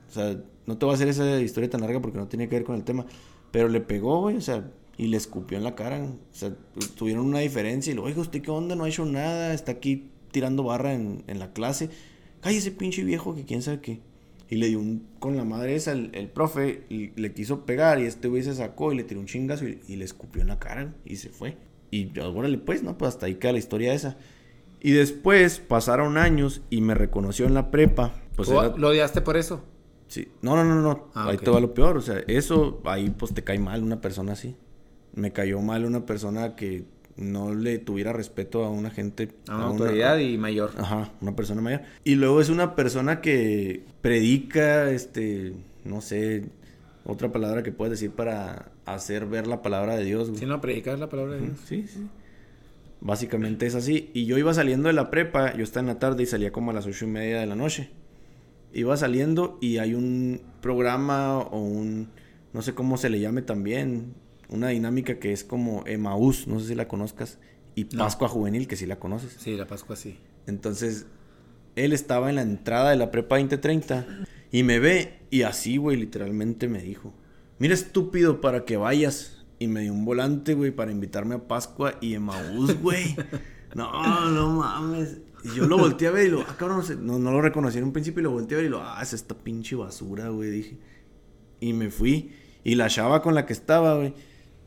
[0.08, 0.36] O sea,
[0.66, 2.74] no te voy a hacer esa historia tan larga porque no tenía que ver con
[2.74, 3.06] el tema.
[3.52, 4.68] Pero le pegó, güey, o sea,
[4.98, 6.02] y le escupió en la cara.
[6.04, 8.74] O sea, tu- tuvieron una diferencia y le oiga, ¿usted qué onda?
[8.76, 11.90] No ha hecho nada, está aquí tirando barra en, en la clase.
[12.40, 14.00] Cállese, pinche viejo, que quién sabe qué.
[14.48, 17.98] Y le dio un, con la madre esa, el, el profe y le quiso pegar
[18.00, 20.48] y este güey se sacó y le tiró un chingazo y, y le escupió en
[20.48, 21.56] la cara y se fue.
[21.90, 22.96] Y órale, pues, ¿no?
[22.96, 24.16] Pues hasta ahí queda la historia esa.
[24.80, 28.12] Y después pasaron años y me reconoció en la prepa.
[28.36, 29.64] Pues ¿Tú era- ¿Lo odiaste por eso?
[30.06, 30.28] Sí.
[30.42, 31.08] No, no, no, no.
[31.14, 31.42] Ah, ahí ok.
[31.42, 31.96] te va lo peor.
[31.96, 34.54] O sea, eso, ahí pues te cae mal una persona así.
[35.16, 36.84] Me cayó mal una persona que
[37.16, 39.30] no le tuviera respeto a una gente.
[39.48, 40.72] A una a autoridad y mayor.
[40.76, 41.80] Ajá, una persona mayor.
[42.04, 45.54] Y luego es una persona que predica, este,
[45.84, 46.44] no sé,
[47.04, 50.28] otra palabra que puedes decir para hacer ver la palabra de Dios.
[50.28, 50.40] güey.
[50.40, 51.58] Si no, predicar la palabra de Dios.
[51.64, 52.06] Sí, sí.
[53.00, 54.10] Básicamente es así.
[54.14, 56.70] Y yo iba saliendo de la prepa, yo estaba en la tarde y salía como
[56.70, 57.90] a las ocho y media de la noche.
[58.72, 62.08] Iba saliendo y hay un programa o un,
[62.52, 64.14] no sé cómo se le llame también,
[64.48, 67.38] una dinámica que es como Emaús, no sé si la conozcas,
[67.74, 68.04] y No.
[68.04, 69.36] Pascua Juvenil, que sí la conoces.
[69.38, 70.18] Sí, la Pascua sí.
[70.46, 71.06] Entonces,
[71.74, 74.06] él estaba en la entrada de la prepa 2030
[74.50, 77.12] y me ve y así, güey, literalmente me dijo,
[77.58, 79.32] mira estúpido para que vayas.
[79.58, 83.16] Y me dio un volante, güey, para invitarme a Pascua y Emaús, güey.
[83.74, 85.18] No, no mames.
[85.44, 87.84] Y yo lo volteé a ver y lo, ah, cabrón, no, no lo reconocí en
[87.84, 90.50] un principio y lo volteé a ver y lo, ah, es esta pinche basura, güey,
[90.50, 90.78] dije.
[91.60, 92.32] Y me fui.
[92.64, 94.14] Y la chava con la que estaba, güey,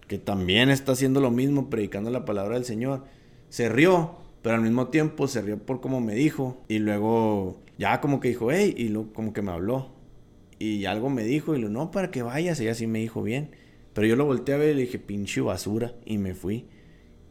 [0.10, 3.04] que también está haciendo lo mismo, predicando la palabra del Señor,
[3.50, 6.66] se rió, pero al mismo tiempo se rió por como me dijo.
[6.68, 9.92] Y luego ya como que dijo, hey, y luego como que me habló.
[10.58, 12.60] Y algo me dijo, y lo, no, para que vayas.
[12.60, 13.52] Ella sí me dijo bien.
[13.94, 15.94] Pero yo lo volteé a ver y le dije, pinche basura.
[16.06, 16.66] Y me fui.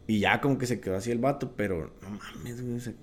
[0.07, 2.95] Y ya como que se quedó así el vato, pero no mames, güey.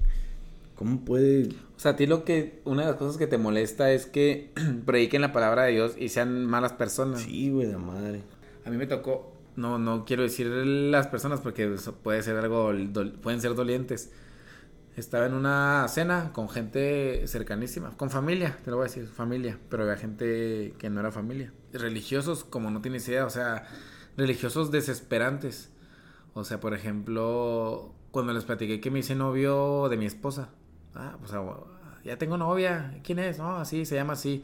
[0.74, 1.50] ¿Cómo puede...?
[1.76, 4.52] O sea, a ti lo que, una de las cosas que te molesta es que
[4.86, 7.20] prediquen la palabra de Dios y sean malas personas.
[7.20, 8.22] Sí, güey, de madre.
[8.64, 12.72] A mí me tocó, no, no quiero decir las personas porque puede ser algo,
[13.22, 14.12] pueden ser dolientes.
[14.96, 19.58] Estaba en una cena con gente cercanísima, con familia, te lo voy a decir, familia,
[19.68, 21.52] pero había gente que no era familia.
[21.72, 23.66] Religiosos, como no tienes idea, o sea,
[24.16, 25.70] religiosos desesperantes.
[26.32, 30.48] O sea, por ejemplo, cuando les platiqué que me hice novio de mi esposa.
[30.94, 31.44] Ah, pues ah,
[32.04, 32.98] ya tengo novia.
[33.04, 33.38] ¿Quién es?
[33.38, 34.42] No, así, se llama así.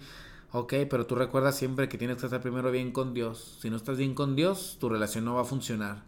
[0.55, 3.56] Ok, pero tú recuerdas siempre que tienes que estar primero bien con Dios.
[3.62, 6.02] Si no estás bien con Dios, tu relación no va a funcionar.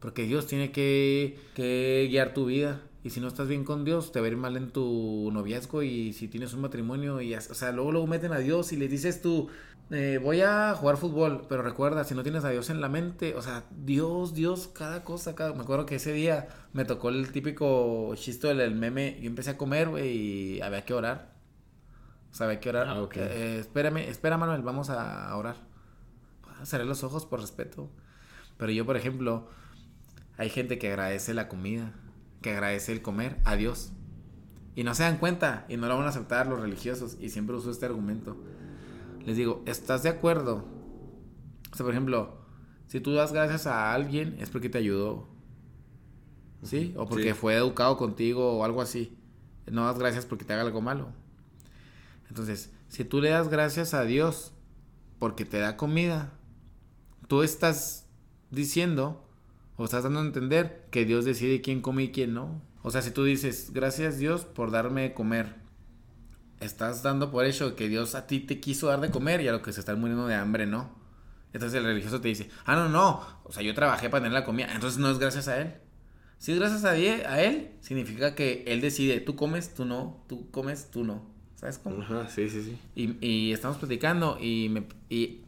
[0.00, 1.38] Porque Dios tiene que,
[2.10, 2.82] guiar tu vida.
[3.04, 5.84] Y si no estás bien con Dios, te va a ir mal en tu noviazgo.
[5.84, 8.88] Y si tienes un matrimonio, y o sea, luego luego meten a Dios y le
[8.88, 9.48] dices tú,
[9.90, 11.46] eh, voy a jugar fútbol.
[11.48, 15.04] Pero recuerda, si no tienes a Dios en la mente, o sea, Dios, Dios, cada
[15.04, 15.54] cosa, cada...
[15.54, 19.18] Me acuerdo que ese día me tocó el típico chiste del meme.
[19.20, 21.33] Yo empecé a comer, güey, y había que orar.
[22.34, 22.88] O sea, que orar.
[22.88, 23.08] Ah.
[23.14, 25.54] Eh, espérame, espera, Manuel, vamos a a orar.
[26.64, 27.88] Cerré los ojos por respeto.
[28.56, 29.46] Pero yo, por ejemplo,
[30.36, 31.92] hay gente que agradece la comida,
[32.42, 33.92] que agradece el comer a Dios.
[34.74, 37.16] Y no se dan cuenta y no lo van a aceptar los religiosos.
[37.20, 38.36] Y siempre uso este argumento.
[39.24, 40.64] Les digo, ¿estás de acuerdo?
[41.70, 42.38] O sea, por ejemplo,
[42.88, 45.28] si tú das gracias a alguien es porque te ayudó.
[46.64, 46.94] ¿Sí?
[46.96, 47.34] O porque Sí.
[47.34, 49.16] fue educado contigo o algo así.
[49.70, 51.12] No das gracias porque te haga algo malo.
[52.28, 54.52] Entonces, si tú le das gracias a Dios
[55.18, 56.32] porque te da comida,
[57.28, 58.06] tú estás
[58.50, 59.26] diciendo
[59.76, 62.62] o estás dando a entender que Dios decide quién come y quién no.
[62.82, 65.56] O sea, si tú dices, gracias Dios por darme de comer,
[66.60, 69.52] estás dando por hecho que Dios a ti te quiso dar de comer y a
[69.52, 70.94] lo que se están muriendo de hambre no.
[71.52, 74.44] Entonces el religioso te dice, ah, no, no, o sea, yo trabajé para tener la
[74.44, 75.74] comida, entonces no es gracias a Él.
[76.38, 80.24] Si es gracias a, die- a Él, significa que Él decide, tú comes, tú no,
[80.28, 81.33] tú comes, tú no.
[81.56, 82.02] ¿Sabes cómo?
[82.02, 82.78] Ajá, sí, sí, sí.
[82.94, 85.40] Y, y estamos platicando y, me, y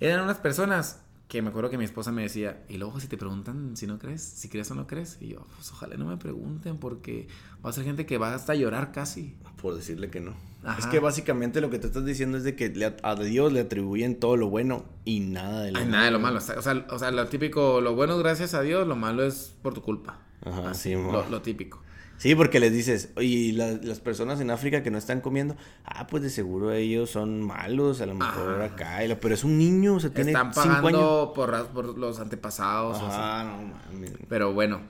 [0.00, 3.18] eran unas personas que me acuerdo que mi esposa me decía, y luego si te
[3.18, 6.16] preguntan si no crees, si crees o no crees, y yo, pues ojalá no me
[6.16, 7.28] pregunten porque
[7.64, 9.36] va a ser gente que va hasta llorar casi.
[9.60, 10.34] Por decirle que no.
[10.64, 10.78] Ajá.
[10.78, 13.60] Es que básicamente lo que te estás diciendo es de que le a, Dios le
[13.60, 16.38] atribuyen todo lo bueno y nada de lo Ay, nada de lo malo.
[16.38, 19.54] O sea, o sea, lo típico, lo bueno es gracias a Dios, lo malo es
[19.62, 20.20] por tu culpa.
[20.44, 21.82] Ajá, Así, sí, lo, lo típico.
[22.18, 26.24] Sí, porque les dices, y las personas en África que no están comiendo, ah, pues
[26.24, 30.10] de seguro ellos son malos, a lo mejor acá, pero es un niño, o sea,
[30.10, 32.98] tiene Están pagando Por, por los antepasados.
[33.00, 34.12] Ah, no mames.
[34.28, 34.80] Pero bueno,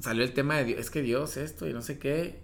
[0.00, 2.40] salió el tema de Dios, es que Dios esto y no sé qué.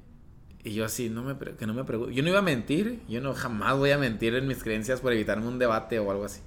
[0.64, 2.12] Y yo así, no me que no me pregunto.
[2.12, 5.12] Yo no iba a mentir, yo no jamás voy a mentir en mis creencias por
[5.12, 6.40] evitarme un debate o algo así.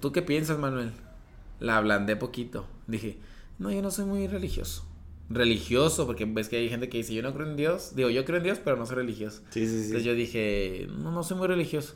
[0.00, 0.92] ¿Tú qué piensas, Manuel?
[1.60, 2.66] La ablandé poquito.
[2.88, 3.18] Dije,
[3.60, 4.84] no, yo no soy muy religioso.
[5.30, 7.94] Religioso, porque ves que hay gente que dice, yo no creo en Dios.
[7.94, 9.42] Digo, yo creo en Dios, pero no soy religioso.
[9.50, 9.84] Sí, sí, sí.
[9.86, 11.94] Entonces yo dije, no, no soy muy religioso.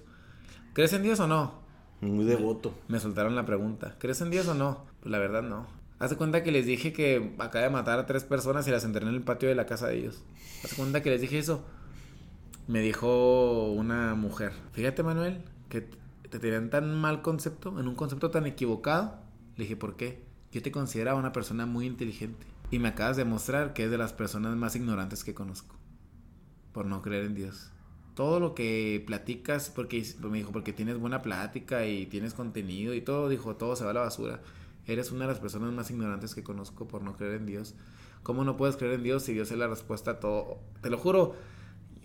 [0.73, 1.61] ¿Crees en Dios o no?
[2.01, 2.75] Muy devoto.
[2.89, 3.97] Me, soltaron la pregunta.
[3.99, 4.87] ¿Crees en Dios o no?
[5.01, 5.67] Pues la verdad no.
[5.99, 9.09] Hace cuenta que les dije que acaba de matar a tres personas y las enterré
[9.09, 10.23] en el patio de la casa de ellos.
[10.65, 11.65] Hace cuenta que les dije eso.
[12.69, 15.89] Me dijo una mujer, fíjate Manuel, que
[16.31, 19.19] te tenían tan mal concepto, en un concepto tan equivocado.
[19.57, 20.23] Le dije, ¿por qué?
[20.53, 22.47] Yo te consideraba una persona muy inteligente.
[22.71, 25.77] Y me acabas de mostrar que es de las personas más ignorantes que conozco.
[26.73, 27.71] Por no creer en Dios.
[28.15, 33.01] Todo lo que platicas, porque me dijo, porque tienes buena plática y tienes contenido y
[33.01, 34.43] todo, dijo, todo se va a la basura.
[34.87, 37.75] Eres una de las personas más ignorantes que conozco por no creer en Dios.
[38.23, 40.59] ¿Cómo no puedes creer en Dios si Dios es la respuesta a todo?
[40.83, 41.37] Te lo juro,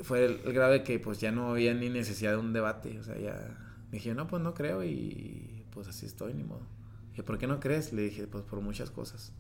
[0.01, 2.99] fue el, el grado de que pues ya no había ni necesidad de un debate.
[2.99, 3.57] O sea, ya
[3.91, 6.61] dije, no, pues no creo y pues así estoy, ni modo.
[7.09, 7.93] Dije, ¿por qué no crees?
[7.93, 9.33] Le dije, pues por muchas cosas,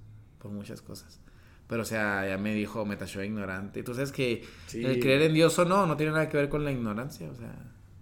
[0.43, 1.19] por muchas cosas.
[1.67, 3.81] Pero, o sea, ya me dijo, me tachó ignorante.
[3.81, 6.65] Tú sabes que el creer en Dios o no, no tiene nada que ver con
[6.65, 7.31] la ignorancia.
[7.31, 7.55] O sea,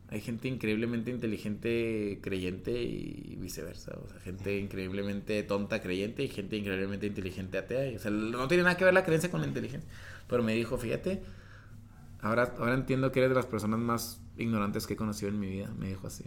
[0.10, 3.94] hay gente increíblemente inteligente creyente y viceversa.
[4.04, 7.96] O sea, gente increíblemente tonta creyente y gente increíblemente inteligente atea.
[7.96, 9.90] O sea, no tiene nada que ver la creencia con la inteligencia.
[10.28, 11.22] Pero me dijo, fíjate,
[12.22, 15.50] ahora, ahora entiendo que eres de las personas más ignorantes que he conocido en mi
[15.50, 15.72] vida.
[15.78, 16.26] Me dijo así.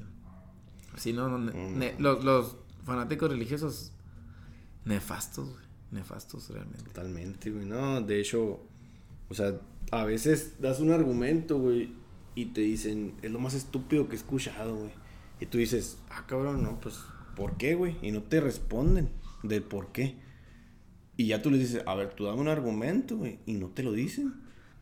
[0.97, 1.99] Sí, no, no mm.
[1.99, 3.93] los, los, fanáticos religiosos
[4.85, 5.64] nefastos, güey.
[5.95, 6.85] Nefastos realmente.
[6.85, 7.65] Totalmente, güey.
[7.65, 8.61] No, de hecho,
[9.29, 9.59] o sea,
[9.91, 14.19] a veces das un argumento, güey y te dicen, es lo más estúpido que he
[14.19, 14.91] escuchado, güey.
[15.41, 16.99] Y tú dices, ah, cabrón, no, pues,
[17.37, 17.97] ¿por qué, güey?
[18.03, 19.11] Y no te responden
[19.43, 20.17] del por qué.
[21.17, 23.83] Y ya tú les dices, a ver, tú dame un argumento, güey, y no te
[23.83, 24.35] lo dicen.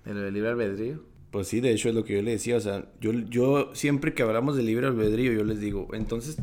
[0.05, 1.05] ¿De lo del libre albedrío?
[1.31, 4.15] Pues sí, de hecho es lo que yo le decía, o sea, yo, yo siempre
[4.15, 6.39] que hablamos de libre albedrío, yo les digo, entonces,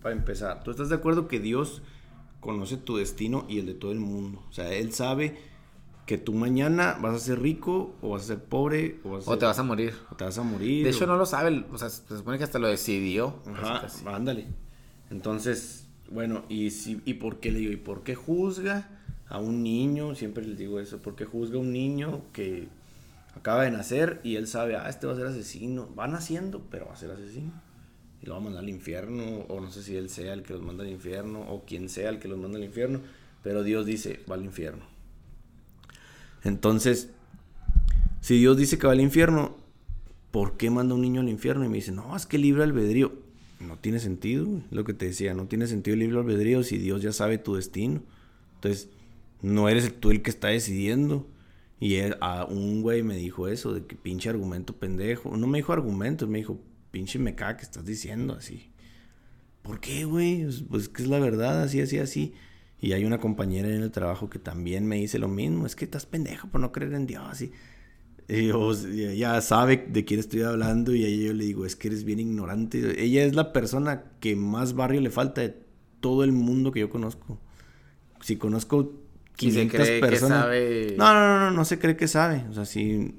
[0.00, 1.82] para empezar, ¿tú estás de acuerdo que Dios
[2.42, 4.42] conoce tu destino y el de todo el mundo?
[4.50, 5.38] O sea, Él sabe
[6.04, 9.46] que tú mañana vas a ser rico o vas a ser pobre o, o te
[9.46, 9.94] vas a morir.
[10.10, 10.84] O te vas a morir.
[10.84, 13.36] De hecho, no lo sabe, o sea, se supone que hasta lo decidió.
[13.46, 14.48] Ajá, ándale.
[15.10, 17.72] Entonces, bueno, y, si, ¿y por qué le digo?
[17.72, 18.90] ¿Y por qué juzga
[19.28, 20.14] a un niño?
[20.14, 21.00] Siempre les digo eso.
[21.00, 22.68] ¿Por qué juzga a un niño que
[23.36, 25.88] acaba de nacer y él sabe, ah, este va a ser asesino?
[25.94, 27.52] Va naciendo, pero va a ser asesino.
[28.22, 30.52] Y lo va a mandar al infierno, o no sé si él sea el que
[30.52, 33.00] los manda al infierno, o quien sea el que los manda al infierno.
[33.42, 34.92] Pero Dios dice, va al infierno
[36.44, 37.10] entonces,
[38.20, 39.56] si Dios dice que va al infierno,
[40.30, 41.64] ¿por qué manda un niño al infierno?
[41.64, 43.12] Y me dice, no, es que libre albedrío.
[43.60, 47.00] No tiene sentido, lo que te decía, no tiene sentido el libre albedrío si Dios
[47.00, 48.02] ya sabe tu destino.
[48.56, 48.88] Entonces,
[49.40, 51.26] no eres tú el que está decidiendo.
[51.78, 55.36] Y a un güey me dijo eso, de que pinche argumento pendejo.
[55.36, 56.58] No me dijo argumento, me dijo,
[56.92, 58.70] pinche meca que estás diciendo así.
[59.62, 60.46] ¿Por qué, güey?
[60.70, 62.34] Pues que es la verdad, así, así, así.
[62.80, 65.84] Y hay una compañera en el trabajo que también me dice lo mismo, es que
[65.84, 67.42] estás pendejo por no creer en Dios.
[67.42, 67.52] Y,
[68.28, 71.88] yo, ella sabe de quién estoy hablando y a ella yo le digo, es que
[71.88, 73.02] eres bien ignorante.
[73.02, 75.54] Ella es la persona que más barrio le falta de
[76.00, 77.40] todo el mundo que yo conozco.
[78.20, 79.00] Si conozco
[79.36, 80.46] 500 personas...
[80.96, 82.44] No, no, no, no, no se cree que sabe.
[82.50, 83.16] O sea, sí,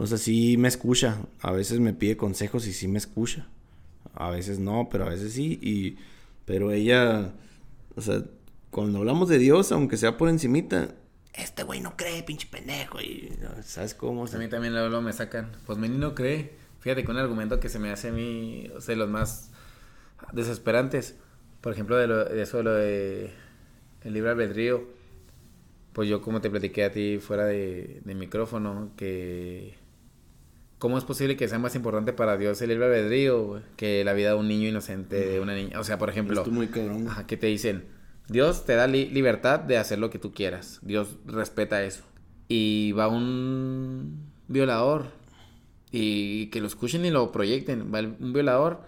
[0.00, 1.18] o sea, sí me escucha.
[1.40, 3.46] A veces me pide consejos y sí me escucha.
[4.14, 5.58] A veces no, pero a veces sí.
[5.62, 5.98] Y,
[6.46, 7.32] pero ella,
[7.96, 8.24] o sea,
[8.70, 10.88] cuando hablamos de Dios, aunque sea por encimita,
[11.34, 13.00] este güey no cree, pinche pendejo.
[13.00, 14.24] Y, ¿Sabes cómo?
[14.24, 15.52] A mí también luego me sacan.
[15.66, 16.52] Pues Meni no cree.
[16.80, 19.50] Fíjate que un argumento que se me hace a mí, o sea, los más
[20.32, 21.16] desesperantes.
[21.60, 23.30] Por ejemplo, de, lo, de eso, de lo de
[24.04, 24.82] el libre albedrío.
[25.92, 29.74] Pues yo, como te platiqué a ti fuera de, de micrófono, que.
[30.80, 34.30] ¿Cómo es posible que sea más importante para Dios el libre albedrío que la vida
[34.30, 35.78] de un niño inocente, de una niña?
[35.78, 36.40] O sea, por ejemplo.
[36.40, 37.06] Esto muy cabrón.
[37.06, 37.84] Ajá, ¿qué te dicen?
[38.28, 40.78] Dios te da libertad de hacer lo que tú quieras.
[40.80, 42.02] Dios respeta eso.
[42.48, 45.08] Y va un violador
[45.90, 47.92] y que lo escuchen y lo proyecten.
[47.94, 48.80] Va un violador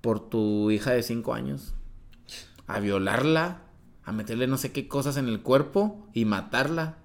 [0.00, 1.74] por tu hija de 5 años
[2.66, 3.64] a violarla,
[4.02, 6.96] a meterle no sé qué cosas en el cuerpo y matarla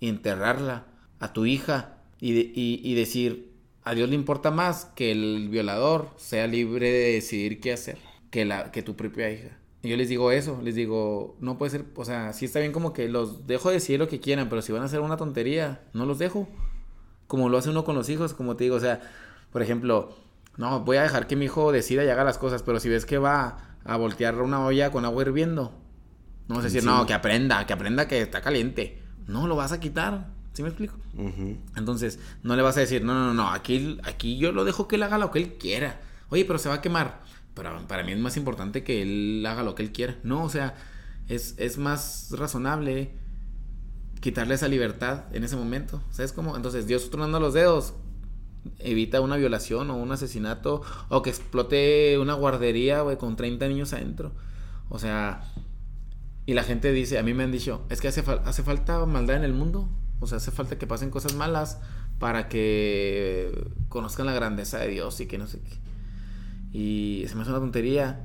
[0.00, 0.84] y enterrarla
[1.18, 3.52] a tu hija y, y decir,
[3.84, 7.98] a Dios le importa más que el violador sea libre de decidir qué hacer
[8.30, 9.56] que, la, que tu propia hija.
[9.82, 12.72] Y yo les digo eso, les digo, no puede ser, o sea, sí está bien
[12.72, 15.82] como que los dejo decir lo que quieran, pero si van a hacer una tontería,
[15.92, 16.48] no los dejo.
[17.28, 19.00] Como lo hace uno con los hijos, como te digo, o sea,
[19.52, 20.16] por ejemplo,
[20.56, 23.06] no, voy a dejar que mi hijo decida y haga las cosas, pero si ves
[23.06, 25.72] que va a voltear una olla con agua hirviendo,
[26.48, 29.02] no vas a decir, no, que aprenda, que aprenda que está caliente.
[29.26, 30.28] No, lo vas a quitar.
[30.58, 30.96] ¿Sí me explico?
[31.76, 34.96] Entonces, no le vas a decir, no, no, no, aquí, aquí yo lo dejo que
[34.96, 36.00] él haga lo que él quiera.
[36.30, 37.22] Oye, pero se va a quemar.
[37.54, 40.16] Pero para mí es más importante que él haga lo que él quiera.
[40.24, 40.74] No, o sea,
[41.28, 43.12] es, es más razonable
[44.20, 46.02] quitarle esa libertad en ese momento.
[46.10, 46.56] ¿Sabes cómo?
[46.56, 47.94] Entonces, Dios tronando los dedos
[48.80, 53.92] evita una violación o un asesinato o que explote una guardería, güey, con 30 niños
[53.92, 54.32] adentro.
[54.88, 55.40] O sea,
[56.46, 59.36] y la gente dice, a mí me han dicho, es que hace, hace falta maldad
[59.36, 59.88] en el mundo.
[60.20, 61.80] O sea, hace falta que pasen cosas malas
[62.18, 65.76] para que conozcan la grandeza de Dios y que no sé qué.
[66.76, 68.24] Y se me hace una tontería.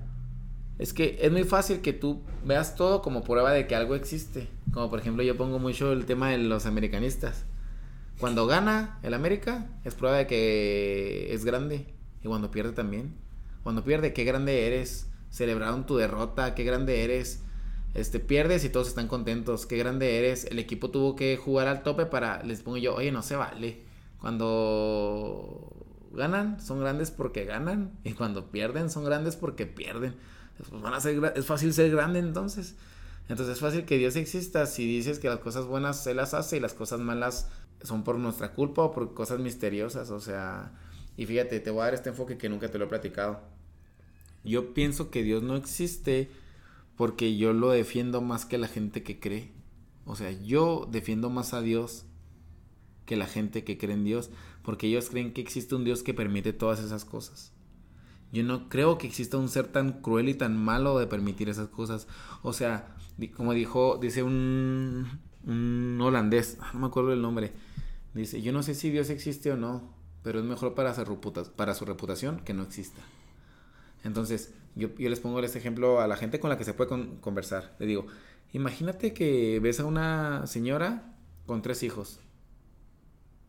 [0.80, 4.47] Es que es muy fácil que tú veas todo como prueba de que algo existe.
[4.73, 7.45] Como por ejemplo yo pongo mucho el tema de los americanistas.
[8.19, 11.93] Cuando gana el América es prueba de que es grande.
[12.23, 13.13] Y cuando pierde también.
[13.63, 15.07] Cuando pierde, qué grande eres.
[15.30, 17.41] Celebraron tu derrota, qué grande eres.
[17.93, 19.65] Este, pierdes y todos están contentos.
[19.65, 20.45] Qué grande eres.
[20.45, 22.43] El equipo tuvo que jugar al tope para.
[22.43, 23.83] Les pongo yo, oye, no se vale.
[24.19, 27.91] Cuando ganan, son grandes porque ganan.
[28.03, 30.15] Y cuando pierden, son grandes porque pierden.
[30.57, 32.75] Pues van a ser, es fácil ser grande entonces.
[33.30, 36.57] Entonces es fácil que Dios exista si dices que las cosas buenas se las hace
[36.57, 37.47] y las cosas malas
[37.81, 40.09] son por nuestra culpa o por cosas misteriosas.
[40.09, 40.72] O sea,
[41.15, 43.39] y fíjate, te voy a dar este enfoque que nunca te lo he platicado.
[44.43, 46.30] Yo pienso que Dios no existe
[46.95, 49.51] porque yo lo defiendo más que la gente que cree.
[50.05, 52.05] O sea, yo defiendo más a Dios
[53.05, 54.30] que la gente que cree en Dios,
[54.63, 57.51] porque ellos creen que existe un Dios que permite todas esas cosas.
[58.31, 61.67] Yo no creo que exista un ser tan cruel y tan malo de permitir esas
[61.67, 62.07] cosas.
[62.41, 62.95] O sea,
[63.35, 67.53] como dijo, dice un, un holandés, ah, no me acuerdo el nombre,
[68.13, 71.75] dice, yo no sé si Dios existe o no, pero es mejor para su, para
[71.75, 73.01] su reputación que no exista.
[74.03, 77.76] Entonces, yo, les pongo este ejemplo a la gente con la que se puede conversar.
[77.80, 78.08] Le digo,
[78.53, 81.14] imagínate que ves a una señora
[81.45, 82.19] con tres hijos.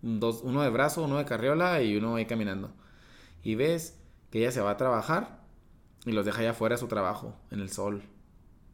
[0.03, 2.73] Dos, uno de brazo, uno de carriola y uno ahí caminando.
[3.43, 3.99] Y ves
[4.31, 5.43] que ella se va a trabajar
[6.05, 8.03] y los deja allá afuera a su trabajo, en el sol.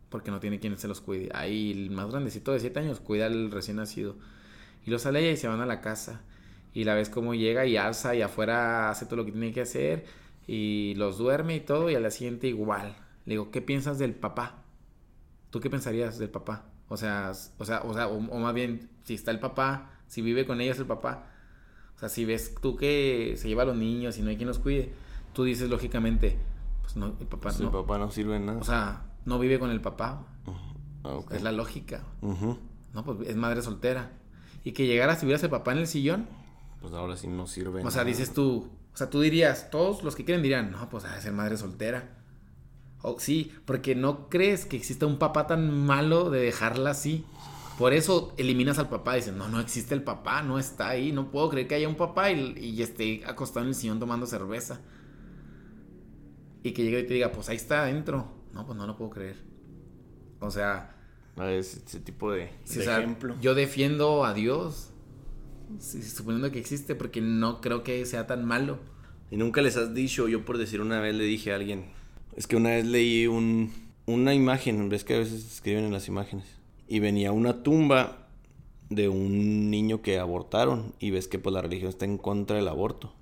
[0.08, 1.28] Porque no tiene quien se los cuide.
[1.32, 4.16] Ahí el más grandecito de siete años cuida al recién nacido.
[4.84, 6.22] Y los sale y se van a la casa.
[6.72, 9.60] Y la ves cómo llega y alza y afuera hace todo lo que tiene que
[9.60, 10.04] hacer
[10.46, 12.96] y los duerme y todo y a la siguiente igual.
[13.24, 14.62] Le digo, ¿qué piensas del papá?
[15.50, 16.64] ¿Tú qué pensarías del papá?
[16.88, 20.46] O sea, o sea, o sea, o, más bien, si está el papá, si vive
[20.46, 21.26] con ellos el papá.
[21.96, 24.48] O sea, si ves tú que se lleva a los niños y no hay quien
[24.48, 24.92] los cuide,
[25.32, 26.38] tú dices lógicamente,
[26.82, 27.66] pues no, el papá no.
[27.66, 28.58] El papá no sirve en nada.
[28.58, 30.26] O sea, no vive con el papá.
[31.04, 32.04] Ah, es la lógica.
[32.20, 34.12] No, pues es madre soltera.
[34.64, 36.26] Y que llegara si hubieras el papá en el sillón.
[36.80, 37.84] Pues ahora sí no sirve.
[37.84, 38.68] O sea, dices tú,
[39.00, 42.08] sea, tú dirías, todos los que quieren dirían, no, pues a ser madre soltera.
[43.02, 47.24] O, sí, porque no crees que exista un papá tan malo de dejarla así.
[47.78, 49.14] Por eso eliminas al papá.
[49.14, 51.12] Dices, no, no existe el papá, no está ahí.
[51.12, 54.26] No puedo creer que haya un papá y, y esté acostado en el sillón tomando
[54.26, 54.80] cerveza.
[56.62, 58.30] Y que llegue y te diga, pues ahí está adentro.
[58.52, 59.36] No, pues no lo puedo creer.
[60.40, 60.94] O sea.
[61.38, 63.34] ese tipo de, ejemplo.
[63.40, 64.90] Yo defiendo a Dios
[65.78, 68.78] suponiendo que existe, porque no creo que sea tan malo.
[69.30, 71.84] Y nunca les has dicho, yo por decir una vez le dije a alguien,
[72.36, 73.72] es que una vez leí un,
[74.06, 76.46] una imagen, ves que a veces escriben en las imágenes,
[76.88, 78.28] y venía una tumba
[78.88, 82.68] de un niño que abortaron, y ves que pues la religión está en contra del
[82.68, 83.12] aborto,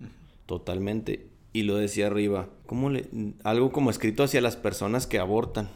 [0.47, 1.27] totalmente.
[1.53, 3.09] Y lo decía arriba, ¿cómo le,
[3.43, 5.69] algo como escrito hacia las personas que abortan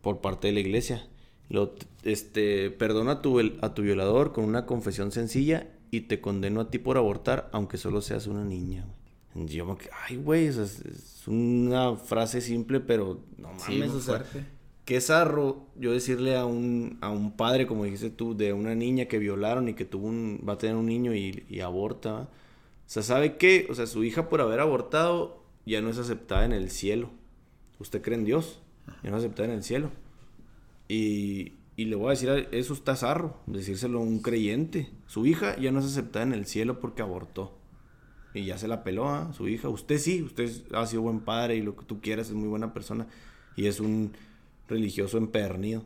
[0.00, 1.06] por parte de la iglesia.
[1.48, 1.74] Lo,
[2.04, 6.70] este, perdona a tu, a tu violador con una confesión sencilla y te condeno a
[6.70, 8.86] ti por abortar, aunque solo seas una niña.
[9.34, 9.76] Yo me
[10.08, 10.82] ay, güey, es,
[11.26, 14.24] una frase simple, pero no mames, o sea,
[14.84, 19.04] qué zarro yo decirle a un, a un padre, como dijiste tú, de una niña
[19.04, 22.22] que violaron y que tuvo un, va a tener un niño y, y aborta.
[22.22, 22.28] O
[22.86, 23.68] sea, ¿sabe qué?
[23.70, 27.10] O sea, su hija por haber abortado ya no es aceptada en el cielo.
[27.78, 28.60] Usted cree en Dios,
[29.04, 29.90] ya no es aceptada en el cielo.
[30.88, 34.90] Y, y le voy a decir, eso está zarro, decírselo a un creyente.
[35.06, 37.59] Su hija ya no es aceptada en el cielo porque abortó.
[38.34, 39.68] Y ya se la peló a su hija.
[39.68, 42.72] Usted sí, usted ha sido buen padre y lo que tú quieras, es muy buena
[42.72, 43.06] persona.
[43.56, 44.12] Y es un
[44.68, 45.84] religioso empernido.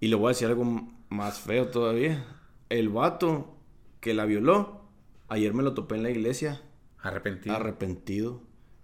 [0.00, 2.26] Y le voy a decir algo más feo todavía.
[2.68, 3.56] El vato
[4.00, 4.82] que la violó,
[5.28, 6.62] ayer me lo topé en la iglesia.
[6.98, 7.56] Arrepentido.
[7.56, 8.42] Arrepentido.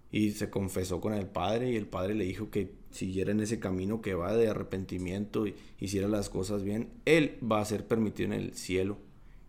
[0.09, 3.59] y se confesó con el padre y el padre le dijo que siguiera en ese
[3.59, 8.33] camino que va de arrepentimiento y hiciera las cosas bien, él va a ser permitido
[8.33, 8.97] en el cielo.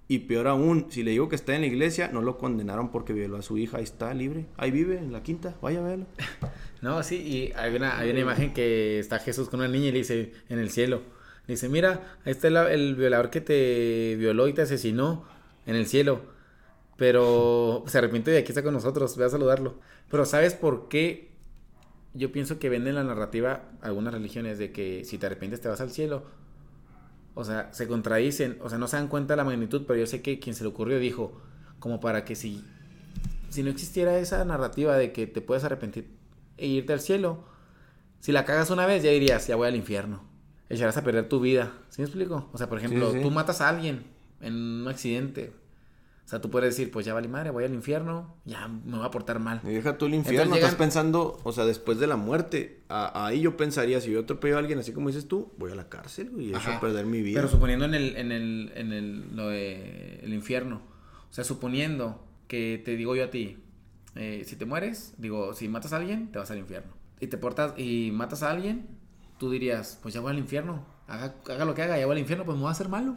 [0.08, 3.12] Y peor aún, si le digo que está en la iglesia, no lo condenaron porque
[3.12, 6.06] violó a su hija, ahí está libre, ahí vive en la quinta, vaya a verlo.
[6.80, 9.90] No, sí, y hay una, hay una imagen que está Jesús con una niña y
[9.92, 11.02] le dice en el cielo,
[11.48, 15.24] dice, mira, ahí está el, violador que te violó y te asesinó
[15.66, 16.20] en el cielo,
[16.96, 19.80] pero se arrepiente y aquí está con nosotros, ve a saludarlo.
[20.08, 21.28] Pero ¿sabes por qué
[22.14, 25.80] yo pienso que venden la narrativa algunas religiones de que si te arrepientes te vas
[25.80, 26.24] al cielo.
[27.38, 30.06] O sea, se contradicen, o sea, no se dan cuenta de la magnitud, pero yo
[30.06, 31.40] sé que quien se le ocurrió dijo,
[31.78, 32.64] como para que si,
[33.48, 36.08] si no existiera esa narrativa de que te puedes arrepentir
[36.56, 37.44] e irte al cielo,
[38.18, 40.24] si la cagas una vez ya dirías, ya voy al infierno.
[40.68, 41.74] Echarás a perder tu vida.
[41.90, 42.50] ¿Sí me explico?
[42.52, 44.02] O sea, por ejemplo, tú matas a alguien
[44.40, 45.52] en un accidente
[46.28, 49.06] o sea, tú puedes decir, pues ya vale madre, voy al infierno, ya me voy
[49.06, 49.62] a portar mal.
[49.64, 52.82] Y deja tú el infierno, estás pensando, o sea, después de la muerte.
[52.90, 55.88] ahí yo pensaría, si yo atropello a alguien así como dices tú, voy a la
[55.88, 57.38] cárcel y eso a perder mi vida.
[57.38, 60.82] Pero suponiendo en el, en el, en el, lo de el infierno.
[61.30, 63.56] O sea, suponiendo que te digo yo a ti,
[64.14, 66.92] eh, si te mueres, digo, si matas a alguien, te vas al infierno.
[67.20, 68.86] Y te portas, y matas a alguien,
[69.38, 70.84] tú dirías, pues ya voy al infierno.
[71.06, 73.16] Haga, haga lo que haga, ya voy al infierno, pues me voy a hacer malo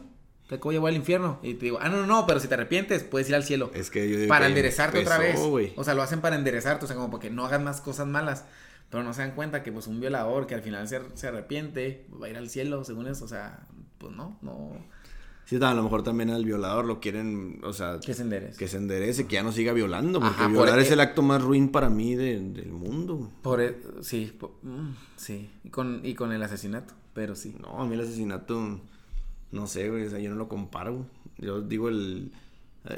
[0.58, 1.38] te voy a voy al infierno.
[1.42, 3.70] Y te digo, ah, no, no, no, pero si te arrepientes, puedes ir al cielo.
[3.74, 5.38] Es que yo digo Para enderezarte otra vez.
[5.76, 8.44] O sea, lo hacen para enderezarte, o sea, como porque no hagas más cosas malas.
[8.90, 12.06] Pero no se dan cuenta que, pues, un violador que al final se, se arrepiente,
[12.20, 13.24] va a ir al cielo, según eso.
[13.24, 13.66] O sea,
[13.96, 14.72] pues no, no.
[15.46, 17.98] Sí, a lo mejor también al violador lo quieren, o sea...
[18.00, 18.58] Que se enderece.
[18.58, 21.70] Que se enderece, que ya no siga violando, porque violar es el acto más ruin
[21.70, 23.30] para mí del mundo.
[23.42, 27.56] Por, e, sí, mm, sí, y con, y con el asesinato, pero sí.
[27.60, 28.80] No, a mí el asesinato
[29.52, 31.06] no sé, güey, o sea, yo no lo comparo.
[31.38, 32.32] Yo digo el...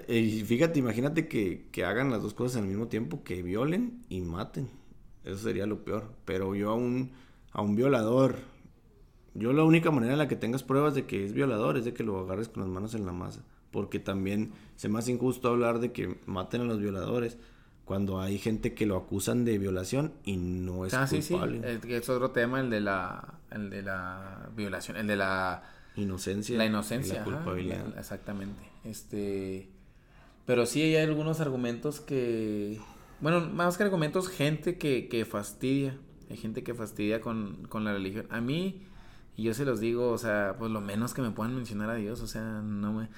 [0.09, 4.05] Eh, y fíjate, imagínate que, que hagan las dos cosas al mismo tiempo, que violen
[4.09, 4.71] y maten.
[5.25, 6.13] Eso sería lo peor.
[6.25, 7.13] Pero yo a un,
[7.53, 8.37] a un violador,
[9.35, 11.93] yo la única manera en la que tengas pruebas de que es violador es de
[11.93, 13.43] que lo agarres con las manos en la masa.
[13.71, 17.37] Porque también se me hace injusto hablar de que maten a los violadores
[17.85, 21.61] cuando hay gente que lo acusan de violación y no es ah, culpable.
[21.61, 21.93] Sí, sí.
[21.93, 25.63] Es otro tema el de la el de la violación, el de la
[25.97, 26.57] Inocencia.
[26.59, 27.19] La inocencia.
[27.19, 27.99] la culpabilidad.
[27.99, 28.63] exactamente.
[28.85, 29.69] Este.
[30.47, 32.81] Pero sí hay algunos argumentos que.
[33.21, 35.97] Bueno, más que argumentos, gente que, que fastidia.
[36.31, 38.27] Hay gente que fastidia con, con la religión.
[38.31, 38.83] A mí,
[39.37, 41.95] y yo se los digo, o sea, pues lo menos que me puedan mencionar a
[41.95, 42.21] Dios.
[42.21, 43.09] O sea, no me.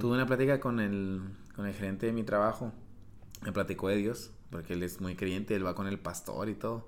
[0.00, 1.20] Tuve una plática con el,
[1.54, 2.72] con el gerente de mi trabajo.
[3.42, 6.54] Me platicó de Dios, porque él es muy creyente, él va con el pastor y
[6.54, 6.86] todo.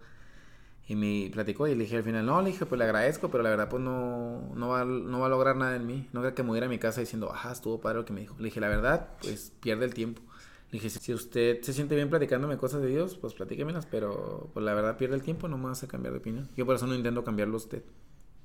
[0.88, 3.42] Y me platicó y le dije al final, no, le dije, pues le agradezco, pero
[3.42, 6.08] la verdad pues no, no, va, no va a lograr nada en mí.
[6.14, 8.22] No creo que me voy a, mi casa diciendo, ajá, estuvo padre lo que me
[8.22, 8.34] dijo.
[8.38, 10.22] Le dije, la verdad, pues pierde el tiempo.
[10.70, 14.64] Le dije, si usted se siente bien platicándome cosas de Dios, pues platíquemelas, pero pues
[14.64, 16.48] la verdad pierde el tiempo, no me vas a cambiar de opinión.
[16.56, 17.82] Yo por eso no intento cambiarlo a usted.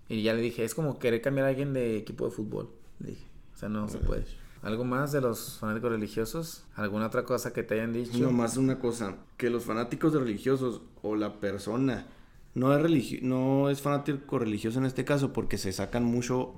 [0.10, 2.70] Y ya le dije, es como querer cambiar a alguien de equipo de fútbol.
[3.00, 4.26] Le dije, o sea, no se puede.
[4.64, 6.66] ¿Algo más de los fanáticos religiosos?
[6.76, 8.18] ¿Alguna otra cosa que te hayan dicho?
[8.18, 12.06] No, más una cosa, que los fanáticos religiosos o la persona
[12.56, 16.54] no es, no es fanático religioso en este caso porque se sacan mucho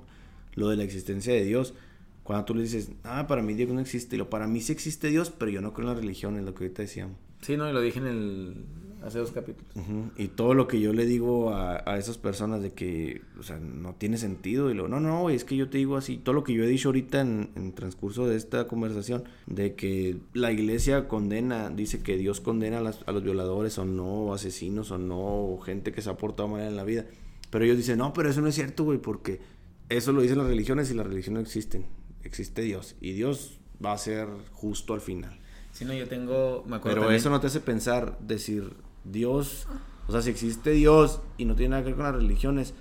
[0.54, 1.74] lo de la existencia de Dios.
[2.22, 4.72] Cuando tú le dices, ah, para mí Dios no existe, y lo para mí sí
[4.72, 7.16] existe Dios, pero yo no creo en la religión, es lo que ahorita decíamos.
[7.40, 8.64] Sí, no, y lo dije en el,
[9.06, 9.70] hace dos capítulos.
[10.16, 13.58] Y todo lo que yo le digo a, a, esas personas de que, o sea,
[13.58, 14.70] no tiene sentido.
[14.70, 16.18] Y lo, no, no, es que yo te digo así.
[16.18, 20.18] Todo lo que yo he dicho ahorita en, en transcurso de esta conversación, de que
[20.32, 24.90] la iglesia condena, dice que Dios condena a, las, a los violadores o no, asesinos
[24.90, 27.06] o no, gente que se ha portado mal en la vida.
[27.50, 29.40] Pero ellos dicen, no, pero eso no es cierto, güey, porque
[29.88, 31.86] eso lo dicen las religiones y las religiones no existen.
[32.24, 32.96] Existe Dios.
[33.00, 35.38] Y Dios va a ser justo al final.
[35.76, 38.72] Sí, no, yo tengo, me acuerdo Pero eso no te hace pensar, decir,
[39.10, 39.66] Dios,
[40.06, 42.74] o sea, si existe Dios y no tiene nada que ver con las religiones,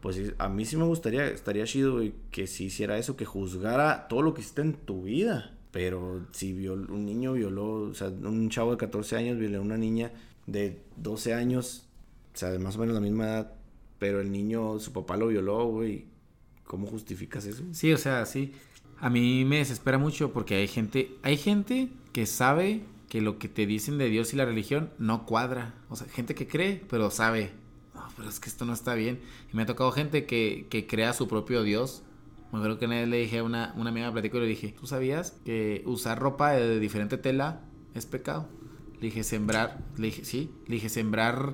[0.00, 4.22] pues a mí sí me gustaría, estaría chido que si hiciera eso, que juzgara todo
[4.22, 5.56] lo que está en tu vida.
[5.70, 9.78] Pero si un niño violó, o sea, un chavo de 14 años violó a una
[9.78, 10.12] niña
[10.46, 11.86] de 12 años,
[12.34, 13.52] o sea, de más o menos la misma edad,
[13.98, 16.06] pero el niño, su papá lo violó, güey.
[16.64, 17.62] ¿Cómo justificas eso?
[17.72, 18.52] Sí, o sea, sí.
[18.98, 23.50] A mí me desespera mucho porque hay gente, hay gente que sabe que lo que
[23.50, 25.74] te dicen de Dios y la religión no cuadra.
[25.90, 27.50] O sea, gente que cree, pero sabe,
[27.94, 29.20] no, pero es que esto no está bien.
[29.52, 32.04] Y me ha tocado gente que, que crea su propio Dios.
[32.52, 34.46] Me acuerdo que una vez le dije a una, una amiga, me platicó y le
[34.46, 37.60] dije, ¿tú sabías que usar ropa de diferente tela
[37.92, 38.48] es pecado?
[38.94, 41.52] Le dije, sembrar, le dije, sí, le dije, sembrar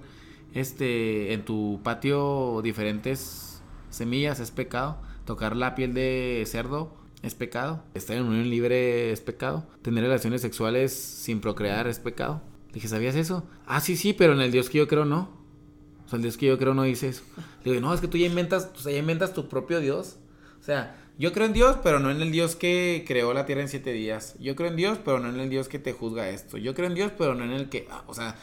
[0.55, 5.03] este, en tu patio diferentes semillas es pecado.
[5.25, 7.85] Tocar la piel de cerdo es pecado.
[7.95, 9.67] Estar en unión libre es pecado.
[9.83, 12.43] Tener relaciones sexuales sin procrear es pecado.
[12.73, 13.47] Dije, ¿sabías eso?
[13.67, 15.31] Ah, sí, sí, pero en el Dios que yo creo no.
[16.05, 17.23] O sea, el Dios que yo creo no dice eso.
[17.65, 20.19] Le no, es que tú ya inventas, o sea, ya inventas tu propio Dios.
[20.61, 23.63] O sea, yo creo en Dios, pero no en el Dios que creó la tierra
[23.63, 24.37] en siete días.
[24.39, 26.57] Yo creo en Dios, pero no en el Dios que te juzga esto.
[26.57, 27.89] Yo creo en Dios, pero no en el que...
[27.91, 28.37] ah, o sea,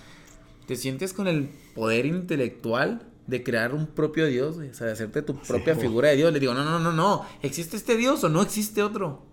[0.68, 4.70] te sientes con el poder intelectual de crear un propio Dios, güey.
[4.70, 6.32] O sea, de hacerte tu propia figura de Dios.
[6.34, 7.26] Le digo, no, no, no, no.
[7.42, 9.24] ¿Existe este Dios o no existe otro?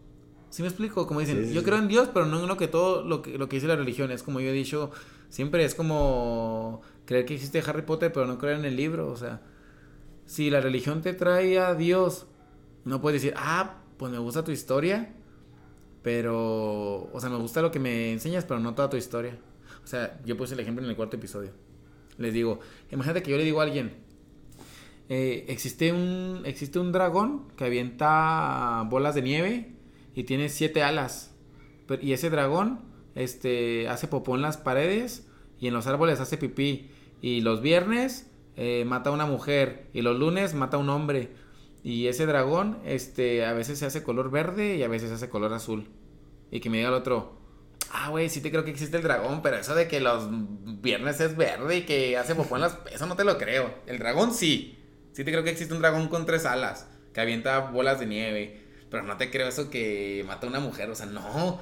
[0.51, 1.07] ¿Sí me explico?
[1.07, 3.23] Como dicen, Sí, sí, yo creo en Dios, pero no en lo que todo, lo
[3.23, 4.11] que, lo que dice la religión.
[4.11, 4.91] Es como yo he dicho,
[5.29, 9.11] siempre es como creer que existe Harry Potter, pero no creer en el libro.
[9.11, 9.41] O sea,
[10.27, 12.27] si la religión te trae a Dios,
[12.85, 15.15] no puedes decir, ah, pues me gusta tu historia,
[16.03, 19.39] pero, o sea, me gusta lo que me enseñas, pero no toda tu historia.
[19.85, 21.51] O sea, yo puse el ejemplo en el cuarto episodio.
[22.23, 22.60] Les digo,
[22.91, 23.94] imagínate que yo le digo a alguien,
[25.09, 29.73] eh, existe un existe un dragón que avienta bolas de nieve
[30.15, 31.34] y tiene siete alas.
[31.86, 32.81] Pero- y ese dragón
[33.15, 35.28] este, hace popó en las paredes
[35.60, 36.91] y en los árboles hace pipí.
[37.20, 41.31] Y los viernes eh, mata a una mujer y los lunes mata a un hombre.
[41.84, 45.28] Y ese dragón este, a veces se hace color verde y a veces se hace
[45.28, 45.89] color azul.
[46.51, 47.42] Y que me diga el otro,
[47.93, 50.29] ah, güey, sí te creo que existe el dragón, pero eso de que los
[50.81, 52.79] viernes es verde y que hace popó en las...
[52.93, 53.73] Eso no te lo creo.
[53.87, 54.79] El dragón sí.
[55.12, 58.61] Sí te creo que existe un dragón con tres alas, que avienta bolas de nieve.
[58.91, 60.91] Pero no te creo eso que mata a una mujer.
[60.91, 61.47] O sea, no.
[61.55, 61.61] O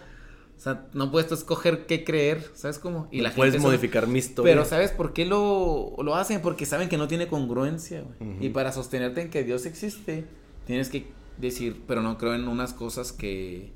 [0.62, 3.09] sea, no puedes tú escoger qué creer, ¿sabes cómo?
[3.10, 4.52] Y la Puedes gente son- modificar mi historia.
[4.52, 6.42] Pero ¿sabes por qué lo, lo hacen?
[6.42, 8.36] Porque saben que no tiene congruencia, güey.
[8.44, 10.26] Y para sostenerte en que Dios existe,
[10.67, 11.07] tienes que
[11.39, 13.73] decir, pero no creo en unas cosas que...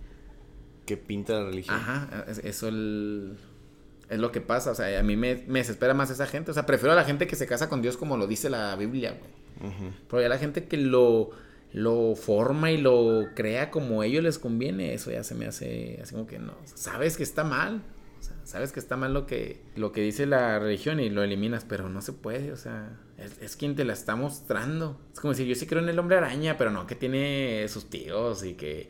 [0.87, 1.77] Que pinta la religión.
[1.77, 3.37] Ajá, es- eso el-
[4.11, 4.71] es lo que pasa.
[4.71, 6.51] O sea, a mí me, me desespera más esa gente.
[6.51, 8.75] O sea, prefiero a la gente que se casa con Dios como lo dice la
[8.77, 9.73] Biblia, güey.
[10.11, 11.31] Pero ya la gente que lo,
[11.73, 15.99] lo forma y lo crea como a ellos les conviene, eso ya se me hace
[16.03, 16.53] así como que no.
[16.53, 17.83] O sea, sabes que está mal.
[18.21, 21.23] O sea, sabes que está mal lo que, lo que dice la religión y lo
[21.23, 22.53] eliminas, pero no se puede.
[22.53, 25.01] O sea, es, es quien te la está mostrando.
[25.13, 27.89] Es como decir, yo sí creo en el hombre araña, pero no que tiene sus
[27.91, 28.89] tíos y que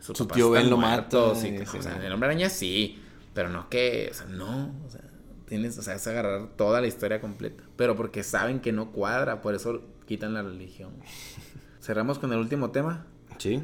[0.00, 3.00] Su papás tío Ben lo que- y sí, o sea, el hombre araña sí,
[3.34, 4.74] pero no que, o sea, no.
[4.86, 5.00] O sea,
[5.46, 7.64] tienes, o sea, es agarrar toda la historia completa.
[7.76, 10.92] Pero porque saben que no cuadra, por eso quitan la religión.
[11.80, 13.06] Cerramos con el último tema.
[13.38, 13.62] Sí.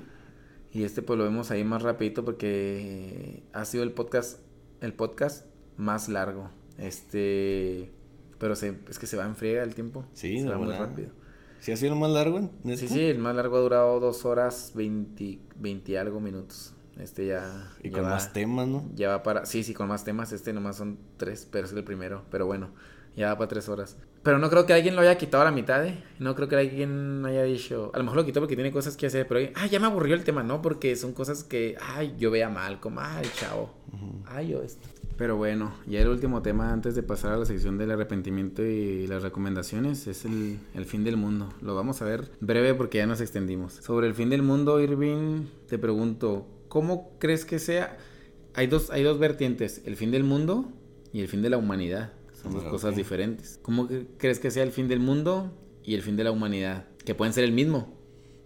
[0.73, 4.41] Y este pues lo vemos ahí más rapidito porque ha sido el podcast,
[4.81, 5.47] el podcast
[5.77, 6.51] más largo.
[6.78, 7.93] Este,
[8.39, 10.05] pero se, es que se va en friega el tiempo.
[10.15, 11.11] Sí, se va muy rápido.
[11.63, 12.51] ¿Sí ha sido lo más largo?
[12.75, 16.75] Sí, sí, el más largo ha durado dos horas 20, 20 y algo minutos.
[16.99, 17.71] Este ya.
[17.85, 18.91] Y ya con va- más temas, ¿no?
[18.97, 19.47] Ya va para.
[19.47, 20.33] Sí, sí, con más temas.
[20.33, 22.25] Este nomás son tres, pero es el primero.
[22.33, 22.71] Pero bueno,
[23.15, 23.97] ya va para tres horas.
[24.25, 26.03] Pero no creo que alguien lo haya quitado a la mitad, ¿eh?
[26.19, 27.93] No creo que alguien haya dicho.
[27.95, 29.49] A lo mejor lo quitó porque tiene cosas que hacer, pero.
[29.55, 30.63] Ah, ya me aburrió el tema, ¿no?
[30.63, 31.77] Porque son cosas que.
[31.81, 33.01] Ay, yo veía mal, como.
[33.01, 33.73] Ay, chavo.
[34.27, 34.89] Ay, yo esto.
[35.17, 39.07] Pero bueno, ya el último tema antes de pasar a la sección del arrepentimiento y
[39.07, 41.53] las recomendaciones es el, el fin del mundo.
[41.61, 43.75] Lo vamos a ver breve porque ya nos extendimos.
[43.75, 47.99] Sobre el fin del mundo, Irving, te pregunto, ¿cómo crees que sea?
[48.55, 50.73] Hay dos, hay dos vertientes, el fin del mundo
[51.13, 52.13] y el fin de la humanidad.
[52.43, 53.61] Son dos cosas diferentes.
[53.63, 55.53] ¿Cómo cre- crees que sea el fin del mundo
[55.85, 56.87] y el fin de la humanidad?
[57.05, 57.95] Que pueden ser el mismo.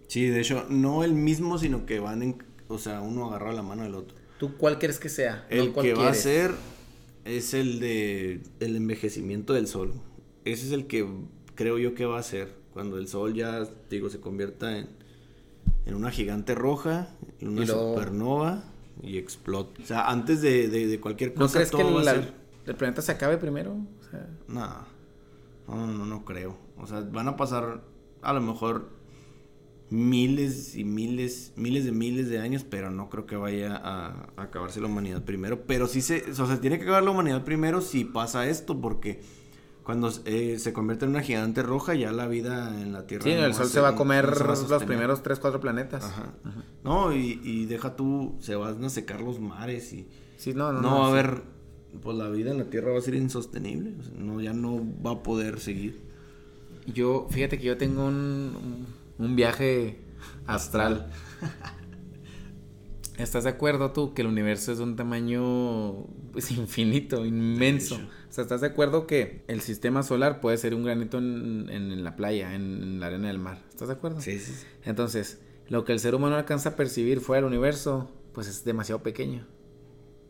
[0.07, 2.43] Sí, de hecho, no el mismo, sino que van en...
[2.67, 4.15] O sea, uno agarra la mano del otro.
[4.37, 5.45] ¿Tú cuál crees que sea?
[5.49, 6.21] No El cuál que va a quieres.
[6.21, 6.51] ser
[7.25, 9.93] es el de el envejecimiento del sol.
[10.45, 11.07] Ese es el que
[11.55, 14.87] creo yo que va a ser cuando el sol ya, digo, se convierta en,
[15.85, 17.09] en una gigante roja,
[17.39, 18.63] en una Y luego- supernova
[19.01, 19.81] y explote.
[19.81, 22.11] O sea, antes de, de- de cualquier cosa ¿No crees que todo va a la-
[22.13, 22.33] ser-
[22.67, 23.73] el planeta se acabe primero?
[23.73, 24.85] O sea, No,
[25.67, 26.57] no, no, no creo.
[26.77, 27.81] O sea, van a pasar
[28.21, 28.89] a lo mejor
[29.89, 34.41] miles y miles, miles de miles de años, pero no creo que vaya a, a
[34.43, 35.61] acabarse la humanidad primero.
[35.65, 39.21] Pero sí se, o sea, tiene que acabar la humanidad primero si pasa esto, porque
[39.83, 43.23] cuando eh, se convierte en una gigante roja, ya la vida en la Tierra.
[43.23, 45.39] sí, no el sol se va a comer no se va a los primeros tres,
[45.39, 46.03] cuatro planetas.
[46.03, 46.33] Ajá.
[46.83, 50.07] No, y, y deja tú, se van a secar los mares y
[50.37, 51.41] Sí, no, no, no, va a haber,
[52.01, 54.79] pues la vida en la Tierra va a ser insostenible, o sea, no, ya no
[55.03, 55.99] va a poder seguir.
[56.85, 58.15] Yo, fíjate que yo tengo un,
[58.55, 58.87] un,
[59.17, 59.99] un viaje
[60.45, 61.09] astral.
[63.17, 67.95] ¿Estás de acuerdo tú que el universo es de un tamaño pues, infinito, inmenso?
[67.95, 71.91] O sea, ¿estás de acuerdo que el sistema solar puede ser un granito en, en-
[71.91, 73.63] en la playa, en, en la arena del mar?
[73.69, 74.21] ¿Estás de acuerdo?
[74.21, 74.65] Sí, sí, sí.
[74.83, 79.01] Entonces, lo que el ser humano alcanza a percibir fuera del universo, pues es demasiado
[79.01, 79.47] pequeño.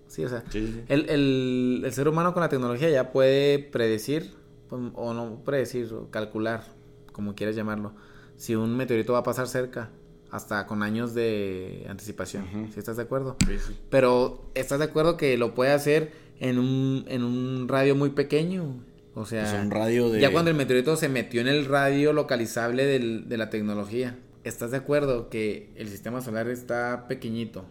[0.08, 0.82] Sí, o sea, Sí, sí.
[0.88, 4.34] el, el- el ser humano con la tecnología ya puede predecir,
[4.70, 6.64] o no predecir, o calcular,
[7.12, 7.94] como quieras llamarlo,
[8.38, 9.90] si un meteorito va a pasar cerca,
[10.32, 12.46] hasta con años de anticipación.
[12.74, 13.36] ¿Sí estás de acuerdo?
[13.46, 13.78] Sí, sí.
[13.90, 18.84] Pero, ¿estás de acuerdo que lo puede hacer en un, en un radio muy pequeño.
[19.16, 20.20] O sea, Pues un radio de...
[20.22, 24.18] ya cuando el meteorito se metió en el radio localizable del- de la tecnología.
[24.44, 27.66] ¿Estás de acuerdo que el sistema solar está pequeñito,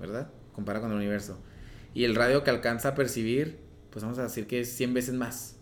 [0.00, 0.30] verdad?
[0.52, 1.38] Comparado con el universo.
[1.94, 3.58] Y el radio que alcanza a percibir,
[3.90, 5.56] pues vamos a decir que es 100 veces más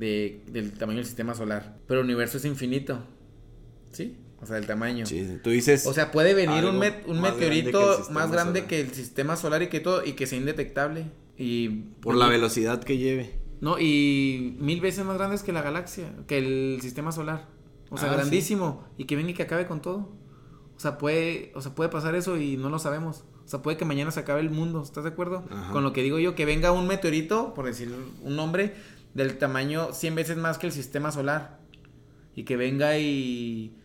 [0.00, 1.76] de- del tamaño del sistema solar.
[1.86, 2.98] Pero el universo es infinito.
[3.94, 4.16] ¿Sí?
[4.42, 5.06] O sea, el tamaño.
[5.06, 5.86] Sí, tú dices...
[5.86, 8.68] O sea, puede venir un, met- un más meteorito más grande solar.
[8.68, 11.06] que el sistema solar y que todo, y que sea indetectable.
[11.38, 11.68] Y
[12.02, 13.38] por la velocidad que lleve.
[13.60, 17.46] no, y mil veces más grandes que la galaxia, que el sistema solar.
[17.90, 18.16] O sea, Ah, sí.
[18.18, 18.84] grandísimo.
[18.98, 20.12] Y que venga y que acabe con todo.
[20.76, 23.24] O sea, puede, o sea, puede pasar eso y no lo sabemos.
[23.44, 24.82] O sea, puede que mañana se acabe el mundo.
[24.82, 25.44] ¿Estás de acuerdo?
[25.50, 25.72] Ajá.
[25.72, 28.74] Con lo que digo yo, que venga un meteorito, por decir un nombre,
[29.14, 31.60] del tamaño 100 veces más que el sistema solar.
[32.34, 33.76] Y que venga y...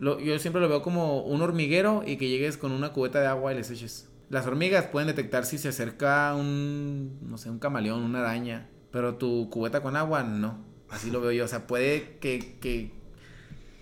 [0.00, 3.28] lo- yo siempre lo veo como un hormiguero y que llegues con una cubeta de
[3.28, 4.08] agua y les eches.
[4.28, 8.68] Las hormigas pueden detectar si se acerca un, no sé, un camaleón, una araña.
[8.90, 10.64] Pero tu cubeta con agua, no.
[10.88, 11.44] Así lo veo yo.
[11.44, 12.92] O sea, puede que, que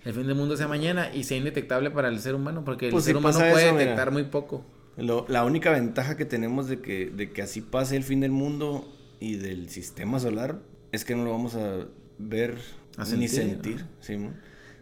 [0.04, 2.64] el fin del mundo sea mañana y sea indetectable para el ser humano.
[2.64, 3.84] Porque el Pues ser humano puede eso, mira.
[3.84, 4.64] detectar muy poco.
[4.96, 8.32] Lo- la única ventaja que tenemos de que, de que así pase el fin del
[8.32, 8.90] mundo
[9.20, 10.60] y del sistema solar
[10.92, 11.86] es que no lo vamos a
[12.18, 12.56] ver
[12.96, 13.84] A ni sentir.
[14.00, 14.34] Simón.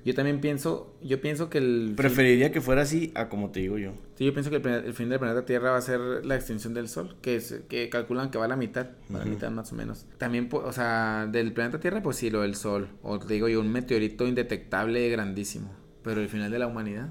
[0.06, 1.86] Yo también pienso, yo pienso que el...
[1.88, 3.90] fin- Preferiría que fuera así a como te digo yo.
[4.14, 6.88] Sí, yo pienso que el, fin del planeta Tierra va a ser la extinción del
[6.88, 9.72] Sol, que es que calculan que va a la mitad, va a la mitad más
[9.72, 10.06] o menos.
[10.16, 13.58] También, o sea, del planeta Tierra, pues sí, lo del Sol, o te digo yo,
[13.60, 15.72] un meteorito indetectable grandísimo,
[16.04, 17.08] pero el final de la humanidad.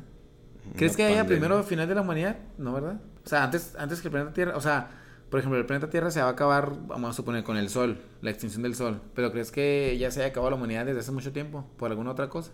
[0.78, 2.38] ¿Crees que haya primero el final de la humanidad?
[2.58, 3.02] No, ¿verdad?
[3.26, 4.90] O sea, antes, antes que el planeta Tierra, o sea,
[5.30, 7.98] por ejemplo, el planeta Tierra se va a acabar, vamos a suponer, con el Sol,
[8.22, 11.12] la extinción del Sol, pero ¿crees que ya se haya acabado la humanidad desde hace
[11.12, 11.70] mucho tiempo?
[11.78, 12.52] ¿Por alguna otra cosa?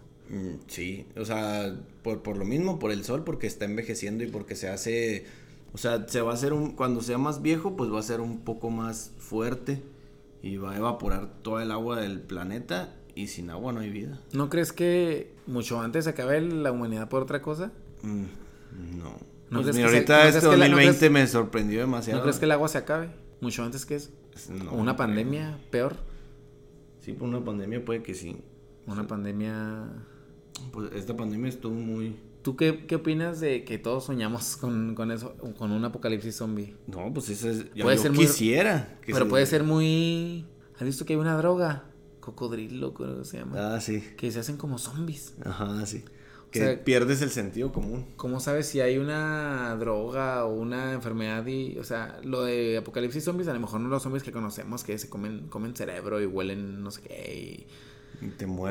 [0.67, 4.55] Sí, o sea, por, por lo mismo, por el sol, porque está envejeciendo y porque
[4.55, 5.25] se hace,
[5.73, 8.21] o sea, se va a hacer un, cuando sea más viejo, pues va a ser
[8.21, 9.81] un poco más fuerte
[10.41, 14.19] y va a evaporar toda el agua del planeta y sin agua no hay vida.
[14.31, 17.71] ¿No crees que mucho antes se acabe la humanidad por otra cosa?
[18.03, 18.23] Mm,
[18.99, 19.15] no.
[19.49, 22.19] ¿No pues mira, se- ahorita no este no 2020 crees- me sorprendió demasiado.
[22.19, 23.09] ¿No crees que el agua se acabe?
[23.41, 24.11] Mucho antes que eso.
[24.49, 25.97] No, ¿O una pandemia peor?
[27.01, 28.37] Sí, por una pandemia puede que sí.
[28.87, 29.89] Una pandemia...
[30.71, 32.15] Pues esta pandemia estuvo muy...
[32.41, 36.75] ¿Tú qué, qué opinas de que todos soñamos con, con eso, con un apocalipsis zombie?
[36.87, 37.65] No, pues eso es...
[37.79, 38.97] Puede yo ser muy- quisiera.
[39.05, 40.45] que Pero se- puede ser muy...
[40.75, 41.83] ¿Has visto que hay una droga?
[42.19, 43.75] Cocodrilo, creo que se llama.
[43.75, 44.03] Ah, sí.
[44.17, 45.35] Que se hacen como zombies.
[45.45, 46.03] Ajá, sí.
[46.51, 48.07] Que sea- pierdes el sentido común.
[48.15, 51.45] ¿Cómo sabes si hay una droga o una enfermedad?
[51.45, 54.83] Y, o sea, lo de apocalipsis zombies, a lo mejor no los zombies que conocemos
[54.83, 57.35] que se comen, comen cerebro y huelen no sé qué.
[57.35, 57.67] Y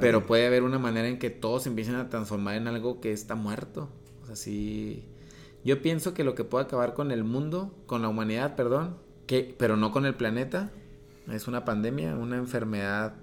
[0.01, 3.13] Pero puede haber una manera en que todos se empiecen a transformar en algo que
[3.13, 3.89] está muerto.
[4.23, 5.05] O sea, sí.
[5.65, 8.97] Yo pienso que lo que puede acabar con el mundo, con la humanidad, perdón,
[9.27, 10.71] que, pero no con el planeta,
[11.31, 13.15] es una pandemia, una enfermedad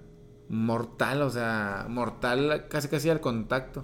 [0.50, 3.84] mortal, o sea, mortal casi casi al contacto.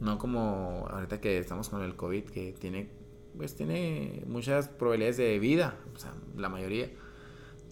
[0.00, 2.90] No como ahorita que estamos con el COVID, que tiene,
[3.36, 6.90] pues tiene muchas probabilidades de vida, o sea, la mayoría.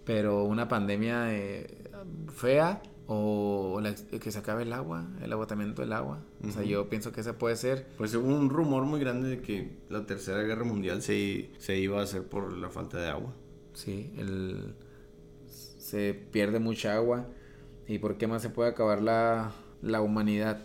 [0.05, 1.91] Pero una pandemia eh,
[2.35, 6.21] fea o la- que se acabe el agua, el agotamiento del agua.
[6.47, 7.89] O sea, yo pienso que esa puede ser.
[7.97, 11.99] Pues hubo un rumor muy grande de que la tercera guerra mundial se, se iba
[12.01, 13.33] a hacer por la falta de agua.
[13.73, 14.75] Sí, el,
[15.47, 17.27] se pierde mucha agua.
[17.87, 20.61] ¿Y por qué más se puede acabar la, la humanidad?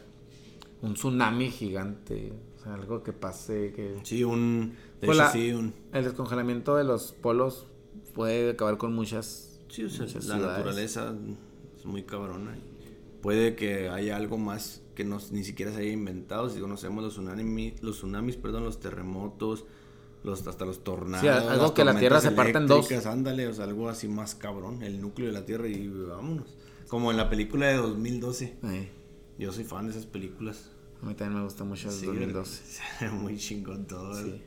[0.82, 2.34] Un tsunami gigante.
[2.58, 3.96] O sea, algo que pase, que...
[4.04, 4.74] Sí, un...
[5.00, 5.74] De Pues hecho, la- sí, un...
[5.94, 7.68] El descongelamiento de los polos
[8.14, 9.60] puede acabar con muchas...
[9.70, 10.58] Sí, o sea, muchas la ciudades.
[10.58, 11.16] naturaleza
[11.84, 12.58] es muy cabrona.
[13.22, 16.50] Puede que haya algo más que nos, ni siquiera se haya inventado.
[16.50, 19.66] Si conocemos los tsunamis, los tsunamis, perdón, los terremotos,
[20.24, 21.22] los, hasta los tornados.
[21.22, 22.90] Sí, algo que la Tierra se parta en dos.
[23.06, 24.82] Ándale, o sea, algo así más cabrón.
[24.82, 26.56] El núcleo de la Tierra y vámonos.
[26.88, 28.58] Como en la película de 2012.
[28.64, 28.90] Eh,
[29.38, 30.70] Yo soy fan de esas películas.
[31.02, 33.10] a mí también me gusta mucho el Sí, 2012.
[33.12, 34.16] Muy chingón todo.
[34.16, 34.42] Sí.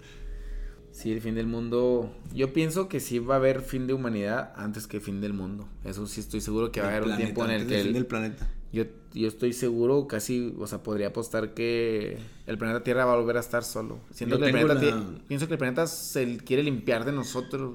[0.97, 2.11] Sí, el fin del mundo.
[2.35, 5.69] Yo pienso que sí va a haber fin de humanidad antes que fin del mundo.
[5.85, 7.89] Eso sí estoy seguro que va a haber un tiempo en el que del fin
[7.89, 8.49] el- del planeta.
[8.73, 12.17] yo, yo estoy seguro, casi, o sea, podría apostar que
[12.47, 13.99] el planeta Tierra va a volver a estar solo.
[14.11, 17.75] Siento que el planeta la- pienso que el planeta se quiere limpiar de nosotros.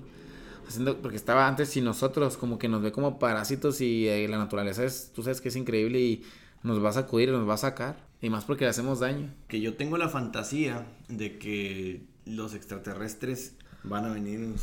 [0.67, 4.37] Haciendo, porque estaba antes sin nosotros, como que nos ve como parásitos y eh, la
[4.37, 6.23] naturaleza es, tú sabes que es increíble y
[6.63, 8.07] nos va a sacudir y nos va a sacar.
[8.21, 9.33] Y más porque le hacemos daño.
[9.47, 14.53] Que yo tengo la fantasía de que los extraterrestres van a venir,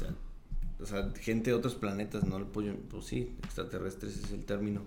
[0.81, 4.83] o sea, gente de otros planetas, no el pollo, pues sí, extraterrestres es el término,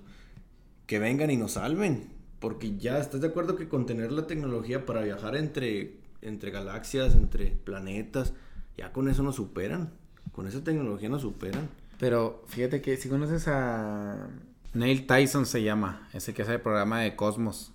[0.87, 2.09] que vengan y nos salven,
[2.39, 7.15] porque ya, ¿estás de acuerdo que con tener la tecnología para viajar entre, entre galaxias,
[7.15, 8.33] entre planetas,
[8.77, 9.91] ya con eso nos superan,
[10.31, 11.69] con esa tecnología nos superan?
[11.99, 14.29] Pero fíjate que si conoces a
[14.73, 17.73] Neil Tyson se llama, ese que hace el programa de Cosmos.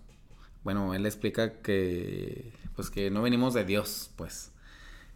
[0.64, 4.52] Bueno, él explica que pues que no venimos de Dios, pues.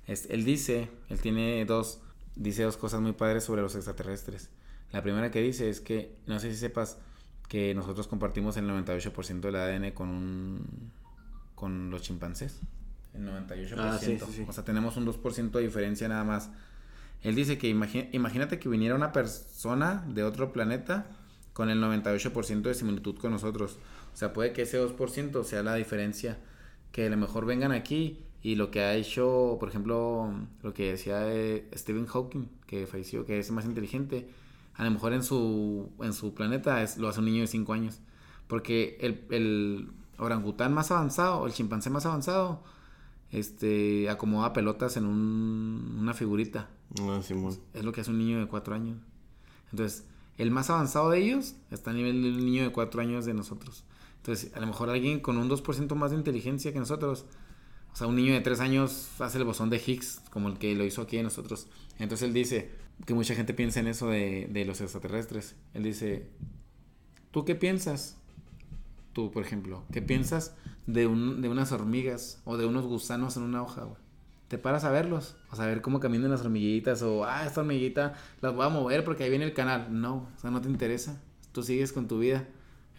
[0.06, 2.00] Él dice, él tiene dos
[2.36, 4.50] dice dos cosas muy padres sobre los extraterrestres.
[4.92, 6.98] La primera que dice es que no sé si sepas
[7.48, 10.64] que nosotros compartimos el 98% del ADN con
[11.60, 12.58] con los chimpancés.
[13.14, 13.74] El 98%.
[13.76, 14.00] Ah,
[14.48, 16.50] o sea, tenemos un 2% de diferencia nada más.
[17.22, 21.06] Él dice que imagínate que viniera una persona de otro planeta
[21.52, 23.76] con el 98% de similitud con nosotros.
[24.14, 26.38] O sea, puede que ese 2% sea la diferencia.
[26.92, 30.92] Que a lo mejor vengan aquí y lo que ha hecho, por ejemplo, lo que
[30.92, 31.26] decía
[31.74, 34.28] Stephen Hawking, que falleció, que es más inteligente,
[34.74, 37.72] a lo mejor en su, en su planeta es, lo hace un niño de 5
[37.72, 38.00] años.
[38.46, 42.62] Porque el, el orangután más avanzado, el chimpancé más avanzado,
[43.30, 46.68] este, acomoda pelotas en un, una figurita.
[47.00, 48.98] Ah, es lo que hace un niño de 4 años.
[49.70, 50.06] Entonces,
[50.38, 53.84] el más avanzado de ellos está a nivel del niño de 4 años de nosotros.
[54.16, 57.26] Entonces, a lo mejor alguien con un 2% más de inteligencia que nosotros,
[57.92, 60.74] o sea, un niño de 3 años hace el bosón de Higgs, como el que
[60.74, 61.68] lo hizo aquí en nosotros.
[61.98, 62.70] Entonces él dice
[63.06, 65.56] que mucha gente piensa en eso de, los extraterrestres.
[65.74, 66.28] Él dice,
[67.30, 68.16] ¿tú qué piensas?
[69.12, 70.54] Tú, por ejemplo, ¿qué piensas
[70.86, 73.86] de, un, de unas hormigas o de unos gusanos en una hoja,
[74.48, 78.54] te paras a verlos, a saber cómo caminan las hormiguitas, o, ah, esta hormiguita las
[78.54, 79.88] voy a mover porque ahí viene el canal.
[79.90, 81.20] No, o sea, no te interesa.
[81.52, 82.48] Tú sigues con tu vida.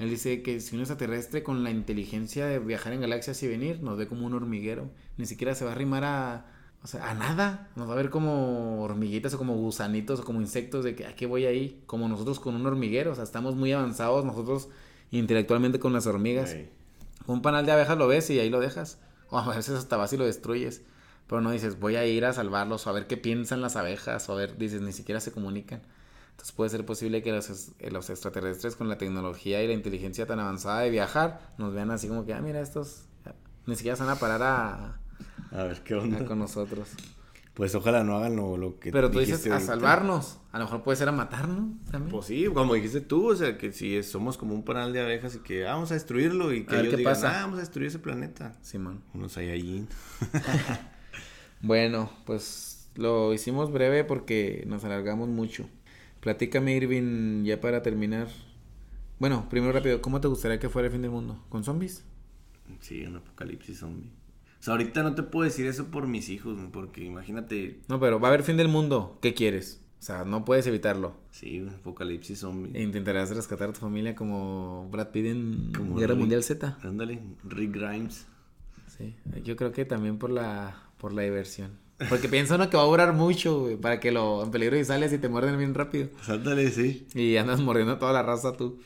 [0.01, 3.83] Él dice que si un extraterrestre con la inteligencia de viajar en galaxias y venir,
[3.83, 4.89] nos ve como un hormiguero.
[5.17, 6.45] Ni siquiera se va a arrimar a,
[6.81, 7.69] o sea, a nada.
[7.75, 11.27] Nos va a ver como hormiguitas o como gusanitos o como insectos de que aquí
[11.27, 11.83] voy ahí.
[11.85, 13.11] Como nosotros con un hormiguero.
[13.11, 14.69] O sea, estamos muy avanzados nosotros
[15.11, 16.55] intelectualmente con las hormigas.
[17.27, 18.97] Un panal de abejas lo ves y ahí lo dejas.
[19.29, 20.81] O a veces hasta vas y lo destruyes.
[21.27, 24.27] Pero no dices, voy a ir a salvarlos o a ver qué piensan las abejas
[24.29, 25.83] o a ver, dices, ni siquiera se comunican.
[26.41, 30.25] Entonces puede ser posible que los, eh, los extraterrestres con la tecnología y la inteligencia
[30.25, 33.03] tan avanzada de viajar nos vean así como que, ah, mira, estos
[33.67, 34.99] ni siquiera se van a parar a...
[35.51, 36.25] A ver qué onda.
[36.25, 36.89] con nosotros.
[37.53, 40.39] Pues ojalá no hagan lo, que Pero tú dices a salvarnos.
[40.51, 42.11] A lo mejor puede ser a matarnos también.
[42.11, 45.35] Pues sí, como dijiste tú, o sea, que si somos como un panal de abejas
[45.35, 47.37] y que ah, vamos a destruirlo y que ellos digan, pasa?
[47.37, 48.57] Ah, vamos a destruir ese planeta.
[48.61, 49.03] Simón.
[49.13, 49.85] Unos hay allí.
[51.63, 55.69] Bueno, pues lo hicimos breve porque nos alargamos mucho.
[56.21, 58.27] Platícame, Irving, ya para terminar.
[59.19, 61.43] Bueno, primero rápido, ¿cómo te gustaría que fuera el fin del mundo?
[61.49, 62.05] ¿Con zombies?
[62.79, 64.09] Sí, un apocalipsis zombie.
[64.59, 67.79] O sea, ahorita no te puedo decir eso por mis hijos, porque imagínate.
[67.87, 69.17] No, pero va a haber fin del mundo.
[69.21, 69.81] ¿Qué quieres?
[69.99, 71.15] O sea, no puedes evitarlo.
[71.31, 72.71] Sí, un apocalipsis zombie.
[72.73, 76.77] E intentarás rescatar a tu familia como Brad Pitt en Guerra Mundial Z.
[76.83, 78.27] Ándale, Rick Grimes.
[78.87, 81.71] Sí, yo creo que también por la por la diversión.
[82.09, 84.85] Porque piensa uno que va a durar mucho, güey, para que lo en peligro y
[84.85, 86.09] sales y te muerden bien rápido.
[86.23, 87.07] Sáltale, sí.
[87.13, 88.79] Y andas mordiendo toda la raza tú.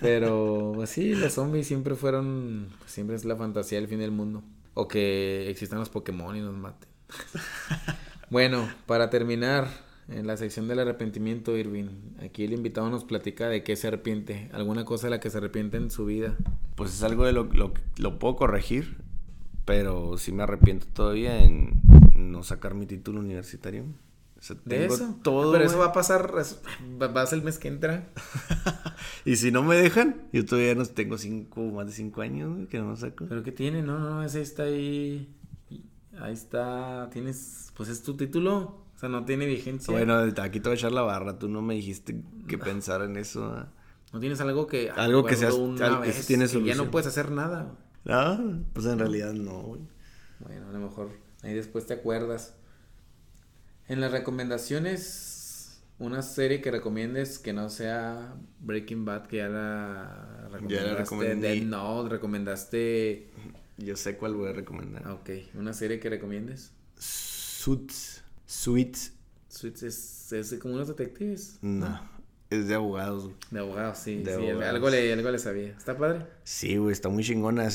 [0.00, 4.42] Pero, pues sí, los zombies siempre fueron, siempre es la fantasía del fin del mundo.
[4.74, 6.88] O que existan los Pokémon y nos maten.
[8.30, 9.68] bueno, para terminar,
[10.08, 11.88] en la sección del arrepentimiento, Irving,
[12.22, 15.38] aquí el invitado nos platica de qué se arrepiente, alguna cosa de la que se
[15.38, 16.36] arrepiente en su vida.
[16.74, 18.96] Pues es algo de lo, lo, lo puedo corregir.
[19.64, 21.80] Pero sí me arrepiento todavía en
[22.14, 23.86] no sacar mi título universitario.
[24.64, 25.18] de eso.
[25.22, 28.10] Todo, Pero eso va a pasar, va a ser el mes que entra.
[29.24, 32.78] y si no me dejan, yo todavía no tengo cinco, más de cinco años que
[32.78, 33.26] no lo saco.
[33.28, 35.34] Pero qué tiene, no, no, ese está ahí.
[36.20, 38.84] Ahí está, tienes, pues es tu título.
[38.94, 39.92] O sea, no tiene vigencia.
[39.92, 41.38] Bueno, aquí te voy a echar la barra.
[41.38, 43.66] Tú no me dijiste que pensar en eso.
[44.12, 44.90] No tienes algo que.
[44.90, 45.52] Algo que sea.
[45.52, 47.76] Una vez, ya no puedes hacer nada.
[48.04, 49.80] No, pues en realidad no, güey.
[50.40, 51.10] Bueno, a lo mejor
[51.42, 52.54] ahí después te acuerdas.
[53.88, 60.48] En las recomendaciones, una serie que recomiendes que no sea Breaking Bad, que ya la
[60.50, 60.74] recomendaste.
[60.74, 63.30] Ya la recomendaste.
[63.78, 65.06] Yo sé cuál voy a recomendar.
[65.08, 66.72] Ok, una serie que recomiendes.
[66.98, 68.22] Suits.
[68.46, 69.12] Suits.
[69.48, 71.58] Suits es, es como unos detectives.
[71.62, 72.13] No.
[72.54, 73.30] Es de abogados.
[73.50, 74.22] De abogados, sí.
[74.24, 75.68] sí Algo, le, algo le sabía.
[75.76, 76.26] ¿Está padre?
[76.44, 77.68] Sí, güey, está muy chingona.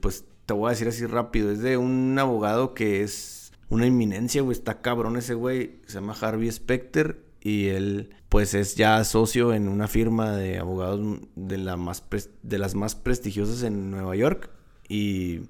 [0.00, 1.50] Pues te voy a decir así rápido.
[1.50, 4.56] Es de un abogado que es una inminencia, güey.
[4.56, 5.80] Está cabrón ese güey.
[5.86, 7.24] Se llama Harvey Specter.
[7.40, 11.00] Y él, pues, es ya socio en una firma de abogados
[11.34, 12.04] de, la más
[12.42, 14.50] de las más prestigiosas en Nueva York.
[14.88, 15.40] Y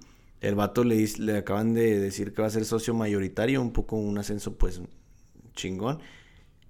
[0.40, 3.60] el vato le, le acaban de decir que va a ser socio mayoritario.
[3.60, 4.80] Un poco un ascenso, pues,
[5.54, 5.98] chingón.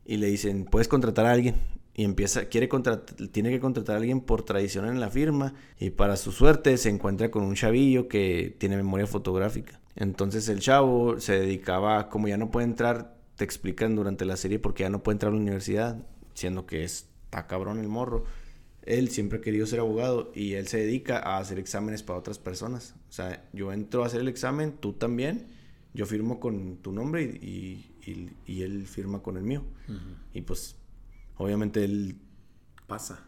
[0.05, 1.57] Y le dicen, puedes contratar a alguien
[2.01, 2.67] y empieza, quiere
[3.31, 6.89] tiene que contratar a alguien por tradición en la firma y para su suerte se
[6.89, 9.83] encuentra con un chavillo que tiene memoria fotográfica.
[9.97, 14.59] Entonces el chavo se dedicaba, como ya no puede entrar te explican durante la serie
[14.59, 18.25] porque ya no puede entrar a la universidad, siendo que está cabrón el morro.
[18.83, 22.39] Él siempre ha querido ser abogado y él se dedica a hacer exámenes para otras
[22.39, 22.95] personas.
[23.11, 25.49] O sea, yo entro a hacer el examen, tú también,
[25.93, 27.93] yo firmo con tu nombre y,
[28.47, 29.65] y, él firma con el mío.
[30.33, 30.77] Y pues,
[31.41, 32.17] obviamente él
[32.87, 33.27] pasa.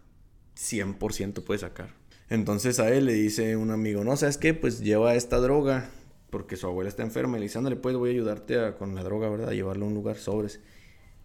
[0.56, 1.94] 100% puede sacar.
[2.28, 4.54] Entonces a él le dice un amigo, no, ¿sabes qué?
[4.54, 5.90] Pues lleva esta droga
[6.30, 7.36] porque su abuela está enferma.
[7.36, 9.50] Y le dice, ándale, pues voy a ayudarte con la droga, ¿verdad?
[9.50, 10.60] A llevarlo a un lugar sobres.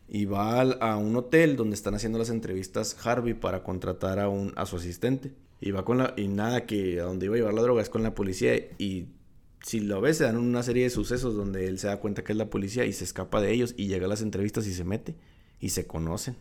[0.09, 4.53] Y va a, un hotel donde están haciendo las entrevistas Harvey para contratar a, un,
[4.55, 5.33] a su asistente.
[5.59, 6.13] Y va con la...
[6.17, 8.55] Y nada, que a donde iba a llevar la droga es con la policía.
[8.77, 9.07] Y
[9.63, 12.33] si lo ves, se dan una serie de sucesos donde él se da cuenta que
[12.33, 14.83] es la policía y se escapa de ellos y llega a las entrevistas y se
[14.83, 15.15] mete.
[15.59, 16.35] Y se conocen.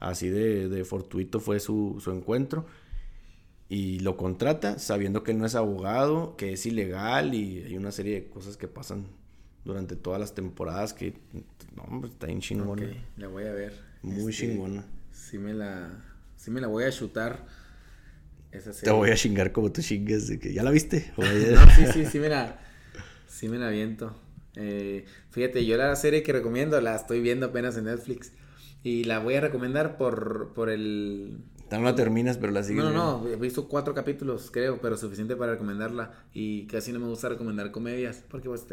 [0.00, 2.66] Así de, de fortuito fue su, su encuentro
[3.70, 7.92] y lo contrata sabiendo que él no es abogado, que es ilegal y hay una
[7.92, 9.06] serie de cosas que pasan
[9.64, 11.14] durante todas las temporadas que
[11.76, 12.90] no, pues, está bien chingona.
[13.16, 13.72] la voy a ver.
[14.02, 14.84] Muy este, chingona.
[15.12, 16.02] Sí me la
[16.36, 17.46] sí me la voy a chutar.
[18.50, 18.90] Esa serie.
[18.90, 21.12] Te voy a chingar como tú chingas de que ya la viste.
[21.18, 21.24] no,
[21.76, 22.58] sí, sí, sí me la
[23.28, 24.20] sí me la viento.
[24.56, 28.32] Eh, fíjate, yo la serie que recomiendo la estoy viendo apenas en Netflix
[28.82, 31.38] y la voy a recomendar por por el
[31.78, 32.82] no la terminas, pero la sigues.
[32.82, 36.12] No, no, no, he visto cuatro capítulos, creo, pero suficiente para recomendarla.
[36.32, 38.66] Y casi no me gusta recomendar comedias, porque pues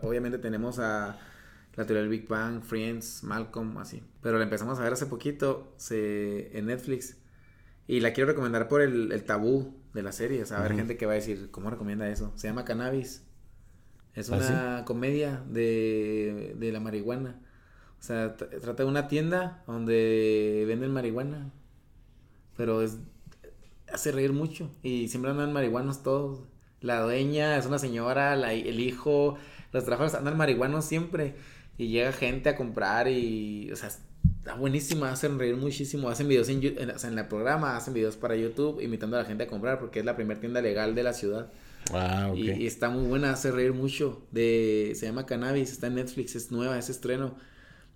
[0.00, 1.18] obviamente tenemos a
[1.74, 4.02] la teoría del Big Bang, Friends, Malcolm, así.
[4.22, 7.18] Pero la empezamos a ver hace poquito se, en Netflix.
[7.86, 10.42] Y la quiero recomendar por el, tabú de la serie.
[10.42, 12.32] O sea, a gente que va a decir, ¿cómo recomienda eso?
[12.36, 13.24] Se llama Cannabis.
[14.14, 17.40] Es ¿Ah, una comedia de, de la marihuana.
[18.04, 21.50] O sea, trata de una tienda donde venden marihuana
[22.54, 22.98] pero es
[23.90, 26.40] hace reír mucho y siempre andan marihuanos todos.
[26.82, 29.38] La dueña es una señora, el hijo,
[29.72, 31.34] los trabajadores andan marihuanos siempre
[31.78, 36.50] y llega gente a comprar y, o sea, está buenísima, hacen reír muchísimo, hacen videos
[36.50, 39.78] en, en, en el programa, hacen videos para YouTube imitando a la gente a comprar
[39.78, 41.50] porque es la primera tienda legal de la ciudad.
[41.90, 44.22] Ah, y, y, está muy buena, hace reír mucho.
[44.30, 47.34] De, se llama Cannabis, está en Netflix, es nueva, es estreno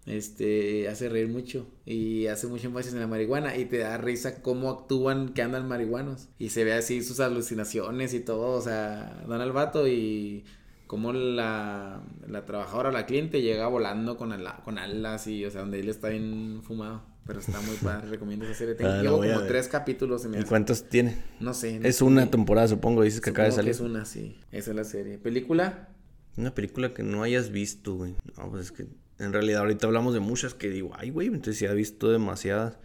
[0.09, 4.43] este, hace reír mucho y hace mucho énfasis en la marihuana y te da risa
[4.43, 9.25] cómo actúan que andan marihuanos y se ve así sus alucinaciones y todo, o sea,
[9.29, 10.45] dan al vato y
[10.87, 15.81] como la, la trabajadora, la cliente llega volando con, con alas y, o sea, donde
[15.81, 17.03] él está bien fumado.
[17.27, 18.75] Pero está muy padre, recomiendo esa serie.
[18.81, 20.27] Ah, Tengo como tres capítulos.
[20.27, 21.23] ¿Y cuántos tiene?
[21.41, 21.79] No sé.
[21.85, 23.71] es una temporada, supongo, dices que acaba de salir.
[23.71, 24.41] es una, sí.
[24.51, 25.19] Esa es la serie.
[25.19, 25.91] ¿Película?
[26.39, 28.15] Una película que no hayas visto, güey.
[28.39, 28.87] No, pues es que
[29.19, 32.79] en realidad ahorita hablamos de muchas que digo, ay, güey, entonces ya he visto demasiadas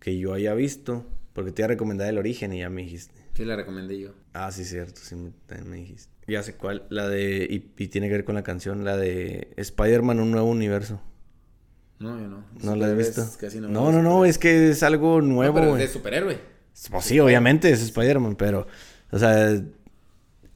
[0.00, 1.06] que yo haya visto.
[1.38, 3.14] Porque te iba a recomendar el origen y ya me dijiste.
[3.34, 4.10] Sí, la recomendé yo.
[4.32, 6.12] Ah, sí, cierto, sí, me, dijiste.
[6.26, 10.18] Ya sé cuál, la de, y, tiene que ver con la canción, la de Spider-Man,
[10.18, 11.00] un nuevo universo.
[12.00, 12.44] No, yo no.
[12.60, 13.24] ¿No la he visto?
[13.68, 16.40] no, no, no, es que es algo nuevo, pero es de superhéroe.
[16.90, 18.66] Pues sí, obviamente es Spider-Man, pero,
[19.12, 19.62] o sea,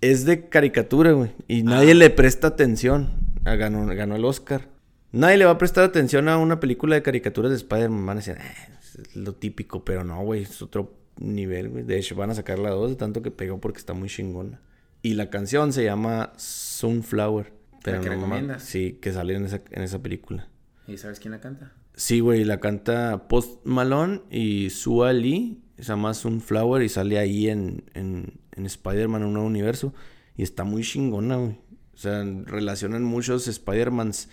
[0.01, 1.31] es de caricatura, güey.
[1.47, 1.95] Y nadie ah.
[1.95, 3.09] le presta atención.
[3.45, 4.72] Ah, ganó, ganó el Oscar.
[5.13, 8.07] Nadie le va a prestar atención a una película de caricaturas de Spider-Man.
[8.07, 11.85] Van a decir, eh, es lo típico, pero no, güey, es otro nivel, güey.
[11.85, 14.61] De hecho, van a sacar la 2 de tanto que pegó porque está muy chingona.
[15.03, 17.53] Y la canción se llama Sunflower.
[17.83, 18.63] Pero ¿La que recomiendas?
[18.63, 20.49] Sí, que sale en esa, en esa película.
[20.87, 21.73] ¿Y sabes quién la canta?
[21.95, 25.61] Sí, güey, la canta Post Malone y Sua Lee.
[25.77, 29.93] Se llama Sunflower y sale ahí en, en, en Spider-Man, un nuevo universo.
[30.37, 31.59] Y está muy chingona, güey.
[31.93, 34.29] O sea, relacionan muchos Spider-Mans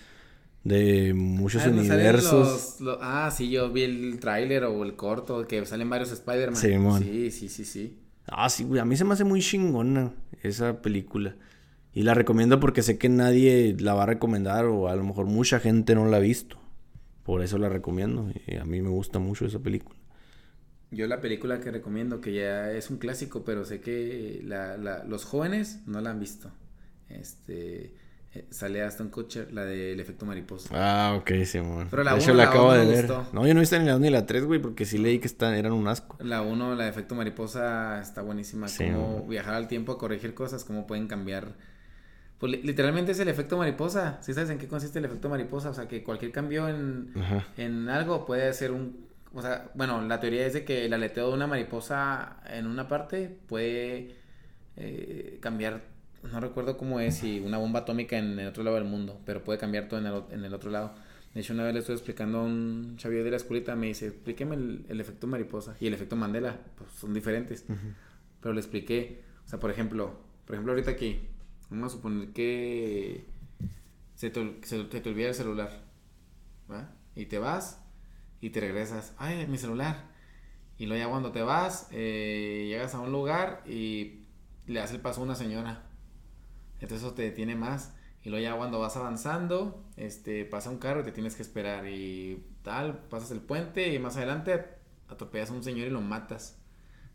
[0.63, 2.77] de muchos ah, universos.
[3.01, 7.01] ah, sí, yo vi el tráiler o el corto que salen varios Spider-Man.
[7.01, 10.13] Sí, sí, sí, sí, Ah, sí, güey, a mí se me hace muy chingona
[10.43, 11.35] esa película.
[11.93, 15.25] Y la recomiendo porque sé que nadie la va a recomendar o a lo mejor
[15.25, 16.59] mucha gente no la ha visto.
[17.23, 18.31] Por eso la recomiendo.
[18.47, 19.97] Y a mí me gusta mucho esa película.
[20.91, 25.03] Yo la película que recomiendo, que ya es un clásico, pero sé que la, la,
[25.03, 26.51] los jóvenes no la han visto.
[27.09, 27.93] Este
[28.51, 30.69] sale Aston Kutcher, la del efecto mariposa.
[30.73, 31.87] Ah, ok, sí, bueno.
[31.89, 33.09] Pero la 1 la, acabo de ver.
[33.33, 35.19] No, yo no he visto ni la 1 ni la 3, güey, porque sí leí
[35.19, 36.15] que están, eran un asco.
[36.19, 38.67] La 1, la de efecto mariposa, está buenísima.
[38.67, 41.55] Sí, cómo viajar al tiempo a corregir cosas, cómo pueden cambiar.
[42.37, 44.19] Pues literalmente es el efecto mariposa.
[44.21, 45.71] ¿Sí sabes en qué consiste el efecto mariposa?
[45.71, 47.11] O sea, que cualquier cambio en,
[47.57, 49.09] en algo puede ser un.
[49.33, 52.87] O sea, bueno, la teoría es de que el aleteo de una mariposa en una
[52.87, 54.15] parte puede
[54.77, 55.81] eh, cambiar
[56.23, 59.43] no recuerdo cómo es, si una bomba atómica en el otro lado del mundo, pero
[59.43, 60.93] puede cambiar todo en el, en el otro lado.
[61.33, 64.07] De hecho, una vez le estoy explicando a un chavio de la escuelita, me dice,
[64.07, 67.65] explíqueme el, efecto mariposa y el efecto Mandela, pues son diferentes.
[68.41, 71.19] Pero le expliqué, o sea, por ejemplo, por ejemplo, ahorita aquí,
[71.69, 73.25] vamos a suponer que
[74.15, 75.89] se te, se te olvida el celular
[76.71, 76.91] ¿va?
[77.15, 77.81] Y te vas
[78.41, 79.13] y te regresas.
[79.17, 80.09] Ay, mi celular.
[80.77, 84.25] Y luego ya cuando te vas, eh, llegas a un lugar y
[84.65, 85.88] le das el paso a una señora.
[86.79, 87.93] Entonces eso te detiene más.
[88.23, 91.87] Y luego ya cuando vas avanzando, este, pasa un carro y te tienes que esperar.
[91.87, 94.65] Y tal, pasas el puente y más adelante
[95.07, 96.57] atropellas a un señor y lo matas.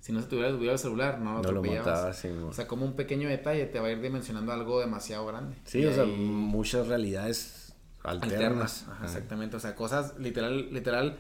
[0.01, 1.87] Si no se te hubiera el celular, no lo no atropellabas.
[1.87, 4.81] Lo matabas, sí, o sea, como un pequeño detalle te va a ir dimensionando algo
[4.81, 5.57] demasiado grande.
[5.65, 8.87] Sí, o sea, muchas realidades alternas.
[9.03, 9.57] exactamente.
[9.57, 11.19] O sea, cosas literal, literal,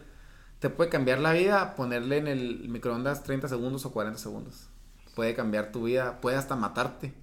[0.58, 4.68] te puede cambiar la vida ponerle en el microondas 30 segundos o 40 segundos.
[5.14, 7.14] Puede cambiar tu vida, puede hasta matarte.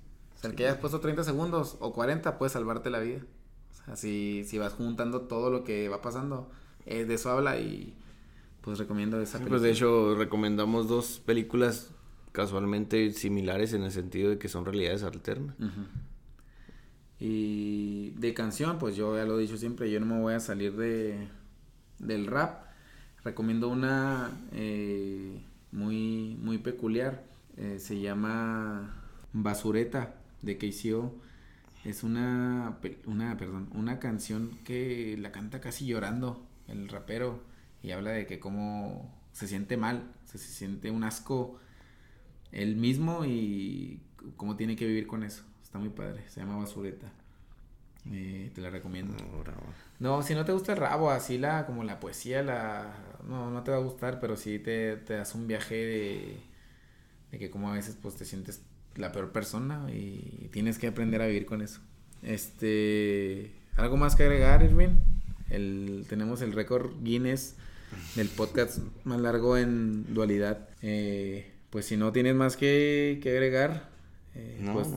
[0.42, 3.20] Sea, el que hayas puesto 30 segundos o 40 puede salvarte la vida.
[3.72, 6.50] O sea, si, si vas juntando todo lo que va pasando,
[6.88, 7.96] eh, de eso habla y
[8.62, 9.50] pues recomiendo esa película.
[9.50, 11.92] Pues de hecho recomendamos dos películas
[12.32, 15.56] casualmente similares en el sentido de que son realidades alternas.
[17.20, 20.40] Y de canción, pues yo ya lo he dicho siempre, yo no me voy a
[20.40, 21.28] salir de
[22.00, 22.66] del rap.
[23.24, 25.40] Recomiendo una eh,
[25.72, 27.24] muy, muy peculiar.
[27.58, 29.04] Eh, se llama
[29.34, 31.14] Basureta de KCO.
[31.84, 37.44] Es una, una, perdón, una canción que la canta casi llorando el rapero
[37.82, 41.60] y habla de que cómo se siente mal, se, siente un asco
[42.52, 44.02] él mismo y
[44.38, 45.44] cómo tiene que vivir con eso.
[45.64, 47.12] Está muy padre, se llama Basureta.
[48.12, 49.16] Eh, te la recomiendo.
[50.00, 52.94] No, si no te gusta el rabo, así la, como la poesía, la,
[53.28, 56.42] no, no te va a gustar, pero sí te, te das un viaje de,
[57.32, 58.64] de que como a veces pues te sientes
[58.96, 61.80] la peor persona y tienes que aprender a vivir con eso.
[62.24, 64.96] Este, ¿algo más que agregar, Irving?
[65.50, 67.56] El, tenemos el récord Guinness
[68.16, 70.70] del podcast más largo en dualidad.
[70.82, 73.90] Eh, pues si no tienes más que, que agregar,
[74.36, 74.88] eh, pues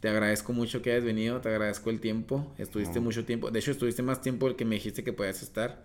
[0.00, 3.70] te agradezco mucho que hayas venido, te agradezco el tiempo, estuviste mucho tiempo, de hecho
[3.70, 5.84] estuviste más tiempo del que me dijiste que podías estar,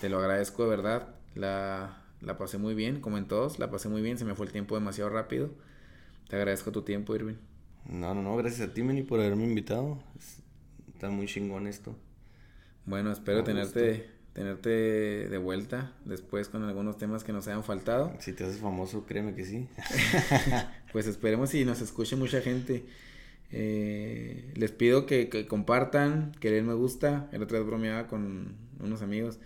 [0.00, 3.88] te lo agradezco de verdad, la, la pasé muy bien, como en todos, la pasé
[3.88, 5.50] muy bien, se me fue el tiempo demasiado rápido,
[6.28, 7.36] te agradezco tu tiempo, Irving.
[7.86, 10.02] No, no, no, gracias a ti, Meni, por haberme invitado,
[10.92, 11.96] está muy chingón esto.
[12.86, 14.70] Bueno, espero tenerte tenerte
[15.28, 18.12] de vuelta después con algunos temas que nos hayan faltado.
[18.18, 19.68] Si te haces famoso, créeme que sí.
[20.92, 22.84] pues esperemos y nos escuche mucha gente.
[23.50, 27.28] Eh, les pido que, compartan, que den me gusta.
[27.32, 29.38] El otro día bromeaba con unos amigos.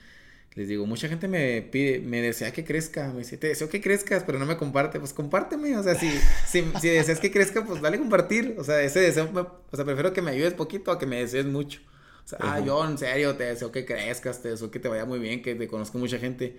[0.56, 3.08] Les digo, mucha gente me pide, me desea que crezca.
[3.12, 4.98] Me dice, te deseo que crezcas, pero no me comparte.
[4.98, 5.76] Pues compárteme.
[5.76, 6.10] O sea, si,
[6.46, 8.56] si, si deseas que crezca, pues dale compartir.
[8.58, 9.28] O sea, ese deseo,
[9.70, 11.80] o sea, prefiero que me ayudes poquito a que me desees mucho.
[12.24, 15.04] O sea, ah, yo en serio te deseo que crezcas, te deseo que te vaya
[15.04, 16.56] muy bien, que te conozca mucha gente.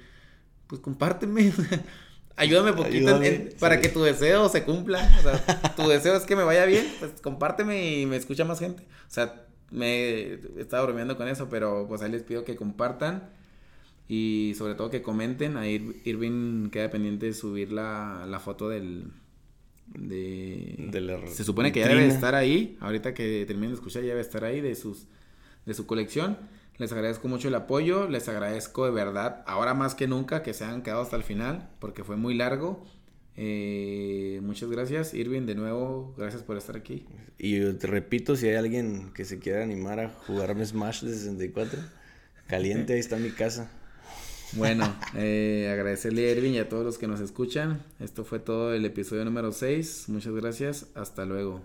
[0.68, 1.52] Pues compárteme.
[2.36, 3.20] Ayúdame poquito
[3.60, 5.12] para que tu deseo se cumpla.
[5.18, 8.60] O sea, tu deseo es que me vaya bien, pues compárteme y me escucha más
[8.60, 8.84] gente.
[8.84, 13.36] O sea, me estaba bromeando con eso, pero pues ahí les pido que compartan
[14.08, 15.58] y sobre todo que comenten.
[15.58, 19.12] Ahí Irving queda pendiente de subir la, la foto del...
[19.88, 20.90] De,
[21.28, 22.78] se supone que ya debe estar ahí.
[22.82, 25.08] Ahorita que termine de escuchar ya debe estar ahí de sus
[25.68, 26.38] de su colección.
[26.78, 30.64] Les agradezco mucho el apoyo, les agradezco de verdad, ahora más que nunca, que se
[30.64, 32.86] han quedado hasta el final, porque fue muy largo.
[33.36, 37.06] Eh, muchas gracias, Irving, de nuevo, gracias por estar aquí.
[37.38, 41.80] Y te repito, si hay alguien que se quiera animar a jugarme Smash de 64,
[42.48, 43.72] caliente, ahí está mi casa.
[44.54, 47.84] Bueno, eh, agradecerle a Irving y a todos los que nos escuchan.
[48.00, 50.06] Esto fue todo el episodio número 6.
[50.08, 50.88] Muchas gracias.
[50.96, 51.62] Hasta luego.